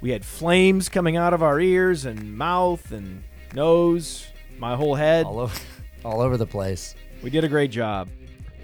We 0.00 0.10
had 0.10 0.24
flames 0.24 0.88
coming 0.88 1.16
out 1.16 1.32
of 1.32 1.44
our 1.44 1.60
ears 1.60 2.06
and 2.06 2.36
mouth 2.36 2.90
and 2.90 3.22
nose, 3.54 4.26
my 4.58 4.74
whole 4.74 4.96
head. 4.96 5.26
All 5.26 5.38
over 5.38 5.56
all 6.04 6.20
over 6.20 6.36
the 6.36 6.44
place. 6.44 6.96
We 7.22 7.30
did 7.30 7.44
a 7.44 7.48
great 7.48 7.70
job. 7.70 8.08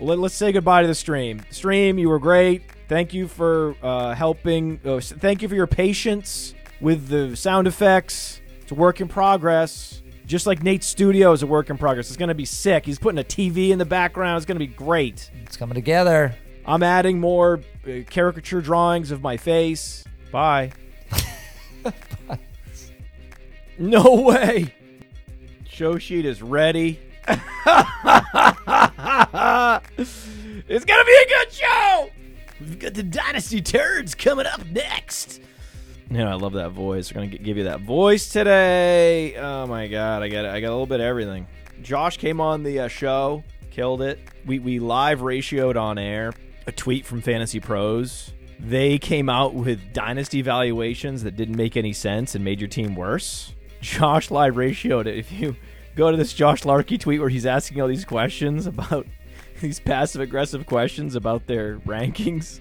Well, 0.01 0.17
let, 0.17 0.27
us 0.27 0.35
say 0.35 0.51
goodbye 0.51 0.83
to 0.83 0.89
the 0.89 0.97
stream. 0.97 1.43
Stream, 1.51 1.97
you 1.97 2.09
were 2.09 2.19
great. 2.19 2.65
Thank 2.89 3.15
you 3.15 3.29
for 3.29 3.77
uh, 3.81 4.17
helping. 4.17 4.81
Uh, 4.85 4.99
thank 4.99 5.43
you 5.43 5.49
for 5.49 5.55
your 5.55 5.69
patience 5.69 6.57
with 6.81 7.07
the 7.07 7.37
sound 7.37 7.69
effects. 7.69 8.41
It's 8.63 8.73
a 8.73 8.75
work 8.75 9.01
in 9.01 9.07
progress. 9.07 10.03
Just 10.27 10.47
like 10.47 10.63
Nate's 10.63 10.87
studio 10.87 11.33
is 11.33 11.43
a 11.43 11.47
work 11.47 11.69
in 11.71 11.77
progress. 11.77 12.09
It's 12.09 12.17
going 12.17 12.29
to 12.29 12.35
be 12.35 12.47
sick. 12.47 12.87
He's 12.87 12.99
putting 12.99 13.19
a 13.19 13.25
TV 13.25 13.71
in 13.71 13.79
the 13.79 13.85
background. 13.85 14.39
It's 14.39 14.47
going 14.47 14.59
to 14.59 14.67
be 14.67 14.73
great. 14.73 15.31
It's 15.43 15.57
coming 15.57 15.75
together. 15.75 16.35
I'm 16.67 16.83
adding 16.83 17.21
more 17.21 17.61
uh, 17.87 18.01
caricature 18.09 18.63
drawings 18.63 19.11
of 19.11 19.23
my 19.23 19.37
face. 19.37 20.05
Bye. 20.33 20.73
no 23.79 24.23
way. 24.23 24.75
Show 25.69 25.99
sheet 25.99 26.25
is 26.25 26.43
ready. 26.43 27.01
it's 30.69 30.85
gonna 30.85 31.05
be 31.05 31.19
a 31.25 31.29
good 31.29 31.53
show. 31.53 32.11
We've 32.61 32.79
got 32.79 32.95
the 32.95 33.03
Dynasty 33.03 33.61
Turds 33.61 34.15
coming 34.15 34.47
up 34.47 34.65
next. 34.67 35.41
Yeah, 36.11 36.31
I 36.31 36.35
love 36.35 36.53
that 36.53 36.71
voice. 36.71 37.13
We're 37.13 37.23
gonna 37.23 37.39
give 37.39 37.57
you 37.57 37.65
that 37.65 37.81
voice 37.81 38.29
today. 38.29 39.35
Oh 39.37 39.67
my 39.67 39.89
god, 39.89 40.23
I 40.23 40.29
got 40.29 40.45
I 40.45 40.61
got 40.61 40.69
a 40.69 40.71
little 40.71 40.87
bit 40.87 41.01
of 41.01 41.07
everything. 41.07 41.47
Josh 41.83 42.19
came 42.19 42.41
on 42.41 42.63
the 42.63 42.81
uh, 42.81 42.89
show, 42.89 43.43
killed 43.71 44.03
it. 44.03 44.21
We 44.45 44.59
we 44.59 44.79
live 44.79 45.21
ratioed 45.21 45.77
on 45.77 45.99
air 45.99 46.35
a 46.67 46.73
tweet 46.73 47.05
from 47.05 47.21
Fantasy 47.21 47.61
Pros. 47.61 48.33
They 48.59 48.99
came 48.99 49.29
out 49.29 49.55
with 49.55 49.93
dynasty 49.93 50.43
valuations 50.43 51.23
that 51.25 51.37
didn't 51.37 51.57
make 51.57 51.77
any 51.77 51.93
sense 51.93 52.35
and 52.35 52.45
made 52.45 52.61
your 52.61 52.69
team 52.69 52.95
worse. 52.95 53.55
Josh 53.81 54.31
live 54.31 54.55
ratioed 54.55 55.07
it. 55.07 55.19
If 55.19 55.33
you 55.33 55.57
go 55.97 56.11
to 56.11 56.17
this 56.17 56.33
Josh 56.33 56.65
Larky 56.65 56.97
tweet 56.97 57.21
where 57.21 57.29
he's 57.29 57.47
asking 57.47 57.81
all 57.81 57.89
these 57.89 58.05
questions 58.05 58.67
about 58.67 59.07
these 59.61 59.81
passive 59.81 60.21
aggressive 60.21 60.67
questions 60.67 61.15
about 61.15 61.47
their 61.47 61.79
rankings, 61.81 62.61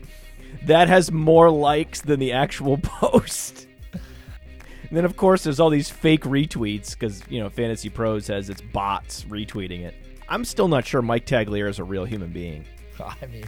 that 0.65 0.87
has 0.87 1.11
more 1.11 1.49
likes 1.49 2.01
than 2.01 2.19
the 2.19 2.31
actual 2.31 2.77
post. 2.83 3.67
And 3.91 4.97
then, 4.97 5.05
of 5.05 5.17
course, 5.17 5.43
there's 5.43 5.59
all 5.59 5.69
these 5.69 5.89
fake 5.89 6.23
retweets 6.23 6.91
because, 6.91 7.23
you 7.27 7.39
know, 7.39 7.49
Fantasy 7.49 7.89
Pros 7.89 8.27
has 8.27 8.49
its 8.49 8.61
bots 8.61 9.23
retweeting 9.23 9.81
it. 9.81 9.95
I'm 10.29 10.45
still 10.45 10.67
not 10.67 10.85
sure 10.85 11.01
Mike 11.01 11.25
Tagliere 11.25 11.69
is 11.69 11.79
a 11.79 11.83
real 11.83 12.05
human 12.05 12.31
being. 12.31 12.65
I 12.99 13.25
mean, 13.25 13.45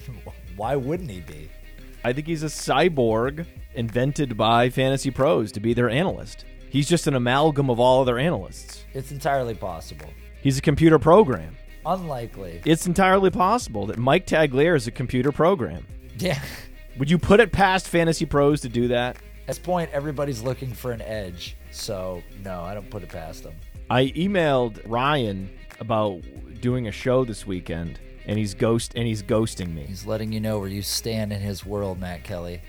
why 0.55 0.75
wouldn't 0.75 1.09
he 1.09 1.21
be? 1.21 1.49
I 2.03 2.13
think 2.13 2.27
he's 2.27 2.43
a 2.43 2.47
cyborg 2.47 3.45
invented 3.73 4.37
by 4.37 4.69
Fantasy 4.69 5.11
Pros 5.11 5.51
to 5.53 5.59
be 5.59 5.73
their 5.73 5.89
analyst. 5.89 6.45
He's 6.69 6.89
just 6.89 7.07
an 7.07 7.15
amalgam 7.15 7.69
of 7.69 7.79
all 7.79 8.01
other 8.01 8.17
analysts. 8.17 8.83
It's 8.93 9.11
entirely 9.11 9.55
possible. 9.55 10.09
He's 10.41 10.57
a 10.57 10.61
computer 10.61 10.99
program. 10.99 11.55
Unlikely. 11.85 12.61
It's 12.65 12.87
entirely 12.87 13.29
possible 13.29 13.85
that 13.87 13.97
Mike 13.97 14.25
Tagliere 14.25 14.75
is 14.75 14.87
a 14.87 14.91
computer 14.91 15.31
program. 15.31 15.85
Yeah. 16.17 16.39
Would 16.97 17.09
you 17.09 17.17
put 17.17 17.41
it 17.41 17.51
past 17.51 17.89
Fantasy 17.89 18.25
Pros 18.25 18.61
to 18.61 18.69
do 18.69 18.87
that? 18.87 19.17
At 19.17 19.47
this 19.47 19.59
point, 19.59 19.89
everybody's 19.91 20.41
looking 20.41 20.71
for 20.71 20.91
an 20.91 21.01
edge. 21.01 21.57
So, 21.71 22.23
no, 22.43 22.61
I 22.61 22.73
don't 22.73 22.89
put 22.89 23.03
it 23.03 23.09
past 23.09 23.43
them. 23.43 23.53
I 23.89 24.05
emailed 24.15 24.81
Ryan 24.87 25.49
about 25.79 26.21
doing 26.61 26.87
a 26.87 26.91
show 26.91 27.25
this 27.25 27.45
weekend, 27.45 27.99
and 28.25 28.39
he's 28.39 28.53
ghost 28.53 28.93
and 28.95 29.05
he's 29.05 29.21
ghosting 29.21 29.73
me. 29.73 29.83
He's 29.83 30.05
letting 30.05 30.31
you 30.31 30.39
know 30.39 30.57
where 30.57 30.69
you 30.69 30.81
stand 30.81 31.33
in 31.33 31.41
his 31.41 31.65
world, 31.65 31.99
Matt 31.99 32.23
Kelley. 32.23 32.61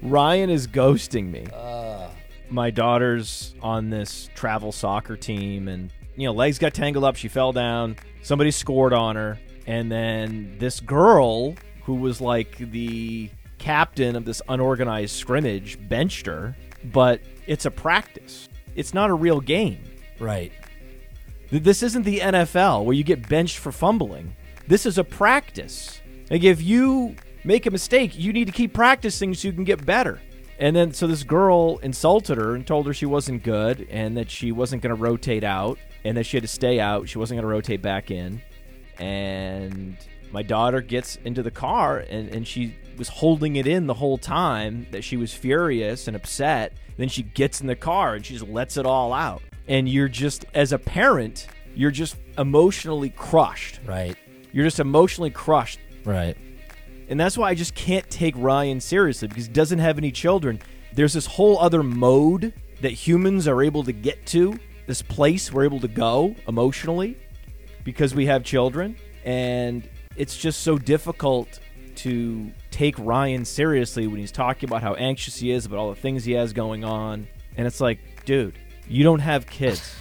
Ryan 0.00 0.48
is 0.48 0.66
ghosting 0.66 1.30
me. 1.30 1.46
Uh. 1.52 2.08
My 2.48 2.70
daughter's 2.70 3.54
on 3.62 3.90
this 3.90 4.30
travel 4.34 4.72
soccer 4.72 5.16
team, 5.16 5.68
and 5.68 5.92
you 6.16 6.26
know, 6.26 6.32
legs 6.32 6.58
got 6.58 6.72
tangled 6.72 7.04
up. 7.04 7.16
She 7.16 7.28
fell 7.28 7.52
down. 7.52 7.96
Somebody 8.22 8.50
scored 8.50 8.94
on 8.94 9.16
her, 9.16 9.38
and 9.66 9.92
then 9.92 10.56
this 10.58 10.80
girl 10.80 11.54
who 11.84 11.96
was 11.96 12.20
like 12.20 12.56
the 12.58 13.30
captain 13.62 14.16
of 14.16 14.24
this 14.24 14.42
unorganized 14.48 15.14
scrimmage 15.14 15.78
benched 15.88 16.26
her. 16.26 16.56
But 16.84 17.20
it's 17.46 17.64
a 17.64 17.70
practice. 17.70 18.48
It's 18.74 18.92
not 18.92 19.08
a 19.08 19.14
real 19.14 19.40
game. 19.40 19.84
Right. 20.18 20.52
This 21.50 21.82
isn't 21.82 22.02
the 22.02 22.18
NFL 22.18 22.84
where 22.84 22.94
you 22.94 23.04
get 23.04 23.28
benched 23.28 23.58
for 23.58 23.70
fumbling. 23.70 24.34
This 24.66 24.84
is 24.84 24.98
a 24.98 25.04
practice. 25.04 26.00
Like 26.30 26.42
if 26.42 26.60
you 26.60 27.14
make 27.44 27.66
a 27.66 27.70
mistake, 27.70 28.18
you 28.18 28.32
need 28.32 28.46
to 28.46 28.52
keep 28.52 28.72
practicing 28.72 29.34
so 29.34 29.48
you 29.48 29.54
can 29.54 29.64
get 29.64 29.84
better. 29.84 30.20
And 30.58 30.74
then 30.74 30.92
so 30.92 31.06
this 31.06 31.22
girl 31.22 31.78
insulted 31.82 32.38
her 32.38 32.54
and 32.54 32.66
told 32.66 32.86
her 32.86 32.94
she 32.94 33.06
wasn't 33.06 33.42
good 33.42 33.86
and 33.90 34.16
that 34.16 34.30
she 34.30 34.50
wasn't 34.50 34.82
going 34.82 34.94
to 34.94 35.00
rotate 35.00 35.44
out 35.44 35.78
and 36.04 36.16
that 36.16 36.24
she 36.24 36.36
had 36.36 36.42
to 36.42 36.48
stay 36.48 36.80
out. 36.80 37.08
She 37.08 37.18
wasn't 37.18 37.36
going 37.36 37.48
to 37.48 37.54
rotate 37.54 37.82
back 37.82 38.10
in. 38.10 38.40
And 38.98 39.96
my 40.32 40.42
daughter 40.42 40.80
gets 40.80 41.16
into 41.24 41.42
the 41.42 41.50
car 41.50 41.98
and, 41.98 42.28
and 42.30 42.46
she 42.46 42.74
was 42.96 43.08
holding 43.08 43.56
it 43.56 43.66
in 43.66 43.86
the 43.86 43.94
whole 43.94 44.18
time 44.18 44.86
that 44.90 45.04
she 45.04 45.16
was 45.16 45.32
furious 45.32 46.08
and 46.08 46.16
upset. 46.16 46.74
Then 46.96 47.08
she 47.08 47.22
gets 47.22 47.60
in 47.60 47.66
the 47.66 47.76
car 47.76 48.14
and 48.14 48.24
she 48.24 48.34
just 48.34 48.48
lets 48.48 48.76
it 48.76 48.86
all 48.86 49.12
out. 49.12 49.42
And 49.68 49.88
you're 49.88 50.08
just, 50.08 50.44
as 50.54 50.72
a 50.72 50.78
parent, 50.78 51.46
you're 51.74 51.90
just 51.90 52.16
emotionally 52.38 53.10
crushed. 53.10 53.80
Right. 53.86 54.16
You're 54.52 54.64
just 54.64 54.80
emotionally 54.80 55.30
crushed. 55.30 55.78
Right. 56.04 56.36
And 57.08 57.18
that's 57.18 57.36
why 57.36 57.50
I 57.50 57.54
just 57.54 57.74
can't 57.74 58.08
take 58.10 58.34
Ryan 58.36 58.80
seriously 58.80 59.28
because 59.28 59.46
he 59.46 59.52
doesn't 59.52 59.78
have 59.78 59.98
any 59.98 60.10
children. 60.10 60.60
There's 60.94 61.12
this 61.12 61.26
whole 61.26 61.58
other 61.58 61.82
mode 61.82 62.52
that 62.80 62.92
humans 62.92 63.46
are 63.48 63.62
able 63.62 63.84
to 63.84 63.92
get 63.92 64.24
to, 64.26 64.58
this 64.86 65.02
place 65.02 65.52
we're 65.52 65.64
able 65.64 65.80
to 65.80 65.88
go 65.88 66.34
emotionally 66.48 67.16
because 67.84 68.14
we 68.14 68.26
have 68.26 68.44
children. 68.44 68.96
And 69.24 69.88
it's 70.16 70.36
just 70.36 70.62
so 70.62 70.78
difficult 70.78 71.60
to 71.96 72.50
take 72.70 72.98
Ryan 72.98 73.44
seriously 73.44 74.06
when 74.06 74.18
he's 74.18 74.32
talking 74.32 74.68
about 74.68 74.82
how 74.82 74.94
anxious 74.94 75.36
he 75.36 75.50
is 75.50 75.66
about 75.66 75.78
all 75.78 75.90
the 75.90 76.00
things 76.00 76.24
he 76.24 76.32
has 76.32 76.52
going 76.52 76.84
on. 76.84 77.28
And 77.56 77.66
it's 77.66 77.80
like, 77.80 78.24
dude, 78.24 78.58
you 78.88 79.04
don't 79.04 79.20
have 79.20 79.46
kids. 79.46 79.94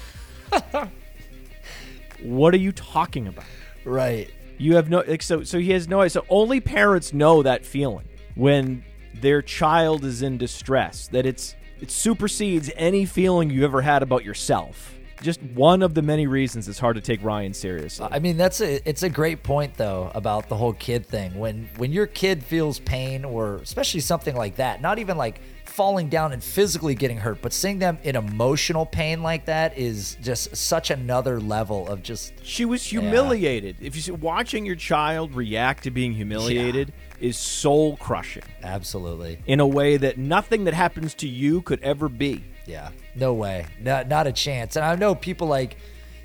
what 2.21 2.53
are 2.53 2.57
you 2.57 2.71
talking 2.71 3.27
about? 3.27 3.45
Right. 3.85 4.31
You 4.57 4.75
have 4.75 4.89
no 4.89 5.03
like 5.07 5.23
so 5.23 5.43
so 5.43 5.59
he 5.59 5.71
has 5.71 5.87
no 5.87 6.07
so 6.07 6.25
only 6.29 6.59
parents 6.59 7.13
know 7.13 7.41
that 7.43 7.65
feeling 7.65 8.07
when 8.35 8.83
their 9.15 9.41
child 9.41 10.05
is 10.05 10.21
in 10.21 10.37
distress 10.37 11.07
that 11.07 11.25
it's 11.25 11.55
it 11.79 11.89
supersedes 11.89 12.69
any 12.75 13.05
feeling 13.05 13.49
you've 13.49 13.63
ever 13.63 13.81
had 13.81 14.03
about 14.03 14.23
yourself. 14.23 14.95
Just 15.21 15.41
one 15.41 15.83
of 15.83 15.93
the 15.93 16.01
many 16.01 16.27
reasons 16.27 16.67
it's 16.67 16.79
hard 16.79 16.95
to 16.95 17.01
take 17.01 17.23
Ryan 17.23 17.53
seriously. 17.53 18.07
I 18.09 18.19
mean, 18.19 18.37
that's 18.37 18.59
a 18.59 18.87
it's 18.89 19.03
a 19.03 19.09
great 19.09 19.43
point 19.43 19.75
though 19.75 20.11
about 20.15 20.49
the 20.49 20.55
whole 20.55 20.73
kid 20.73 21.05
thing. 21.05 21.37
When 21.37 21.69
when 21.77 21.91
your 21.91 22.07
kid 22.07 22.43
feels 22.43 22.79
pain 22.79 23.23
or 23.23 23.57
especially 23.57 23.99
something 23.99 24.35
like 24.35 24.55
that, 24.55 24.81
not 24.81 24.99
even 24.99 25.17
like 25.17 25.39
falling 25.65 26.09
down 26.09 26.33
and 26.33 26.43
physically 26.43 26.95
getting 26.95 27.17
hurt, 27.17 27.41
but 27.41 27.53
seeing 27.53 27.79
them 27.79 27.97
in 28.03 28.15
emotional 28.15 28.85
pain 28.85 29.23
like 29.23 29.45
that 29.45 29.77
is 29.77 30.17
just 30.21 30.55
such 30.55 30.91
another 30.91 31.39
level 31.39 31.87
of 31.87 32.03
just 32.03 32.33
She 32.43 32.65
was 32.65 32.83
humiliated. 32.83 33.77
If 33.79 33.95
you 33.95 34.01
see, 34.01 34.11
watching 34.11 34.65
your 34.65 34.75
child 34.75 35.33
react 35.33 35.83
to 35.83 35.91
being 35.91 36.13
humiliated 36.13 36.93
is 37.19 37.37
soul 37.37 37.97
crushing 37.97 38.43
absolutely 38.63 39.39
in 39.45 39.59
a 39.59 39.67
way 39.67 39.97
that 39.97 40.17
nothing 40.17 40.65
that 40.65 40.73
happens 40.73 41.13
to 41.15 41.27
you 41.27 41.61
could 41.61 41.81
ever 41.81 42.09
be. 42.09 42.43
Yeah, 42.71 42.89
no 43.15 43.33
way, 43.33 43.65
not 43.81 44.07
not 44.07 44.27
a 44.27 44.31
chance. 44.31 44.75
And 44.75 44.85
I 44.85 44.95
know 44.95 45.13
people 45.13 45.47
like 45.47 45.77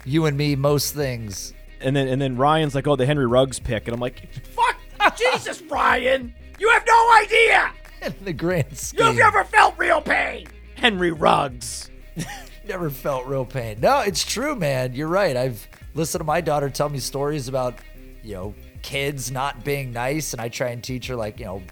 you 0.05 0.27
and 0.27 0.37
me, 0.37 0.55
most 0.55 0.95
things. 0.95 1.53
And 1.81 1.95
then 1.95 2.09
and 2.09 2.23
then 2.23 2.37
Ryan's 2.37 2.75
like, 2.75 2.87
"Oh, 2.87 2.97
the 2.97 3.05
Henry 3.05 3.27
Ruggs 3.27 3.59
pick," 3.59 3.87
and 3.87 3.95
I'm 3.95 4.01
like, 4.01 4.29
"Fuck, 4.55 5.17
Jesus, 5.17 5.61
Ryan, 5.63 6.33
you 6.59 6.71
have 6.71 6.85
no 6.87 7.13
idea. 7.21 7.71
In 8.03 8.15
the 8.25 8.33
grand 8.33 8.77
scheme, 8.77 9.07
You've 9.07 9.17
never 9.17 9.45
felt 9.45 9.75
real 9.77 10.01
pain." 10.01 10.47
Henry 10.77 11.11
Ruggs. 11.11 11.91
never 12.69 12.91
felt 12.91 13.27
real 13.27 13.45
pain. 13.45 13.79
No, 13.81 14.01
it's 14.01 14.25
true, 14.25 14.55
man. 14.55 14.95
You're 14.95 15.09
right. 15.09 15.37
I've 15.37 15.67
listened 15.95 16.21
to 16.21 16.25
my 16.25 16.41
daughter 16.41 16.71
tell 16.71 16.89
me 16.89 16.99
stories 16.99 17.49
about, 17.49 17.75
you 18.23 18.35
know, 18.35 18.55
kids 18.83 19.31
not 19.31 19.65
being 19.65 19.93
nice, 19.93 20.33
and 20.33 20.41
I 20.41 20.49
try 20.49 20.69
and 20.69 20.83
teach 20.83 21.07
her 21.09 21.17
like, 21.17 21.39
you 21.41 21.47
know, 21.47 21.63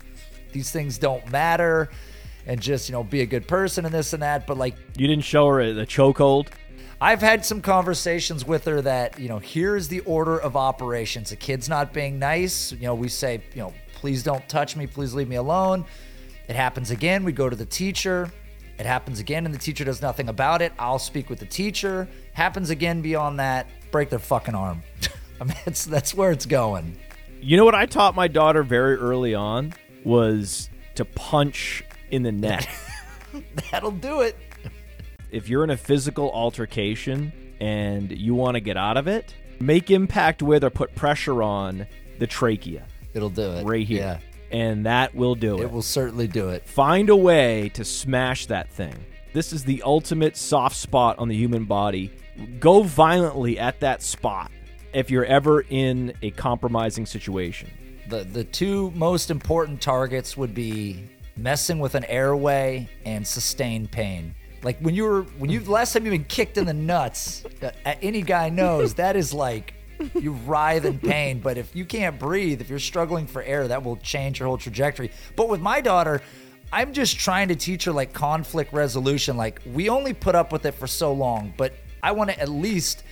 these 0.53 0.71
things 0.71 0.99
don't 0.99 1.29
matter, 1.31 1.91
and 2.47 2.61
just 2.61 2.89
you 2.89 2.93
know 2.93 3.05
be 3.05 3.21
a 3.21 3.27
good 3.27 3.47
person 3.47 3.85
and 3.85 3.95
this 3.95 4.13
and 4.13 4.23
that. 4.23 4.47
But 4.47 4.59
like, 4.59 4.75
You 4.97 5.07
didn't 5.07 5.25
show 5.25 5.49
her 5.49 5.73
the 5.73 5.87
chokehold. 5.87 6.49
I've 7.01 7.21
had 7.21 7.45
some 7.45 7.61
conversations 7.61 8.47
with 8.47 8.65
her 8.65 8.81
that 8.83 9.19
you 9.19 9.29
know 9.29 9.39
here's 9.39 9.89
the 9.89 10.01
order 10.01 10.39
of 10.39 10.57
operations. 10.57 11.33
A 11.33 11.37
kid's 11.37 11.69
not 11.69 11.93
being 11.93 12.19
nice. 12.19 12.73
You 12.73 12.87
know, 12.87 12.95
we 12.95 13.09
say, 13.09 13.43
you 13.55 13.63
know, 13.63 13.75
please 13.95 14.23
don't 14.23 14.47
touch 14.49 14.77
me. 14.77 14.87
Please 14.87 15.15
leave 15.15 15.29
me 15.29 15.37
alone. 15.37 15.85
It 16.49 16.57
happens 16.57 16.91
again. 16.91 17.25
We 17.25 17.33
go 17.33 17.49
to 17.49 17.57
the 17.57 17.67
teacher. 17.67 18.31
It 18.79 18.87
happens 18.87 19.21
again, 19.21 19.45
and 19.47 19.55
the 19.55 19.59
teacher 19.59 19.85
does 19.85 20.03
nothing 20.03 20.29
about 20.29 20.61
it. 20.61 20.73
I'll 20.79 20.99
speak 20.99 21.31
with 21.31 21.39
the 21.39 21.47
teacher. 21.47 22.09
Happens 22.33 22.71
again 22.71 23.03
beyond 23.03 23.39
that, 23.39 23.69
break 23.93 24.11
their 24.11 24.19
fucking 24.19 24.55
arm. 24.55 24.83
I 25.41 25.45
mean, 25.45 25.57
it's, 25.65 25.85
that's 25.85 26.13
where 26.13 26.33
it's 26.33 26.47
going. 26.47 26.99
You 27.41 27.57
know 27.57 27.65
what 27.65 27.75
I 27.75 27.87
taught 27.87 28.15
my 28.17 28.27
daughter 28.27 28.63
very 28.63 28.97
early 28.97 29.35
on 29.35 29.75
was 30.03 30.71
to 30.97 31.05
punch 31.05 31.85
in 32.11 32.23
the 32.23 32.33
neck. 32.33 32.69
That'll 33.71 33.91
do 33.91 34.21
it. 34.21 34.37
if 35.31 35.49
you're 35.49 35.65
in 35.65 35.71
a 35.71 35.77
physical 35.77 36.31
altercation 36.33 37.33
and 37.61 38.11
you 38.17 38.35
want 38.35 38.55
to 38.55 38.61
get 38.61 38.77
out 38.77 38.97
of 38.97 39.09
it, 39.09 39.35
make 39.61 39.91
impact 39.91 40.43
with 40.43 40.65
or 40.65 40.71
put 40.71 40.95
pressure 40.95 41.43
on 41.43 41.87
the 42.19 42.27
trachea 42.27 42.85
It'll 43.13 43.31
do 43.31 43.53
it. 43.53 43.65
right 43.65 43.87
here. 43.87 44.21
Yeah, 44.53 44.59
And 44.59 44.87
that 44.87 45.15
will 45.15 45.35
do 45.35 45.59
it. 45.59 45.63
it 45.65 45.71
will 45.73 45.83
certainly 45.83 46.29
do 46.29 46.51
it. 46.51 46.67
Find 46.69 47.09
a 47.11 47.17
way 47.17 47.71
to 47.71 47.85
smash 47.85 48.47
that 48.47 48.71
thing. 48.71 48.95
This 49.33 49.53
is 49.53 49.65
the 49.65 49.83
ultimate 49.85 50.37
soft 50.37 50.77
spot 50.77 51.19
on 51.19 51.29
the 51.29 51.37
human 51.37 51.65
body. 51.65 52.13
Go 52.61 52.83
violently 52.83 53.59
at 53.59 53.81
that 53.81 54.01
spot 54.03 54.51
if 54.93 55.11
you're 55.11 55.25
ever 55.25 55.63
in 55.71 56.13
a 56.23 56.31
compromising 56.33 57.05
situation. 57.07 57.69
The 58.09 58.23
the 58.25 58.45
two 58.45 58.91
most 58.93 59.31
important 59.31 59.81
targets 59.81 60.37
would 60.37 60.55
be 60.55 61.05
messing 61.37 61.79
with 61.79 61.95
an 61.95 62.05
airway 62.05 62.89
and 63.05 63.27
sustained 63.27 63.91
pain. 63.91 64.35
Like 64.63 64.79
when 64.79 64.95
you 64.95 65.05
were 65.05 65.23
when 65.39 65.51
you 65.51 65.61
last 65.61 65.93
time 65.93 66.07
you've 66.07 66.13
been 66.13 66.25
kicked 66.25 66.57
in 66.57 66.65
the 66.65 66.75
nuts, 66.75 67.45
uh, 67.63 67.71
any 68.01 68.23
guy 68.23 68.49
knows 68.49 68.95
that 68.95 69.15
is 69.15 69.35
like 69.35 69.75
you 70.15 70.33
writhe 70.33 70.87
in 70.87 70.99
pain. 70.99 71.41
But 71.41 71.59
if 71.59 71.75
you 71.77 71.85
can't 71.85 72.19
breathe, 72.19 72.61
if 72.61 72.71
you're 72.71 72.79
struggling 72.79 73.27
for 73.27 73.43
air, 73.43 73.69
that 73.69 73.83
will 73.83 73.97
change 73.97 74.39
your 74.39 74.49
whole 74.49 74.59
trajectory. 74.59 75.11
But 75.37 75.49
with 75.49 75.61
my 75.61 75.81
daughter, 75.81 76.23
I'm 76.73 76.93
just 76.93 77.19
trying 77.19 77.49
to 77.49 77.57
teach 77.57 77.85
her 77.85 77.93
like 77.93 78.13
conflict 78.13 78.73
resolution. 78.73 79.37
Like 79.37 79.61
we 79.67 79.89
only 79.89 80.15
put 80.15 80.35
up 80.35 80.51
with 80.51 80.65
it 80.65 80.73
for 80.73 80.87
so 80.87 81.13
long, 81.13 81.53
but 81.57 81.75
I 82.03 82.13
want 82.13 82.31
to 82.31 82.41
at 82.41 82.49
least, 82.49 83.05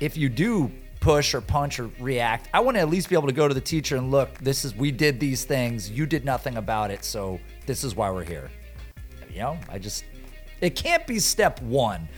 if 0.00 0.16
you 0.16 0.28
do 0.28 0.70
push 1.00 1.34
or 1.34 1.40
punch 1.40 1.80
or 1.80 1.90
react, 2.00 2.48
I 2.52 2.60
want 2.60 2.76
to 2.76 2.80
at 2.80 2.88
least 2.88 3.08
be 3.08 3.16
able 3.16 3.28
to 3.28 3.32
go 3.32 3.48
to 3.48 3.54
the 3.54 3.60
teacher 3.60 3.96
and 3.96 4.10
look, 4.10 4.36
this 4.38 4.64
is 4.64 4.74
we 4.74 4.90
did 4.90 5.20
these 5.20 5.44
things, 5.44 5.90
you 5.90 6.06
did 6.06 6.24
nothing 6.24 6.56
about 6.56 6.90
it, 6.90 7.04
so 7.04 7.40
this 7.68 7.84
is 7.84 7.94
why 7.94 8.10
we're 8.10 8.24
here. 8.24 8.50
You 9.30 9.40
know, 9.40 9.58
I 9.68 9.78
just 9.78 10.04
it 10.60 10.74
can't 10.74 11.06
be 11.06 11.20
step 11.20 11.62
one. 11.62 12.08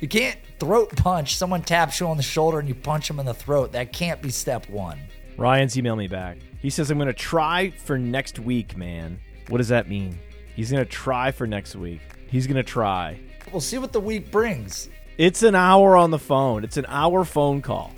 You 0.00 0.08
can't 0.08 0.38
throat 0.58 0.96
punch 0.96 1.36
someone 1.36 1.62
taps 1.62 2.00
you 2.00 2.08
on 2.08 2.16
the 2.16 2.22
shoulder 2.22 2.58
and 2.58 2.68
you 2.68 2.74
punch 2.74 3.06
them 3.06 3.20
in 3.20 3.26
the 3.26 3.34
throat. 3.34 3.72
That 3.72 3.92
can't 3.92 4.20
be 4.20 4.30
step 4.30 4.68
one. 4.68 4.98
Ryan's 5.36 5.76
emailed 5.76 5.98
me 5.98 6.08
back. 6.08 6.38
He 6.60 6.70
says, 6.70 6.90
I'm 6.90 6.98
going 6.98 7.06
to 7.06 7.12
try 7.12 7.70
for 7.70 7.98
next 7.98 8.38
week, 8.38 8.76
man. 8.76 9.20
What 9.48 9.58
does 9.58 9.68
that 9.68 9.88
mean? 9.88 10.18
He's 10.56 10.70
going 10.70 10.84
to 10.84 10.90
try 10.90 11.30
for 11.30 11.46
next 11.46 11.76
week. 11.76 12.00
He's 12.28 12.46
going 12.46 12.56
to 12.56 12.62
try. 12.62 13.20
We'll 13.52 13.60
see 13.60 13.78
what 13.78 13.92
the 13.92 14.00
week 14.00 14.30
brings. 14.30 14.88
It's 15.18 15.42
an 15.42 15.54
hour 15.54 15.96
on 15.96 16.10
the 16.10 16.18
phone. 16.18 16.64
It's 16.64 16.76
an 16.76 16.86
hour 16.88 17.24
phone 17.24 17.62
call. 17.62 17.92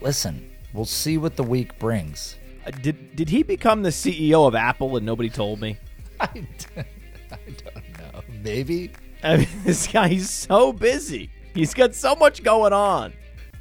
Listen, 0.00 0.50
we'll 0.72 0.84
see 0.84 1.18
what 1.18 1.36
the 1.36 1.42
week 1.42 1.78
brings. 1.78 2.36
Uh, 2.66 2.70
Did 2.70 3.16
did 3.16 3.28
he 3.28 3.42
become 3.42 3.82
the 3.82 3.90
CEO 3.90 4.46
of 4.46 4.54
Apple 4.54 4.96
and 4.96 5.04
nobody 5.04 5.28
told 5.28 5.60
me? 5.60 5.78
I, 6.20 6.28
I 6.76 7.36
don't 7.64 7.98
know. 7.98 8.22
Maybe. 8.42 8.90
I 9.22 9.38
mean, 9.38 9.48
this 9.64 9.86
guy 9.86 10.08
he's 10.08 10.30
so 10.30 10.72
busy. 10.72 11.30
He's 11.54 11.74
got 11.74 11.94
so 11.94 12.14
much 12.14 12.42
going 12.42 12.72
on. 12.72 13.12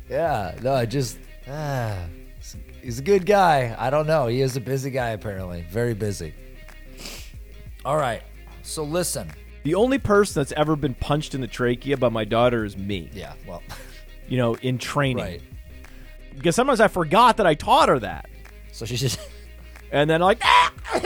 Yeah. 0.10 0.56
No, 0.62 0.74
I 0.74 0.86
just. 0.86 1.18
Ah, 1.50 1.98
he's 2.82 3.00
a 3.00 3.04
good 3.04 3.26
guy. 3.26 3.76
I 3.78 3.90
don't 3.90 4.08
know. 4.08 4.28
He 4.28 4.42
is 4.42 4.56
a 4.58 4.62
busy 4.62 4.90
guy, 4.92 5.10
apparently. 5.10 5.66
Very 5.70 5.94
busy. 5.94 6.34
All 7.86 7.98
right. 7.98 8.22
So 8.62 8.84
listen. 8.84 9.32
The 9.64 9.76
only 9.76 9.98
person 9.98 10.42
that's 10.42 10.52
ever 10.54 10.76
been 10.76 10.94
punched 10.94 11.36
in 11.36 11.42
the 11.42 11.48
trachea 11.48 11.96
by 11.98 12.10
my 12.10 12.26
daughter 12.26 12.66
is 12.66 12.78
me. 12.78 13.10
Yeah. 13.14 13.34
Well, 13.48 13.62
You 14.28 14.38
know, 14.38 14.56
in 14.56 14.78
training. 14.78 15.24
right. 15.24 15.42
Because 16.36 16.56
sometimes 16.56 16.82
I 16.82 16.88
forgot 16.90 17.38
that 17.38 17.46
I 17.48 17.54
taught 17.54 17.88
her 17.90 18.00
that. 18.00 18.30
So 18.72 18.86
she 18.86 18.98
just 18.98 19.20
And 19.94 20.10
then 20.10 20.22
like, 20.22 20.40
ah, 20.44 20.74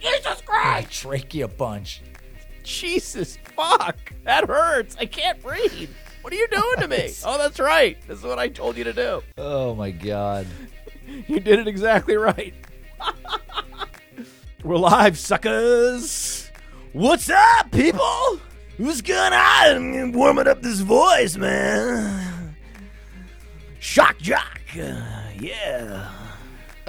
Jesus 0.00 0.40
a 0.40 0.42
Christ. 0.44 0.92
trachea 0.92 1.48
punch. 1.48 2.02
Jesus 2.62 3.36
fuck. 3.56 3.98
That 4.22 4.46
hurts. 4.48 4.96
I 4.98 5.06
can't 5.06 5.42
breathe. 5.42 5.90
What 6.22 6.32
are 6.32 6.36
you 6.36 6.46
doing 6.48 6.76
to 6.80 6.88
me? 6.88 7.12
oh, 7.24 7.36
that's 7.36 7.58
right. 7.58 7.98
This 8.06 8.18
is 8.18 8.24
what 8.24 8.38
I 8.38 8.48
told 8.48 8.76
you 8.76 8.84
to 8.84 8.92
do. 8.92 9.22
Oh 9.36 9.74
my 9.74 9.90
god. 9.90 10.46
You 11.26 11.40
did 11.40 11.58
it 11.58 11.66
exactly 11.66 12.16
right. 12.18 12.52
We're 14.62 14.76
live, 14.76 15.16
suckers. 15.16 16.50
What's 16.92 17.30
up, 17.30 17.70
people? 17.72 18.40
What's 18.76 19.00
going 19.00 19.32
on? 19.32 19.96
I'm 19.98 20.12
warming 20.12 20.46
up 20.46 20.60
this 20.60 20.80
voice, 20.80 21.38
man. 21.38 22.54
Shock 23.80 24.18
jock. 24.18 24.60
Uh, 24.78 25.00
yeah. 25.40 26.10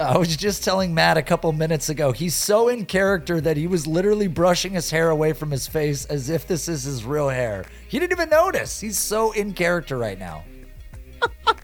I 0.00 0.16
was 0.16 0.34
just 0.34 0.64
telling 0.64 0.94
Matt 0.94 1.18
a 1.18 1.22
couple 1.22 1.52
minutes 1.52 1.90
ago, 1.90 2.10
he's 2.12 2.34
so 2.34 2.68
in 2.68 2.86
character 2.86 3.38
that 3.38 3.58
he 3.58 3.66
was 3.66 3.86
literally 3.86 4.28
brushing 4.28 4.72
his 4.72 4.90
hair 4.90 5.10
away 5.10 5.34
from 5.34 5.50
his 5.50 5.66
face 5.66 6.06
as 6.06 6.30
if 6.30 6.46
this 6.46 6.68
is 6.68 6.84
his 6.84 7.04
real 7.04 7.28
hair. 7.28 7.66
He 7.86 7.98
didn't 7.98 8.12
even 8.12 8.30
notice. 8.30 8.80
He's 8.80 8.98
so 8.98 9.32
in 9.32 9.52
character 9.52 9.98
right 9.98 10.18
now. 10.18 10.44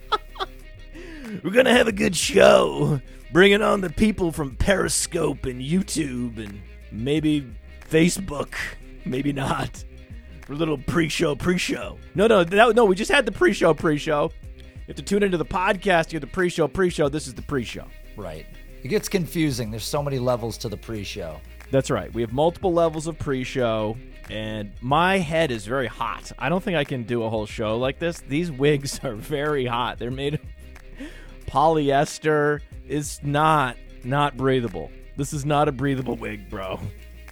We're 1.43 1.51
gonna 1.51 1.73
have 1.73 1.89
a 1.89 1.93
good 1.93 2.15
show, 2.15 3.01
bringing 3.33 3.63
on 3.63 3.81
the 3.81 3.89
people 3.89 4.31
from 4.33 4.55
Periscope 4.57 5.47
and 5.47 5.63
YouTube 5.63 6.37
and 6.37 6.61
maybe 6.93 7.51
Facebook, 7.89 8.55
maybe 9.07 9.33
not. 9.33 9.83
For 10.43 10.53
a 10.53 10.57
little 10.57 10.77
pre-show, 10.79 11.37
pre-show. 11.37 11.99
No, 12.15 12.27
no, 12.27 12.45
that, 12.45 12.77
no. 12.77 12.85
We 12.85 12.97
just 12.97 13.11
had 13.11 13.25
the 13.25 13.33
pre-show, 13.33 13.73
pre-show. 13.73 14.31
You 14.55 14.63
have 14.89 14.97
to 14.97 15.03
tune 15.03 15.23
into 15.23 15.39
the 15.39 15.45
podcast. 15.47 16.13
You 16.13 16.17
have 16.17 16.21
the 16.21 16.27
pre-show, 16.33 16.69
pre-show. 16.69 17.09
This 17.09 17.27
is 17.27 17.35
the 17.35 17.43
pre-show. 17.43 17.87
Right. 18.17 18.47
It 18.83 18.89
gets 18.89 19.09
confusing. 19.09 19.71
There's 19.71 19.85
so 19.85 20.03
many 20.03 20.19
levels 20.19 20.59
to 20.59 20.69
the 20.69 20.77
pre 20.77 21.05
show. 21.05 21.41
That's 21.71 21.91
right. 21.91 22.13
We 22.15 22.23
have 22.23 22.33
multiple 22.33 22.73
levels 22.73 23.07
of 23.07 23.19
pre-show, 23.19 23.97
and 24.31 24.73
my 24.81 25.19
head 25.19 25.51
is 25.51 25.67
very 25.67 25.89
hot. 25.89 26.31
I 26.39 26.49
don't 26.49 26.63
think 26.63 26.77
I 26.77 26.85
can 26.85 27.03
do 27.03 27.25
a 27.25 27.31
whole 27.31 27.47
show 27.47 27.77
like 27.77 27.99
this. 27.99 28.21
These 28.21 28.53
wigs 28.53 29.01
are 29.05 29.15
very 29.15 29.67
hot. 29.67 29.99
They're 29.99 30.11
made 30.11 30.35
of 30.35 30.41
polyester. 31.47 32.61
It's 32.89 33.23
not 33.23 33.77
not 34.05 34.37
breathable. 34.37 34.91
This 35.17 35.33
is 35.33 35.45
not 35.45 35.69
a 35.69 35.73
breathable 35.73 36.17
wig, 36.17 36.49
bro. 36.49 36.79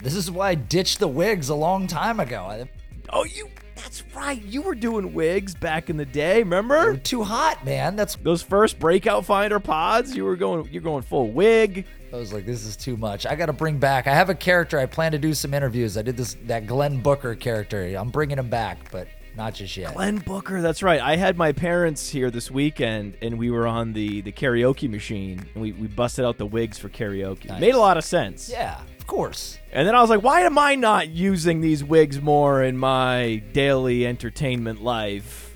This 0.02 0.16
is 0.16 0.30
why 0.30 0.50
I 0.50 0.54
ditched 0.56 0.98
the 0.98 1.08
wigs 1.08 1.48
a 1.48 1.54
long 1.54 1.86
time 1.86 2.18
ago. 2.18 2.66
Oh, 3.10 3.24
you. 3.24 3.48
That's 3.76 4.04
right. 4.14 4.42
You 4.42 4.62
were 4.62 4.74
doing 4.74 5.14
wigs 5.14 5.54
back 5.54 5.90
in 5.90 5.96
the 5.96 6.04
day. 6.04 6.38
Remember 6.38 6.96
too 6.96 7.22
hot, 7.24 7.64
man. 7.64 7.96
That's 7.96 8.16
those 8.16 8.42
first 8.42 8.78
breakout 8.78 9.24
finder 9.24 9.60
pods? 9.60 10.16
You 10.16 10.24
were 10.24 10.36
going. 10.36 10.68
You're 10.70 10.82
going 10.82 11.02
full 11.02 11.30
wig. 11.30 11.86
I 12.12 12.16
was 12.16 12.32
like, 12.32 12.46
this 12.46 12.64
is 12.64 12.76
too 12.76 12.96
much. 12.96 13.26
I 13.26 13.34
got 13.34 13.46
to 13.46 13.52
bring 13.52 13.78
back. 13.78 14.06
I 14.06 14.14
have 14.14 14.30
a 14.30 14.34
character. 14.34 14.78
I 14.78 14.86
plan 14.86 15.12
to 15.12 15.18
do 15.18 15.34
some 15.34 15.52
interviews. 15.52 15.98
I 15.98 16.02
did 16.02 16.16
this 16.16 16.36
that 16.46 16.66
Glenn 16.66 17.00
Booker 17.00 17.34
character. 17.34 17.84
I'm 17.96 18.10
bringing 18.10 18.38
him 18.38 18.48
back, 18.48 18.90
but 18.92 19.08
not 19.36 19.54
just 19.54 19.76
yet. 19.76 19.94
Glenn 19.94 20.18
Booker. 20.18 20.62
That's 20.62 20.82
right. 20.82 21.00
I 21.00 21.16
had 21.16 21.36
my 21.36 21.50
parents 21.50 22.08
here 22.08 22.30
this 22.30 22.52
weekend, 22.52 23.16
and 23.20 23.36
we 23.36 23.50
were 23.50 23.66
on 23.66 23.92
the 23.92 24.20
the 24.20 24.30
karaoke 24.30 24.88
machine, 24.88 25.44
and 25.54 25.62
we, 25.62 25.72
we 25.72 25.88
busted 25.88 26.24
out 26.24 26.38
the 26.38 26.46
wigs 26.46 26.78
for 26.78 26.88
karaoke. 26.88 27.46
Nice. 27.48 27.60
Made 27.60 27.74
a 27.74 27.80
lot 27.80 27.96
of 27.96 28.04
sense. 28.04 28.48
Yeah, 28.48 28.80
of 29.04 29.08
course. 29.08 29.58
And 29.70 29.86
then 29.86 29.94
I 29.94 30.00
was 30.00 30.08
like, 30.08 30.22
why 30.22 30.40
am 30.40 30.56
I 30.56 30.76
not 30.76 31.10
using 31.10 31.60
these 31.60 31.84
wigs 31.84 32.22
more 32.22 32.62
in 32.62 32.78
my 32.78 33.42
daily 33.52 34.06
entertainment 34.06 34.82
life? 34.82 35.54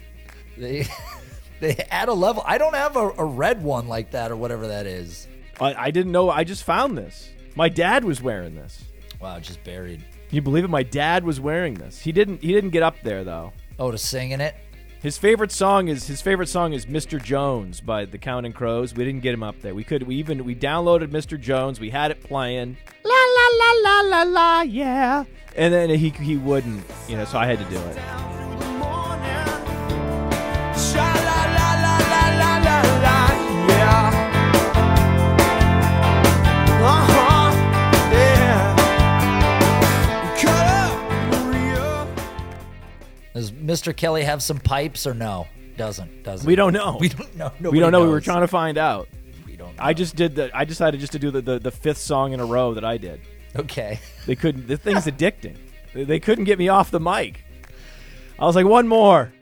They 0.59 0.87
they 1.61 1.75
add 1.91 2.11
a 2.11 2.13
level. 2.13 2.43
I 2.45 2.59
don't 2.59 2.75
have 2.75 2.95
a, 2.97 3.09
a 3.17 3.25
red 3.25 3.63
one 3.63 3.89
like 3.89 4.11
that 4.11 4.31
or 4.31 4.37
whatever 4.37 4.69
that 4.69 4.85
is. 4.85 5.29
I, 5.59 5.87
I 5.87 5.91
didn't 5.91 6.13
know. 6.13 6.29
I 6.29 6.45
just 6.45 6.65
found 6.65 6.99
this. 6.99 7.31
My 7.57 7.71
dad 7.71 8.05
was 8.05 8.21
wearing 8.21 8.55
this. 8.55 8.85
Wow, 9.19 9.41
just 9.41 9.65
buried. 9.65 10.01
Can 10.29 10.37
you 10.37 10.43
believe 10.43 10.65
it? 10.65 10.69
My 10.69 10.83
dad 10.83 11.25
was 11.25 11.41
wearing 11.41 11.73
this. 11.73 11.99
He 11.99 12.13
didn't. 12.13 12.43
He 12.43 12.53
didn't 12.53 12.71
get 12.71 12.83
up 12.83 12.97
there 13.03 13.25
though. 13.25 13.55
Oh, 13.79 13.91
to 13.91 13.97
sing 13.97 14.33
in 14.33 14.43
it. 14.43 14.57
His 15.01 15.17
favorite 15.17 15.53
song 15.53 15.87
is 15.87 16.09
his 16.09 16.21
favorite 16.21 16.49
song 16.49 16.73
is 16.73 16.87
Mr. 16.87 17.23
Jones 17.23 17.81
by 17.81 18.05
the 18.05 18.19
Counting 18.19 18.53
Crows. 18.53 18.95
We 18.95 19.05
didn't 19.05 19.21
get 19.21 19.33
him 19.33 19.45
up 19.45 19.61
there. 19.63 19.73
We 19.73 19.85
could. 19.85 20.03
We 20.03 20.17
even 20.17 20.45
we 20.45 20.57
downloaded 20.57 21.07
Mr. 21.09 21.41
Jones. 21.41 21.79
We 21.79 21.91
had 21.91 22.11
it 22.11 22.21
playing. 22.23 22.77
La 23.05 23.18
la 23.61 23.73
la 23.83 24.01
la 24.01 24.23
la 24.23 24.23
la 24.23 24.63
yeah. 24.63 25.25
And 25.57 25.73
then 25.75 25.91
he 25.91 26.11
he 26.11 26.37
wouldn't. 26.37 26.85
You 27.09 27.17
know. 27.17 27.25
So 27.25 27.39
I 27.39 27.47
had 27.47 27.59
to 27.59 27.65
do 27.65 27.79
it. 27.79 27.99
Does 43.39 43.53
Mr. 43.53 43.97
Kelley 43.97 44.25
have 44.25 44.43
some 44.43 44.59
pipes 44.59 45.07
or 45.07 45.15
no? 45.15 45.47
Doesn't. 45.77 46.25
Doesn't. 46.25 46.45
We 46.45 46.57
don't 46.57 46.73
know. 46.73 46.99
We 47.01 47.09
don't 47.09 47.37
know. 47.37 47.53
we 47.61 47.79
don't 47.79 47.93
know. 47.93 48.01
We 48.01 48.09
were 48.09 48.15
knows. 48.15 48.25
trying 48.25 48.41
to 48.41 48.49
find 48.49 48.77
out. 48.77 49.09
We 49.47 49.55
don't. 49.55 49.77
Know. 49.77 49.83
I 49.85 49.95
just 49.95 50.17
did 50.17 50.35
the. 50.35 50.51
I 50.53 50.65
decided 50.65 50.99
just 50.99 51.13
to 51.13 51.21
do 51.21 51.31
the, 51.31 51.41
the, 51.41 51.59
the 51.61 51.71
fifth 51.71 51.99
song 51.99 52.33
in 52.33 52.41
a 52.41 52.45
row 52.45 52.75
that 52.75 52.85
I 52.85 52.97
did. 52.99 53.21
Okay. 53.59 54.01
They 54.27 54.37
couldn't. 54.37 54.67
The 54.69 54.77
thing's 54.77 55.07
addicting. 55.07 55.57
They- 55.95 56.05
They 56.05 56.21
couldn't 56.21 56.45
get 56.45 56.59
me 56.59 56.69
off 56.69 56.91
the 56.91 57.01
mic. 57.01 57.45
I 58.39 58.45
was 58.45 58.55
like, 58.57 58.67
one 58.67 58.87
more. 58.87 59.33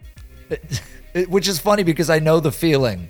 Which 1.29 1.49
is 1.49 1.59
funny 1.59 1.83
because 1.83 2.09
I 2.09 2.19
know 2.21 2.39
the 2.41 2.53
feeling. 2.53 3.09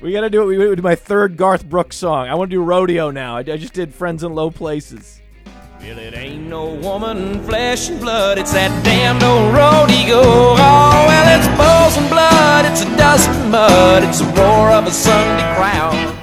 We 0.00 0.12
gotta 0.12 0.30
do 0.30 0.42
it. 0.42 0.46
We 0.46 0.56
gotta 0.56 0.76
do 0.76 0.82
my 0.82 0.94
third 0.94 1.36
Garth 1.36 1.64
Brooks 1.68 1.96
song. 1.96 2.28
I 2.28 2.34
want 2.36 2.50
to 2.50 2.56
do 2.56 2.62
rodeo 2.62 3.10
now. 3.10 3.36
I, 3.36 3.40
I 3.40 3.56
just 3.56 3.72
did 3.72 3.92
Friends 3.92 4.22
in 4.22 4.32
Low 4.34 4.50
Places. 4.50 5.20
Well, 5.80 5.98
it 5.98 6.14
ain't 6.14 6.46
no 6.48 6.74
woman, 6.74 7.42
flesh 7.44 7.88
and 7.88 8.00
blood. 8.00 8.38
It's 8.38 8.52
that 8.52 8.70
damned 8.84 9.22
old 9.24 9.54
rodeo. 9.54 10.20
Oh, 10.22 11.04
well, 11.08 11.38
it's 11.38 11.48
balls 11.58 11.96
and 11.96 12.08
blood. 12.08 12.64
It's 12.66 12.82
a 12.82 12.96
dust 12.96 13.28
and 13.28 13.50
mud. 13.50 14.02
It's 14.04 14.20
the 14.20 14.26
roar 14.40 14.70
of 14.70 14.86
a 14.86 14.90
Sunday 14.90 15.54
crowd. 15.56 16.17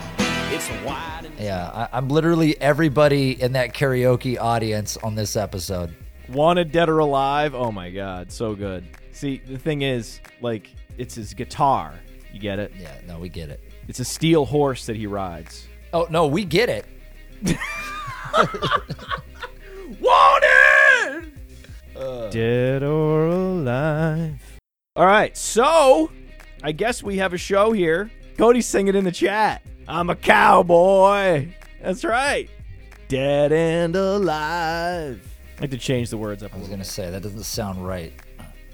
I, 1.76 1.90
I'm 1.92 2.08
literally 2.08 2.60
everybody 2.62 3.40
in 3.40 3.52
that 3.52 3.74
karaoke 3.74 4.40
audience 4.40 4.98
on 4.98 5.14
this 5.16 5.36
episode. 5.36 5.94
Wanted 6.30 6.72
Dead 6.72 6.90
or 6.90 7.00
Alive. 7.00 7.54
Oh 7.54 7.72
my 7.72 7.92
god, 7.92 8.32
so 8.32 8.56
good. 8.56 8.86
See, 9.12 9.42
the 9.46 9.58
thing 9.60 9.82
is, 9.82 10.22
like, 10.42 10.70
it's 10.98 11.16
his 11.16 11.34
guitar. 11.34 12.00
You 12.34 12.40
get 12.40 12.60
it? 12.60 12.72
Yeah, 12.80 12.96
no, 13.06 13.20
we 13.20 13.30
get 13.30 13.50
it. 13.50 13.62
It's 13.88 14.00
a 14.00 14.06
steel 14.06 14.46
horse 14.46 14.86
that 14.88 14.96
he 14.96 15.06
rides. 15.06 15.68
Oh 15.94 16.08
no, 16.10 16.28
we 16.28 16.46
get 16.46 16.70
it. 16.70 16.86
Wanted! 20.00 21.32
Uh. 21.96 22.30
Dead 22.30 22.84
or 22.84 23.28
alive. 23.28 24.60
All 24.96 25.06
right, 25.06 25.36
so 25.36 26.10
I 26.64 26.72
guess 26.72 27.04
we 27.04 27.18
have 27.18 27.34
a 27.34 27.38
show 27.38 27.74
here. 27.74 28.10
Cody's 28.38 28.66
singing 28.66 28.96
in 28.96 29.04
the 29.04 29.12
chat. 29.12 29.62
I'm 29.88 30.10
a 30.10 30.16
cowboy. 30.16 31.50
That's 31.86 32.04
right. 32.04 32.50
Dead 33.10 33.52
and 33.52 33.96
alive. 33.96 35.24
I 35.56 35.62
like 35.62 35.70
to 35.70 35.78
change 35.78 36.10
the 36.10 36.18
words 36.18 36.42
up 36.42 36.52
I 36.56 36.58
was 36.58 36.68
gonna 36.68 36.84
say 36.84 37.12
that 37.12 37.22
doesn't 37.22 37.44
sound 37.44 37.86
right. 37.86 38.12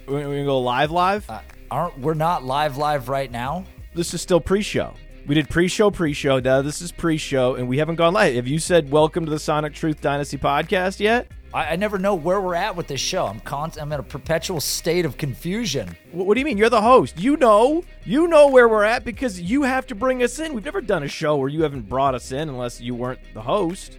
We're 0.07 0.21
gonna 0.21 0.45
go 0.45 0.61
live, 0.61 0.91
live. 0.91 1.29
Uh, 1.29 1.41
aren't 1.69 1.99
we're 1.99 2.13
not 2.13 2.45
live 2.45 2.77
live 2.77 3.09
right 3.09 3.29
now? 3.29 3.65
this 3.93 4.13
is 4.13 4.21
still 4.21 4.39
pre-show. 4.39 4.93
We 5.27 5.35
did 5.35 5.49
pre-show, 5.49 5.91
pre-show. 5.91 6.39
Now 6.39 6.61
this 6.61 6.81
is 6.81 6.93
pre-show, 6.93 7.55
and 7.55 7.67
we 7.67 7.79
haven't 7.79 7.97
gone 7.97 8.13
live. 8.13 8.33
Have 8.35 8.47
you 8.47 8.59
said 8.59 8.89
welcome 8.89 9.25
to 9.25 9.29
the 9.29 9.39
Sonic 9.39 9.73
Truth 9.73 9.99
Dynasty 9.99 10.37
podcast 10.37 11.01
yet? 11.01 11.27
I, 11.53 11.73
I 11.73 11.75
never 11.75 11.97
know 11.97 12.15
where 12.15 12.39
we're 12.39 12.55
at 12.55 12.75
with 12.75 12.87
this 12.87 13.01
show. 13.01 13.25
I'm 13.25 13.39
con- 13.41 13.73
I'm 13.79 13.91
in 13.91 13.99
a 13.99 14.03
perpetual 14.03 14.59
state 14.59 15.05
of 15.05 15.17
confusion. 15.17 15.95
What, 16.11 16.27
what 16.27 16.33
do 16.35 16.39
you 16.39 16.45
mean? 16.45 16.57
You're 16.57 16.69
the 16.69 16.81
host. 16.81 17.19
You 17.19 17.37
know. 17.37 17.83
You 18.05 18.27
know 18.27 18.47
where 18.47 18.67
we're 18.67 18.83
at 18.83 19.03
because 19.03 19.39
you 19.39 19.63
have 19.63 19.87
to 19.87 19.95
bring 19.95 20.23
us 20.23 20.39
in. 20.39 20.53
We've 20.53 20.65
never 20.65 20.81
done 20.81 21.03
a 21.03 21.07
show 21.07 21.35
where 21.35 21.49
you 21.49 21.63
haven't 21.63 21.89
brought 21.89 22.15
us 22.15 22.31
in 22.31 22.49
unless 22.49 22.81
you 22.81 22.95
weren't 22.95 23.19
the 23.33 23.41
host. 23.41 23.97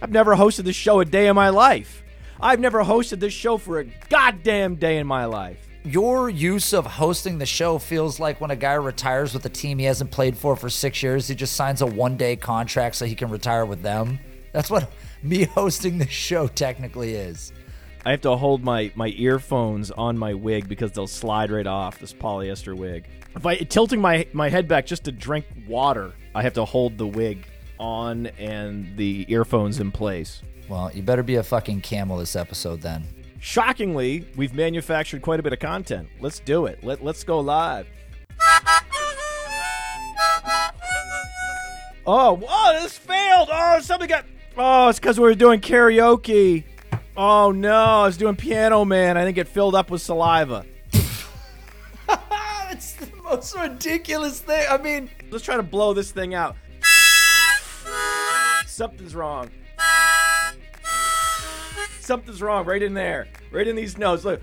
I've 0.00 0.10
never 0.10 0.34
hosted 0.34 0.64
this 0.64 0.76
show 0.76 1.00
a 1.00 1.04
day 1.04 1.28
in 1.28 1.36
my 1.36 1.48
life. 1.48 2.02
I've 2.40 2.60
never 2.60 2.82
hosted 2.82 3.20
this 3.20 3.32
show 3.32 3.56
for 3.56 3.78
a 3.78 3.84
goddamn 4.08 4.74
day 4.74 4.98
in 4.98 5.06
my 5.06 5.26
life. 5.26 5.68
Your 5.84 6.28
use 6.28 6.72
of 6.72 6.86
hosting 6.86 7.38
the 7.38 7.46
show 7.46 7.78
feels 7.78 8.20
like 8.20 8.40
when 8.40 8.50
a 8.50 8.56
guy 8.56 8.74
retires 8.74 9.34
with 9.34 9.44
a 9.46 9.48
team 9.48 9.78
he 9.78 9.84
hasn't 9.84 10.10
played 10.10 10.36
for 10.36 10.54
for 10.56 10.70
six 10.70 11.02
years, 11.02 11.28
he 11.28 11.34
just 11.34 11.54
signs 11.54 11.82
a 11.82 11.86
one 11.86 12.16
day 12.16 12.36
contract 12.36 12.96
so 12.96 13.04
he 13.04 13.14
can 13.14 13.30
retire 13.30 13.66
with 13.66 13.82
them. 13.82 14.18
That's 14.52 14.70
what 14.70 14.90
me 15.28 15.44
hosting 15.44 15.98
the 15.98 16.08
show 16.08 16.48
technically 16.48 17.14
is. 17.14 17.52
I 18.04 18.10
have 18.10 18.20
to 18.22 18.36
hold 18.36 18.64
my, 18.64 18.90
my 18.96 19.08
earphones 19.08 19.92
on 19.92 20.18
my 20.18 20.34
wig 20.34 20.68
because 20.68 20.90
they'll 20.90 21.06
slide 21.06 21.52
right 21.52 21.66
off 21.66 22.00
this 22.00 22.12
polyester 22.12 22.76
wig. 22.76 23.06
If 23.36 23.46
I 23.46 23.56
tilting 23.58 24.00
my, 24.00 24.26
my 24.32 24.48
head 24.48 24.66
back 24.66 24.86
just 24.86 25.04
to 25.04 25.12
drink 25.12 25.46
water, 25.68 26.12
I 26.34 26.42
have 26.42 26.54
to 26.54 26.64
hold 26.64 26.98
the 26.98 27.06
wig 27.06 27.46
on 27.78 28.26
and 28.38 28.96
the 28.96 29.24
earphones 29.28 29.78
in 29.78 29.92
place. 29.92 30.42
Well, 30.68 30.90
you 30.92 31.02
better 31.02 31.22
be 31.22 31.36
a 31.36 31.42
fucking 31.42 31.82
camel 31.82 32.18
this 32.18 32.34
episode 32.34 32.80
then. 32.80 33.04
Shockingly, 33.38 34.26
we've 34.36 34.54
manufactured 34.54 35.22
quite 35.22 35.38
a 35.40 35.42
bit 35.42 35.52
of 35.52 35.58
content. 35.60 36.08
Let's 36.20 36.40
do 36.40 36.66
it. 36.66 36.82
Let, 36.82 37.04
let's 37.04 37.24
go 37.24 37.40
live. 37.40 37.86
Oh, 42.04 42.36
whoa, 42.40 42.82
this 42.82 42.98
failed. 42.98 43.48
Oh, 43.52 43.80
something 43.80 44.08
got. 44.08 44.24
Oh, 44.56 44.88
it's 44.88 44.98
because 44.98 45.18
we 45.18 45.24
were 45.24 45.34
doing 45.34 45.60
karaoke. 45.60 46.64
Oh, 47.16 47.50
no, 47.52 47.74
I 47.74 48.06
was 48.06 48.16
doing 48.16 48.36
Piano 48.36 48.84
Man. 48.84 49.16
I 49.16 49.24
think 49.24 49.38
it 49.38 49.48
filled 49.48 49.74
up 49.74 49.90
with 49.90 50.02
saliva. 50.02 50.64
it's 52.70 52.92
the 52.94 53.08
most 53.22 53.56
ridiculous 53.56 54.40
thing. 54.40 54.64
I 54.70 54.76
mean, 54.78 55.10
Let's 55.30 55.44
try 55.44 55.56
to 55.56 55.62
blow 55.62 55.94
this 55.94 56.10
thing 56.10 56.34
out. 56.34 56.56
Something's 58.66 59.14
wrong. 59.14 59.48
Something's 62.00 62.42
wrong 62.42 62.66
right 62.66 62.82
in 62.82 62.92
there. 62.92 63.28
Right 63.50 63.66
in 63.66 63.74
these 63.76 63.96
notes. 63.96 64.24
Look. 64.26 64.42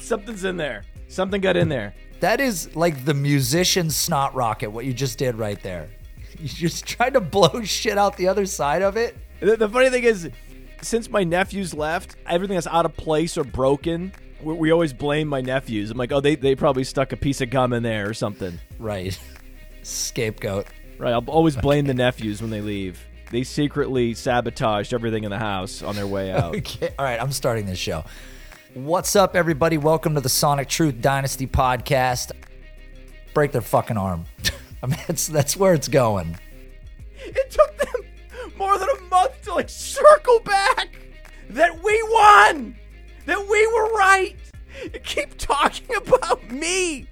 Something's 0.00 0.44
in 0.44 0.58
there. 0.58 0.82
Something 1.08 1.40
got 1.40 1.56
in 1.56 1.70
there. 1.70 1.94
that 2.20 2.40
is 2.40 2.76
like 2.76 3.06
the 3.06 3.14
musician 3.14 3.88
snot 3.88 4.34
rocket, 4.34 4.70
what 4.70 4.84
you 4.84 4.92
just 4.92 5.16
did 5.16 5.36
right 5.36 5.62
there. 5.62 5.88
You 6.40 6.48
just 6.48 6.84
tried 6.86 7.14
to 7.14 7.20
blow 7.20 7.62
shit 7.62 7.96
out 7.96 8.16
the 8.16 8.28
other 8.28 8.46
side 8.46 8.82
of 8.82 8.96
it? 8.96 9.16
The, 9.40 9.56
the 9.56 9.68
funny 9.68 9.90
thing 9.90 10.04
is, 10.04 10.28
since 10.82 11.08
my 11.08 11.24
nephews 11.24 11.72
left, 11.72 12.16
everything 12.26 12.54
that's 12.56 12.66
out 12.66 12.84
of 12.84 12.96
place 12.96 13.38
or 13.38 13.44
broken, 13.44 14.12
we, 14.42 14.54
we 14.54 14.70
always 14.72 14.92
blame 14.92 15.28
my 15.28 15.40
nephews. 15.40 15.90
I'm 15.90 15.98
like, 15.98 16.12
oh, 16.12 16.20
they, 16.20 16.34
they 16.34 16.54
probably 16.54 16.84
stuck 16.84 17.12
a 17.12 17.16
piece 17.16 17.40
of 17.40 17.50
gum 17.50 17.72
in 17.72 17.82
there 17.82 18.08
or 18.08 18.14
something. 18.14 18.58
Right. 18.78 19.18
Scapegoat. 19.82 20.66
Right. 20.98 21.12
I'll 21.12 21.24
always 21.28 21.56
blame 21.56 21.86
the 21.86 21.94
nephews 21.94 22.40
when 22.40 22.50
they 22.50 22.60
leave. 22.60 23.00
They 23.30 23.42
secretly 23.42 24.14
sabotaged 24.14 24.92
everything 24.92 25.24
in 25.24 25.30
the 25.30 25.38
house 25.38 25.82
on 25.82 25.96
their 25.96 26.06
way 26.06 26.32
out. 26.32 26.54
Okay. 26.56 26.90
All 26.98 27.04
right, 27.04 27.20
I'm 27.20 27.32
starting 27.32 27.66
this 27.66 27.78
show. 27.78 28.04
What's 28.74 29.16
up, 29.16 29.34
everybody? 29.34 29.78
Welcome 29.78 30.14
to 30.14 30.20
the 30.20 30.28
Sonic 30.28 30.68
Truth 30.68 31.00
Dynasty 31.00 31.46
podcast. 31.46 32.32
Break 33.32 33.52
their 33.52 33.60
fucking 33.60 33.96
arm. 33.96 34.26
I 34.84 34.86
mean, 34.90 35.00
that's, 35.06 35.26
that's 35.28 35.56
where 35.56 35.72
it's 35.72 35.88
going. 35.88 36.36
It 37.24 37.50
took 37.50 37.74
them 37.78 38.02
more 38.58 38.76
than 38.78 38.88
a 38.90 39.00
month 39.04 39.40
to 39.44 39.54
like 39.54 39.70
circle 39.70 40.40
back 40.40 40.94
that 41.48 41.82
we 41.82 42.02
won, 42.10 42.76
that 43.24 43.48
we 43.48 43.66
were 43.68 43.94
right. 43.94 44.36
Keep 45.04 45.38
talking 45.38 45.96
about 46.06 46.50
me. 46.50 47.08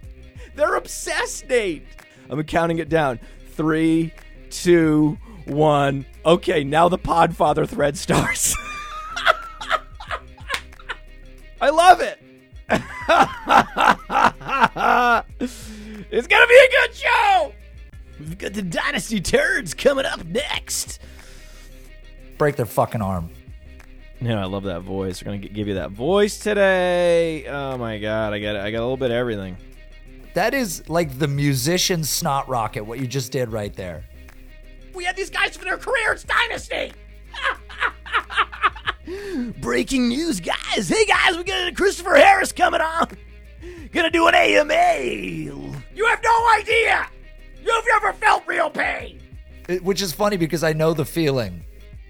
They're 0.55 0.75
obsessed, 0.75 1.49
Nate. 1.49 1.87
I'm 2.29 2.43
counting 2.45 2.79
it 2.79 2.91
down. 2.91 3.19
Three, 3.53 4.13
two, 4.51 5.17
one. 5.47 6.05
Okay, 6.27 6.65
now 6.65 6.91
the 6.91 6.99
Podfather 6.99 7.67
thread 7.67 7.97
starts. 7.97 8.55
I 11.59 11.71
love 11.71 12.03
it. 12.03 12.19
it's 16.11 16.27
gonna 16.27 16.47
be 16.47 16.55
a 16.55 16.71
good 16.71 16.95
show. 16.95 17.53
We've 18.29 18.39
got 18.39 18.53
the 18.53 18.63
Dynasty 18.63 19.21
Turds 19.21 19.75
coming 19.75 20.05
up 20.05 20.25
next. 20.25 21.01
Break 22.39 22.57
their 22.57 22.67
fucking 22.67 23.03
arm. 23.03 23.31
Yeah, 24.21 24.41
I 24.41 24.45
love 24.45 24.63
that 24.65 24.83
voice. 24.83 25.21
We're 25.23 25.33
gonna 25.33 25.39
give 25.39 25.67
you 25.67 25.75
that 25.75 25.91
voice 25.91 26.39
today. 26.39 27.47
Oh 27.49 27.77
my 27.77 27.99
god, 27.99 28.33
I 28.33 28.39
got 28.39 28.57
I 28.57 28.71
got 28.71 28.79
a 28.79 28.83
little 28.83 28.97
bit 28.97 29.11
of 29.11 29.17
everything. 29.17 29.57
That 30.35 30.55
is 30.55 30.89
like 30.89 31.19
the 31.19 31.27
musician 31.27 32.05
snot 32.05 32.49
rocket, 32.49 32.85
what 32.85 33.01
you 33.01 33.07
just 33.07 33.33
did 33.33 33.51
right 33.51 33.75
there. 33.75 34.05
We 34.95 35.05
had 35.05 35.17
these 35.17 35.31
guys 35.31 35.57
for 35.57 35.65
their 35.65 35.77
career. 35.77 36.13
It's 36.13 36.25
Dynasty. 36.25 36.93
Breaking 39.61 40.09
news, 40.09 40.39
guys! 40.39 40.89
Hey 40.89 41.05
guys, 41.05 41.37
we 41.37 41.43
got 41.43 41.69
a 41.69 41.73
Christopher 41.73 42.15
Harris 42.15 42.53
coming 42.53 42.81
on. 42.81 43.09
Gonna 43.91 44.11
do 44.11 44.29
an 44.29 44.35
AMA. 44.35 44.95
You 45.95 46.07
have 46.07 46.23
no 46.23 46.49
idea. 46.59 47.09
You've 47.65 47.85
never 47.89 48.13
felt 48.15 48.47
real 48.47 48.71
pain. 48.71 49.21
It- 49.69 49.83
which 49.85 50.03
is 50.03 50.13
funny 50.13 50.37
because 50.37 50.65
I 50.65 50.73
know 50.73 50.93
the 50.95 51.05
feeling. 51.05 51.65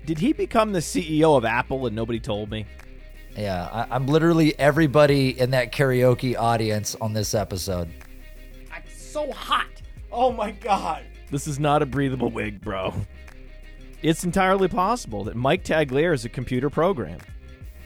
Did 0.06 0.18
he 0.18 0.32
become 0.32 0.72
the 0.72 0.80
CEO 0.80 1.36
of 1.36 1.44
Apple 1.44 1.86
and 1.86 1.94
nobody 1.94 2.18
told 2.18 2.50
me? 2.50 2.66
Yeah, 3.36 3.68
I, 3.72 3.94
I'm 3.94 4.06
literally 4.06 4.58
everybody 4.58 5.38
in 5.38 5.50
that 5.52 5.72
karaoke 5.72 6.36
audience 6.36 6.96
on 7.00 7.12
this 7.12 7.34
episode. 7.34 7.88
I'm 8.72 8.82
so 8.94 9.30
hot. 9.32 9.68
Oh 10.10 10.32
my 10.32 10.50
god. 10.50 11.04
This 11.30 11.46
is 11.46 11.58
not 11.58 11.80
a 11.82 11.86
breathable 11.86 12.30
wig, 12.30 12.60
bro. 12.60 12.92
It's 14.02 14.24
entirely 14.24 14.68
possible 14.68 15.24
that 15.24 15.36
Mike 15.36 15.64
Tagliere 15.64 16.12
is 16.12 16.24
a 16.24 16.28
computer 16.28 16.68
program. 16.68 17.20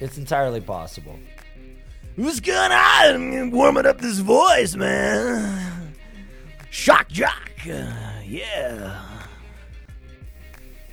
It's 0.01 0.17
entirely 0.19 0.61
possible. 0.61 1.19
What's 2.17 2.41
going 2.41 2.73
on? 2.73 3.15
I'm 3.35 3.51
warming 3.51 3.85
up 3.87 4.01
this 4.01 4.19
voice, 4.19 4.75
man. 4.75 5.86
Shock 6.71 7.09
jock. 7.09 7.51
Uh, 7.65 7.93
yeah. 8.25 9.03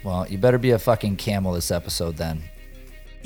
Well, 0.04 0.28
you 0.28 0.38
better 0.38 0.58
be 0.58 0.72
a 0.72 0.80
fucking 0.80 1.16
camel 1.16 1.54
this 1.54 1.72
episode 1.72 2.18
then. 2.18 2.44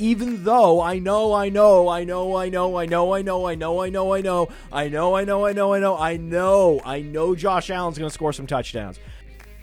Even 0.00 0.44
though 0.44 0.80
I 0.80 1.00
know, 1.00 1.32
I 1.32 1.48
know, 1.48 1.88
I 1.88 2.04
know, 2.04 2.36
I 2.36 2.48
know, 2.48 2.76
I 2.76 2.86
know, 2.86 3.14
I 3.14 3.22
know, 3.22 3.46
I 3.46 3.54
know, 3.56 3.80
I 3.80 3.90
know, 3.90 4.12
I 4.12 4.20
know, 4.20 4.48
I 4.70 4.88
know, 4.88 5.16
I 5.16 5.24
know, 5.24 5.46
I 5.46 5.52
know, 5.52 5.74
I 5.74 5.78
know, 5.80 5.96
I 5.98 6.16
know, 6.16 6.80
I 6.84 7.00
know 7.00 7.34
Josh 7.34 7.70
Allen's 7.70 7.98
going 7.98 8.08
to 8.08 8.14
score 8.14 8.32
some 8.32 8.46
touchdowns. 8.46 9.00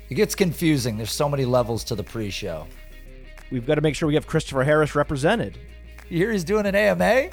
It 0.09 0.15
gets 0.15 0.35
confusing. 0.35 0.97
There's 0.97 1.11
so 1.11 1.29
many 1.29 1.45
levels 1.45 1.85
to 1.85 1.95
the 1.95 2.03
pre-show. 2.03 2.67
We've 3.49 3.65
got 3.65 3.75
to 3.75 3.81
make 3.81 3.95
sure 3.95 4.07
we 4.07 4.15
have 4.15 4.27
Christopher 4.27 4.63
Harris 4.63 4.93
represented. 4.93 5.57
You 6.09 6.17
hear 6.17 6.31
he's 6.31 6.43
doing 6.43 6.65
an 6.65 6.75
AMA? 6.75 7.29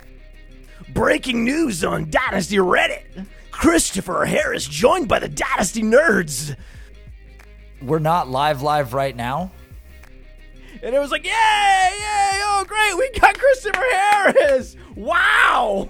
Breaking 0.95 1.45
news 1.45 1.83
on 1.85 2.09
Dynasty 2.09 2.57
Reddit. 2.57 3.27
Christopher 3.53 4.25
Harris 4.25 4.67
joined 4.67 5.07
by 5.09 5.19
the 5.21 5.29
Dynasty 5.29 5.83
Nerds. 5.83 6.57
We're 7.81 7.99
not 8.01 8.29
live 8.29 8.63
live 8.63 8.93
right 8.95 9.15
now. 9.15 9.53
And 10.83 10.95
it 10.95 10.99
was 10.99 11.11
like, 11.13 11.25
yay, 11.25 11.31
yay, 11.31 12.41
oh, 12.43 12.65
great, 12.67 12.97
we 12.97 13.21
got 13.21 13.39
Christopher 13.39 13.85
Harris. 13.93 14.77
Wow. 14.97 15.89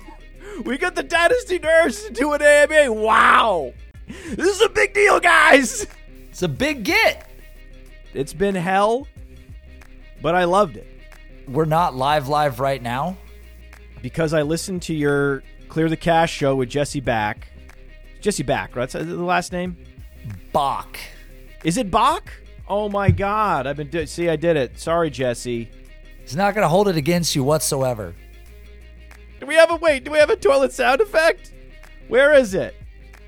We 0.64 0.76
got 0.76 0.94
the 0.94 1.02
Dynasty 1.02 1.58
Nerds 1.58 2.06
to 2.06 2.12
do 2.12 2.32
an 2.34 2.42
AMA. 2.42 2.92
Wow. 2.92 3.72
This 4.06 4.54
is 4.54 4.60
a 4.60 4.68
big 4.68 4.92
deal, 4.92 5.18
guys. 5.18 5.86
It's 6.30 6.42
a 6.42 6.48
big 6.48 6.84
get. 6.84 7.26
It's 8.12 8.34
been 8.34 8.54
hell, 8.54 9.06
but 10.20 10.34
I 10.34 10.44
loved 10.44 10.76
it 10.76 10.86
We're 11.48 11.64
not 11.64 11.94
live 11.94 12.28
live 12.28 12.60
right 12.60 12.82
now. 12.82 13.16
because 14.02 14.34
I 14.34 14.42
listened 14.42 14.82
to 14.82 14.94
your 14.94 15.42
Clear 15.68 15.88
the 15.88 15.96
Cash 15.96 16.32
show 16.34 16.54
with 16.56 16.68
Jesse 16.68 17.00
Back. 17.00 17.48
Jesse 18.22 18.42
Back, 18.42 18.74
right? 18.76 18.88
That's 18.88 19.04
the 19.04 19.16
last 19.16 19.52
name? 19.52 19.76
Bach. 20.52 20.96
Is 21.64 21.76
it 21.76 21.90
Bach? 21.90 22.32
Oh 22.68 22.88
my 22.88 23.10
God! 23.10 23.66
I've 23.66 23.76
been 23.76 23.88
do- 23.90 24.06
see. 24.06 24.28
I 24.28 24.36
did 24.36 24.56
it. 24.56 24.78
Sorry, 24.78 25.10
Jesse. 25.10 25.68
He's 26.22 26.36
not 26.36 26.54
going 26.54 26.62
to 26.62 26.68
hold 26.68 26.88
it 26.88 26.96
against 26.96 27.34
you 27.34 27.42
whatsoever. 27.44 28.14
Do 29.40 29.46
we 29.46 29.56
have 29.56 29.70
a 29.72 29.76
wait? 29.76 30.04
Do 30.04 30.12
we 30.12 30.18
have 30.18 30.30
a 30.30 30.36
toilet 30.36 30.72
sound 30.72 31.00
effect? 31.00 31.52
Where 32.08 32.32
is 32.32 32.54
it? 32.54 32.76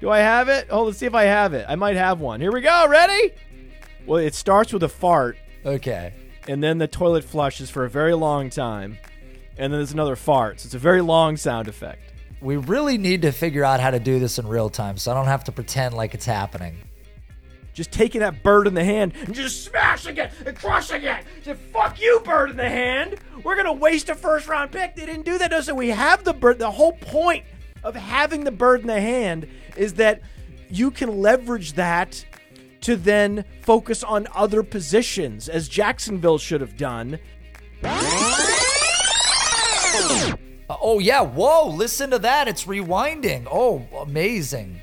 Do 0.00 0.10
I 0.10 0.18
have 0.20 0.48
it? 0.48 0.68
Oh, 0.70 0.84
let's 0.84 0.98
see 0.98 1.06
if 1.06 1.14
I 1.14 1.24
have 1.24 1.54
it. 1.54 1.66
I 1.68 1.74
might 1.74 1.96
have 1.96 2.20
one. 2.20 2.40
Here 2.40 2.52
we 2.52 2.60
go. 2.60 2.86
Ready? 2.88 3.32
Well, 4.06 4.18
it 4.20 4.34
starts 4.34 4.72
with 4.72 4.82
a 4.84 4.88
fart, 4.88 5.36
Okay. 5.66 6.12
and 6.46 6.62
then 6.62 6.78
the 6.78 6.86
toilet 6.86 7.24
flushes 7.24 7.70
for 7.70 7.84
a 7.84 7.90
very 7.90 8.14
long 8.14 8.50
time, 8.50 8.98
and 9.58 9.72
then 9.72 9.80
there's 9.80 9.92
another 9.92 10.14
fart. 10.14 10.60
So 10.60 10.66
it's 10.66 10.74
a 10.74 10.78
very 10.78 11.00
long 11.00 11.36
sound 11.36 11.68
effect. 11.68 12.02
We 12.44 12.58
really 12.58 12.98
need 12.98 13.22
to 13.22 13.32
figure 13.32 13.64
out 13.64 13.80
how 13.80 13.90
to 13.90 13.98
do 13.98 14.18
this 14.18 14.38
in 14.38 14.46
real 14.46 14.68
time 14.68 14.98
so 14.98 15.10
I 15.10 15.14
don't 15.14 15.24
have 15.24 15.44
to 15.44 15.52
pretend 15.52 15.94
like 15.94 16.12
it's 16.12 16.26
happening. 16.26 16.76
Just 17.72 17.90
taking 17.90 18.20
that 18.20 18.42
bird 18.42 18.66
in 18.66 18.74
the 18.74 18.84
hand 18.84 19.14
and 19.24 19.34
just 19.34 19.64
smashing 19.64 20.18
it 20.18 20.30
and 20.44 20.54
crushing 20.54 21.02
it. 21.04 21.24
Say, 21.42 21.54
fuck 21.54 21.98
you, 21.98 22.20
bird 22.20 22.50
in 22.50 22.58
the 22.58 22.68
hand. 22.68 23.16
We're 23.42 23.56
gonna 23.56 23.72
waste 23.72 24.10
a 24.10 24.14
first 24.14 24.46
round 24.46 24.72
pick. 24.72 24.94
They 24.94 25.06
didn't 25.06 25.24
do 25.24 25.38
that. 25.38 25.52
No, 25.52 25.62
so 25.62 25.74
we 25.74 25.88
have 25.88 26.22
the 26.22 26.34
bird. 26.34 26.58
The 26.58 26.70
whole 26.70 26.92
point 26.92 27.46
of 27.82 27.96
having 27.96 28.44
the 28.44 28.52
bird 28.52 28.82
in 28.82 28.88
the 28.88 29.00
hand 29.00 29.48
is 29.74 29.94
that 29.94 30.20
you 30.68 30.90
can 30.90 31.22
leverage 31.22 31.72
that 31.72 32.22
to 32.82 32.94
then 32.94 33.46
focus 33.62 34.04
on 34.04 34.28
other 34.34 34.62
positions, 34.62 35.48
as 35.48 35.66
Jacksonville 35.66 36.36
should 36.36 36.60
have 36.60 36.76
done. 36.76 37.18
Uh, 40.68 40.76
oh, 40.80 40.98
yeah. 40.98 41.20
Whoa. 41.20 41.68
Listen 41.68 42.10
to 42.10 42.18
that. 42.20 42.48
It's 42.48 42.64
rewinding. 42.64 43.46
Oh, 43.50 43.86
amazing. 43.98 44.80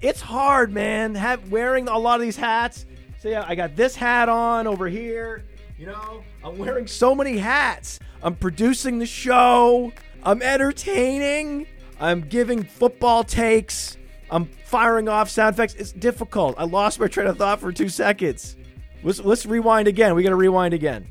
It's 0.00 0.20
hard, 0.20 0.72
man. 0.72 1.14
Have 1.14 1.50
wearing 1.50 1.88
a 1.88 1.98
lot 1.98 2.16
of 2.16 2.22
these 2.22 2.36
hats. 2.36 2.86
So, 3.20 3.28
yeah, 3.28 3.44
I 3.46 3.54
got 3.54 3.74
this 3.76 3.96
hat 3.96 4.28
on 4.28 4.66
over 4.66 4.86
here. 4.86 5.44
You 5.76 5.86
know, 5.86 6.24
I'm 6.44 6.58
wearing 6.58 6.86
so 6.86 7.14
many 7.14 7.38
hats. 7.38 8.00
I'm 8.22 8.34
producing 8.34 8.98
the 8.98 9.06
show. 9.06 9.92
I'm 10.24 10.42
entertaining. 10.42 11.66
I'm 12.00 12.22
giving 12.22 12.64
football 12.64 13.24
takes. 13.24 13.96
I'm 14.30 14.46
firing 14.64 15.08
off 15.08 15.30
sound 15.30 15.54
effects. 15.54 15.74
It's 15.74 15.92
difficult. 15.92 16.56
I 16.58 16.64
lost 16.64 17.00
my 17.00 17.06
train 17.06 17.28
of 17.28 17.38
thought 17.38 17.60
for 17.60 17.72
two 17.72 17.88
seconds. 17.88 18.56
Let's, 19.02 19.20
let's 19.20 19.46
rewind 19.46 19.88
again. 19.88 20.14
We 20.14 20.22
got 20.22 20.30
to 20.30 20.36
rewind 20.36 20.74
again. 20.74 21.06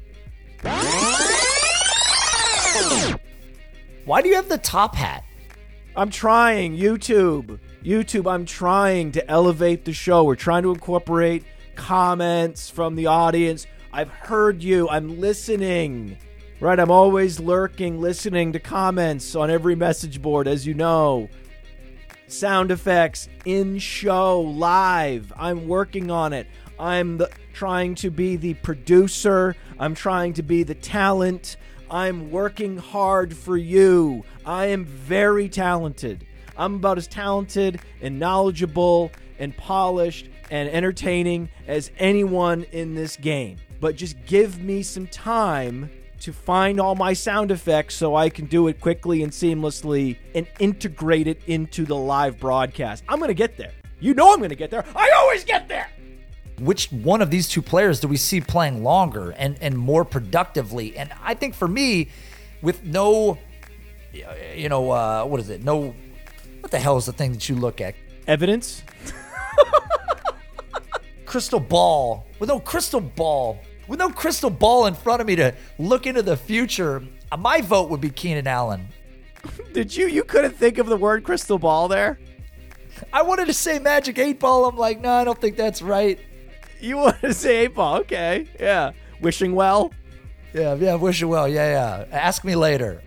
Why 4.08 4.22
do 4.22 4.30
you 4.30 4.36
have 4.36 4.48
the 4.48 4.58
top 4.58 4.96
hat? 4.96 5.26
I'm 5.94 6.10
trying. 6.10 6.78
YouTube. 6.78 7.60
YouTube, 7.84 8.32
I'm 8.32 8.46
trying 8.46 9.12
to 9.12 9.30
elevate 9.30 9.84
the 9.84 9.92
show. 9.92 10.24
We're 10.24 10.36
trying 10.36 10.64
to 10.64 10.72
incorporate 10.72 11.44
comments 11.76 12.70
from 12.70 12.96
the 12.96 13.08
audience. 13.08 13.68
I've 13.92 14.08
heard 14.08 14.64
you. 14.64 14.88
I'm 14.88 15.20
listening. 15.20 16.18
Right? 16.62 16.80
I'm 16.80 16.90
always 16.90 17.42
lurking, 17.42 18.00
listening 18.00 18.54
to 18.54 18.62
comments 18.62 19.36
on 19.36 19.52
every 19.52 19.76
message 19.76 20.22
board, 20.22 20.48
as 20.48 20.66
you 20.66 20.74
know. 20.74 21.28
Sound 22.28 22.72
effects 22.72 23.28
in 23.44 23.78
show, 23.78 24.40
live. 24.40 25.34
I'm 25.36 25.68
working 25.68 26.10
on 26.10 26.32
it. 26.32 26.48
I'm 26.80 27.18
the, 27.18 27.30
trying 27.52 27.96
to 27.96 28.10
be 28.10 28.38
the 28.38 28.54
producer. 28.54 29.58
I'm 29.78 29.96
trying 29.96 30.32
to 30.36 30.44
be 30.44 30.64
the 30.64 30.76
talent. 30.76 31.58
I'm 31.90 32.32
working 32.32 32.78
hard 32.78 33.36
for 33.36 33.56
you. 33.56 34.24
I 34.46 34.68
am 34.68 34.84
very 34.84 35.48
talented. 35.48 36.26
I'm 36.58 36.76
about 36.76 36.98
as 36.98 37.08
talented 37.08 37.80
and 38.02 38.20
knowledgeable 38.20 39.12
and 39.40 39.56
polished 39.56 40.28
and 40.50 40.70
entertaining 40.70 41.50
as 41.68 41.92
anyone 41.98 42.64
in 42.72 42.94
this 42.94 43.16
game. 43.16 43.58
But 43.80 43.96
just 43.96 44.18
give 44.26 44.62
me 44.62 44.84
some 44.84 45.08
time 45.08 45.90
to 46.20 46.34
find 46.34 46.80
all 46.80 46.96
my 46.96 47.14
sound 47.14 47.52
effects 47.52 47.96
so 47.96 48.16
I 48.16 48.30
can 48.30 48.48
do 48.48 48.68
it 48.68 48.82
quickly 48.82 49.24
and 49.24 49.32
seamlessly 49.32 50.18
and 50.34 50.48
integrate 50.60 51.28
it 51.28 51.42
into 51.48 51.86
the 51.86 51.96
live 51.96 52.40
broadcast. 52.40 53.04
I'm 53.08 53.20
going 53.20 53.30
to 53.30 53.36
get 53.36 53.56
there. 53.56 53.72
You 54.00 54.14
know 54.14 54.34
I'm 54.34 54.40
going 54.40 54.50
to 54.50 54.56
get 54.56 54.72
there. 54.72 54.84
I 54.96 55.12
always 55.18 55.44
get 55.44 55.68
there. 55.68 55.90
Which 56.60 56.92
one 56.92 57.22
of 57.22 57.30
these 57.30 57.48
two 57.48 57.62
players 57.62 58.00
do 58.00 58.08
we 58.08 58.18
see 58.18 58.42
playing 58.42 58.84
longer 58.84 59.32
and, 59.32 59.58
and 59.62 59.78
more 59.78 60.04
productively? 60.04 60.98
And 60.98 61.12
I 61.24 61.34
think 61.34 61.54
for 61.54 61.68
me, 61.68 62.10
with 62.62 62.84
no, 62.84 63.38
you 64.56 64.70
know, 64.70 64.92
uh, 64.92 65.26
what 65.26 65.40
is 65.40 65.50
it? 65.50 65.64
No, 65.64 65.94
what 66.62 66.72
the 66.72 66.80
hell 66.80 66.98
is 66.98 67.06
the 67.06 67.14
thing 67.14 67.32
that 67.34 67.48
you 67.48 67.56
look 67.56 67.82
at? 67.82 67.96
Evidence? 68.28 68.84
Crystal 71.26 71.60
ball. 71.60 72.28
With 72.40 72.50
no 72.50 72.60
crystal 72.60 73.02
ball, 73.02 73.60
with 73.88 74.00
no 74.00 74.10
crystal 74.10 74.50
ball 74.50 74.86
in 74.86 74.94
front 74.94 75.22
of 75.22 75.28
me 75.28 75.36
to 75.38 75.54
look 75.80 76.06
into 76.06 76.22
the 76.22 76.38
future, 76.38 77.04
uh, 77.32 77.38
my 77.38 77.62
vote 77.62 77.90
would 77.90 78.00
be 78.00 78.10
Keenan 78.10 78.48
Allen. 78.48 78.88
Did 79.74 79.96
you 79.96 80.08
you 80.08 80.24
couldn't 80.24 80.56
think 80.56 80.78
of 80.78 80.88
the 80.88 80.98
word 80.98 81.24
crystal 81.24 81.58
ball 81.58 81.88
there? 81.88 82.20
I 83.14 83.22
wanted 83.22 83.48
to 83.48 83.54
say 83.54 83.80
Magic 83.80 84.18
8 84.18 84.40
Ball. 84.40 84.66
I'm 84.66 84.78
like, 84.78 85.00
no, 85.02 85.12
I 85.12 85.24
don't 85.24 85.40
think 85.40 85.56
that's 85.56 85.82
right. 85.82 86.20
You 86.80 86.98
want 86.98 87.22
to 87.22 87.34
say 87.34 87.66
eight 87.66 87.76
ball. 87.76 87.98
Okay. 88.00 88.48
Yeah. 88.60 88.92
Wishing 89.22 89.54
well. 89.56 89.94
Yeah, 90.54 90.76
yeah, 90.76 90.96
wish 90.96 91.22
you 91.22 91.28
well. 91.28 91.48
Yeah, 91.48 92.06
yeah. 92.10 92.18
Ask 92.18 92.44
me 92.44 92.56
later. 92.56 93.02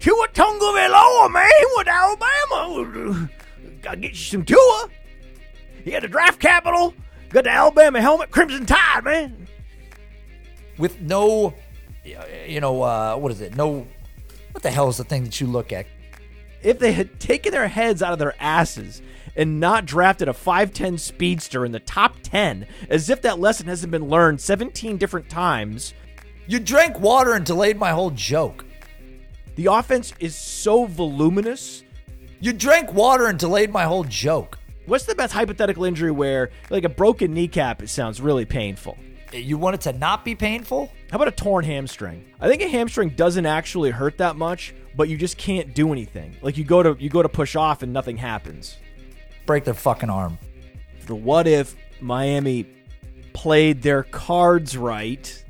Tua 0.00 0.28
Tagovailoa, 0.28 1.30
man, 1.32 1.50
with 1.76 1.88
Alabama. 1.88 3.28
Gotta 3.82 3.96
get 3.96 4.10
you 4.10 4.16
some 4.16 4.44
Tua. 4.44 4.88
You 5.84 5.92
got 5.92 6.02
the 6.02 6.08
draft 6.08 6.40
capital. 6.40 6.94
Got 7.30 7.44
the 7.44 7.50
Alabama 7.50 8.00
helmet, 8.00 8.30
Crimson 8.30 8.64
Tide, 8.64 9.04
man. 9.04 9.46
With 10.78 11.00
no, 11.00 11.52
you 12.46 12.60
know, 12.60 12.82
uh, 12.82 13.16
what 13.16 13.32
is 13.32 13.40
it? 13.40 13.56
No, 13.56 13.86
what 14.52 14.62
the 14.62 14.70
hell 14.70 14.88
is 14.88 14.96
the 14.96 15.04
thing 15.04 15.24
that 15.24 15.40
you 15.40 15.46
look 15.46 15.72
at? 15.72 15.86
If 16.68 16.78
they 16.78 16.92
had 16.92 17.18
taken 17.18 17.50
their 17.50 17.66
heads 17.68 18.02
out 18.02 18.12
of 18.12 18.18
their 18.18 18.34
asses 18.38 19.00
and 19.34 19.58
not 19.58 19.86
drafted 19.86 20.28
a 20.28 20.34
5'10 20.34 20.98
speedster 21.00 21.64
in 21.64 21.72
the 21.72 21.80
top 21.80 22.16
10, 22.22 22.66
as 22.90 23.08
if 23.08 23.22
that 23.22 23.38
lesson 23.40 23.68
hasn't 23.68 23.90
been 23.90 24.10
learned 24.10 24.38
17 24.38 24.98
different 24.98 25.30
times, 25.30 25.94
You 26.46 26.58
drank 26.60 27.00
water 27.00 27.32
and 27.32 27.46
delayed 27.46 27.78
my 27.78 27.90
whole 27.92 28.10
joke. 28.10 28.66
the 29.56 29.64
offense 29.64 30.12
is 30.20 30.36
so 30.36 30.84
voluminous. 30.84 31.84
You 32.38 32.52
drank 32.52 32.92
water 32.92 33.28
and 33.28 33.38
delayed 33.38 33.70
my 33.70 33.84
whole 33.84 34.04
joke. 34.04 34.58
What's 34.84 35.06
the 35.06 35.14
best 35.14 35.32
hypothetical 35.32 35.84
injury 35.84 36.10
where, 36.10 36.50
like 36.68 36.84
a 36.84 36.90
broken 36.90 37.32
kneecap, 37.32 37.82
it 37.82 37.88
sounds 37.88 38.20
really 38.20 38.44
painful? 38.44 38.98
Eh, 39.32 39.38
you 39.38 39.56
want 39.56 39.74
it 39.74 39.80
to 39.82 39.92
not 39.94 40.22
be 40.22 40.34
painful? 40.34 40.92
How 41.10 41.16
about 41.16 41.28
a 41.28 41.32
torn 41.32 41.64
hamstring? 41.64 42.26
I 42.40 42.46
think 42.46 42.60
a 42.60 42.68
hamstring 42.68 43.10
doesn't 43.10 43.46
actually 43.46 43.90
hurt 43.90 44.18
that 44.18 44.36
much, 44.36 44.74
but 44.98 45.08
you 45.08 45.16
just 45.16 45.38
can't 45.38 45.74
do 45.74 45.92
anything. 45.92 46.36
Like 46.42 46.58
you 46.58 46.64
go 46.64 46.82
to 46.82 46.96
you 47.02 47.08
go 47.08 47.22
to 47.22 47.28
push 47.28 47.54
off 47.54 47.82
and 47.82 47.92
nothing 47.92 48.16
happens. 48.16 48.76
Break 49.46 49.64
their 49.64 49.72
fucking 49.72 50.10
arm. 50.10 50.38
What 51.08 51.46
if 51.46 51.76
Miami 52.00 52.66
played 53.32 53.80
their 53.80 54.02
cards 54.02 54.76
right? 54.76 55.44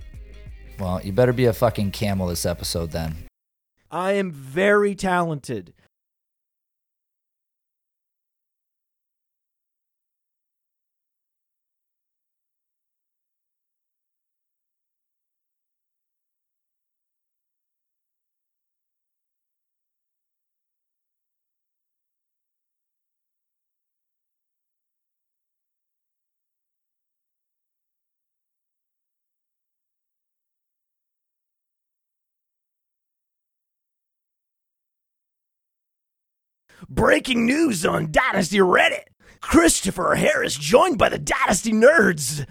Well, 0.78 1.00
you 1.02 1.12
better 1.12 1.32
be 1.32 1.46
a 1.46 1.52
fucking 1.52 1.90
camel 1.90 2.28
this 2.28 2.44
episode 2.46 2.92
then. 2.92 3.16
I 3.90 4.12
am 4.12 4.30
very 4.30 4.94
talented. 4.94 5.72
Breaking 36.90 37.44
news 37.44 37.84
on 37.84 38.10
Dynasty 38.10 38.56
Reddit. 38.56 39.08
Christopher 39.42 40.14
Harris 40.14 40.56
joined 40.56 40.96
by 40.96 41.10
the 41.10 41.18
Dynasty 41.18 41.70
Nerds. 41.70 42.46